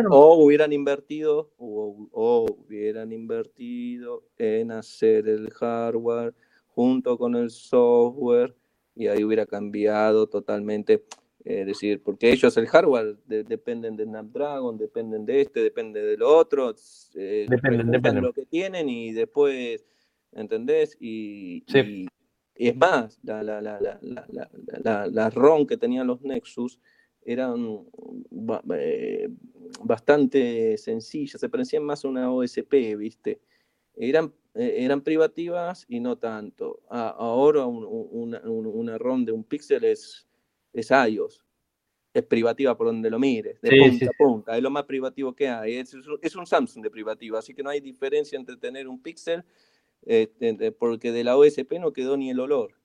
O 0.09 0.35
hubieran 0.35 0.73
invertido 0.73 1.51
o, 1.57 2.45
hubieran 2.65 3.11
invertido 3.11 4.23
en 4.37 4.71
hacer 4.71 5.27
el 5.27 5.49
hardware 5.51 6.33
junto 6.67 7.17
con 7.17 7.35
el 7.35 7.49
software 7.49 8.55
y 8.95 9.07
ahí 9.07 9.23
hubiera 9.23 9.45
cambiado 9.45 10.27
totalmente. 10.27 11.03
Es 11.43 11.65
decir 11.65 12.03
porque 12.03 12.31
ellos 12.31 12.55
el 12.57 12.67
hardware 12.67 13.17
dependen 13.25 13.95
de 13.95 14.03
Snapdragon 14.03 14.77
dependen 14.77 15.25
de 15.25 15.41
este 15.41 15.61
depende 15.61 16.01
del 16.01 16.21
otro 16.21 16.75
eh, 17.15 17.47
dependen, 17.49 18.01
de 18.01 18.21
lo 18.21 18.33
que 18.33 18.45
tienen 18.45 18.89
y 18.89 19.13
después 19.13 19.85
¿entendés? 20.33 20.97
y, 20.99 21.63
es 22.55 22.75
más 22.75 23.17
la, 23.23 23.41
la, 23.41 23.61
la, 23.61 23.79
la, 24.83 25.07
la 25.07 25.29
ROM 25.29 25.65
que 25.65 25.77
tenían 25.77 26.07
los 26.07 26.21
Nexus 26.21 26.77
eran 27.31 27.85
eh, 28.73 29.29
bastante 29.83 30.77
sencillas, 30.77 31.39
se 31.39 31.49
parecían 31.49 31.83
más 31.83 32.03
a 32.03 32.07
una 32.07 32.31
OSP, 32.31 32.95
¿viste? 32.97 33.39
Eran, 33.95 34.33
eh, 34.55 34.77
eran 34.77 35.01
privativas 35.01 35.85
y 35.87 35.99
no 35.99 36.17
tanto. 36.17 36.81
ahora 36.89 37.67
una, 37.67 38.97
ROM 38.97 39.25
de 39.25 39.31
un 39.31 39.43
píxel 39.43 39.83
es, 39.83 40.27
es 40.73 40.89
iOS, 40.89 41.45
es 42.15 42.23
privativa 42.23 42.75
por 42.75 42.87
donde 42.87 43.11
lo 43.11 43.19
mires, 43.19 43.61
de 43.61 43.77
punta 43.77 44.05
a 44.07 44.17
punta, 44.17 44.57
es 44.57 44.63
lo 44.63 44.71
más 44.71 44.85
privativo 44.85 45.35
que 45.35 45.47
hay. 45.47 45.75
Es, 45.75 45.95
es, 46.23 46.35
un 46.35 46.47
Samsung 46.47 46.81
de 46.83 46.89
privativa, 46.89 47.37
así 47.37 47.53
que 47.53 47.61
no 47.61 47.69
hay 47.69 47.79
diferencia 47.79 48.39
entre 48.39 48.57
tener 48.57 48.87
un 48.87 48.99
píxel, 49.01 49.43
este, 50.03 50.71
porque 50.71 51.11
de 51.11 51.23
la 51.23 51.37
OSP 51.37 51.73
no 51.79 51.93
quedó 51.93 52.17
ni 52.17 52.31
el 52.31 52.39
olor. 52.39 52.78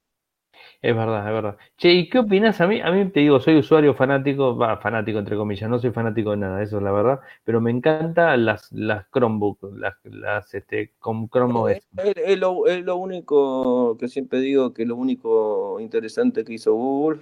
Es 0.82 0.94
verdad, 0.94 1.26
es 1.26 1.32
verdad. 1.32 1.56
Che, 1.78 1.92
¿y 1.92 2.08
qué 2.08 2.18
opinas? 2.18 2.60
A 2.60 2.66
mí, 2.66 2.80
a 2.80 2.90
mí 2.90 3.08
te 3.10 3.20
digo, 3.20 3.40
soy 3.40 3.56
usuario 3.56 3.94
fanático, 3.94 4.56
va, 4.56 4.76
fanático 4.76 5.18
entre 5.18 5.36
comillas, 5.36 5.70
no 5.70 5.78
soy 5.78 5.92
fanático 5.92 6.32
de 6.32 6.36
nada, 6.36 6.62
eso 6.62 6.76
es 6.76 6.82
la 6.82 6.92
verdad, 6.92 7.20
pero 7.42 7.60
me 7.60 7.70
encantan 7.70 8.44
las, 8.44 8.70
las 8.72 9.06
Chromebook, 9.10 9.58
las, 9.76 9.94
las 10.04 10.52
este, 10.54 10.92
con 10.98 11.28
Chrome. 11.28 11.80
Es, 11.96 12.38
lo, 12.38 12.66
es, 12.66 12.84
lo, 12.84 12.96
único 12.96 13.96
que 13.96 14.08
siempre 14.08 14.40
digo 14.40 14.74
que 14.74 14.82
es 14.82 14.88
lo 14.88 14.96
único 14.96 15.80
interesante 15.80 16.44
que 16.44 16.52
hizo 16.52 16.74
Google, 16.74 17.20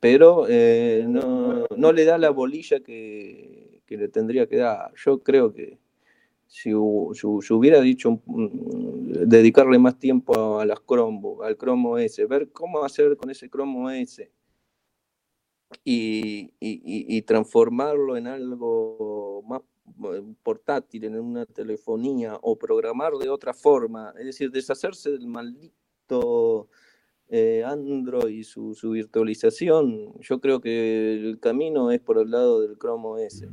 pero 0.00 0.44
eh, 0.48 1.04
no, 1.08 1.66
no, 1.74 1.92
le 1.92 2.04
da 2.04 2.18
la 2.18 2.28
bolilla 2.28 2.80
que, 2.80 3.80
que 3.86 3.96
le 3.96 4.08
tendría 4.08 4.46
que 4.46 4.58
dar. 4.58 4.92
Yo 4.96 5.22
creo 5.22 5.54
que 5.54 5.78
si, 6.54 6.72
hubiera 6.72 7.80
dicho 7.80 8.22
dedicarle 8.26 9.76
más 9.80 9.98
tiempo 9.98 10.60
a 10.60 10.64
las 10.64 10.78
Chromebook, 10.78 11.42
al 11.42 11.56
Chrome 11.56 12.04
OS, 12.04 12.28
ver 12.28 12.52
cómo 12.52 12.84
hacer 12.84 13.16
con 13.16 13.28
ese 13.28 13.50
Chrome 13.50 14.04
OS 14.04 14.22
y, 15.82 17.22
transformarlo 17.22 18.16
en 18.16 18.28
algo 18.28 19.42
más 19.48 19.62
eh, 20.14 20.22
portátil, 20.44 21.04
en 21.04 21.18
una 21.18 21.44
telefonía 21.44 22.38
o 22.40 22.56
programar 22.56 23.14
de 23.14 23.30
otra 23.30 23.52
forma, 23.52 24.14
es 24.16 24.26
decir, 24.26 24.52
deshacerse 24.52 25.10
del 25.10 25.26
maldito 25.26 26.68
eh, 27.36 27.64
Android 27.64 28.32
y 28.32 28.44
su, 28.44 28.76
virtualización, 28.92 30.12
yo 30.20 30.40
creo 30.40 30.60
que 30.60 31.14
el 31.14 31.40
camino 31.40 31.90
es 31.90 31.98
por 31.98 32.18
el 32.18 32.30
lado 32.30 32.60
del 32.60 32.78
Chrome 32.78 33.24
OS. 33.24 33.44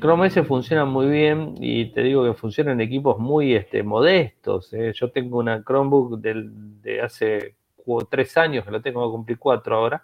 Chrome 0.00 0.26
OS 0.26 0.46
funciona 0.46 0.86
muy 0.86 1.06
bien 1.08 1.56
y 1.60 1.92
te 1.92 2.02
digo 2.02 2.24
que 2.24 2.32
funciona 2.32 2.72
en 2.72 2.80
equipos 2.80 3.18
muy 3.18 3.54
este, 3.54 3.82
modestos. 3.82 4.72
¿eh? 4.72 4.94
Yo 4.94 5.10
tengo 5.10 5.36
una 5.36 5.62
Chromebook 5.62 6.18
de 6.20 7.02
hace 7.02 7.54
tres 8.08 8.34
años, 8.38 8.64
que 8.64 8.70
lo 8.70 8.80
tengo 8.80 9.04
a 9.04 9.10
cumplir 9.10 9.38
cuatro 9.38 9.76
ahora, 9.76 10.02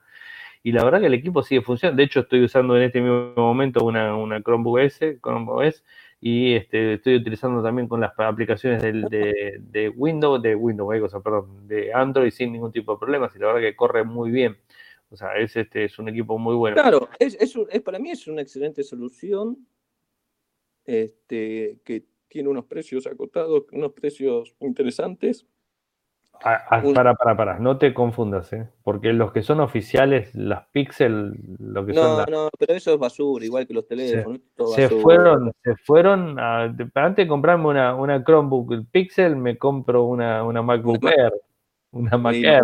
y 0.63 0.73
la 0.73 0.85
verdad 0.85 1.01
que 1.01 1.07
el 1.07 1.15
equipo 1.15 1.43
sigue 1.43 1.63
funcionando. 1.63 1.97
De 1.97 2.05
hecho, 2.05 2.21
estoy 2.21 2.45
usando 2.45 2.77
en 2.77 2.83
este 2.83 3.01
mismo 3.01 3.33
momento 3.37 3.83
una, 3.87 4.15
una 4.15 4.43
Chromebook 4.43 4.81
S, 4.81 5.19
Chrome 5.23 5.51
OS, 5.51 5.83
y 6.25 6.55
este, 6.55 6.95
estoy 6.95 7.17
utilizando 7.17 7.61
también 7.65 7.89
con 7.89 8.01
las 8.01 8.13
aplicaciones 8.17 8.81
de, 8.81 9.93
Windows, 9.97 10.41
de 10.41 10.55
Windows, 10.55 11.13
perdón, 11.21 11.67
de 11.67 11.93
Android 11.93 12.31
sin 12.31 12.53
ningún 12.53 12.71
tipo 12.71 12.93
de 12.93 12.99
problemas, 13.01 13.35
y 13.35 13.41
la 13.41 13.47
verdad 13.49 13.61
que 13.61 13.75
corre 13.75 14.05
muy 14.05 14.31
bien. 14.31 14.57
O 15.11 15.17
sea, 15.17 15.37
es, 15.37 15.57
este, 15.57 15.87
es 15.87 15.99
un 15.99 16.09
equipo 16.09 16.39
muy 16.39 16.55
bueno. 16.55 16.77
Claro, 16.77 17.09
es, 17.19 17.37
es, 17.41 17.81
para 17.83 17.99
mí 17.99 18.13
es 18.13 18.29
una 18.29 18.41
excelente 18.41 18.85
solución 18.85 19.67
este, 20.85 21.81
que 21.85 22.05
tiene 22.29 22.49
unos 22.49 22.67
precios 22.67 23.09
acotados, 23.09 23.65
unos 23.73 23.93
precios 23.93 24.55
interesantes 24.61 25.45
para, 26.41 27.15
para, 27.15 27.37
para, 27.37 27.59
no 27.59 27.79
te 27.79 27.95
confundas, 27.95 28.53
¿eh? 28.53 28.69
porque 28.83 29.13
los 29.13 29.33
que 29.33 29.43
son 29.43 29.61
oficiales, 29.61 30.35
las 30.35 30.67
Pixel, 30.73 31.35
lo 31.59 31.87
que 31.87 31.93
no, 31.93 32.03
son. 32.03 32.31
No, 32.31 32.49
pero 32.59 32.75
eso 32.75 32.95
es 32.95 32.99
basura, 32.99 33.45
igual 33.45 33.67
que 33.67 33.75
los 33.75 33.87
teléfonos. 33.87 34.41
Se, 34.75 34.89
fueron, 34.89 35.53
se 35.63 35.77
fueron. 35.77 36.39
A, 36.41 36.65
antes 36.95 37.25
de 37.25 37.29
comprarme 37.29 37.69
una, 37.69 37.95
una 37.95 38.25
Chromebook 38.25 38.87
Pixel, 38.91 39.37
me 39.37 39.57
compro 39.57 40.05
una, 40.05 40.43
una 40.43 40.63
MacBook 40.63 41.05
Air. 41.05 41.33
Una 41.93 42.17
Mac 42.17 42.35
y 42.35 42.45
Air. 42.47 42.63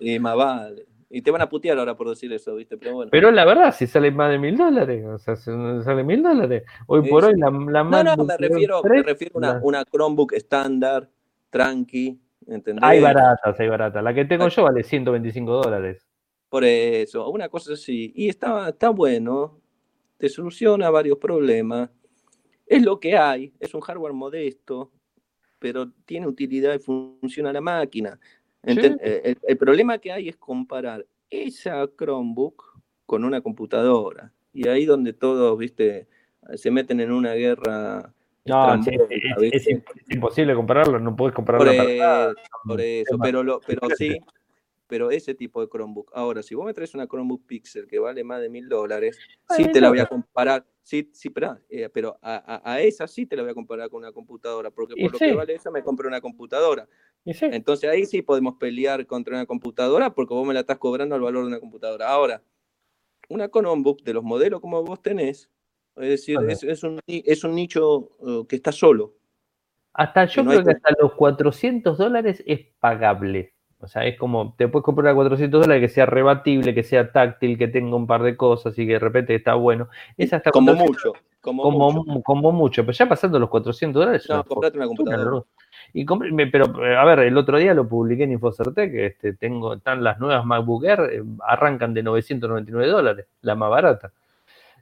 y 0.00 0.18
más 0.18 0.36
vale. 0.36 0.86
Y 1.08 1.22
te 1.22 1.30
van 1.30 1.40
a 1.40 1.48
putear 1.48 1.78
ahora 1.78 1.96
por 1.96 2.08
decir 2.08 2.32
eso, 2.32 2.54
¿viste? 2.56 2.76
Pero 2.76 2.94
bueno. 2.94 3.10
Pero 3.10 3.30
la 3.30 3.44
verdad, 3.44 3.74
si 3.74 3.86
sale 3.86 4.10
más 4.10 4.30
de 4.30 4.38
mil 4.38 4.56
dólares, 4.56 5.04
o 5.04 5.18
sea, 5.18 5.34
sale 5.36 6.04
mil 6.04 6.22
dólares. 6.22 6.64
Hoy 6.86 7.08
por 7.08 7.24
hoy 7.24 7.34
la, 7.36 7.50
la 7.50 7.84
No, 7.84 8.04
no, 8.04 8.24
me 8.24 8.36
refiero, 8.36 8.82
me 8.82 9.02
refiero 9.02 9.36
a 9.36 9.38
una, 9.38 9.60
una 9.62 9.84
Chromebook 9.84 10.32
estándar, 10.34 11.08
tranqui, 11.50 12.20
¿entendés? 12.46 12.82
Hay 12.82 13.00
baratas, 13.00 13.58
hay 13.58 13.68
baratas. 13.68 14.02
La 14.02 14.14
que 14.14 14.24
tengo 14.24 14.48
yo 14.48 14.62
vale 14.62 14.82
125 14.82 15.52
dólares. 15.52 16.06
Por 16.48 16.64
eso, 16.64 17.28
una 17.30 17.48
cosa 17.48 17.74
así. 17.74 18.12
Y 18.14 18.28
está, 18.28 18.68
está 18.68 18.90
bueno, 18.90 19.60
te 20.16 20.28
soluciona 20.28 20.90
varios 20.90 21.18
problemas. 21.18 21.90
Es 22.66 22.82
lo 22.82 22.98
que 22.98 23.16
hay, 23.16 23.52
es 23.60 23.74
un 23.74 23.80
hardware 23.80 24.12
modesto, 24.12 24.90
pero 25.58 25.90
tiene 26.04 26.26
utilidad 26.26 26.74
y 26.74 26.78
funciona 26.78 27.52
la 27.52 27.60
máquina. 27.60 28.18
Eh, 28.62 29.36
el, 29.42 29.56
problema 29.56 29.98
que 29.98 30.10
hay 30.10 30.28
es 30.28 30.36
comparar 30.36 31.06
esa 31.30 31.86
Chromebook 31.96 32.80
con 33.06 33.24
una 33.24 33.40
computadora. 33.40 34.32
Y 34.52 34.68
ahí 34.68 34.84
donde 34.84 35.12
todos, 35.12 35.56
viste, 35.56 36.08
se 36.54 36.70
meten 36.70 37.00
en 37.00 37.12
una 37.12 37.34
guerra. 37.34 38.12
No, 38.46 38.74
es, 38.74 39.68
imposible 40.08 40.54
compararlo, 40.54 40.98
no 41.00 41.16
puedes 41.16 41.34
compararlo. 41.34 41.72
Por, 42.64 42.80
eso, 42.80 43.18
pero, 43.20 43.42
lo, 43.42 43.60
pero 43.60 43.88
sí, 43.96 44.18
pero 44.86 45.10
ese 45.10 45.34
tipo 45.34 45.60
de 45.60 45.68
Chromebook. 45.68 46.12
Ahora, 46.14 46.42
si 46.42 46.54
vos 46.54 46.64
me 46.64 46.74
traes 46.74 46.94
una 46.94 47.06
Chromebook 47.06 47.44
Pixel 47.46 47.86
que 47.86 47.98
vale 47.98 48.24
más 48.24 48.40
de 48.40 48.48
mil 48.48 48.68
dólares, 48.68 49.18
sí 49.56 49.70
te 49.70 49.80
la 49.80 49.88
voy 49.88 49.98
a 49.98 50.06
comparar, 50.06 50.64
sí, 50.82 51.10
sí, 51.12 51.30
pero, 51.30 51.58
eh, 51.68 51.88
pero 51.92 52.18
a, 52.22 52.80
esa 52.80 53.06
sí 53.06 53.26
te 53.26 53.36
la 53.36 53.42
voy 53.42 53.50
a 53.50 53.54
comparar 53.54 53.90
con 53.90 53.98
una 53.98 54.12
computadora, 54.12 54.70
porque 54.70 54.94
por 54.96 55.12
lo 55.12 55.18
que 55.18 55.34
vale 55.34 55.54
esa 55.54 55.70
me 55.70 55.82
compré 55.82 56.06
una 56.06 56.20
computadora. 56.20 56.88
Entonces 57.24 57.90
ahí 57.90 58.06
sí 58.06 58.22
podemos 58.22 58.54
pelear 58.54 59.06
contra 59.06 59.34
una 59.34 59.46
computadora 59.46 60.14
porque 60.14 60.34
vos 60.34 60.46
me 60.46 60.54
la 60.54 60.60
estás 60.60 60.78
cobrando 60.78 61.14
al 61.14 61.20
valor 61.20 61.42
de 61.42 61.48
una 61.48 61.60
computadora. 61.60 62.08
Ahora, 62.08 62.42
una 63.28 63.48
Chromebook 63.48 64.02
de 64.02 64.14
los 64.14 64.22
modelos 64.22 64.60
como 64.60 64.82
vos 64.84 65.02
tenés, 65.02 65.50
es 65.96 66.08
decir, 66.08 66.38
es, 66.48 66.82
un, 66.82 67.00
es 67.06 67.44
un 67.44 67.54
nicho 67.54 68.10
uh, 68.18 68.46
que 68.46 68.56
está 68.56 68.72
solo. 68.72 69.14
Hasta 69.94 70.26
yo 70.26 70.44
creo 70.44 70.62
que 70.62 70.72
hasta 70.72 70.94
los 71.00 71.14
400 71.14 71.96
dólares 71.96 72.42
es 72.46 72.60
pagable. 72.78 73.54
O 73.78 73.88
sea, 73.88 74.04
es 74.04 74.18
como, 74.18 74.54
te 74.56 74.68
puedes 74.68 74.84
comprar 74.84 75.08
a 75.08 75.14
400 75.14 75.62
dólares 75.62 75.80
que 75.80 75.94
sea 75.94 76.06
rebatible, 76.06 76.74
que 76.74 76.82
sea 76.82 77.12
táctil, 77.12 77.56
que 77.56 77.68
tenga 77.68 77.96
un 77.96 78.06
par 78.06 78.22
de 78.22 78.36
cosas 78.36 78.78
y 78.78 78.86
que 78.86 78.94
de 78.94 78.98
repente 78.98 79.34
está 79.34 79.54
bueno. 79.54 79.88
Es 80.16 80.32
hasta 80.32 80.50
como 80.50 80.74
mucho. 80.74 81.12
Como, 81.40 81.70
mucho. 81.70 82.22
como 82.22 82.52
mucho. 82.52 82.82
Pero 82.84 82.92
ya 82.92 83.08
pasando 83.08 83.38
los 83.38 83.48
400 83.48 84.00
dólares. 84.00 84.26
No, 84.28 84.44
comprate 84.44 84.76
una 84.76 84.86
computadora. 84.86 85.44
Y 85.92 86.04
pero, 86.50 86.66
a 86.98 87.04
ver, 87.04 87.20
el 87.20 87.36
otro 87.38 87.58
día 87.58 87.72
lo 87.72 87.88
publiqué 87.88 88.24
en 88.24 88.32
Infocertec, 88.32 88.92
este, 88.94 89.34
tengo, 89.34 89.74
están 89.74 90.02
las 90.02 90.18
nuevas 90.18 90.44
MacBook 90.44 90.84
Air, 90.84 91.00
eh, 91.12 91.22
arrancan 91.46 91.94
de 91.94 92.02
999 92.02 92.90
dólares, 92.90 93.26
la 93.42 93.54
más 93.54 93.70
barata. 93.70 94.12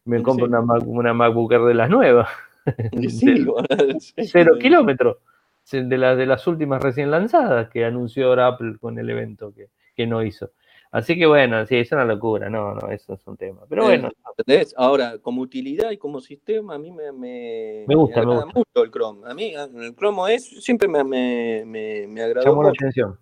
Me 0.05 0.23
compro 0.23 0.47
una, 0.47 0.61
una 0.61 1.15
MacBook 1.15 1.53
Air 1.53 1.63
de 1.63 1.75
las 1.75 1.91
nuevas. 1.91 2.29
cero 4.17 4.55
kilómetros 4.61 5.19
de, 5.71 5.99
las 5.99 6.17
de 6.17 6.27
las 6.27 6.47
últimas 6.47 6.83
recién 6.83 7.11
lanzadas 7.11 7.69
que 7.71 7.85
anunció 7.85 8.29
ahora 8.29 8.49
Apple 8.49 8.77
con 8.81 8.99
el 8.99 9.09
evento 9.11 9.53
que, 9.53 9.69
que 9.95 10.07
no 10.07 10.23
hizo. 10.23 10.51
Así 10.91 11.19
que 11.19 11.27
bueno, 11.27 11.67
sí, 11.67 11.75
es 11.75 11.91
una 11.91 12.05
locura, 12.05 12.49
no, 12.49 12.75
no, 12.75 12.89
eso 12.89 13.15
es 13.15 13.27
un 13.27 13.37
tema. 13.37 13.63
Pero 13.69 13.83
eh, 13.91 13.99
bueno. 13.99 14.11
Ahora, 14.77 15.19
como 15.19 15.43
utilidad 15.43 15.91
y 15.91 15.97
como 15.97 16.21
sistema, 16.21 16.77
a 16.77 16.79
mí 16.79 16.93
me, 16.93 17.11
me, 17.11 17.85
me 17.89 17.95
gusta, 17.97 18.25
me, 18.25 18.45
mucho 18.45 18.85
el 18.85 18.91
Chrome. 18.93 19.29
A 19.29 19.35
mí 19.35 19.55
el 19.55 19.97
Chrome 19.97 20.35
es, 20.35 20.45
siempre 20.65 20.87
me, 20.87 21.03
me, 21.03 22.07
me, 22.07 22.23
agradó. 22.23 22.47
Llamó 22.47 22.63
la 22.63 22.69
atención. 22.71 23.19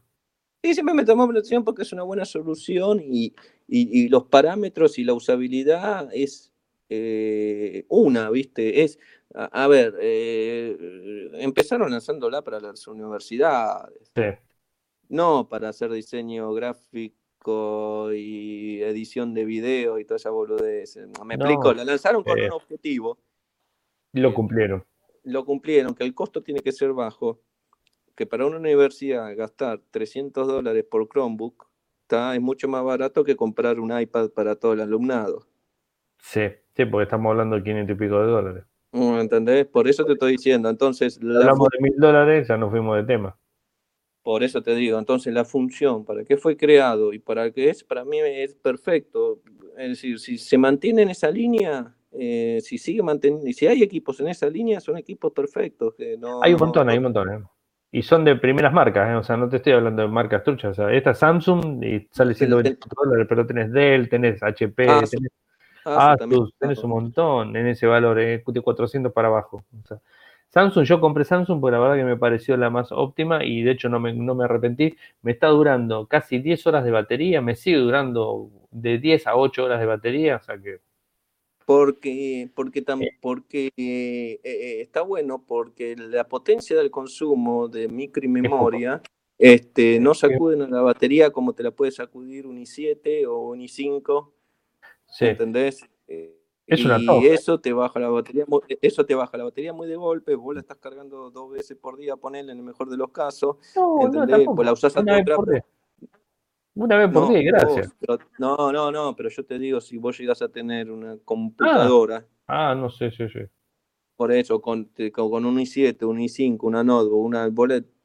Sí, 0.62 0.74
siempre 0.74 0.94
me 0.94 1.04
tomó 1.04 1.24
la 1.26 1.38
atención 1.38 1.64
porque 1.64 1.82
es 1.82 1.92
una 1.94 2.02
buena 2.02 2.26
solución 2.26 3.00
y, 3.00 3.34
y, 3.66 4.08
los 4.08 4.24
parámetros 4.24 4.98
y 4.98 5.04
la 5.04 5.14
usabilidad 5.14 6.10
es 6.12 6.51
eh, 6.94 7.86
una, 7.88 8.30
¿viste? 8.30 8.82
Es, 8.82 8.98
a, 9.34 9.66
ver, 9.66 9.96
eh, 10.00 11.30
empezaron 11.34 11.90
lanzándola 11.90 12.42
para 12.42 12.60
las 12.60 12.86
universidades. 12.86 14.12
Sí. 14.14 14.22
No 15.08 15.48
para 15.48 15.70
hacer 15.70 15.90
diseño 15.90 16.52
gráfico 16.52 18.12
y 18.12 18.82
edición 18.82 19.34
de 19.34 19.44
video 19.44 19.98
y 19.98 20.04
toda 20.04 20.16
esa 20.16 20.30
boludez. 20.30 20.98
Me 21.24 21.34
explico, 21.34 21.72
la 21.72 21.84
lanzaron 21.84 22.22
con 22.22 22.38
eh, 22.38 22.46
un 22.46 22.52
objetivo. 22.52 23.18
Lo 24.12 24.34
cumplieron. 24.34 24.84
Lo 25.24 25.44
cumplieron, 25.44 25.94
que 25.94 26.04
el 26.04 26.14
costo 26.14 26.42
tiene 26.42 26.60
que 26.60 26.72
ser 26.72 26.92
bajo, 26.92 27.40
que 28.14 28.26
para 28.26 28.44
una 28.44 28.58
universidad 28.58 29.34
gastar 29.36 29.80
300 29.90 30.46
dólares 30.46 30.84
por 30.84 31.08
Chromebook 31.08 31.68
está, 32.02 32.34
es 32.34 32.40
mucho 32.40 32.68
más 32.68 32.84
barato 32.84 33.24
que 33.24 33.36
comprar 33.36 33.80
un 33.80 33.98
iPad 33.98 34.30
para 34.30 34.56
todo 34.56 34.74
el 34.74 34.80
alumnado. 34.80 35.46
Sí, 36.18 36.42
sí, 36.76 36.84
porque 36.86 37.04
estamos 37.04 37.30
hablando 37.30 37.56
de 37.56 37.62
500 37.62 37.94
y 37.94 37.98
pico 37.98 38.18
de 38.20 38.26
dólares. 38.26 38.64
¿Entendés? 38.92 39.66
Por 39.66 39.88
eso 39.88 40.04
te 40.04 40.12
estoy 40.12 40.32
diciendo. 40.32 40.68
Entonces, 40.68 41.18
hablamos 41.18 41.68
de 41.70 41.78
mil 41.80 41.94
dólares, 41.96 42.48
ya 42.48 42.56
nos 42.56 42.70
fuimos 42.70 42.96
de 42.96 43.04
tema. 43.04 43.36
Por 44.22 44.44
eso 44.44 44.62
te 44.62 44.74
digo, 44.74 44.98
entonces 44.98 45.34
la 45.34 45.44
función, 45.44 46.04
para 46.04 46.24
qué 46.24 46.36
fue 46.36 46.56
creado 46.56 47.12
y 47.12 47.18
para 47.18 47.50
qué 47.50 47.70
es, 47.70 47.82
para 47.82 48.04
mí 48.04 48.18
es 48.20 48.54
perfecto. 48.54 49.40
Es 49.76 49.88
decir, 49.88 50.20
si 50.20 50.38
se 50.38 50.58
mantiene 50.58 51.02
en 51.02 51.10
esa 51.10 51.30
línea, 51.30 51.96
eh, 52.12 52.60
si 52.62 52.78
sigue 52.78 53.02
manteniendo, 53.02 53.48
y 53.48 53.52
si 53.52 53.66
hay 53.66 53.82
equipos 53.82 54.20
en 54.20 54.28
esa 54.28 54.48
línea, 54.48 54.80
son 54.80 54.96
equipos 54.96 55.32
perfectos. 55.32 55.94
Que 55.96 56.16
no, 56.16 56.42
hay 56.42 56.52
un 56.52 56.60
montón, 56.60 56.88
hay 56.88 56.98
un 56.98 57.04
montón. 57.04 57.32
¿eh? 57.32 57.42
Y 57.90 58.02
son 58.02 58.24
de 58.24 58.36
primeras 58.36 58.72
marcas, 58.72 59.10
¿eh? 59.10 59.16
o 59.16 59.22
sea, 59.24 59.36
no 59.36 59.48
te 59.48 59.56
estoy 59.56 59.72
hablando 59.72 60.02
de 60.02 60.08
marcas 60.08 60.44
truchas. 60.44 60.72
O 60.72 60.74
sea, 60.74 60.92
esta 60.94 61.10
es 61.10 61.18
Samsung 61.18 61.82
y 61.82 62.06
sale 62.12 62.34
124 62.34 63.04
dólares, 63.04 63.26
pero 63.28 63.46
tenés 63.46 63.72
Dell, 63.72 64.08
tenés 64.08 64.42
HP, 64.42 64.86
tenés 64.86 65.10
Asus, 65.84 66.54
tenés 66.58 66.82
un 66.84 66.90
montón 66.90 67.56
en 67.56 67.66
ese 67.66 67.86
valor, 67.86 68.16
de 68.16 68.42
400 68.42 69.12
para 69.12 69.28
abajo. 69.28 69.64
O 69.82 69.86
sea, 69.86 69.98
Samsung, 70.52 70.84
yo 70.84 71.00
compré 71.00 71.24
Samsung 71.24 71.60
porque 71.60 71.72
la 71.72 71.80
verdad 71.80 71.96
que 71.96 72.04
me 72.04 72.18
pareció 72.18 72.56
la 72.58 72.68
más 72.68 72.92
óptima 72.92 73.42
y 73.42 73.62
de 73.62 73.70
hecho 73.70 73.88
no 73.88 73.98
me, 73.98 74.12
no 74.12 74.34
me 74.34 74.44
arrepentí. 74.44 74.94
Me 75.22 75.32
está 75.32 75.48
durando 75.48 76.06
casi 76.06 76.40
10 76.40 76.66
horas 76.66 76.84
de 76.84 76.90
batería, 76.90 77.40
me 77.40 77.56
sigue 77.56 77.78
durando 77.78 78.50
de 78.70 78.98
10 78.98 79.28
a 79.28 79.36
8 79.36 79.64
horas 79.64 79.80
de 79.80 79.86
batería, 79.86 80.36
o 80.36 80.42
sea 80.42 80.58
que... 80.58 80.80
Porque, 81.64 82.50
porque, 82.54 82.80
eh. 82.80 83.18
porque 83.20 83.70
eh, 83.76 84.40
eh, 84.44 84.80
está 84.82 85.00
bueno, 85.02 85.42
porque 85.46 85.96
la 85.96 86.24
potencia 86.24 86.76
del 86.76 86.90
consumo 86.90 87.68
de 87.68 87.88
micro 87.88 88.22
y 88.22 88.28
memoria 88.28 89.00
este, 89.38 90.00
no 90.00 90.12
sacuden 90.12 90.62
a 90.62 90.68
la 90.68 90.82
batería 90.82 91.30
como 91.30 91.54
te 91.54 91.62
la 91.62 91.70
puede 91.70 91.92
sacudir 91.92 92.46
un 92.46 92.58
i7 92.58 93.26
o 93.26 93.50
un 93.50 93.60
i5. 93.60 94.30
Sí. 95.12 95.26
¿Entendés? 95.26 95.88
y 96.66 97.26
eso 97.26 97.60
te 97.60 97.72
baja 97.72 97.98
la 98.00 98.08
batería, 98.08 98.44
eso 98.80 99.04
te 99.04 99.14
baja 99.14 99.36
la 99.36 99.44
batería 99.44 99.72
muy 99.72 99.88
de 99.88 99.96
golpe, 99.96 100.34
vos 100.34 100.54
la 100.54 100.60
estás 100.60 100.78
cargando 100.78 101.30
dos 101.30 101.50
veces 101.50 101.76
por 101.76 101.96
día, 101.96 102.16
ponele 102.16 102.52
en 102.52 102.58
el 102.58 102.64
mejor 102.64 102.88
de 102.88 102.96
los 102.96 103.10
casos, 103.10 103.56
no, 103.76 104.06
¿entendés? 104.06 104.46
No, 104.46 104.54
pues 104.54 104.66
la 104.66 104.72
usás 104.72 104.96
una, 104.96 105.16
vez 105.16 105.24
por 105.36 105.50
día. 105.50 105.64
una 106.74 106.96
vez 106.96 107.10
por 107.10 107.28
día, 107.28 107.42
gracias. 107.42 107.94
no, 108.38 108.72
no, 108.72 108.90
no, 108.90 109.16
pero 109.16 109.28
yo 109.28 109.44
te 109.44 109.58
digo, 109.58 109.80
si 109.80 109.98
vos 109.98 110.18
llegas 110.18 110.40
a 110.40 110.48
tener 110.48 110.90
una 110.90 111.18
computadora. 111.24 112.26
Ah, 112.46 112.70
ah 112.70 112.74
no 112.74 112.88
sé, 112.90 113.10
sí, 113.10 113.28
sí. 113.28 113.40
Por 114.16 114.32
eso, 114.32 114.60
con, 114.62 114.90
con 115.12 115.44
un 115.44 115.58
i7, 115.58 116.06
un 116.06 116.18
i5, 116.18 116.58
una 116.62 116.84
notebook, 116.84 117.24
una, 117.24 117.50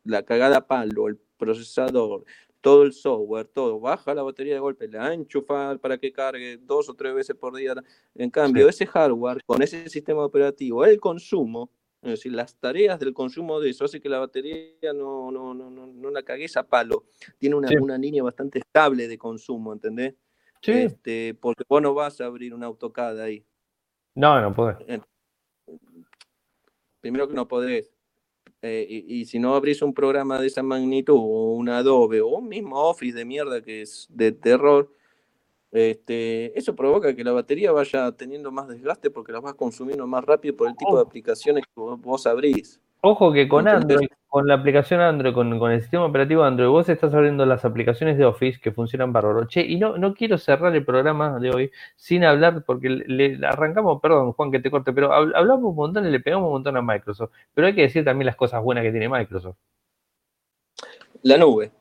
la 0.03 0.23
cagada 0.23 0.65
palo, 0.65 1.07
el 1.07 1.19
procesador, 1.37 2.25
todo 2.67 2.83
el 2.83 2.91
software, 2.91 3.47
todo, 3.47 3.79
baja 3.79 4.13
la 4.13 4.23
batería 4.23 4.55
de 4.55 4.59
golpe, 4.59 4.89
la 4.89 5.13
enchufa 5.13 5.77
para 5.77 5.97
que 5.97 6.11
cargue 6.11 6.57
dos 6.57 6.89
o 6.89 6.95
tres 6.95 7.15
veces 7.15 7.33
por 7.33 7.55
día. 7.55 7.73
En 8.13 8.29
cambio, 8.29 8.67
ese 8.67 8.85
hardware, 8.85 9.41
con 9.45 9.61
ese 9.61 9.87
sistema 9.87 10.25
operativo, 10.25 10.83
el 10.83 10.99
consumo, 10.99 11.71
es 12.01 12.09
decir, 12.09 12.33
las 12.33 12.57
tareas 12.57 12.99
del 12.99 13.13
consumo 13.13 13.61
de 13.61 13.69
eso 13.69 13.85
hace 13.85 14.01
que 14.01 14.09
la 14.09 14.19
batería 14.19 14.91
no, 14.93 15.31
no, 15.31 15.53
no, 15.53 15.69
no, 15.69 15.87
no 15.87 16.09
la 16.11 16.23
cagues 16.23 16.57
a 16.57 16.67
palo. 16.67 17.05
Tiene 17.37 17.55
una, 17.55 17.69
una, 17.79 17.97
línea 17.97 18.21
bastante 18.21 18.59
estable 18.59 19.07
de 19.07 19.17
consumo, 19.17 19.71
¿entendés? 19.71 20.15
Sí. 20.61 20.71
Este, 20.73 21.35
porque 21.35 21.63
vos 21.69 21.81
no 21.81 21.93
vas 21.93 22.19
a 22.19 22.25
abrir 22.25 22.53
un 22.53 22.65
AutoCAD 22.65 23.21
ahí. 23.21 23.45
No, 24.13 24.41
no 24.41 24.53
podés. 24.53 24.75
Primero 26.99 27.29
que 27.29 27.33
no 27.33 27.47
podés. 27.47 27.96
Eh, 28.61 29.05
y, 29.07 29.25
si 29.25 29.37
no 29.37 29.53
abrís 29.53 29.81
un 29.81 29.93
programa 29.93 30.39
de 30.39 30.47
esa 30.47 30.63
magnitud, 30.63 31.15
o 31.15 31.53
un 31.53 31.69
Adobe, 31.69 32.21
o 32.21 32.29
un 32.29 32.49
mismo 32.49 32.79
Office 32.81 33.15
de 33.15 33.25
mierda 33.25 33.61
que 33.61 33.83
es 33.83 34.07
de 34.09 34.31
terror, 34.31 34.91
este, 35.71 36.57
eso 36.57 36.75
provoca 36.75 37.15
que 37.15 37.23
la 37.23 37.33
batería 37.33 37.71
vaya 37.71 38.11
teniendo 38.13 38.51
más 38.51 38.67
desgaste 38.67 39.11
porque 39.11 39.31
la 39.31 39.41
vas 39.41 39.53
consumiendo 39.53 40.07
más 40.07 40.23
rápido 40.23 40.55
por 40.55 40.69
el 40.69 40.75
tipo 40.75 40.95
de 40.95 41.03
aplicaciones 41.03 41.65
que 41.65 41.71
vos, 41.75 42.25
abrís. 42.25 42.79
Ojo 43.09 43.31
que 43.31 43.47
con 43.47 43.69
Android, 43.69 44.09
con 44.27 44.47
la 44.47 44.55
aplicación 44.55 44.99
Android, 44.99 45.33
con, 45.33 45.71
el 45.71 45.79
sistema 45.79 46.03
operativo 46.03 46.43
Android, 46.43 46.67
vos 46.67 46.89
estás 46.89 47.13
abriendo 47.13 47.45
las 47.45 47.63
aplicaciones 47.63 48.17
de 48.17 48.25
Office 48.25 48.59
que 48.59 48.73
funcionan 48.73 49.13
bárbaro. 49.13 49.45
Che, 49.47 49.61
y 49.61 49.77
no, 49.77 49.97
no 49.97 50.13
quiero 50.13 50.37
cerrar 50.37 50.75
el 50.75 50.83
programa 50.83 51.39
de 51.39 51.51
hoy 51.51 51.71
sin 51.95 52.25
hablar, 52.25 52.65
porque 52.65 52.89
le, 52.89 53.39
arrancamos, 53.47 54.01
perdón, 54.01 54.33
Juan, 54.33 54.51
que 54.51 54.59
te 54.59 54.69
corte, 54.69 54.91
pero 54.91 55.13
hablamos 55.13 55.69
un 55.69 55.75
montón 55.75 56.05
y 56.05 56.11
le 56.11 56.19
pegamos 56.19 56.47
un 56.47 56.51
montón 56.51 56.75
a 56.75 56.81
Microsoft. 56.81 57.31
Pero 57.53 57.67
hay 57.67 57.75
que 57.75 57.83
decir 57.83 58.03
también 58.03 58.25
las 58.25 58.35
cosas 58.35 58.61
buenas 58.61 58.83
que 58.83 58.91
tiene 58.91 59.07
Microsoft. 59.07 59.55
La 61.21 61.37
nube. 61.37 61.71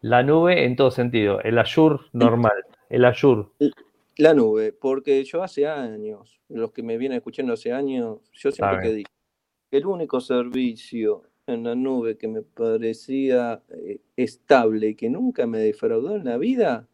La 0.00 0.22
nube 0.22 0.64
en 0.64 0.74
todo 0.74 0.90
sentido, 0.90 1.42
el 1.42 1.58
Azure 1.58 1.98
normal, 2.14 2.64
el 2.88 3.04
Azure. 3.04 3.48
La 4.16 4.32
nube, 4.32 4.72
porque 4.72 5.22
yo 5.24 5.42
hace 5.42 5.66
años, 5.66 6.40
los 6.48 6.72
que 6.72 6.82
me 6.82 6.96
vienen 6.96 7.18
escuchando 7.18 7.52
hace 7.52 7.74
años, 7.74 8.20
yo 8.32 8.50
siempre 8.50 8.80
que 8.80 8.94
digo, 8.94 9.10
el 9.70 9.86
único 9.86 10.20
servicio 10.20 11.22
en 11.46 11.64
la 11.64 11.74
nube 11.74 12.16
que 12.16 12.28
me 12.28 12.42
parecía 12.42 13.62
eh, 13.70 14.00
estable 14.16 14.88
y 14.88 14.94
que 14.94 15.08
nunca 15.08 15.46
me 15.46 15.58
defraudó 15.58 16.16
en 16.16 16.24
la 16.24 16.36
vida 16.36 16.86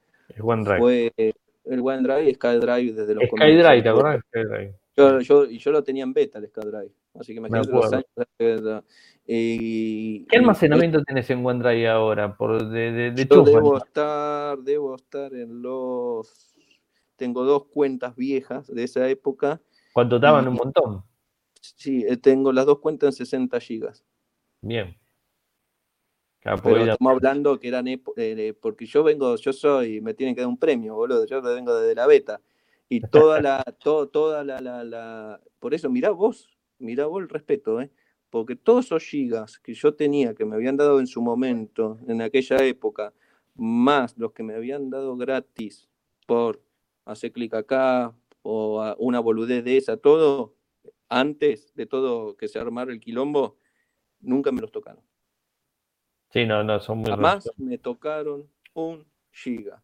fue 0.78 1.12
el 1.16 1.80
OneDrive, 1.80 2.34
SkyDrive 2.34 2.92
desde 2.92 3.14
los 3.14 3.24
SkyDrive, 3.24 3.82
¿te 3.82 3.88
acuerdas? 3.88 4.20
SkyDrive. 4.28 4.74
Yo, 4.96 5.20
yo, 5.20 5.46
yo, 5.46 5.72
lo 5.72 5.82
tenía 5.82 6.04
en 6.04 6.12
beta 6.12 6.38
el 6.38 6.46
SkyDrive, 6.46 6.92
así 7.18 7.32
que 7.32 7.38
imagínate 7.38 7.72
los 7.72 7.92
años. 7.92 8.84
¿Qué 9.26 10.24
almacenamiento 10.32 11.02
tienes 11.02 11.28
en 11.30 11.44
OneDrive 11.44 11.88
ahora? 11.88 12.36
Por 12.36 12.68
de, 12.68 13.10
de, 13.10 13.26
yo 13.26 13.42
debo 13.42 13.76
estar, 13.78 14.58
debo 14.58 14.94
estar 14.94 15.34
en 15.34 15.62
los. 15.62 16.54
Tengo 17.16 17.44
dos 17.44 17.66
cuentas 17.66 18.14
viejas 18.16 18.72
de 18.72 18.84
esa 18.84 19.08
época. 19.08 19.60
¿Cuánto 19.92 20.18
daban? 20.18 20.46
Un 20.48 20.54
montón. 20.54 21.04
Sí, 21.76 22.04
eh, 22.06 22.18
tengo 22.18 22.52
las 22.52 22.66
dos 22.66 22.80
cuentas 22.80 23.14
en 23.14 23.26
60 23.26 23.58
gigas. 23.60 24.04
Bien. 24.60 24.96
Pero 26.62 26.76
estamos 26.76 27.12
hablando 27.14 27.58
que 27.58 27.68
eran 27.68 27.86
eh, 27.88 28.54
porque 28.60 28.84
yo 28.84 29.02
vengo, 29.02 29.34
yo 29.36 29.52
soy, 29.54 30.02
me 30.02 30.12
tienen 30.12 30.34
que 30.34 30.42
dar 30.42 30.48
un 30.48 30.58
premio, 30.58 30.94
boludo. 30.94 31.24
Yo 31.24 31.40
vengo 31.40 31.74
desde 31.74 31.94
la 31.94 32.06
beta. 32.06 32.42
Y 32.90 33.00
toda 33.10 33.40
la, 33.40 33.62
toda 33.62 34.44
la, 34.44 34.60
la, 34.60 34.84
la, 34.84 35.40
por 35.58 35.72
eso, 35.72 35.88
mirá 35.88 36.10
vos, 36.10 36.54
mirá 36.78 37.06
vos 37.06 37.22
el 37.22 37.30
respeto, 37.30 37.80
¿eh? 37.80 37.90
Porque 38.28 38.56
todos 38.56 38.86
esos 38.86 39.02
gigas 39.04 39.58
que 39.58 39.72
yo 39.72 39.94
tenía, 39.94 40.34
que 40.34 40.44
me 40.44 40.56
habían 40.56 40.76
dado 40.76 41.00
en 41.00 41.06
su 41.06 41.22
momento, 41.22 41.98
en 42.08 42.20
aquella 42.20 42.58
época, 42.58 43.14
más 43.54 44.18
los 44.18 44.32
que 44.32 44.42
me 44.42 44.54
habían 44.54 44.90
dado 44.90 45.16
gratis 45.16 45.88
por 46.26 46.60
hacer 47.06 47.32
clic 47.32 47.54
acá 47.54 48.14
o 48.42 48.94
una 48.98 49.20
boludez 49.20 49.64
de 49.64 49.78
esa, 49.78 49.96
todo, 49.96 50.54
antes 51.14 51.72
de 51.74 51.86
todo 51.86 52.36
que 52.36 52.48
se 52.48 52.58
armara 52.58 52.92
el 52.92 53.00
quilombo, 53.00 53.56
nunca 54.20 54.50
me 54.50 54.60
los 54.60 54.72
tocaron. 54.72 55.02
Sí, 56.30 56.44
no, 56.44 56.64
no, 56.64 56.80
son 56.80 56.98
muy 56.98 57.10
Jamás 57.10 57.48
me 57.56 57.78
tocaron 57.78 58.48
un 58.74 59.06
giga. 59.30 59.82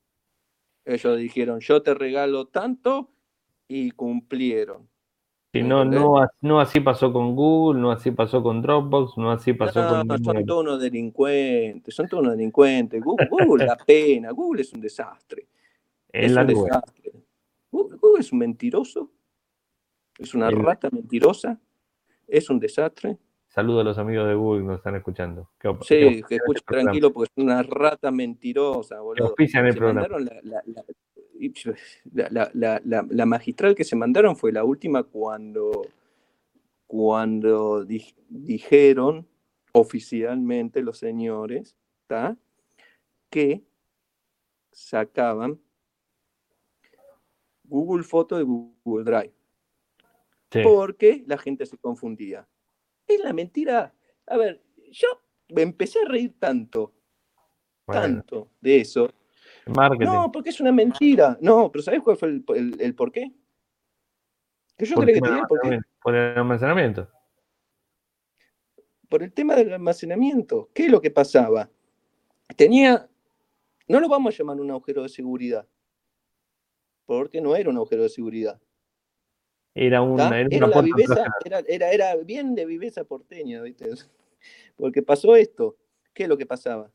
Ellos 0.85 1.19
dijeron, 1.19 1.61
yo 1.61 1.83
te 1.83 1.95
regalo 1.95 2.49
tanto 2.49 3.13
y 3.69 3.93
cumplieron. 3.93 4.89
Sí, 5.53 5.63
no, 5.63 5.85
no, 5.85 6.27
no 6.41 6.61
así 6.61 6.81
pasó 6.81 7.13
con 7.13 7.37
Google, 7.37 7.81
no 7.81 7.93
así 7.93 8.11
pasó 8.11 8.43
con 8.43 8.63
Dropbox, 8.63 9.17
no 9.17 9.31
así 9.31 9.53
pasó 9.53 9.87
con... 9.89 10.07
No, 10.07 10.19
son 10.19 10.45
todos 10.45 10.63
unos 10.63 10.81
delincuentes, 10.81 11.95
son 11.95 12.09
todos 12.09 12.23
unos 12.23 12.37
delincuentes. 12.37 13.03
Google, 13.03 13.67
la 13.67 13.77
pena, 13.77 14.31
Google 14.31 14.63
es 14.63 14.73
un 14.73 14.81
desastre. 14.81 15.47
Es, 16.09 16.35
un 16.35 16.47
desastre. 16.47 17.13
Google 17.71 18.21
es 18.21 18.33
un 18.33 18.39
mentiroso 18.39 19.11
es 20.21 20.35
una 20.35 20.51
rata 20.51 20.89
mentirosa, 20.93 21.59
es 22.29 22.51
un 22.51 22.61
desastre. 22.61 23.19
Saludo 23.49 23.81
a 23.81 23.85
los 23.85 23.99
amigos 23.99 24.29
de 24.29 24.35
Google 24.35 24.61
que 24.61 24.67
nos 24.67 24.77
están 24.77 24.97
escuchando. 24.97 25.51
sí, 25.81 26.23
que 26.29 26.37
escuchen 26.37 26.63
tranquilo 26.65 27.13
porque 27.13 27.33
es 27.35 27.43
una 27.43 27.63
rata 27.63 28.13
mentirosa, 28.13 29.01
boludo. 29.01 29.35
la, 32.13 33.27
magistral 33.27 33.75
que 33.75 33.85
se 33.85 33.97
mandaron 33.97 34.37
fue 34.37 34.53
la 34.53 34.63
última 34.63 35.03
cuando, 35.03 35.87
cuando 36.87 37.85
dijeron 37.85 39.27
oficialmente 39.73 40.83
los 40.83 40.99
señores 40.99 41.77
que 43.31 43.65
sacaban 44.71 45.61
Google 47.65 48.05
Foto 48.05 48.37
de 48.37 48.45
Google 48.45 49.05
Drive 49.05 49.40
porque 50.63 51.25
la 51.27 51.39
gente 51.39 51.67
se 51.67 51.79
confundía. 51.79 52.49
Es 53.07 53.21
la 53.21 53.33
mentira. 53.33 53.95
A 54.27 54.37
ver, 54.37 54.63
yo 54.91 55.09
me 55.49 55.63
empecé 55.63 56.01
a 56.01 56.09
reír 56.09 56.35
tanto, 56.39 56.93
tanto 57.87 58.51
de 58.61 58.81
eso. 58.81 59.11
No, 59.67 60.31
porque 60.33 60.51
es 60.51 60.61
una 60.61 60.73
mentira. 60.73 61.39
No, 61.41 61.71
pero 61.71 61.83
¿sabes 61.83 62.01
cuál 62.03 62.17
fue 62.17 62.29
el, 62.29 62.77
el, 62.79 62.95
por 62.95 63.13
qué? 63.13 63.33
Que 64.77 64.87
yo 64.87 64.97
creo 64.97 65.15
que 65.15 65.21
tenía 65.21 65.45
por 65.45 65.61
qué. 65.61 65.79
Por 66.03 66.15
el 66.15 66.39
almacenamiento. 66.39 67.09
Por 69.09 69.23
el 69.23 69.33
tema 69.33 69.55
del 69.55 69.73
almacenamiento. 69.73 70.71
¿Qué 70.73 70.87
es 70.87 70.91
lo 70.91 71.01
que 71.01 71.11
pasaba? 71.11 71.69
Tenía, 72.57 73.09
no 73.89 74.01
lo 74.01 74.09
vamos 74.09 74.35
a 74.35 74.39
llamar 74.39 74.61
un 74.61 74.71
agujero 74.71 75.03
de 75.03 75.09
seguridad, 75.09 75.69
porque 77.07 77.41
no 77.41 77.55
era 77.55 77.71
un 77.71 77.77
agujero 77.77 78.03
de 78.05 78.09
seguridad. 78.09 78.61
Era, 79.75 80.03
una, 80.03 80.41
era, 80.41 80.67
una 80.67 80.81
viveza, 80.83 81.25
era, 81.69 81.91
era, 81.91 82.17
bien 82.17 82.55
de 82.55 82.67
viveza 82.67 83.05
porteña, 83.05 83.63
¿viste? 83.63 83.89
Porque 84.77 85.03
pasó 85.03 85.37
esto. 85.37 85.77
¿Qué 86.13 86.25
es 86.25 86.29
lo 86.29 86.37
que 86.37 86.47
pasaba? 86.47 86.91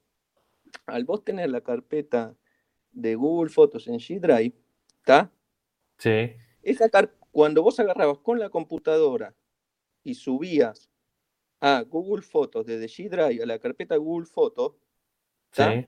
Al 0.86 1.06
vos 1.06 1.24
tener 1.24 1.50
la 1.50 1.62
carpeta 1.62 2.36
de 2.92 3.16
Google 3.16 3.50
Fotos 3.50 3.88
en 3.88 3.96
G 3.96 4.20
Drive, 4.20 4.54
¿está? 4.98 5.32
Sí. 5.98 6.34
Esa 6.62 6.90
cuando 7.32 7.64
vos 7.64 7.80
agarrabas 7.80 8.20
con 8.20 8.40
la 8.40 8.50
computadora 8.50 9.36
y 10.04 10.16
subías 10.16 10.90
a 11.62 11.82
Google 11.82 12.24
Fotos 12.24 12.66
desde 12.66 12.88
G 12.88 13.10
Drive 13.10 13.42
a 13.42 13.46
la 13.46 13.60
carpeta 13.60 13.96
Google 13.96 14.26
Fotos, 14.26 14.74
sí. 15.52 15.88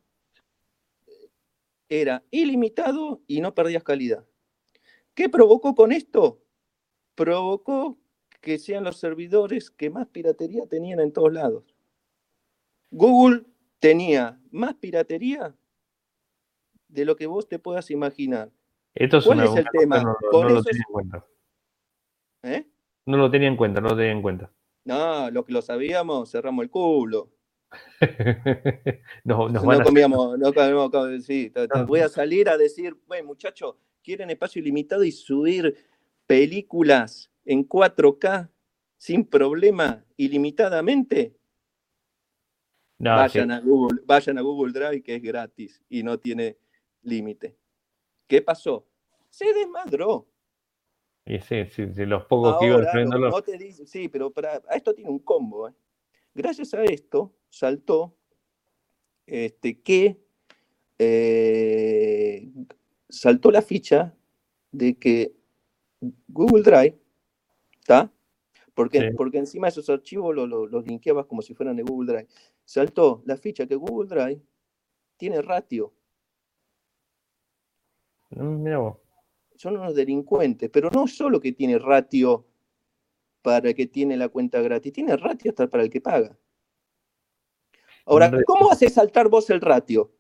era 1.90 2.24
ilimitado 2.32 3.22
y 3.28 3.42
no 3.42 3.54
perdías 3.54 3.84
calidad. 3.84 4.26
¿Qué 5.14 5.30
provocó 5.30 5.76
con 5.76 5.92
esto? 5.92 6.42
Provocó 7.18 7.98
que 8.40 8.60
sean 8.60 8.86
los 8.86 8.98
servidores 8.98 9.72
que 9.72 9.90
más 9.90 10.08
piratería 10.08 10.68
tenían 10.68 11.00
en 11.02 11.12
todos 11.12 11.34
lados. 11.34 11.64
Google 12.92 13.44
tenía 13.80 14.40
más 14.52 14.76
piratería 14.76 15.54
de 16.88 17.06
lo 17.06 17.16
que 17.18 17.26
vos 17.26 17.50
te 17.50 17.60
puedas 17.60 17.92
imaginar. 17.92 18.52
Esto 18.94 19.18
es 19.18 19.26
¿Cuál 19.26 19.42
es 19.42 19.56
el 19.56 19.68
tema? 19.72 20.02
No, 20.32 20.44
lo 20.44 20.64
tenía 20.64 20.84
en 20.88 20.94
cuenta. 20.94 21.26
¿Eh? 22.44 22.68
No 23.06 23.18
lo 23.18 23.30
tenía 23.30 23.48
en 23.50 23.58
cuenta, 23.58 23.82
no 23.82 23.90
lo 23.90 23.98
tenía 23.98 24.12
en 24.12 24.22
cuenta. 24.22 24.52
No, 24.86 25.30
lo 25.32 25.44
que 25.44 25.54
lo 25.54 25.62
sabíamos, 25.62 26.32
cerramos 26.32 26.64
el 26.64 26.70
culo. 26.70 27.34
no, 29.26 29.50
nos 29.50 29.64
no 29.64 29.84
comíamos, 29.84 30.40
no 30.40 30.54
comíamos, 30.54 31.26
sí, 31.26 31.52
voy 31.86 32.00
a 32.00 32.08
salir 32.08 32.48
a 32.48 32.58
decir, 32.58 32.96
bueno, 33.06 33.28
muchachos, 33.28 33.76
quieren 34.02 34.30
espacio 34.30 34.62
ilimitado 34.62 35.04
y 35.04 35.12
subir 35.12 35.76
películas 36.28 37.32
en 37.46 37.68
4K 37.68 38.50
sin 38.98 39.26
problema 39.26 40.04
ilimitadamente, 40.18 41.36
vayan, 43.00 43.52
a 43.52 43.60
Google, 43.62 44.02
vayan 44.06 44.38
a 44.38 44.42
Google 44.42 44.74
Drive 44.74 45.04
que 45.04 45.16
es 45.16 45.22
gratis 45.22 45.82
y 45.90 46.04
no 46.04 46.20
tiene 46.20 46.58
límite. 47.04 47.58
¿Qué 48.28 48.42
pasó? 48.42 48.88
Se 49.30 49.54
desmadró. 49.54 50.28
Y 51.26 51.40
sí, 51.40 51.66
sí, 51.66 52.06
los 52.06 52.26
pocos 52.26 52.58
que 52.60 52.68
iban 52.68 52.86
no, 53.10 53.32
Sí, 53.86 54.08
pero 54.08 54.32
para, 54.32 54.62
esto 54.72 54.94
tiene 54.94 55.10
un 55.10 55.20
combo. 55.20 55.68
¿eh? 55.68 55.74
Gracias 56.34 56.74
a 56.74 56.84
esto 56.84 57.34
saltó 57.50 58.16
este, 59.26 59.82
que 59.82 60.22
eh, 60.98 62.50
saltó 63.10 63.52
la 63.52 63.62
ficha 63.62 64.16
de 64.72 64.98
que 64.98 65.37
Google 66.28 66.64
Drive, 66.64 66.98
¿está? 67.80 68.12
Porque, 68.74 69.12
porque 69.18 69.40
encima 69.40 69.70
esos 69.70 69.90
archivos 69.90 70.36
los, 70.36 70.48
los, 70.48 70.86
linkeabas 70.86 71.26
como 71.26 71.42
si 71.42 71.56
fueran 71.56 71.76
de 71.76 71.84
Google 71.84 72.14
Drive. 72.14 72.28
Saltó 72.64 73.24
la 73.26 73.36
ficha 73.36 73.66
que 73.66 73.76
Google 73.76 74.08
Drive 74.08 74.42
tiene 75.18 75.42
ratio. 75.42 75.94
Mm, 78.30 78.68
Son 79.56 79.78
unos 79.78 79.96
delincuentes, 79.96 80.70
pero 80.70 80.92
no 80.92 81.08
solo 81.08 81.40
que 81.40 81.54
tiene 81.54 81.80
ratio 81.80 82.46
para 83.42 83.70
el 83.70 83.76
que 83.76 83.88
tiene 83.88 84.16
la 84.16 84.30
cuenta 84.30 84.62
gratis, 84.62 84.94
tiene 84.94 85.18
ratio 85.18 85.52
hasta 85.52 85.68
para 85.68 85.84
el 85.84 85.90
que 85.90 86.02
paga. 86.02 86.38
Ahora, 88.06 88.32
¿cómo 88.46 88.72
haces 88.72 88.94
saltar 88.94 89.28
vos 89.28 89.50
el 89.50 89.60
ratio? 89.60 90.14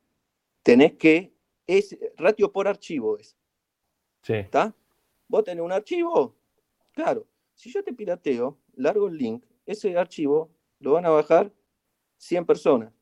Tenés 0.63 0.93
que, 0.95 1.33
es 1.67 1.97
ratio 2.17 2.51
por 2.51 2.67
archivo 2.67 3.17
es. 3.17 3.37
Sí. 4.23 4.33
¿Está? 4.33 4.75
¿Vos 5.27 5.43
tenés 5.43 5.63
un 5.63 5.71
archivo? 5.71 6.35
Claro. 6.93 7.27
Si 7.53 7.71
yo 7.71 7.83
te 7.83 7.93
pirateo, 7.93 8.57
largo 8.75 9.07
el 9.07 9.17
link 9.17 9.43
ese 9.67 9.95
archivo 9.97 10.49
lo 10.79 10.93
van 10.93 11.05
a 11.05 11.09
bajar 11.09 11.53
100 12.17 12.45
personas. 12.45 12.93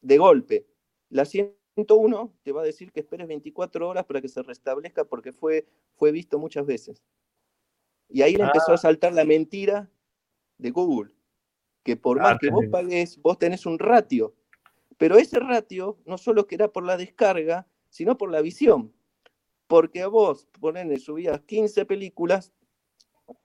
De 0.00 0.16
golpe. 0.16 0.66
La 1.10 1.24
101 1.24 2.32
te 2.42 2.52
va 2.52 2.62
a 2.62 2.64
decir 2.64 2.92
que 2.92 3.00
esperes 3.00 3.26
24 3.26 3.88
horas 3.88 4.04
para 4.04 4.22
que 4.22 4.28
se 4.28 4.42
restablezca 4.42 5.04
porque 5.04 5.32
fue, 5.32 5.66
fue 5.96 6.12
visto 6.12 6.38
muchas 6.38 6.64
veces. 6.64 7.02
Y 8.08 8.22
ahí 8.22 8.36
le 8.36 8.44
empezó 8.44 8.72
a 8.72 8.74
ah. 8.74 8.78
saltar 8.78 9.12
la 9.12 9.24
mentira 9.24 9.90
de 10.58 10.70
Google, 10.70 11.12
que 11.82 11.96
por 11.96 12.18
más 12.18 12.34
ah, 12.34 12.38
que 12.40 12.50
vos 12.50 12.66
pagues, 12.70 13.20
vos 13.20 13.38
tenés 13.38 13.66
un 13.66 13.78
ratio. 13.78 14.34
Pero 14.96 15.16
ese 15.16 15.40
ratio 15.40 15.98
no 16.04 16.16
solo 16.16 16.46
que 16.46 16.54
era 16.54 16.68
por 16.68 16.84
la 16.84 16.96
descarga, 16.96 17.66
sino 17.88 18.16
por 18.16 18.30
la 18.30 18.40
visión. 18.40 18.92
Porque 19.74 20.02
a 20.02 20.06
vos, 20.06 20.46
ponele, 20.60 21.00
subías 21.00 21.40
15 21.40 21.84
películas 21.84 22.52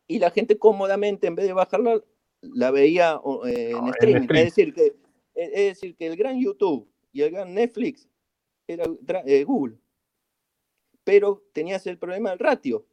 y 0.06 0.20
la 0.20 0.30
gente 0.30 0.60
cómodamente, 0.60 1.26
en 1.26 1.34
vez 1.34 1.48
de 1.48 1.54
bajarla, 1.54 2.04
la 2.42 2.70
veía 2.70 3.20
eh, 3.48 3.72
en, 3.72 3.88
streaming. 3.88 4.28
Es, 4.36 4.46
decir, 4.46 4.72
que, 4.76 4.96
es 5.34 5.52
decir, 5.52 5.96
que 5.96 6.06
el 6.06 6.16
gran 6.16 6.40
YouTube 6.40 6.88
y 7.12 7.24
el 7.24 7.32
gran 7.32 7.52
Netflix 7.56 8.08
era 8.68 8.86
eh, 9.26 9.44
Google. 9.44 9.80
Pero 11.04 11.44
tenías 11.52 11.88
el 11.88 11.98
problema 11.98 12.30
del 12.30 12.38
ratio. 12.38 12.86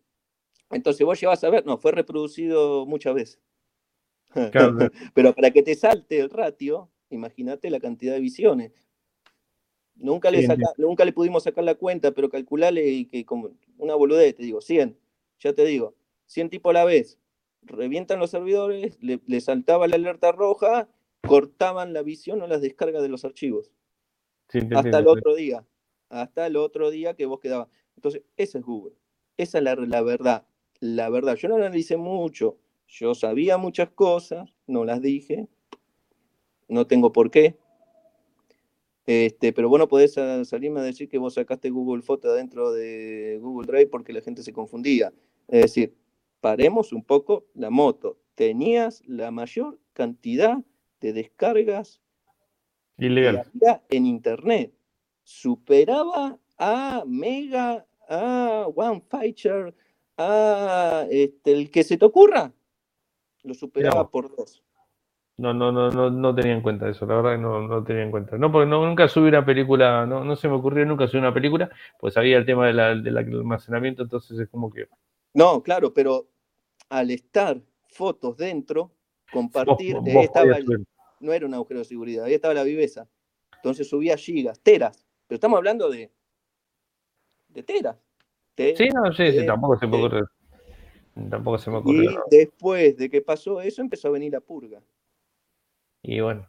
Entonces 0.71 1.05
vos 1.05 1.21
llevas 1.21 1.45
a 1.45 1.51
ver, 1.51 1.67
no, 1.67 1.77
fue 1.77 1.93
reproducido 1.93 2.87
muchas 2.87 3.15
veces. 3.15 3.41
Pero 5.15 5.35
para 5.35 5.51
que 5.51 5.63
te 5.63 5.75
salte 5.75 6.21
el 6.21 6.31
ratio, 6.31 6.91
imagínate 7.11 7.69
la 7.69 7.81
cantidad 7.81 8.15
de 8.15 8.21
visiones. 8.21 8.73
Nunca 9.97 10.31
le, 10.31 10.47
nunca 10.77 11.05
le 11.05 11.13
pudimos 11.13 11.45
sacar 11.45 11.65
la 11.65 11.75
cuenta, 11.75 12.13
pero 12.13 12.29
calculale 12.29 12.87
y 12.87 13.07
que 13.07 13.25
como 13.25 13.51
una 13.79 13.95
boludez, 13.95 14.35
te 14.35 14.43
digo, 14.43 14.61
100, 14.61 14.99
ya 15.39 15.55
te 15.55 15.65
digo, 15.65 15.95
100 16.27 16.51
tipos 16.51 16.71
a 16.71 16.75
la 16.75 16.85
vez, 16.85 17.19
revientan 17.63 18.19
los 18.19 18.31
servidores, 18.31 18.99
le, 19.01 19.41
saltaba 19.41 19.89
la 19.89 19.97
alerta 19.97 20.33
roja, 20.33 20.89
cortaban 21.23 21.93
la 21.93 22.03
visión 22.03 22.43
o 22.43 22.47
las 22.47 22.61
descargas 22.61 23.03
de 23.03 23.09
los 23.09 23.25
archivos. 23.25 23.73
hasta 24.75 24.99
el 24.99 25.09
otro 25.09 25.35
día, 25.35 25.67
hasta 26.11 26.47
el 26.47 26.57
otro 26.57 26.91
día 26.91 27.15
que 27.15 27.27
vos 27.27 27.41
quedabas. 27.41 27.69
Entonces, 27.97 28.23
esa 28.37 28.59
es 28.59 28.65
Google, 28.65 28.95
esa 29.39 29.59
es 29.59 29.65
la, 29.65 29.75
la 29.77 30.03
verdad, 30.03 30.47
la 30.81 31.09
verdad. 31.09 31.37
Yo 31.37 31.49
no 31.49 31.57
analicé 31.57 31.97
mucho, 31.97 32.59
yo 32.87 33.15
sabía 33.15 33.57
muchas 33.57 33.91
cosas, 33.91 34.55
no 34.67 34.85
las 34.85 35.01
dije, 35.01 35.49
no 36.69 36.87
tengo 36.87 37.13
por 37.13 37.31
qué. 37.31 37.57
Este, 39.07 39.53
pero 39.53 39.69
bueno, 39.69 39.87
podés 39.87 40.15
salirme 40.15 40.81
a 40.81 40.83
decir 40.83 41.09
que 41.09 41.19
vos 41.19 41.35
sacaste 41.35 41.71
Google 41.71 42.03
Foto 42.03 42.33
dentro 42.35 42.73
de 42.73 43.39
Google 43.41 43.67
Drive 43.67 43.87
porque 43.87 44.13
la 44.13 44.21
gente 44.21 44.43
se 44.43 44.53
confundía. 44.53 45.13
Es 45.47 45.63
decir, 45.63 45.95
paremos 46.41 46.93
un 46.93 47.05
poco 47.05 47.47
la 47.55 47.71
moto. 47.71 48.19
Tenías 48.35 49.03
la 49.07 49.31
mayor 49.31 49.79
cantidad 49.93 50.59
de 51.01 51.13
descargas 51.13 52.01
Ilegal. 52.99 53.49
en 53.89 54.07
Internet. 54.07 54.73
Superaba 55.23 56.39
a 56.59 57.05
Mega, 57.07 57.87
a 58.09 58.67
One 58.75 59.03
Fighter, 59.09 59.75
a 60.17 61.07
este, 61.11 61.53
el 61.53 61.71
que 61.71 61.85
se 61.85 61.97
te 61.97 62.05
ocurra. 62.05 62.53
Lo 63.43 63.55
superaba 63.55 64.11
por 64.11 64.35
dos. 64.35 64.66
No, 65.39 65.53
no, 65.53 65.71
no, 65.71 65.91
no, 65.91 66.11
no 66.11 66.35
tenía 66.35 66.53
en 66.53 66.63
cuenta 66.63 66.89
eso, 66.89 67.05
la 67.05 67.17
verdad 67.17 67.33
que 67.33 67.43
no, 67.43 67.69
no 67.69 67.85
tenía 67.85 68.03
en 68.03 68.11
cuenta. 68.11 68.39
No, 68.39 68.51
porque 68.51 68.71
nunca 68.71 69.07
subí 69.07 69.29
una 69.29 69.45
película, 69.45 70.07
no, 70.07 70.25
no 70.25 70.35
se 70.35 70.49
me 70.49 70.55
ocurrió 70.55 70.87
nunca 70.87 71.07
subir 71.07 71.21
una 71.23 71.35
película, 71.35 71.71
pues 71.99 72.17
había 72.17 72.39
el 72.39 72.47
tema 72.47 72.67
del 72.67 72.81
almacenamiento, 72.81 74.05
entonces 74.05 74.39
es 74.39 74.49
como 74.49 74.71
que 74.71 74.89
no, 75.37 75.63
claro, 75.63 75.93
pero 75.93 76.31
al 76.89 77.11
estar 77.11 77.61
fotos 77.91 78.39
dentro, 78.39 78.91
compartir, 79.31 79.99
estaba 80.07 80.57
no 81.21 81.33
era 81.35 81.45
un 81.45 81.53
agujero 81.53 81.81
de 81.81 81.85
seguridad, 81.85 82.25
ahí 82.25 82.33
estaba 82.33 82.55
la 82.55 82.63
viveza. 82.63 83.07
Entonces 83.57 83.87
subía 83.87 84.17
gigas, 84.17 84.59
teras, 84.61 85.05
pero 85.27 85.37
estamos 85.37 85.59
hablando 85.59 85.91
de, 85.91 86.11
de 87.49 87.63
teras. 87.63 87.99
sí, 88.57 88.89
no, 88.89 89.13
sí, 89.13 89.31
sí, 89.31 89.45
tampoco 89.45 89.79
se 89.79 89.87
me 89.87 89.99
ocurre. 89.99 90.23
Tampoco 91.29 91.59
se 91.59 91.71
me 91.71 91.77
ocurre. 91.77 92.05
Y 92.05 92.17
después 92.31 92.97
de 92.97 93.11
que 93.11 93.21
pasó 93.21 93.61
eso, 93.61 93.83
empezó 93.83 94.09
a 94.09 94.13
venir 94.13 94.33
la 94.33 94.41
purga. 94.41 94.81
Y 96.07 96.21
bueno. 96.21 96.49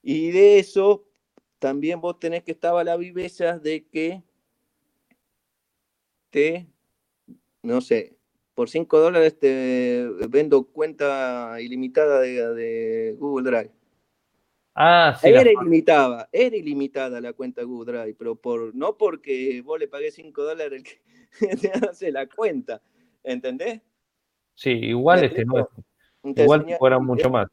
Y 0.00 0.30
de 0.30 0.60
eso 0.60 1.04
también 1.58 2.00
vos 2.00 2.20
tenés 2.20 2.44
que 2.44 2.52
estaba 2.52 2.84
la 2.84 2.96
viveza 2.96 3.58
de 3.58 3.84
que 3.88 4.22
te 6.30 6.68
no 7.62 7.80
sé, 7.80 8.16
por 8.54 8.70
5 8.70 9.00
dólares 9.00 9.38
te 9.38 10.08
vendo 10.28 10.64
cuenta 10.64 11.60
ilimitada 11.60 12.20
de, 12.20 13.16
Google 13.18 13.50
Drive. 13.50 13.72
Ah, 14.74 15.18
sí. 15.20 15.28
Era 15.28 15.50
ilimitada, 15.50 16.28
era 16.30 16.56
ilimitada 16.56 17.20
la 17.20 17.32
cuenta 17.32 17.64
Google 17.64 17.92
Drive, 17.92 18.14
pero 18.16 18.36
por, 18.36 18.72
no 18.76 18.96
porque 18.96 19.60
vos 19.64 19.80
le 19.80 19.88
pagué 19.88 20.12
5 20.12 20.42
dólares 20.44 20.80
el 20.80 20.84
que 20.84 21.56
te 21.56 21.72
hace 21.72 22.12
la 22.12 22.28
cuenta, 22.28 22.80
¿entendés? 23.24 23.80
Sí, 24.54 24.70
igual 24.70 25.24
este 25.24 25.44
no 25.44 25.68
igual 26.22 26.66
fuera 26.78 26.98
mucho 27.00 27.30
más. 27.30 27.48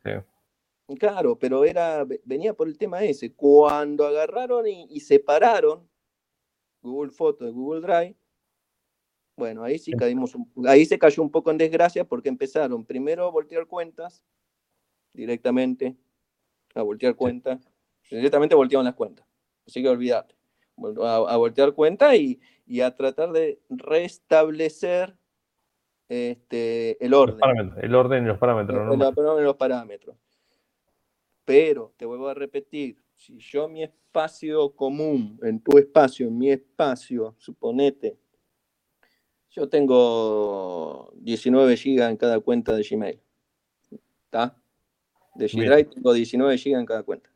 Claro, 0.99 1.37
pero 1.39 1.65
era, 1.65 2.05
venía 2.23 2.53
por 2.53 2.67
el 2.67 2.77
tema 2.77 3.03
ese. 3.03 3.33
Cuando 3.33 4.05
agarraron 4.05 4.67
y, 4.67 4.87
y 4.89 4.99
separaron 4.99 5.89
Google 6.81 7.11
Fotos 7.11 7.47
de 7.47 7.51
Google 7.51 7.81
Drive, 7.81 8.15
bueno, 9.37 9.63
ahí 9.63 9.77
sí 9.77 9.91
caímos, 9.91 10.35
ahí 10.65 10.85
se 10.85 10.97
cayó 10.97 11.21
un 11.21 11.29
poco 11.29 11.51
en 11.51 11.57
desgracia 11.57 12.05
porque 12.05 12.29
empezaron 12.29 12.85
primero 12.85 13.25
a 13.25 13.31
voltear 13.31 13.67
cuentas 13.67 14.23
directamente, 15.13 15.97
a 16.73 16.81
voltear 16.83 17.15
cuentas, 17.15 17.69
directamente 18.09 18.55
volteaban 18.55 18.85
las 18.85 18.95
cuentas, 18.95 19.25
así 19.67 19.81
que 19.81 19.89
olvídate, 19.89 20.35
a, 21.01 21.35
voltear 21.35 21.73
cuentas 21.73 22.15
y, 22.15 22.39
a 22.81 22.95
tratar 22.95 23.31
de 23.33 23.59
restablecer 23.69 25.17
este, 26.07 27.03
el 27.03 27.13
orden. 27.13 27.39
el 27.81 27.93
orden 27.93 28.23
y 28.23 28.27
los 28.27 28.37
parámetros. 28.37 28.93
El, 28.93 28.99
¿no? 28.99 29.39
los 29.41 29.55
parámetros. 29.57 30.15
Pero, 31.45 31.93
te 31.95 32.05
vuelvo 32.05 32.27
a 32.27 32.33
repetir, 32.33 32.97
si 33.15 33.37
yo 33.37 33.69
mi 33.69 33.83
espacio 33.83 34.75
común, 34.75 35.39
en 35.43 35.61
tu 35.61 35.77
espacio, 35.77 36.27
en 36.27 36.37
mi 36.37 36.51
espacio, 36.51 37.35
suponete, 37.37 38.17
yo 39.51 39.69
tengo 39.69 41.13
19 41.15 41.75
GB 41.75 42.09
en 42.09 42.17
cada 42.17 42.39
cuenta 42.41 42.75
de 42.75 42.83
Gmail. 42.83 43.21
¿Está? 44.25 44.57
De 45.35 45.45
G-Drive 45.45 45.85
tengo 45.85 46.13
19 46.13 46.57
GB 46.57 46.79
en 46.79 46.85
cada 46.85 47.03
cuenta. 47.03 47.29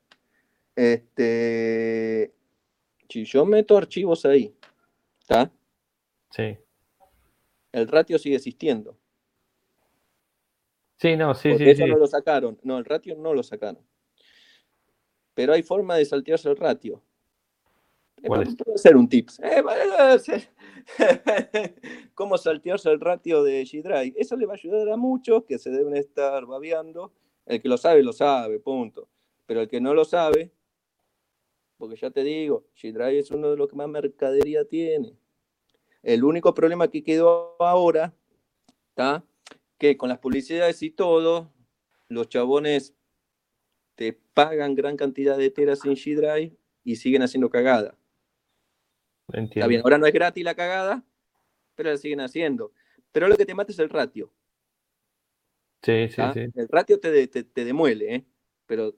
Este, 0.76 2.34
si 3.08 3.24
yo 3.26 3.46
meto 3.46 3.78
archivos 3.78 4.26
ahí, 4.26 4.54
¿está? 5.20 5.52
Sí. 6.32 6.58
El 7.72 7.88
ratio 7.88 8.18
sigue 8.18 8.36
existiendo. 8.36 8.98
Sí, 10.98 11.16
no, 11.16 11.34
sí, 11.34 11.50
Porque 11.50 11.76
sí. 11.76 11.84
Eso 11.84 11.88
no 11.88 11.98
lo 11.98 12.08
sacaron. 12.08 12.60
No, 12.64 12.78
el 12.78 12.86
ratio 12.86 13.16
no 13.16 13.34
lo 13.34 13.44
sacaron. 13.44 13.89
Pero 15.40 15.54
hay 15.54 15.64
forma 15.64 15.96
de 15.96 16.04
saltearse 16.04 16.50
el 16.50 16.58
ratio. 16.58 17.02
Puede 18.22 18.46
ser 18.76 18.98
un 18.98 19.08
tips. 19.08 19.40
Eh, 19.40 19.64
cómo 22.14 22.38
saltearse 22.38 22.92
el 22.92 23.00
ratio 23.00 23.42
de 23.42 23.64
G-Drive. 23.64 24.16
Eso 24.18 24.36
le 24.36 24.46
va 24.46 24.52
a 24.52 24.58
ayudar 24.58 24.90
a 24.90 24.98
muchos 24.98 25.46
que 25.46 25.58
se 25.58 25.70
deben 25.70 25.96
estar 25.96 26.46
babeando. 26.46 27.14
El 27.46 27.62
que 27.62 27.70
lo 27.70 27.78
sabe, 27.78 28.04
lo 28.04 28.12
sabe, 28.12 28.60
punto. 28.60 29.08
Pero 29.46 29.62
el 29.62 29.70
que 29.70 29.80
no 29.80 29.94
lo 29.94 30.04
sabe, 30.04 30.52
porque 31.78 31.96
ya 31.96 32.12
te 32.12 32.26
digo, 32.26 32.66
G-Drive 32.76 33.20
es 33.20 33.32
uno 33.32 33.50
de 33.50 33.56
los 33.56 33.70
que 33.70 33.78
más 33.78 33.88
mercadería 33.88 34.66
tiene. 34.66 35.16
El 36.04 36.26
único 36.26 36.54
problema 36.54 36.90
que 36.90 37.02
quedó 37.02 37.56
ahora, 37.60 38.14
está 38.90 39.24
que 39.78 39.96
con 39.96 40.10
las 40.10 40.20
publicidades 40.20 40.84
y 40.84 40.92
todo, 40.92 41.50
los 42.10 42.28
chabones 42.28 42.99
te 44.00 44.14
pagan 44.34 44.76
gran 44.76 44.96
cantidad 44.96 45.38
de 45.38 45.50
teras 45.50 45.84
en 45.84 45.92
G-Drive 45.92 46.56
y 46.86 46.96
siguen 46.96 47.22
haciendo 47.22 47.50
cagada. 47.50 47.98
Está 49.34 49.68
bien, 49.68 49.82
ahora 49.84 49.98
no 49.98 50.06
es 50.06 50.14
gratis 50.14 50.42
la 50.42 50.56
cagada, 50.56 51.04
pero 51.76 51.92
la 51.92 51.98
siguen 51.98 52.22
haciendo. 52.22 52.72
Pero 53.12 53.28
lo 53.28 53.36
que 53.36 53.46
te 53.46 53.54
mata 53.54 53.74
es 53.74 53.80
el 53.80 53.90
ratio. 53.90 54.32
Sí, 55.84 56.08
sí, 56.08 56.22
¿Ah? 56.22 56.32
sí. 56.34 56.46
El 56.56 56.70
ratio 56.70 56.98
te, 57.02 57.28
te, 57.28 57.66
demuele, 57.66 58.16
¿eh? 58.16 58.26
pero 58.66 58.96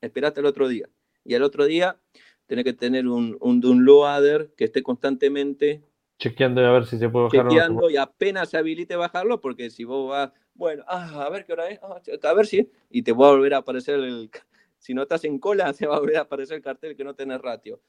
esperate 0.00 0.40
el 0.40 0.46
otro 0.46 0.66
día. 0.66 0.88
Y 1.22 1.34
al 1.34 1.44
otro 1.44 1.64
día 1.66 2.00
tenés 2.46 2.64
que 2.64 2.72
tener 2.72 3.06
un, 3.06 3.38
un, 3.40 3.64
un 3.64 3.84
loader 3.84 4.52
que 4.56 4.64
esté 4.64 4.82
constantemente 4.82 5.80
chequeando 6.18 6.60
a 6.66 6.72
ver 6.72 6.86
si 6.86 6.98
se 6.98 7.08
puede 7.08 7.26
bajar. 7.26 7.48
Chequeando 7.48 7.88
y 7.88 7.98
apenas 7.98 8.50
se 8.50 8.56
habilite 8.56 8.96
bajarlo, 8.96 9.40
porque 9.40 9.70
si 9.70 9.84
vos 9.84 10.10
vas, 10.10 10.32
bueno, 10.54 10.84
ah, 10.86 11.24
a 11.26 11.30
ver 11.30 11.44
qué 11.44 11.52
hora 11.52 11.68
es, 11.68 11.80
ah, 11.82 12.00
a 12.22 12.32
ver 12.32 12.46
si, 12.46 12.70
y 12.90 13.02
te 13.02 13.12
va 13.12 13.28
a 13.28 13.32
volver 13.32 13.54
a 13.54 13.58
aparecer 13.58 13.96
el, 13.96 14.30
si 14.78 14.94
no 14.94 15.02
estás 15.02 15.24
en 15.24 15.38
cola, 15.38 15.72
te 15.78 15.86
va 15.86 15.96
a 15.96 16.00
volver 16.00 16.16
a 16.16 16.22
aparecer 16.22 16.56
el 16.56 16.62
cartel 16.62 16.96
que 16.96 17.04
no 17.04 17.14
tenés 17.14 17.40
ratio. 17.40 17.80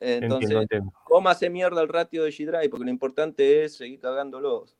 Entonces, 0.00 0.66
¿cómo 1.04 1.28
hace 1.28 1.48
mierda 1.48 1.80
el 1.80 1.88
ratio 1.88 2.24
de 2.24 2.30
G-Drive? 2.30 2.70
Porque 2.70 2.86
lo 2.86 2.90
importante 2.90 3.64
es 3.64 3.76
seguir 3.76 4.00
cagándolos. 4.00 4.76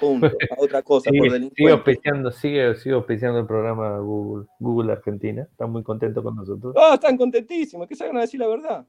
Punto. 0.00 0.28
A 0.28 0.28
otra 0.56 0.82
cosa, 0.82 1.10
Sigue, 1.10 1.28
por 1.76 2.32
sigue, 2.32 2.74
sigue 2.76 2.94
auspiciando 2.94 3.40
el 3.40 3.46
programa 3.46 3.98
Google, 3.98 4.46
Google 4.60 4.92
Argentina. 4.92 5.42
Está 5.42 5.66
muy 5.66 5.82
contento 5.82 6.22
con 6.22 6.36
nosotros. 6.36 6.74
Ah, 6.78 6.94
están 6.94 7.18
contentísimos. 7.18 7.86
Que 7.86 7.96
se 7.96 8.04
hagan 8.04 8.16
a 8.16 8.20
decir 8.22 8.40
la 8.40 8.48
verdad. 8.48 8.86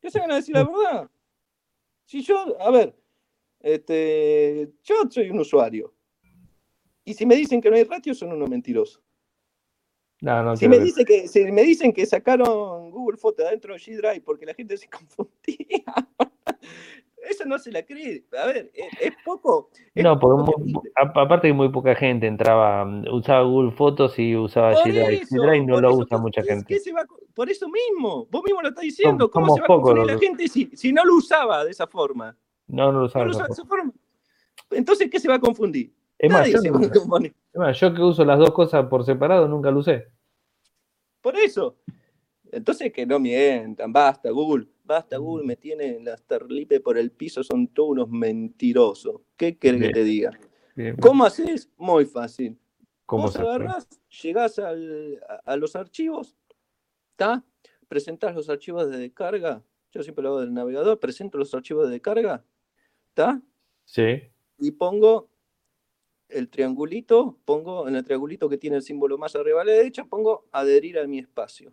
Que 0.00 0.10
se 0.10 0.18
hagan 0.18 0.30
a 0.30 0.36
decir 0.36 0.54
la 0.54 0.64
verdad. 0.64 1.10
Si 2.06 2.22
yo, 2.22 2.56
a 2.58 2.70
ver, 2.70 2.96
este, 3.60 4.72
yo 4.82 4.94
soy 5.10 5.28
un 5.28 5.40
usuario. 5.40 5.92
Y 7.04 7.14
si 7.14 7.26
me 7.26 7.34
dicen 7.36 7.60
que 7.60 7.70
no 7.70 7.76
hay 7.76 7.84
ratio, 7.84 8.14
son 8.14 8.32
unos 8.32 8.48
mentirosos. 8.48 9.02
No, 10.20 10.42
no, 10.44 10.56
Si 10.56 10.68
me, 10.68 10.78
que- 10.78 10.84
dice 10.84 11.04
que, 11.04 11.26
si 11.26 11.50
me 11.50 11.62
dicen 11.62 11.92
que 11.92 12.06
sacaron 12.06 12.90
Google 12.92 13.16
Fotos 13.18 13.50
dentro 13.50 13.74
de 13.74 13.80
G-Drive 13.80 14.20
porque 14.20 14.46
la 14.46 14.54
gente 14.54 14.76
se 14.76 14.88
confundía, 14.90 15.82
eso 17.28 17.44
no 17.44 17.58
se 17.58 17.72
la 17.72 17.82
cree. 17.84 18.24
A 18.40 18.46
ver, 18.46 18.70
es, 18.72 18.86
es 19.00 19.12
poco. 19.24 19.70
es 19.94 20.04
No, 20.04 20.16
porque 20.20 20.42
poco 20.42 20.58
mu- 20.58 20.62
creíble. 20.80 20.92
a- 20.94 21.20
aparte 21.22 21.48
que 21.48 21.52
muy 21.54 21.70
poca 21.70 21.96
gente 21.96 22.28
entraba, 22.28 22.84
mm, 22.84 23.06
usaba 23.12 23.42
Google 23.42 23.72
Fotos 23.72 24.16
y 24.20 24.36
usaba 24.36 24.74
Por 24.74 24.84
G-Drive. 24.84 25.22
eso, 25.22 25.34
G-Drive 25.36 25.66
no 25.66 25.80
lo 25.80 25.88
eso, 25.90 25.98
usa 25.98 26.16
¿qué- 26.16 26.22
mucha 26.22 26.42
gente. 26.44 26.78
se 26.78 26.92
va 26.92 27.00
a 27.00 27.06
por 27.34 27.50
eso 27.50 27.66
mismo, 27.68 28.26
vos 28.30 28.42
mismo 28.44 28.60
lo 28.62 28.68
estás 28.68 28.82
diciendo. 28.84 29.26
Som- 29.26 29.30
¿Cómo 29.32 29.54
se 29.54 29.60
va 29.60 29.64
a 29.64 29.66
pocos 29.66 29.82
confundir 29.90 30.14
la 30.14 30.20
gente 30.20 30.46
si, 30.48 30.70
si 30.74 30.92
no 30.92 31.04
lo 31.04 31.16
usaba 31.16 31.64
de 31.64 31.72
esa 31.72 31.88
forma? 31.88 32.36
No, 32.68 32.92
no 32.92 32.92
lo 32.92 32.98
No 33.00 33.04
usaba. 33.06 33.24
lo 33.24 33.30
de 33.32 33.36
esa 33.38 33.44
usaba 33.44 33.48
de 33.48 33.52
esa 33.54 33.64
forma. 33.64 33.92
Entonces, 34.70 35.10
¿qué 35.10 35.18
se 35.18 35.26
va 35.28 35.34
a 35.34 35.40
confundir? 35.40 35.92
Es 36.22 36.30
más, 36.30 36.48
yo, 36.48 36.58
es 36.58 37.06
más, 37.56 37.78
que 37.80 38.00
uso 38.00 38.24
las 38.24 38.38
dos 38.38 38.52
cosas 38.52 38.86
por 38.86 39.04
separado 39.04 39.48
nunca 39.48 39.72
lo 39.72 39.80
usé. 39.80 40.06
Por 41.20 41.36
eso. 41.36 41.78
Entonces 42.52 42.92
que 42.92 43.04
no 43.04 43.18
mientan, 43.18 43.92
basta 43.92 44.30
Google, 44.30 44.68
basta 44.84 45.16
Google, 45.16 45.44
me 45.44 45.56
tienen 45.56 46.04
las 46.04 46.22
terlipe 46.22 46.78
por 46.78 46.96
el 46.96 47.10
piso, 47.10 47.42
son 47.42 47.66
todos 47.66 47.90
unos 47.90 48.08
mentirosos. 48.08 49.22
¿Qué 49.36 49.58
querés 49.58 49.80
Bien. 49.80 49.92
que 49.92 49.98
te 49.98 50.04
diga? 50.04 50.30
Bien, 50.76 50.96
¿Cómo 50.96 51.24
haces? 51.24 51.68
Muy 51.76 52.04
fácil. 52.06 52.56
¿cómo 53.04 53.24
Vos 53.24 53.36
agarrás, 53.36 53.88
llegás 54.22 54.58
al- 54.60 55.20
a, 55.28 55.52
a 55.52 55.56
los 55.56 55.74
archivos, 55.74 56.36
¿está? 57.10 57.42
Presentás 57.88 58.34
los 58.36 58.48
archivos 58.48 58.88
de 58.88 58.96
descarga. 58.98 59.60
Yo 59.90 60.02
siempre 60.04 60.22
lo 60.22 60.28
hago 60.28 60.40
del 60.42 60.54
navegador, 60.54 61.00
presento 61.00 61.36
los 61.36 61.52
archivos 61.52 61.86
de 61.86 61.94
descarga, 61.94 62.44
¿está? 63.08 63.42
Sí, 63.84 64.22
Y 64.58 64.70
pongo 64.70 65.28
el 66.32 66.48
triangulito, 66.48 67.38
pongo 67.44 67.86
en 67.88 67.96
el 67.96 68.04
triangulito 68.04 68.48
que 68.48 68.58
tiene 68.58 68.76
el 68.76 68.82
símbolo 68.82 69.18
más 69.18 69.34
arriba 69.36 69.62
a 69.62 69.64
la 69.64 69.72
derecha, 69.72 70.04
pongo 70.04 70.46
adherir 70.52 70.98
a 70.98 71.06
mi 71.06 71.18
espacio. 71.18 71.72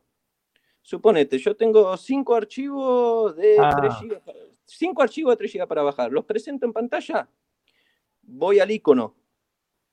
Suponete, 0.82 1.38
yo 1.38 1.56
tengo 1.56 1.96
cinco 1.98 2.36
archivos 2.36 3.36
de 3.36 3.58
Ah. 3.60 3.76
3 3.80 3.94
GB, 4.02 4.20
para- 4.22 4.40
cinco 4.66 5.02
archivos 5.02 5.34
de 5.34 5.38
3 5.38 5.52
GB 5.54 5.68
para 5.68 5.84
bajar. 5.84 6.12
Los 6.12 6.26
presento 6.26 6.66
en 6.66 6.74
pantalla, 6.74 7.30
voy 8.22 8.60
al 8.60 8.72
icono, 8.72 9.16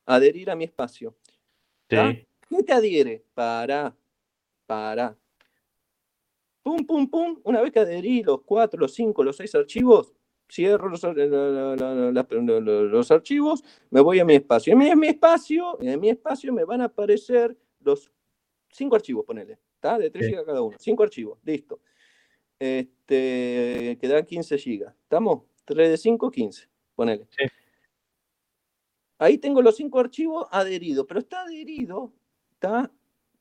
adherir 0.06 0.50
a 0.50 0.56
mi 0.56 0.64
espacio. 0.64 1.14
sí. 1.88 1.96
¿Qué 2.48 2.62
te 2.62 2.72
adhiere? 2.72 3.24
Para, 3.34 3.94
para. 4.66 5.16
Pum, 6.62 6.84
pum, 6.86 7.08
pum. 7.10 7.40
Una 7.44 7.60
vez 7.60 7.72
que 7.72 7.80
adherí 7.80 8.22
los 8.22 8.42
cuatro, 8.42 8.78
los 8.80 8.94
cinco, 8.94 9.24
los 9.24 9.36
seis 9.36 9.52
archivos, 9.56 10.12
cierro 10.48 10.88
los, 10.88 11.02
la- 11.02 11.76
los 11.76 13.10
archivos, 13.10 13.64
me 13.90 14.00
voy 14.00 14.20
a 14.20 14.24
mi 14.24 14.34
espacio. 14.34 14.72
En 14.72 14.78
mi, 14.78 14.88
en 14.88 14.98
mi 14.98 15.08
espacio, 15.08 15.78
en 15.80 16.00
mi 16.00 16.08
espacio 16.10 16.52
me 16.52 16.64
van 16.64 16.80
a 16.80 16.84
aparecer 16.86 17.56
los 17.80 18.10
cinco 18.70 18.96
archivos, 18.96 19.24
ponele. 19.24 19.58
¿Está? 19.74 19.98
De 19.98 20.10
3 20.10 20.26
Sí. 20.26 20.32
GB 20.32 20.44
cada 20.44 20.62
uno. 20.62 20.76
Cinco 20.80 21.02
archivos, 21.02 21.38
listo. 21.44 21.80
Este, 22.58 23.98
quedan 24.00 24.24
15 24.24 24.56
GB. 24.56 24.88
¿Estamos? 25.02 25.42
3 25.64 25.90
de 25.90 25.96
5, 25.96 26.30
15. 26.30 26.68
Ponele. 26.94 27.26
Sí. 27.30 27.44
Ahí 29.18 29.38
tengo 29.38 29.62
los 29.62 29.76
cinco 29.76 29.98
archivos 29.98 30.46
adheridos, 30.50 31.06
pero 31.08 31.20
está 31.20 31.42
adherido, 31.42 32.12
está 32.52 32.90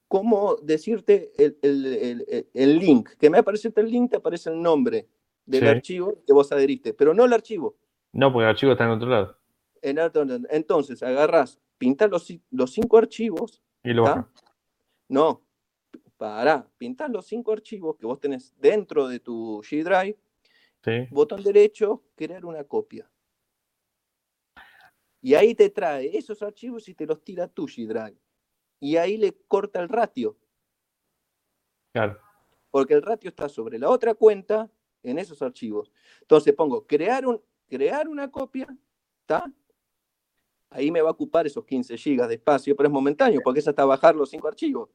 como 0.07 0.55
decirte 0.57 1.31
el, 1.37 1.57
el- 1.61 1.85
el- 1.85 2.25
el- 2.29 2.47
el 2.53 2.79
link. 2.79 3.09
Que 3.17 3.29
me 3.29 3.39
aparece 3.39 3.73
el 3.75 3.89
link, 3.91 4.11
te 4.11 4.17
aparece 4.17 4.49
el 4.49 4.61
nombre 4.61 5.07
del 5.45 5.61
Sí. 5.61 5.67
archivo 5.67 6.23
que 6.25 6.33
vos 6.33 6.51
adheriste, 6.51 6.93
pero 6.93 7.13
no 7.13 7.25
el 7.25 7.33
archivo. 7.33 7.77
No, 8.13 8.31
porque 8.31 8.43
el 8.45 8.49
archivo 8.51 8.71
está 8.71 8.85
en 8.85 8.91
otro 8.91 9.09
lado. 9.09 9.37
En 9.81 9.99
otro- 9.99 10.25
Entonces, 10.49 11.03
agarrás, 11.03 11.59
pintás 11.77 12.09
los, 12.09 12.29
ci- 12.29 12.41
los 12.51 12.71
cinco 12.71 12.97
archivos, 12.97 13.61
Y 13.83 13.93
lo. 13.93 14.05
No, 15.07 15.45
pará, 16.17 16.67
pintás 16.77 17.11
los 17.11 17.27
cinco 17.27 17.51
archivos 17.51 17.95
que 17.97 18.05
vos 18.07 18.19
tenés 18.19 18.53
dentro 18.59 19.07
de 19.07 19.19
tu 19.19 19.61
G 19.61 19.83
Drive, 19.83 20.17
Sí. 20.83 21.07
botón 21.11 21.43
derecho, 21.43 22.03
crear 22.15 22.45
una 22.45 22.63
copia. 22.63 23.09
Y 25.21 25.33
ahí 25.35 25.55
te 25.55 25.69
trae 25.69 26.15
esos 26.17 26.41
archivos 26.43 26.87
y 26.87 26.93
te 26.95 27.05
los 27.05 27.23
tira 27.23 27.45
a 27.45 27.47
tu 27.47 27.67
G 27.67 27.85
Drive. 27.87 28.17
Y 28.79 28.97
ahí 28.97 29.17
le 29.17 29.33
corta 29.47 29.79
el 29.79 29.89
ratio, 29.89 30.37
Claro. 31.93 32.19
porque 32.71 32.93
el 32.93 33.01
ratio 33.01 33.29
está 33.29 33.47
sobre 33.49 33.79
la 33.79 33.89
otra 33.89 34.13
cuenta 34.15 34.69
en 35.05 35.19
esos 35.19 35.41
archivos. 35.41 35.91
Entonces 36.21 36.53
pongo 36.53 36.85
crear, 36.85 37.25
un, 37.25 37.41
crear 37.67 38.07
una 38.07 38.29
copia, 38.31 38.67
¿está? 39.21 39.51
Ahí 40.69 40.91
me 40.91 41.01
va 41.01 41.09
a 41.09 41.13
ocupar 41.13 41.45
esos 41.45 41.63
15 41.65 41.97
gigas 41.97 42.27
de 42.27 42.35
espacio, 42.35 42.75
pero 42.75 42.87
es 42.87 42.93
momentáneo, 42.93 43.41
porque 43.43 43.59
es 43.59 43.67
hasta 43.67 43.85
bajar 43.85 44.15
los 44.15 44.29
cinco 44.29 44.47
archivos. 44.47 44.89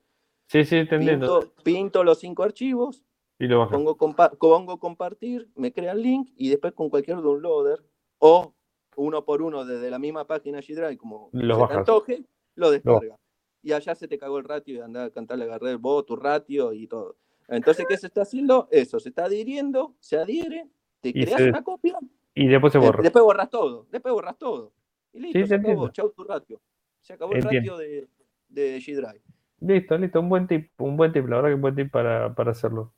Sí, 0.47 0.65
sí, 0.65 0.77
entendiendo. 0.77 1.41
Pinto, 1.41 1.55
pinto 1.63 2.05
los 2.05 2.19
cinco 2.19 2.43
archivos, 2.43 3.03
Y 3.39 3.47
lo 3.47 3.69
pongo, 3.71 3.97
compa- 3.97 4.37
pongo 4.37 4.79
compartir, 4.79 5.49
me 5.55 5.73
crea 5.73 5.93
el 5.93 6.03
link 6.03 6.31
y 6.37 6.51
después 6.51 6.75
con 6.75 6.91
cualquier 6.91 7.23
downloader 7.23 7.83
o 8.19 8.53
uno 8.97 9.25
por 9.25 9.41
uno 9.41 9.65
desde 9.65 9.89
la 9.91 9.99
misma 9.99 10.27
página 10.27 10.59
G 10.61 10.75
Drive, 10.75 10.99
como 10.99 11.31
Lo 11.33 11.55
se 11.61 11.67
te 11.69 11.73
antoje, 11.75 12.25
lo 12.57 12.71
descarga. 12.71 13.17
Y 13.63 13.73
allá 13.73 13.95
se 13.95 14.09
te 14.09 14.19
cagó 14.19 14.39
el 14.39 14.45
ratio 14.45 14.75
y 14.75 14.81
anda 14.81 15.05
a 15.05 15.11
cantarle 15.11 15.45
agarré 15.45 15.77
vos, 15.77 16.05
tu 16.05 16.17
ratio 16.17 16.73
y 16.73 16.87
todo. 16.87 17.17
Entonces, 17.51 17.87
¿qué 17.89 17.97
se 17.97 18.07
está 18.07 18.23
haciendo? 18.23 18.69
Eso, 18.71 19.01
se 19.01 19.09
está 19.11 19.25
adhiriendo, 19.25 19.95
se 20.01 20.17
adhiere, 20.19 20.67
te 21.01 21.13
creas 21.13 21.37
se- 21.43 21.49
una 21.49 21.63
copia, 21.63 21.99
Y 22.35 22.47
después 22.47 22.73
se 22.73 22.79
borra. 22.79 23.03
después 23.03 23.25
borras 23.25 23.51
todo, 23.51 23.87
después 23.91 24.15
borras 24.15 24.39
todo. 24.39 24.73
Y 25.13 25.21
listo, 25.21 25.39
Sí, 25.41 25.47
se 25.47 25.55
acabó, 25.57 25.89
chau 25.89 26.11
tu 26.13 26.25
ratio. 26.25 26.61
Se 27.01 27.13
acabó 27.15 27.33
el 27.33 27.43
ratio 27.43 27.77
de, 27.77 28.09
de 28.49 28.79
G 28.79 28.95
Drive. 28.95 29.23
Listo, 29.61 29.99
listo, 29.99 30.21
un 30.21 30.29
buen 30.29 30.47
tip, 30.47 30.71
un 30.81 30.97
buen 30.97 31.13
tip, 31.13 31.27
la 31.29 31.37
verdad 31.37 31.49
que 31.51 31.55
un 31.57 31.61
buen 31.61 31.75
tip 31.75 31.91
para, 31.91 32.35
para 32.35 32.53
hacerlo. 32.53 32.93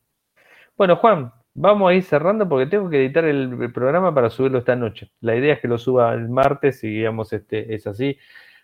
Bueno, 0.77 0.97
Juan, 0.97 1.33
vamos 1.55 1.91
a 1.91 1.95
ir 1.95 2.03
cerrando 2.03 2.49
porque 2.49 2.67
tengo 2.67 2.89
que 2.91 2.99
editar 3.05 3.25
el, 3.25 3.61
el 3.61 3.73
programa 3.73 4.15
para 4.15 4.31
subirlo 4.31 4.59
esta 4.59 4.77
noche. 4.77 5.11
La 5.21 5.35
idea 5.37 5.55
es 5.55 5.61
que 5.61 5.69
lo 5.69 5.79
suba 5.79 6.13
el 6.15 6.29
martes 6.29 6.85
y 6.85 6.89
digamos 6.89 7.33
este 7.33 7.75
es 7.75 7.87
así. 7.87 8.17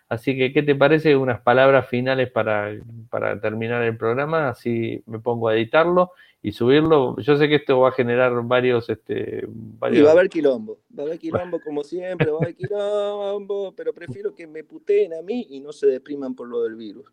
Así 0.09 0.35
que, 0.35 0.51
¿qué 0.51 0.63
te 0.63 0.75
parece? 0.75 1.15
Unas 1.15 1.39
palabras 1.41 1.87
finales 1.87 2.31
para, 2.31 2.71
para 3.11 3.39
terminar 3.39 3.83
el 3.83 3.95
programa, 3.95 4.49
así 4.49 5.03
me 5.05 5.19
pongo 5.19 5.47
a 5.47 5.55
editarlo 5.55 6.11
y 6.41 6.51
subirlo. 6.51 7.15
Yo 7.19 7.37
sé 7.37 7.47
que 7.47 7.55
esto 7.55 7.79
va 7.79 7.89
a 7.89 7.91
generar 7.91 8.33
varios, 8.43 8.89
este, 8.89 9.45
Y 9.91 10.01
va 10.01 10.09
a 10.09 10.13
haber 10.13 10.29
quilombo, 10.29 10.79
va 10.97 11.03
a 11.03 11.05
haber 11.05 11.19
quilombo 11.19 11.59
como 11.63 11.83
siempre, 11.83 12.31
va 12.31 12.39
a 12.39 12.43
haber 12.43 12.55
quilombo, 12.55 13.73
pero 13.75 13.93
prefiero 13.93 14.33
que 14.33 14.47
me 14.47 14.63
puteen 14.63 15.13
a 15.13 15.21
mí 15.21 15.45
y 15.51 15.59
no 15.59 15.71
se 15.71 15.85
depriman 15.85 16.33
por 16.33 16.47
lo 16.47 16.63
del 16.63 16.75
virus. 16.75 17.05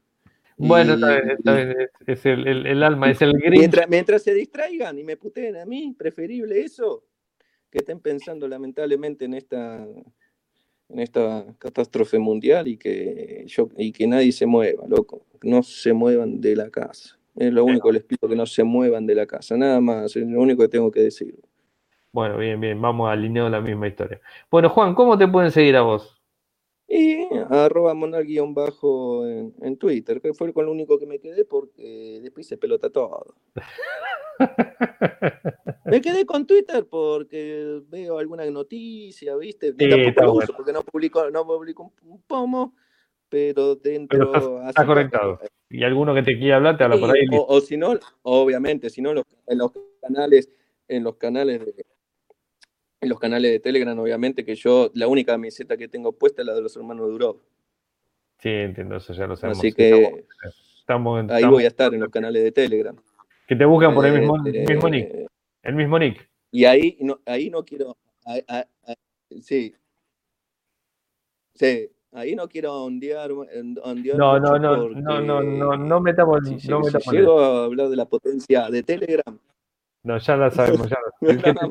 Bueno, 0.56 0.92
Y- 0.92 0.94
está 0.94 1.08
bien, 1.20 1.30
está 1.32 1.54
bien, 1.54 1.76
es, 2.06 2.24
el, 2.26 2.46
el- 2.48 2.66
el 2.66 2.82
alma, 2.82 3.10
es 3.10 3.20
el 3.20 3.32
Grinch. 3.38 3.58
Mientras, 3.58 3.88
mientras 3.90 4.22
se 4.22 4.32
distraigan 4.32 4.98
y 4.98 5.04
me 5.04 5.18
puteen 5.18 5.56
a 5.58 5.66
mí, 5.66 5.94
preferible 5.98 6.60
eso, 6.62 7.04
que 7.70 7.78
estén 7.78 8.00
pensando 8.00 8.48
lamentablemente 8.48 9.26
en 9.26 9.34
esta, 9.34 9.86
en 10.88 11.00
esta 11.00 11.44
catástrofe 11.58 12.18
mundial 12.18 12.68
y 12.68 12.76
que, 12.76 13.44
yo, 13.46 13.68
y 13.76 13.92
que 13.92 14.06
nadie 14.06 14.32
se 14.32 14.46
mueva, 14.46 14.84
loco. 14.86 15.22
No 15.42 15.62
se 15.62 15.92
muevan 15.92 16.40
de 16.40 16.56
la 16.56 16.70
casa. 16.70 17.18
Es 17.36 17.52
lo 17.52 17.64
único 17.64 17.88
que 17.88 17.94
les 17.94 18.04
pido, 18.04 18.28
que 18.28 18.36
no 18.36 18.46
se 18.46 18.64
muevan 18.64 19.06
de 19.06 19.14
la 19.14 19.26
casa. 19.26 19.56
Nada 19.56 19.80
más, 19.80 20.16
es 20.16 20.26
lo 20.26 20.40
único 20.40 20.62
que 20.62 20.68
tengo 20.68 20.90
que 20.90 21.00
decir. 21.00 21.34
Bueno, 22.12 22.38
bien, 22.38 22.58
bien, 22.58 22.80
vamos 22.80 23.10
alineados 23.10 23.48
a 23.48 23.58
la 23.58 23.60
misma 23.60 23.88
historia. 23.88 24.20
Bueno, 24.50 24.70
Juan, 24.70 24.94
¿cómo 24.94 25.18
te 25.18 25.28
pueden 25.28 25.50
seguir 25.50 25.76
a 25.76 25.82
vos? 25.82 26.15
Y 26.88 27.26
arroba 27.50 27.94
monal-bajo 27.94 29.26
en, 29.26 29.54
en 29.60 29.76
Twitter, 29.76 30.20
que 30.20 30.34
fue 30.34 30.52
con 30.52 30.66
lo 30.66 30.72
único 30.72 30.98
que 30.98 31.06
me 31.06 31.18
quedé 31.18 31.44
porque 31.44 32.20
después 32.22 32.46
se 32.46 32.56
pelota 32.56 32.90
todo. 32.90 33.34
Me 35.84 36.00
quedé 36.00 36.26
con 36.26 36.46
Twitter 36.46 36.86
porque 36.88 37.80
veo 37.88 38.18
alguna 38.18 38.44
noticia, 38.50 39.36
¿viste? 39.36 39.74
Sí, 39.78 39.88
Tampoco 39.88 40.24
lo 40.24 40.32
uso 40.34 40.52
porque 40.54 40.72
no 40.72 40.82
publico, 40.82 41.30
no 41.30 41.46
publico 41.46 41.92
un, 42.02 42.22
pomo, 42.22 42.74
pero 43.28 43.76
dentro... 43.76 44.32
Pero 44.32 44.68
estás- 44.68 44.86
que-. 44.86 45.78
Y 45.78 45.84
alguno 45.84 46.14
que 46.14 46.22
te 46.22 46.38
quiera 46.38 46.56
hablar 46.56 46.76
te 46.76 46.84
habla 46.84 46.98
por 46.98 47.10
ahí. 47.10 47.26
O, 47.32 47.56
o 47.56 47.60
si 47.60 47.76
no, 47.76 47.94
obviamente, 48.22 48.90
si 48.90 49.00
no, 49.00 49.10
en 49.10 49.58
los 49.58 49.72
canales, 50.00 50.50
en 50.88 51.04
los 51.04 51.16
canales 51.16 51.64
de 51.64 51.84
en 53.00 53.08
los 53.08 53.18
canales 53.18 53.50
de 53.50 53.60
Telegram, 53.60 53.98
obviamente, 53.98 54.44
que 54.44 54.54
yo, 54.54 54.90
la 54.94 55.06
única 55.06 55.32
camiseta 55.32 55.76
que 55.76 55.88
tengo 55.88 56.12
puesta 56.12 56.42
es 56.42 56.46
la 56.46 56.54
de 56.54 56.62
los 56.62 56.76
hermanos 56.76 57.08
Durov. 57.10 57.36
Sí, 58.38 58.48
entiendo, 58.48 58.96
eso 58.96 59.12
ya 59.12 59.26
lo 59.26 59.36
sabemos. 59.36 59.58
Así 59.58 59.70
Sí, 59.70 59.76
que 59.76 59.90
estamos- 59.90 60.20
estamos, 60.78 61.30
ahí 61.30 61.44
voy 61.44 61.64
a 61.64 61.68
estar 61.68 61.92
en 61.94 62.00
los 62.00 62.10
canales 62.10 62.42
de 62.42 62.52
Telegram. 62.52 62.96
Que 63.46 63.56
te 63.56 63.64
buscan 63.64 63.94
por 63.94 64.06
el 64.06 64.18
mismo, 64.18 64.36
Eh, 64.46 64.64
el 64.66 64.74
mismo 64.74 64.88
nick. 64.88 65.08
eh, 65.14 65.26
El 65.62 65.74
mismo 65.74 65.98
nick. 65.98 66.28
Y 66.50 66.64
ahí 66.64 66.96
no, 67.00 67.20
ahí 67.26 67.50
no 67.50 67.64
quiero. 67.64 67.96
sí. 69.40 69.74
Sí, 71.54 71.90
ahí 72.12 72.34
no 72.36 72.48
quiero 72.48 72.84
ondear. 72.84 73.30
ondear 73.32 74.16
no, 74.18 74.38
no, 74.38 74.58
no, 74.58 74.88
no, 74.88 75.20
no, 75.20 75.42
no, 75.42 75.76
no 75.76 76.00
metamos. 76.00 76.40
Si, 76.46 76.68
no 76.68 76.82
si 76.82 76.86
metamos 76.94 77.12
llego 77.12 77.40
a 77.40 77.64
hablar 77.64 77.88
de 77.88 77.96
la 77.96 78.04
potencia 78.06 78.68
de 78.70 78.82
Telegram. 78.82 79.38
No, 80.06 80.18
ya 80.18 80.36
la 80.36 80.52
sabemos. 80.52 80.88
Ya 80.88 80.96
la- 81.20 81.28
el, 81.32 81.42
que 81.42 81.52
te, 81.52 81.66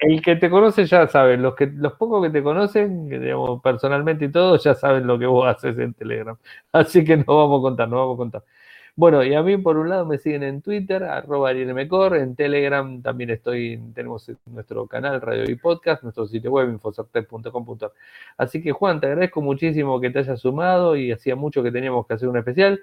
el 0.00 0.22
que 0.22 0.36
te 0.36 0.48
conoce 0.48 0.86
ya 0.86 1.06
sabe. 1.06 1.36
Los, 1.36 1.54
que, 1.54 1.66
los 1.66 1.92
pocos 1.92 2.24
que 2.24 2.30
te 2.30 2.42
conocen, 2.42 3.10
digamos, 3.10 3.60
personalmente 3.62 4.24
y 4.24 4.32
todo, 4.32 4.56
ya 4.56 4.74
saben 4.74 5.06
lo 5.06 5.18
que 5.18 5.26
vos 5.26 5.46
haces 5.46 5.78
en 5.78 5.92
Telegram. 5.92 6.34
Así 6.72 7.04
que 7.04 7.18
no 7.18 7.24
vamos 7.26 7.60
a 7.60 7.62
contar, 7.62 7.88
no 7.90 7.98
vamos 7.98 8.14
a 8.14 8.16
contar. 8.16 8.42
Bueno, 8.96 9.22
y 9.24 9.34
a 9.34 9.42
mí 9.42 9.58
por 9.58 9.76
un 9.76 9.88
lado 9.90 10.06
me 10.06 10.16
siguen 10.18 10.44
en 10.44 10.62
Twitter, 10.62 11.02
arroba 11.02 11.50
arielmecor, 11.50 12.16
en 12.16 12.36
Telegram 12.36 13.02
también 13.02 13.28
estoy, 13.30 13.78
tenemos 13.92 14.30
nuestro 14.46 14.86
canal 14.86 15.20
Radio 15.20 15.50
y 15.50 15.56
Podcast, 15.56 16.04
nuestro 16.04 16.26
sitio 16.26 16.52
web 16.52 16.70
infocertec.com.ar. 16.70 17.92
Así 18.38 18.62
que 18.62 18.70
Juan, 18.72 19.00
te 19.00 19.08
agradezco 19.08 19.42
muchísimo 19.42 20.00
que 20.00 20.10
te 20.10 20.20
hayas 20.20 20.40
sumado 20.40 20.96
y 20.96 21.10
hacía 21.12 21.34
mucho 21.36 21.62
que 21.64 21.72
teníamos 21.72 22.06
que 22.06 22.14
hacer 22.14 22.28
un 22.28 22.38
especial. 22.38 22.80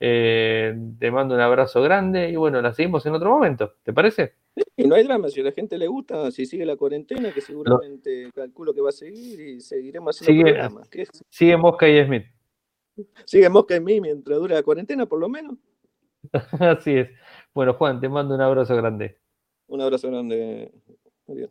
Eh, 0.00 0.74
te 0.98 1.10
mando 1.10 1.34
un 1.34 1.40
abrazo 1.40 1.80
grande 1.82 2.28
y 2.28 2.36
bueno, 2.36 2.60
la 2.60 2.72
seguimos 2.74 3.06
en 3.06 3.14
otro 3.14 3.30
momento, 3.30 3.74
¿te 3.82 3.92
parece? 3.92 4.34
Y 4.76 4.86
no 4.86 4.94
hay 4.96 5.04
drama, 5.04 5.28
si 5.28 5.40
a 5.40 5.44
la 5.44 5.52
gente 5.52 5.78
le 5.78 5.86
gusta, 5.86 6.30
si 6.30 6.46
sigue 6.46 6.66
la 6.66 6.76
cuarentena, 6.76 7.32
que 7.32 7.40
seguramente 7.40 8.30
calculo 8.34 8.74
que 8.74 8.80
va 8.80 8.90
a 8.90 8.92
seguir 8.92 9.40
y 9.40 9.60
seguiremos 9.60 10.20
haciendo 10.20 10.42
Sigue- 10.42 10.52
programas. 10.52 10.88
Sigue 11.30 11.56
Mosca 11.56 11.88
y 11.88 12.04
Smith. 12.04 12.24
Sigue 13.24 13.48
Mosca 13.48 13.76
en 13.76 13.84
mí 13.84 14.00
mientras 14.00 14.38
dura 14.38 14.56
la 14.56 14.62
cuarentena, 14.62 15.06
por 15.06 15.18
lo 15.20 15.28
menos. 15.28 15.56
Así 16.60 16.92
es. 16.96 17.08
Bueno, 17.54 17.74
Juan, 17.74 18.00
te 18.00 18.08
mando 18.08 18.34
un 18.34 18.40
abrazo 18.40 18.76
grande. 18.76 19.18
Un 19.66 19.80
abrazo 19.80 20.08
grande. 20.08 20.70
Adiós. 21.28 21.50